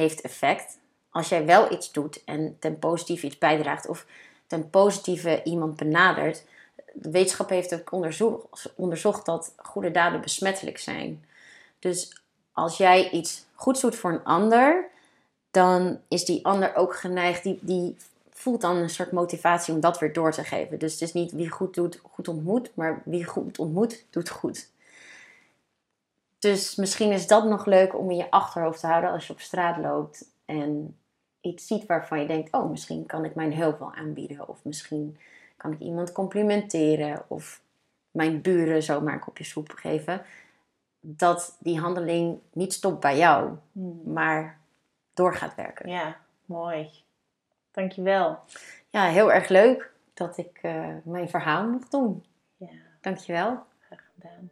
heeft 0.00 0.20
effect. 0.20 0.78
Als 1.10 1.28
jij 1.28 1.44
wel 1.44 1.72
iets 1.72 1.92
doet 1.92 2.24
en 2.24 2.56
ten 2.58 2.78
positieve 2.78 3.26
iets 3.26 3.38
bijdraagt 3.38 3.88
of 3.88 4.06
ten 4.46 4.70
positieve 4.70 5.40
iemand 5.44 5.76
benadert. 5.76 6.44
De 6.92 7.10
wetenschap 7.10 7.48
heeft 7.48 7.74
ook 7.74 7.92
onderzocht, 8.76 9.26
dat 9.26 9.54
goede 9.56 9.90
daden 9.90 10.20
besmettelijk 10.20 10.78
zijn. 10.78 11.24
Dus 11.78 12.22
als 12.52 12.76
jij 12.76 13.10
iets 13.10 13.44
goeds 13.54 13.80
doet 13.80 13.96
voor 13.96 14.10
een 14.10 14.24
ander, 14.24 14.88
dan 15.50 16.00
is 16.08 16.24
die 16.24 16.44
ander 16.44 16.74
ook 16.74 16.96
geneigd, 16.96 17.42
die, 17.42 17.58
die 17.60 17.96
voelt 18.30 18.60
dan 18.60 18.76
een 18.76 18.90
soort 18.90 19.12
motivatie 19.12 19.74
om 19.74 19.80
dat 19.80 19.98
weer 19.98 20.12
door 20.12 20.32
te 20.32 20.44
geven. 20.44 20.78
Dus 20.78 20.92
het 20.92 21.02
is 21.02 21.12
niet 21.12 21.32
wie 21.32 21.50
goed 21.50 21.74
doet, 21.74 22.00
goed 22.10 22.28
ontmoet, 22.28 22.70
maar 22.74 23.02
wie 23.04 23.24
goed 23.24 23.58
ontmoet, 23.58 24.04
doet 24.10 24.28
goed. 24.28 24.68
Dus 26.38 26.76
misschien 26.76 27.12
is 27.12 27.26
dat 27.26 27.44
nog 27.44 27.66
leuk 27.66 27.98
om 27.98 28.10
in 28.10 28.16
je 28.16 28.30
achterhoofd 28.30 28.80
te 28.80 28.86
houden 28.86 29.10
als 29.10 29.26
je 29.26 29.32
op 29.32 29.40
straat 29.40 29.76
loopt 29.76 30.30
en 30.44 30.96
iets 31.40 31.66
ziet 31.66 31.86
waarvan 31.86 32.20
je 32.20 32.26
denkt: 32.26 32.52
oh, 32.52 32.70
misschien 32.70 33.06
kan 33.06 33.24
ik 33.24 33.34
mijn 33.34 33.54
hulp 33.54 33.78
wel 33.78 33.94
aanbieden. 33.94 34.48
Of 34.48 34.64
misschien 34.64 35.18
kan 35.56 35.72
ik 35.72 35.78
iemand 35.78 36.12
complimenteren. 36.12 37.22
Of 37.28 37.62
mijn 38.10 38.40
buren 38.40 38.82
zomaar 38.82 39.14
een 39.14 39.20
kopje 39.20 39.44
soep 39.44 39.70
geven. 39.70 40.22
Dat 41.00 41.56
die 41.60 41.80
handeling 41.80 42.38
niet 42.52 42.72
stopt 42.72 43.00
bij 43.00 43.18
jou, 43.18 43.56
hmm. 43.72 44.00
maar 44.04 44.58
door 45.14 45.34
gaat 45.34 45.54
werken. 45.54 45.90
Ja, 45.90 46.16
mooi. 46.44 46.90
Dankjewel. 47.70 48.38
Ja, 48.88 49.04
heel 49.04 49.32
erg 49.32 49.48
leuk 49.48 49.92
dat 50.14 50.38
ik 50.38 50.58
uh, 50.62 50.94
mijn 51.04 51.28
verhaal 51.28 51.68
mocht 51.68 51.90
doen. 51.90 52.24
Ja. 52.56 52.68
Dankjewel. 53.00 53.62
Graag 53.78 54.02
gedaan. 54.14 54.50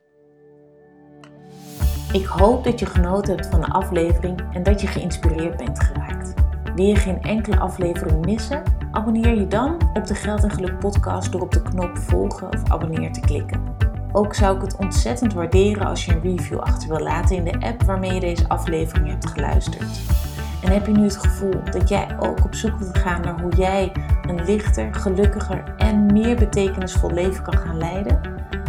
Ik 2.17 2.27
hoop 2.27 2.65
dat 2.65 2.79
je 2.79 2.87
genoten 2.87 3.37
hebt 3.37 3.47
van 3.47 3.61
de 3.61 3.67
aflevering 3.67 4.41
en 4.53 4.63
dat 4.63 4.81
je 4.81 4.87
geïnspireerd 4.87 5.57
bent 5.57 5.81
geraakt. 5.81 6.35
Wil 6.75 6.85
je 6.85 6.97
geen 6.97 7.23
enkele 7.23 7.59
aflevering 7.59 8.25
missen? 8.25 8.63
Abonneer 8.91 9.39
je 9.39 9.47
dan 9.47 9.77
op 9.95 10.07
de 10.07 10.15
Geld 10.15 10.43
en 10.43 10.51
Geluk 10.51 10.79
podcast 10.79 11.33
door 11.33 11.41
op 11.41 11.53
de 11.53 11.63
knop 11.63 11.99
volgen 11.99 12.49
of 12.49 12.71
abonneer 12.71 13.13
te 13.13 13.21
klikken. 13.21 13.63
Ook 14.13 14.35
zou 14.35 14.57
ik 14.57 14.63
het 14.63 14.77
ontzettend 14.77 15.33
waarderen 15.33 15.87
als 15.87 16.05
je 16.05 16.13
een 16.13 16.23
review 16.23 16.59
achter 16.59 16.89
wil 16.89 17.01
laten 17.01 17.37
in 17.37 17.45
de 17.45 17.67
app 17.67 17.83
waarmee 17.83 18.13
je 18.13 18.21
deze 18.21 18.49
aflevering 18.49 19.09
hebt 19.09 19.27
geluisterd. 19.27 20.01
En 20.63 20.73
heb 20.73 20.87
je 20.87 20.93
nu 20.93 21.03
het 21.03 21.17
gevoel 21.17 21.61
dat 21.71 21.89
jij 21.89 22.17
ook 22.19 22.45
op 22.45 22.55
zoek 22.55 22.79
wilt 22.79 22.99
gaan 22.99 23.21
naar 23.21 23.41
hoe 23.41 23.57
jij 23.57 23.93
een 24.29 24.45
lichter, 24.45 24.95
gelukkiger 24.95 25.75
en 25.77 26.13
meer 26.13 26.37
betekenisvol 26.37 27.11
leven 27.11 27.43
kan 27.43 27.59
gaan 27.59 27.79
leiden? 27.79 28.21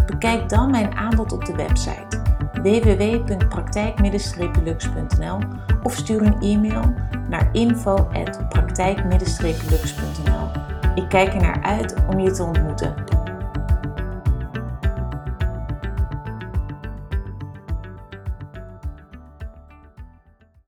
Bekijk 0.05 0.49
dan 0.49 0.71
mijn 0.71 0.95
aanbod 0.95 1.31
op 1.31 1.45
de 1.45 1.55
website 1.55 2.17
www.praktijk-lux.nl 2.61 5.39
of 5.83 5.95
stuur 5.95 6.21
een 6.21 6.41
e-mail 6.41 6.93
naar 7.29 7.49
info.praktijk-lux.nl. 7.51 10.47
Ik 10.95 11.09
kijk 11.09 11.33
er 11.33 11.41
naar 11.41 11.63
uit 11.63 11.95
om 12.09 12.19
je 12.19 12.31
te 12.31 12.43
ontmoeten. 12.43 13.06